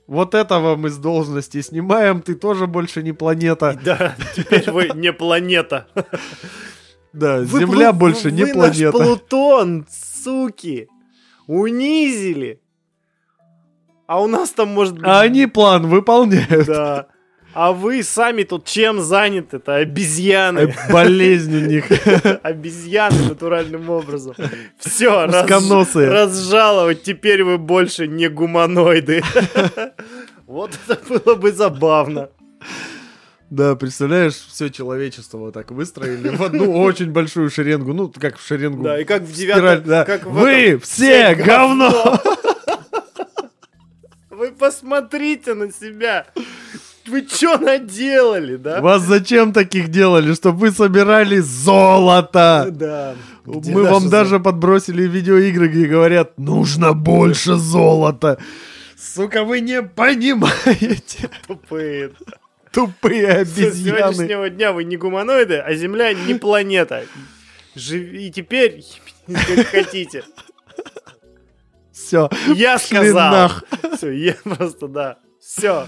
Вот 0.07 0.35
этого 0.35 0.77
мы 0.77 0.91
с 0.91 0.99
должности 0.99 1.63
снимаем, 1.63 2.21
ты 2.21 2.35
тоже 2.35 2.67
больше 2.67 3.03
не 3.03 3.13
планета. 3.13 3.79
Да, 3.85 4.15
теперь 4.37 4.71
вы 4.71 4.91
не 4.95 5.13
планета. 5.13 5.87
Да, 7.13 7.39
Вы 7.39 7.61
Земля 7.61 7.91
плу- 7.91 7.99
больше 7.99 8.31
не 8.33 8.43
вы 8.45 8.55
наш 8.55 8.77
планета. 8.77 8.93
Плутон, 8.93 9.87
суки, 9.91 10.89
унизили. 11.47 12.61
А 14.07 14.21
у 14.21 14.27
нас 14.27 14.51
там 14.51 14.69
может 14.69 14.95
быть... 14.95 15.05
А 15.07 15.21
они 15.23 15.47
план 15.47 15.87
выполняют. 15.87 16.67
Да. 16.67 17.07
А 17.55 17.73
вы 17.73 18.03
сами 18.03 18.43
тут 18.43 18.65
чем 18.65 19.01
заняты-то? 19.01 19.77
Обезьяны. 19.77 20.59
Э, 20.59 20.93
Болезнь 20.93 21.57
у 21.57 21.67
них. 21.67 21.87
Обезьяны 22.43 23.29
натуральным 23.29 23.89
образом. 23.91 24.35
Все, 24.79 25.27
разжаловать. 25.27 27.03
Теперь 27.03 27.45
вы 27.45 27.59
больше 27.59 28.09
не 28.09 28.29
гуманоиды. 28.29 29.23
Вот 30.47 30.79
это 30.87 31.01
было 31.09 31.37
бы 31.37 31.53
забавно. 31.53 32.29
Да, 33.49 33.75
представляешь, 33.77 34.35
все 34.35 34.69
человечество 34.69 35.39
вот 35.39 35.55
так 35.55 35.71
выстроили 35.71 36.29
в 36.29 36.43
одну 36.43 36.79
очень 36.79 37.11
большую 37.13 37.49
шеренгу. 37.51 37.95
Ну, 37.95 38.11
как 38.11 38.39
в 38.39 38.47
шеренгу. 38.47 38.83
Да, 38.83 39.01
и 39.01 39.05
как 39.05 39.23
в 39.23 39.33
девятом... 39.33 39.85
да. 39.85 40.05
как 40.05 40.27
в 40.27 40.33
Вы 40.33 40.51
этом, 40.51 40.81
все 40.81 41.35
говно! 41.35 42.21
Вы 44.31 44.53
посмотрите 44.53 45.55
на 45.55 45.73
себя. 45.73 46.27
Вы 47.07 47.27
что 47.29 47.59
наделали, 47.59 48.57
да? 48.57 48.81
Вас 48.81 49.03
зачем 49.03 49.53
таких 49.53 49.89
делали? 49.89 50.33
Чтобы 50.35 50.59
вы 50.59 50.71
собирали 50.71 51.39
золото! 51.39 52.69
Да. 52.71 53.15
Где 53.45 53.73
Мы 53.73 53.83
вам 53.83 53.93
золото? 54.05 54.11
даже 54.11 54.41
подбросили 54.41 55.03
видеоигры, 55.07 55.69
где 55.69 55.87
говорят, 55.87 56.39
нужно 56.39 56.95
больше 56.95 57.57
золота. 57.57 58.39
Сука, 58.97 59.45
вы 59.45 59.61
не 59.61 59.83
понимаете. 59.83 61.29
Тупые. 61.47 62.13
Тупые 62.73 63.45
С 63.45 63.53
обезьяны. 63.59 64.15
сегодняшнего 64.15 64.49
дня 64.51 64.73
вы 64.73 64.85
не 64.85 64.97
гуманоиды, 64.97 65.59
а 65.59 65.75
Земля 65.75 66.15
не 66.15 66.35
планета. 66.35 67.05
Живи 67.75 68.29
и 68.29 68.31
теперь 68.33 68.83
как 69.29 69.67
хотите. 69.67 70.25
Все. 71.93 72.29
Я 72.55 72.79
сказал. 72.79 73.51
Все, 73.97 74.11
я 74.11 74.35
просто, 74.43 74.89
да. 74.89 75.19
Все. 75.41 75.87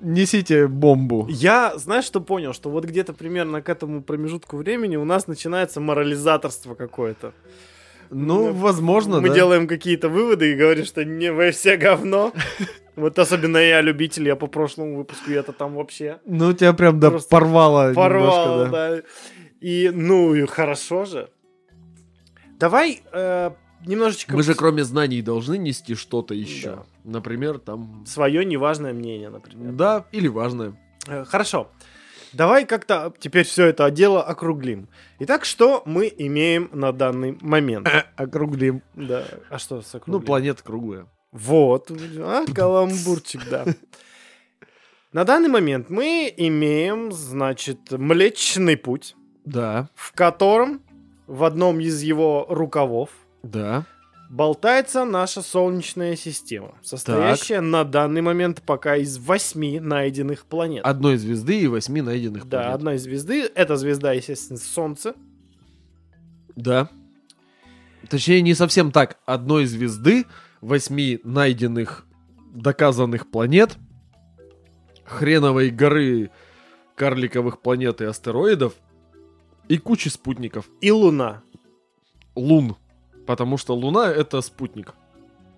Несите 0.00 0.66
бомбу. 0.66 1.26
Я, 1.28 1.76
знаешь, 1.76 2.04
что 2.04 2.20
понял? 2.20 2.52
Что 2.52 2.70
вот 2.70 2.84
где-то 2.84 3.12
примерно 3.12 3.62
к 3.62 3.68
этому 3.68 4.02
промежутку 4.02 4.56
времени 4.56 4.96
у 4.96 5.04
нас 5.04 5.28
начинается 5.28 5.80
морализаторство 5.80 6.74
какое-то. 6.74 7.32
Ну, 8.10 8.48
Ну, 8.48 8.52
возможно, 8.52 9.20
Мы 9.20 9.28
да. 9.28 9.34
делаем 9.34 9.68
какие-то 9.68 10.08
выводы 10.08 10.52
и 10.52 10.56
говорим, 10.56 10.84
что 10.84 11.04
не 11.04 11.30
вы 11.32 11.52
все 11.52 11.76
говно. 11.76 12.32
Вот 12.96 13.18
особенно 13.18 13.56
я 13.56 13.80
любитель, 13.80 14.26
я 14.26 14.36
по 14.36 14.46
прошлому 14.46 14.96
выпуску, 14.98 15.30
я-то 15.30 15.52
там 15.52 15.74
вообще 15.74 16.18
Ну, 16.26 16.52
тебя 16.52 16.74
прям 16.74 17.00
да 17.00 17.12
порвало 17.30 17.94
порвал, 17.94 18.64
немножко, 18.64 18.70
да. 18.72 18.96
да. 18.96 19.02
И, 19.60 19.90
ну, 19.94 20.34
и 20.34 20.44
хорошо 20.44 21.06
же. 21.06 21.30
Давай 22.58 23.02
э, 23.12 23.52
немножечко... 23.86 24.36
Мы 24.36 24.42
же 24.42 24.54
кроме 24.54 24.84
знаний 24.84 25.22
должны 25.22 25.56
нести 25.56 25.94
что-то 25.94 26.34
еще. 26.34 26.82
Например, 27.04 27.58
там... 27.58 28.04
Свое 28.06 28.44
неважное 28.44 28.92
мнение, 28.92 29.30
например. 29.30 29.72
Да, 29.72 30.06
или 30.12 30.28
важное. 30.28 30.74
Э, 31.08 31.24
Хорошо. 31.24 31.70
Давай 32.32 32.64
как-то 32.64 33.12
теперь 33.18 33.44
все 33.44 33.66
это 33.66 33.90
дело 33.90 34.22
округлим. 34.22 34.88
Итак, 35.18 35.44
что 35.44 35.82
мы 35.84 36.12
имеем 36.16 36.70
на 36.72 36.92
данный 36.92 37.36
момент? 37.40 37.88
Округлим. 38.16 38.82
Да. 38.94 39.24
А 39.48 39.58
что 39.58 39.82
с 39.82 39.92
Ну, 39.94 39.98
округлим? 39.98 40.22
планета 40.26 40.62
круглая. 40.62 41.06
Вот. 41.32 41.90
А, 42.18 42.44
каламбурчик, 42.54 43.40
да. 43.50 43.64
На 45.12 45.24
данный 45.24 45.48
момент 45.48 45.90
мы 45.90 46.32
имеем, 46.36 47.10
значит, 47.10 47.90
Млечный 47.90 48.76
Путь, 48.76 49.16
Да, 49.44 49.88
в 49.94 50.12
котором 50.12 50.82
в 51.26 51.42
одном 51.44 51.80
из 51.80 52.00
его 52.02 52.46
рукавов 52.48 53.10
да. 53.42 53.86
Болтается 54.30 55.04
наша 55.04 55.42
Солнечная 55.42 56.16
система, 56.16 56.76
состоящая 56.82 57.60
на 57.60 57.84
данный 57.84 58.22
момент 58.22 58.62
пока 58.62 58.96
из 58.96 59.18
восьми 59.18 59.80
найденных 59.80 60.46
планет. 60.46 60.84
Одной 60.84 61.16
звезды 61.18 61.60
и 61.60 61.66
восьми 61.66 62.00
найденных 62.00 62.48
Да, 62.48 62.60
планет. 62.62 62.74
одна 62.74 62.94
из 62.94 63.02
звезды. 63.02 63.50
Эта 63.54 63.76
звезда, 63.76 64.12
естественно, 64.12 64.58
Солнце. 64.58 65.14
Да. 66.56 66.88
Точнее, 68.08 68.40
не 68.40 68.54
совсем 68.54 68.92
так. 68.92 69.18
Одной 69.26 69.66
звезды, 69.66 70.24
восьми 70.60 71.20
найденных, 71.24 72.06
доказанных 72.54 73.30
планет, 73.30 73.76
хреновой 75.04 75.70
горы 75.70 76.30
карликовых 76.94 77.60
планет 77.60 78.00
и 78.00 78.04
астероидов 78.04 78.74
и 79.68 79.76
кучи 79.78 80.08
спутников. 80.08 80.68
И 80.80 80.90
Луна. 80.90 81.42
Лун. 82.36 82.76
Потому 83.30 83.58
что 83.58 83.76
Луна— 83.76 84.10
это 84.22 84.40
спутник. 84.40 84.92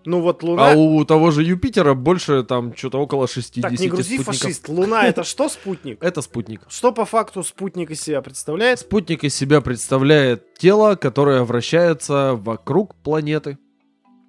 Ну 0.04 0.20
вот 0.20 0.42
Луна... 0.42 0.72
А 0.72 0.76
у 0.76 1.02
того 1.06 1.30
же 1.30 1.42
Юпитера 1.42 1.94
больше 1.94 2.42
там 2.44 2.76
что-то 2.76 2.98
около 2.98 3.26
60 3.26 3.62
Так, 3.62 3.80
не 3.80 3.88
грузи, 3.88 4.16
спутников. 4.16 4.36
фашист. 4.36 4.68
Луна 4.68 5.06
это 5.06 5.24
что 5.24 5.48
спутник? 5.48 5.96
Это 6.04 6.20
спутник. 6.20 6.60
Что 6.68 6.92
по 6.92 7.06
факту 7.06 7.42
спутник 7.42 7.90
из 7.90 8.02
себя 8.02 8.20
представляет? 8.20 8.80
Спутник 8.80 9.24
из 9.24 9.34
себя 9.34 9.62
представляет 9.62 10.52
тело, 10.58 10.96
которое 10.96 11.44
вращается 11.44 12.34
вокруг 12.34 12.94
планеты. 12.96 13.56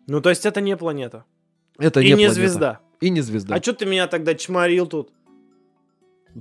Ну, 0.07 0.21
то 0.21 0.29
есть 0.29 0.45
это 0.45 0.61
не 0.61 0.77
планета. 0.77 1.25
Это 1.77 1.99
И 1.99 2.03
не, 2.05 2.09
не 2.11 2.15
планета. 2.15 2.33
звезда. 2.35 2.79
И 3.01 3.09
не 3.09 3.19
звезда. 3.19 3.55
А 3.55 3.61
что 3.61 3.73
ты 3.73 3.85
меня 3.85 4.07
тогда 4.07 4.35
чморил 4.35 4.87
тут? 4.87 5.09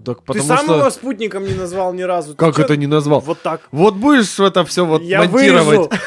Так 0.05 0.19
Ты 0.21 0.25
потому 0.25 0.47
сам 0.47 0.65
что... 0.65 0.79
его 0.79 0.91
спутником 0.91 1.45
не 1.45 1.55
назвал 1.55 1.93
ни 1.93 2.03
разу. 2.03 2.33
Ты 2.33 2.39
Как 2.39 2.57
чё- 2.57 2.63
это 2.63 2.77
не 2.77 2.87
назвал? 2.87 3.21
Вот 3.21 3.43
так. 3.43 3.61
Вот 3.73 3.95
будешь 3.95 4.39
это 4.41 4.65
все 4.65 4.87
вот 4.87 5.03
Я 5.03 5.19
монтировать. 5.19 5.91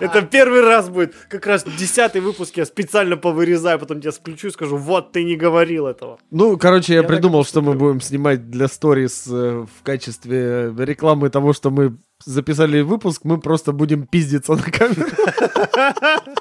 Это 0.00 0.22
первый 0.22 0.60
раз 0.62 0.88
будет. 0.88 1.14
Как 1.28 1.46
раз 1.46 1.64
десятый 1.64 2.20
выпуск 2.20 2.56
я 2.56 2.64
специально 2.64 3.16
повырезаю, 3.16 3.78
потом 3.78 4.00
тебя 4.00 4.12
включу 4.12 4.48
и 4.48 4.50
скажу, 4.50 4.76
вот 4.76 5.12
ты 5.12 5.24
не 5.24 5.36
говорил 5.36 5.86
этого. 5.86 6.18
Ну, 6.30 6.56
короче, 6.56 6.94
я, 6.94 7.02
придумал, 7.02 7.44
что 7.44 7.60
мы 7.62 7.74
будем 7.74 8.00
снимать 8.00 8.48
для 8.50 8.68
сторис 8.68 9.26
э, 9.28 9.66
в 9.66 9.82
качестве 9.82 10.72
рекламы 10.78 11.30
того, 11.30 11.52
что 11.52 11.70
мы 11.70 11.96
записали 12.24 12.80
выпуск, 12.80 13.22
мы 13.24 13.38
просто 13.38 13.72
будем 13.72 14.06
пиздиться 14.06 14.52
на 14.52 14.62
камеру. 14.62 15.08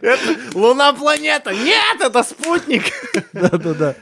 Это 0.00 0.36
Луна 0.54 0.92
планета. 0.92 1.52
Нет, 1.52 2.00
это 2.00 2.22
спутник. 2.22 2.84
Да-да-да. 3.32 3.94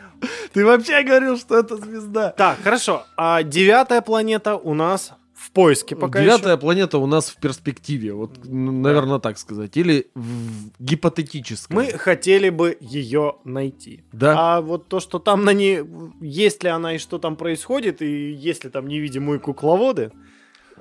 Ты 0.52 0.64
вообще 0.64 1.02
говорил, 1.02 1.36
что 1.38 1.58
это 1.58 1.76
звезда. 1.76 2.30
Так, 2.30 2.58
хорошо. 2.62 3.04
А 3.16 3.42
девятая 3.42 4.00
планета 4.00 4.56
у 4.56 4.74
нас 4.74 5.12
в 5.34 5.50
поиске 5.50 5.94
пока 5.94 6.20
Девятая 6.22 6.54
еще. 6.54 6.60
планета 6.60 6.96
у 6.98 7.06
нас 7.06 7.28
в 7.28 7.36
перспективе, 7.36 8.14
вот, 8.14 8.38
н- 8.46 8.80
наверное, 8.80 9.18
так 9.18 9.36
сказать, 9.38 9.76
или 9.76 10.06
в 10.14 10.70
гипотетическом. 10.78 11.76
Мы 11.76 11.86
хотели 11.92 12.48
бы 12.48 12.76
ее 12.80 13.36
найти. 13.44 14.02
Да. 14.12 14.56
А 14.56 14.60
вот 14.62 14.88
то, 14.88 14.98
что 14.98 15.18
там 15.18 15.44
на 15.44 15.52
ней, 15.52 15.82
есть 16.22 16.62
ли 16.64 16.70
она 16.70 16.94
и 16.94 16.98
что 16.98 17.18
там 17.18 17.36
происходит, 17.36 18.00
и 18.00 18.32
есть 18.32 18.64
ли 18.64 18.70
там 18.70 18.88
невидимые 18.88 19.38
кукловоды, 19.38 20.10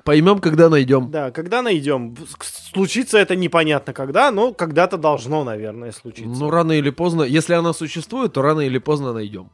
Поймем, 0.06 0.38
когда 0.38 0.68
найдем. 0.68 1.10
да, 1.10 1.30
когда 1.32 1.62
найдем. 1.62 2.14
Случится 2.40 3.18
это 3.18 3.34
непонятно 3.34 3.92
когда, 3.92 4.30
но 4.30 4.52
когда-то 4.54 4.96
должно, 4.98 5.42
наверное, 5.42 5.90
случиться. 5.90 6.30
Ну, 6.40 6.48
рано 6.48 6.72
или 6.72 6.90
поздно, 6.90 7.22
если 7.24 7.54
она 7.54 7.72
существует, 7.72 8.32
то 8.32 8.40
рано 8.40 8.60
или 8.60 8.78
поздно 8.78 9.12
найдем. 9.12 9.50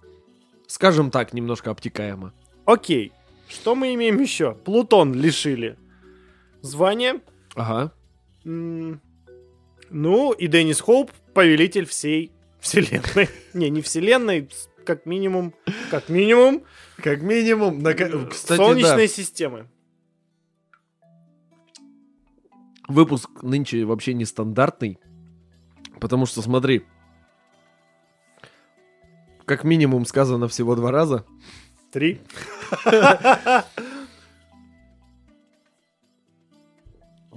Скажем 0.67 1.11
так, 1.11 1.33
немножко 1.33 1.71
обтекаемо. 1.71 2.35
Окей. 2.67 3.13
Что 3.49 3.75
мы 3.75 3.95
имеем 3.95 4.21
еще? 4.21 4.55
Плутон 4.65 5.15
лишили 5.15 5.77
звания. 6.61 7.21
Ага. 7.55 7.93
М, 8.45 9.01
Ну, 9.91 10.33
и 10.33 10.47
Деннис 10.49 10.81
Хоуп, 10.81 11.11
повелитель 11.35 11.87
всей 11.87 12.31
вселенной. 12.61 13.29
Не, 13.55 13.71
не 13.71 13.81
вселенной, 13.83 14.49
как 14.85 15.07
минимум, 15.07 15.55
как 15.91 16.09
минимум, 16.09 16.63
Как 17.03 17.23
минимум, 17.23 17.83
на... 17.83 17.95
кстати, 17.95 18.57
Солнечной 18.59 19.09
системы. 19.09 19.67
Выпуск 22.89 23.31
нынче 23.43 23.85
вообще 23.85 24.15
нестандартный, 24.15 24.99
потому 26.01 26.27
что, 26.27 26.43
смотри, 26.43 26.85
как 29.45 29.65
минимум 29.65 30.07
сказано 30.07 30.49
всего 30.49 30.75
два 30.75 30.91
раза. 30.91 31.25
Три. 31.93 32.21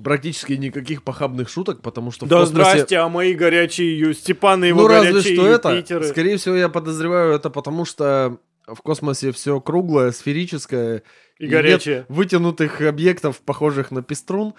Практически 0.01 0.53
никаких 0.53 1.03
похабных 1.03 1.49
шуток, 1.49 1.81
потому 1.81 2.11
что 2.11 2.26
в 2.26 2.30
Да 2.30 2.41
космосе... 2.41 2.72
здрасте, 2.72 2.97
а 2.97 3.09
мои 3.09 3.34
горячие 3.34 3.97
Ю... 3.97 4.13
Степаны 4.13 4.65
его 4.65 4.81
Ну, 4.81 4.88
разве 4.88 5.13
горячие 5.13 5.35
что 5.35 5.47
это. 5.47 6.03
Скорее 6.03 6.38
всего, 6.38 6.55
я 6.55 6.69
подозреваю 6.69 7.34
это 7.34 7.49
потому, 7.49 7.85
что 7.85 8.38
в 8.67 8.81
космосе 8.81 9.31
все 9.31 9.59
круглое, 9.61 10.11
сферическое. 10.11 11.03
И 11.39 11.43
нет 11.43 11.51
горячие. 11.51 12.05
вытянутых 12.07 12.81
объектов, 12.81 13.41
похожих 13.41 13.91
на 13.91 14.03
пеструн. 14.03 14.53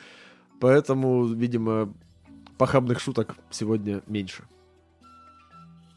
Поэтому, 0.60 1.26
видимо, 1.26 1.92
похабных 2.58 3.00
шуток 3.00 3.36
сегодня 3.50 4.02
меньше. 4.06 4.44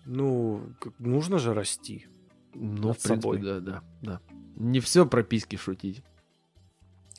Ну, 0.06 0.62
нужно 0.98 1.40
же 1.40 1.54
расти. 1.54 2.08
Ну, 2.54 2.94
в 2.94 2.98
принципе, 2.98 3.16
собой. 3.16 3.38
да, 3.40 3.60
да, 3.60 3.84
да. 4.02 4.22
Не 4.56 4.80
все 4.80 5.06
про 5.06 5.24
письки 5.24 5.56
шутить. 5.56 6.04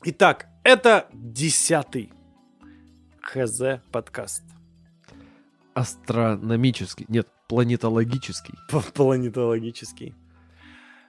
Итак, 0.03 0.47
это 0.63 1.07
десятый 1.13 2.11
ХЗ 3.21 3.81
подкаст. 3.91 4.43
Астрономический, 5.73 7.05
нет, 7.07 7.27
планетологический. 7.47 8.55
Планетологический. 8.93 10.13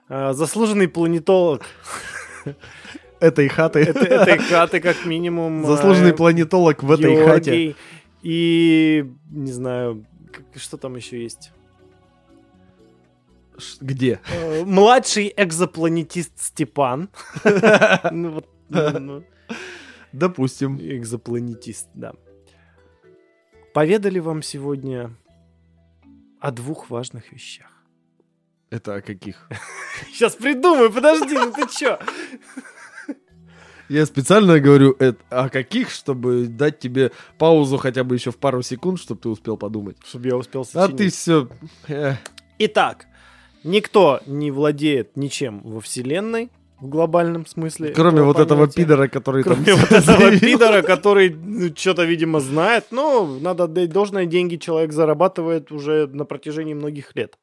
А, 0.07 0.33
Заслуженный 0.33 0.87
планетолог 0.87 1.63
Этой 3.23 3.47
хаты. 3.47 3.79
это- 3.79 3.99
этой 3.99 4.37
хаты, 4.37 4.81
как 4.81 5.05
минимум. 5.05 5.65
Заслуженный 5.65 6.11
а, 6.11 6.15
планетолог 6.15 6.83
в 6.83 6.91
этой 6.91 7.25
хате. 7.25 7.75
И, 8.21 9.05
не 9.31 9.51
знаю, 9.51 10.05
что 10.55 10.77
там 10.77 10.95
еще 10.97 11.23
есть. 11.23 11.51
Где? 13.79 14.19
Э, 14.29 14.65
Младший 14.65 15.33
экзопланетист 15.37 16.33
Степан. 16.37 17.09
Ну, 18.11 18.43
ну, 18.69 18.99
ну, 18.99 19.23
Допустим. 20.11 20.77
Экзопланетист, 20.81 21.87
да. 21.93 22.13
Поведали 23.73 24.19
вам 24.19 24.41
сегодня 24.41 25.15
о 26.41 26.51
двух 26.51 26.89
важных 26.89 27.31
вещах. 27.31 27.71
Это 28.69 28.95
о 28.95 29.01
каких? 29.01 29.47
Сейчас 30.11 30.35
придумаю, 30.35 30.91
подожди, 30.91 31.35
ну 31.35 31.53
ты 31.53 31.67
чё? 31.67 31.99
Я 33.89 34.05
специально 34.05 34.59
говорю 34.59 34.95
это, 34.97 35.17
о 35.29 35.49
каких, 35.49 35.89
чтобы 35.89 36.47
дать 36.47 36.79
тебе 36.79 37.11
паузу 37.37 37.77
хотя 37.77 38.03
бы 38.03 38.15
еще 38.15 38.31
в 38.31 38.37
пару 38.37 38.61
секунд, 38.61 38.99
чтобы 38.99 39.21
ты 39.21 39.29
успел 39.29 39.57
подумать. 39.57 39.97
Чтобы 40.05 40.27
я 40.27 40.37
успел 40.37 40.61
А 40.61 40.65
сочинить. 40.65 40.97
ты 40.97 41.09
все... 41.09 41.49
Итак, 42.59 43.07
никто 43.63 44.21
не 44.25 44.51
владеет 44.51 45.17
ничем 45.17 45.61
во 45.63 45.81
Вселенной 45.81 46.49
в 46.79 46.87
глобальном 46.87 47.45
смысле. 47.45 47.89
Кроме 47.89 48.21
вот 48.21 48.39
этого 48.39 48.61
понятия. 48.61 48.81
пидора, 48.81 49.07
который 49.07 49.43
там... 49.43 49.63
Кроме 49.63 49.73
вот 49.75 49.91
этого 49.91 50.39
пидора, 50.39 50.81
который 50.81 51.73
что-то, 51.75 52.03
видимо, 52.03 52.39
знает. 52.39 52.85
Ну, 52.91 53.39
надо 53.39 53.65
отдать 53.65 53.89
должное, 53.89 54.25
деньги 54.25 54.55
человек 54.55 54.91
зарабатывает 54.93 55.71
уже 55.71 56.07
на 56.07 56.25
протяжении 56.25 56.73
многих 56.73 57.15
лет. 57.15 57.37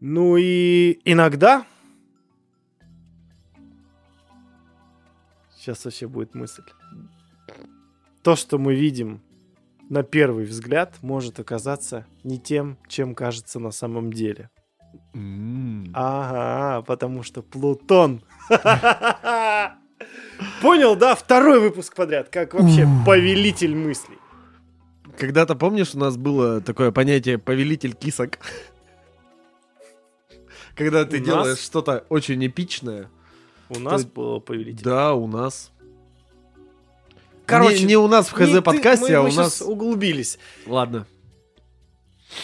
Ну 0.00 0.36
и 0.36 0.98
иногда... 1.04 1.64
Сейчас 5.62 5.84
вообще 5.84 6.08
будет 6.08 6.34
мысль. 6.34 6.64
То, 8.24 8.34
что 8.34 8.58
мы 8.58 8.74
видим 8.74 9.20
на 9.88 10.02
первый 10.02 10.44
взгляд, 10.44 10.96
может 11.02 11.38
оказаться 11.38 12.04
не 12.24 12.40
тем, 12.40 12.78
чем 12.88 13.14
кажется 13.14 13.60
на 13.60 13.70
самом 13.70 14.12
деле. 14.12 14.50
М. 15.14 15.92
Ага, 15.94 16.82
потому 16.82 17.22
что 17.22 17.42
Плутон. 17.42 18.24
Понял, 20.60 20.96
да? 20.96 21.14
Второй 21.14 21.60
выпуск 21.60 21.94
подряд, 21.94 22.28
как 22.28 22.54
вообще 22.54 22.88
повелитель 23.06 23.76
мыслей. 23.76 24.18
Когда-то, 25.16 25.54
помнишь, 25.54 25.94
у 25.94 25.98
нас 25.98 26.16
было 26.16 26.60
такое 26.60 26.90
понятие 26.90 27.38
«повелитель 27.38 27.92
кисок»? 27.94 28.40
Когда 30.74 31.04
ты 31.04 31.20
делаешь 31.20 31.58
что-то 31.58 32.04
очень 32.08 32.44
эпичное. 32.44 33.08
У 33.76 33.80
нас 33.80 34.02
То- 34.04 34.08
было 34.08 34.38
повелитель. 34.40 34.82
Да, 34.84 35.14
у 35.14 35.26
нас. 35.26 35.70
Короче, 37.46 37.80
не, 37.80 37.84
не 37.86 37.96
у 37.96 38.06
нас 38.08 38.28
в 38.28 38.38
Не 38.38 38.46
ты- 38.46 38.52
ХЗ-подкасте, 38.52 39.12
мы- 39.12 39.14
а 39.18 39.22
мы 39.22 39.28
у 39.30 39.32
нас... 39.32 39.60
углубились. 39.60 40.38
Ладно. 40.66 41.06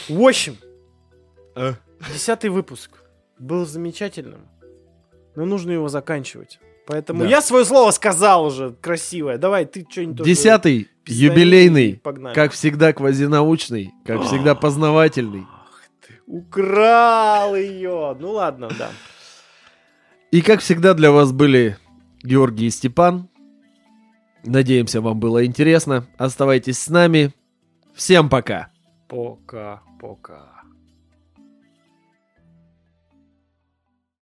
В 0.08 0.20
общем, 0.20 0.56
Э. 1.54 1.74
десятый 2.12 2.50
выпуск 2.50 2.90
был 3.38 3.64
замечательным, 3.64 4.40
но 5.34 5.44
нужно 5.44 5.70
его 5.72 5.88
заканчивать. 5.88 6.58
Поэтому 6.86 7.22
Да. 7.24 7.28
я 7.28 7.40
свое 7.42 7.64
слово 7.64 7.90
сказал 7.90 8.44
уже 8.46 8.72
красивое. 8.80 9.36
Давай, 9.38 9.66
ты 9.66 9.86
что-нибудь... 9.88 10.24
Десятый, 10.26 10.88
юбилейный, 11.06 12.00
Погнали. 12.02 12.34
как 12.34 12.52
всегда 12.52 12.92
квазинаучный, 12.92 13.92
как 14.06 14.22
всегда 14.24 14.54
познавательный. 14.54 15.46
Ах 15.50 15.82
ты, 16.06 16.14
украл 16.26 17.54
ее. 17.54 18.16
Ну 18.18 18.32
ладно, 18.32 18.68
да. 18.78 18.90
И 20.30 20.42
как 20.42 20.60
всегда 20.60 20.92
для 20.94 21.10
вас 21.10 21.32
были 21.32 21.78
Георгий 22.22 22.66
и 22.66 22.70
Степан. 22.70 23.28
Надеемся, 24.44 25.00
вам 25.00 25.18
было 25.18 25.44
интересно. 25.46 26.06
Оставайтесь 26.18 26.78
с 26.78 26.88
нами. 26.88 27.32
Всем 27.94 28.28
пока. 28.28 28.68
Пока-пока. 29.08 30.57